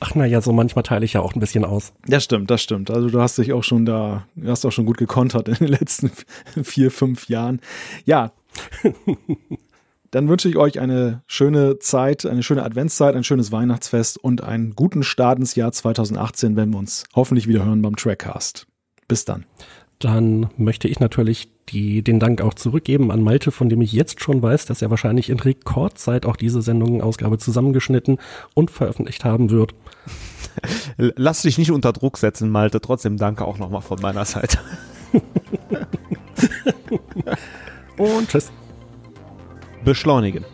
Ach 0.00 0.14
naja, 0.14 0.40
so 0.40 0.52
manchmal 0.52 0.82
teile 0.82 1.04
ich 1.04 1.14
ja 1.14 1.20
auch 1.20 1.34
ein 1.34 1.40
bisschen 1.40 1.64
aus. 1.64 1.92
Das 2.06 2.24
stimmt, 2.24 2.50
das 2.50 2.62
stimmt. 2.62 2.90
Also 2.90 3.08
du 3.08 3.20
hast 3.20 3.38
dich 3.38 3.52
auch 3.52 3.64
schon 3.64 3.86
da, 3.86 4.26
du 4.34 4.50
hast 4.50 4.64
auch 4.66 4.72
schon 4.72 4.86
gut 4.86 4.98
gekontert 4.98 5.48
in 5.48 5.54
den 5.54 5.68
letzten 5.68 6.10
vier, 6.62 6.90
fünf 6.90 7.28
Jahren. 7.28 7.60
Ja. 8.04 8.32
Dann 10.14 10.28
wünsche 10.28 10.48
ich 10.48 10.56
euch 10.56 10.78
eine 10.78 11.24
schöne 11.26 11.80
Zeit, 11.80 12.24
eine 12.24 12.44
schöne 12.44 12.62
Adventszeit, 12.62 13.16
ein 13.16 13.24
schönes 13.24 13.50
Weihnachtsfest 13.50 14.16
und 14.16 14.44
einen 14.44 14.76
guten 14.76 15.02
Start 15.02 15.40
ins 15.40 15.56
Jahr 15.56 15.72
2018, 15.72 16.54
wenn 16.54 16.70
wir 16.70 16.78
uns 16.78 17.02
hoffentlich 17.16 17.48
wieder 17.48 17.64
hören 17.64 17.82
beim 17.82 17.96
Trackcast. 17.96 18.68
Bis 19.08 19.24
dann. 19.24 19.44
Dann 19.98 20.50
möchte 20.56 20.86
ich 20.86 21.00
natürlich 21.00 21.50
die, 21.68 22.04
den 22.04 22.20
Dank 22.20 22.42
auch 22.42 22.54
zurückgeben 22.54 23.10
an 23.10 23.24
Malte, 23.24 23.50
von 23.50 23.68
dem 23.68 23.80
ich 23.80 23.92
jetzt 23.92 24.22
schon 24.22 24.40
weiß, 24.40 24.66
dass 24.66 24.82
er 24.82 24.90
wahrscheinlich 24.90 25.30
in 25.30 25.40
Rekordzeit 25.40 26.26
auch 26.26 26.36
diese 26.36 26.62
Sendung 26.62 27.02
Ausgabe 27.02 27.38
zusammengeschnitten 27.38 28.18
und 28.54 28.70
veröffentlicht 28.70 29.24
haben 29.24 29.50
wird. 29.50 29.74
Lass 30.96 31.42
dich 31.42 31.58
nicht 31.58 31.72
unter 31.72 31.92
Druck 31.92 32.18
setzen, 32.18 32.50
Malte. 32.50 32.80
Trotzdem 32.80 33.16
danke 33.16 33.44
auch 33.44 33.58
nochmal 33.58 33.82
von 33.82 34.00
meiner 34.00 34.24
Seite. 34.24 34.58
und 37.98 38.28
tschüss. 38.28 38.52
Beschleunigen. 39.84 40.44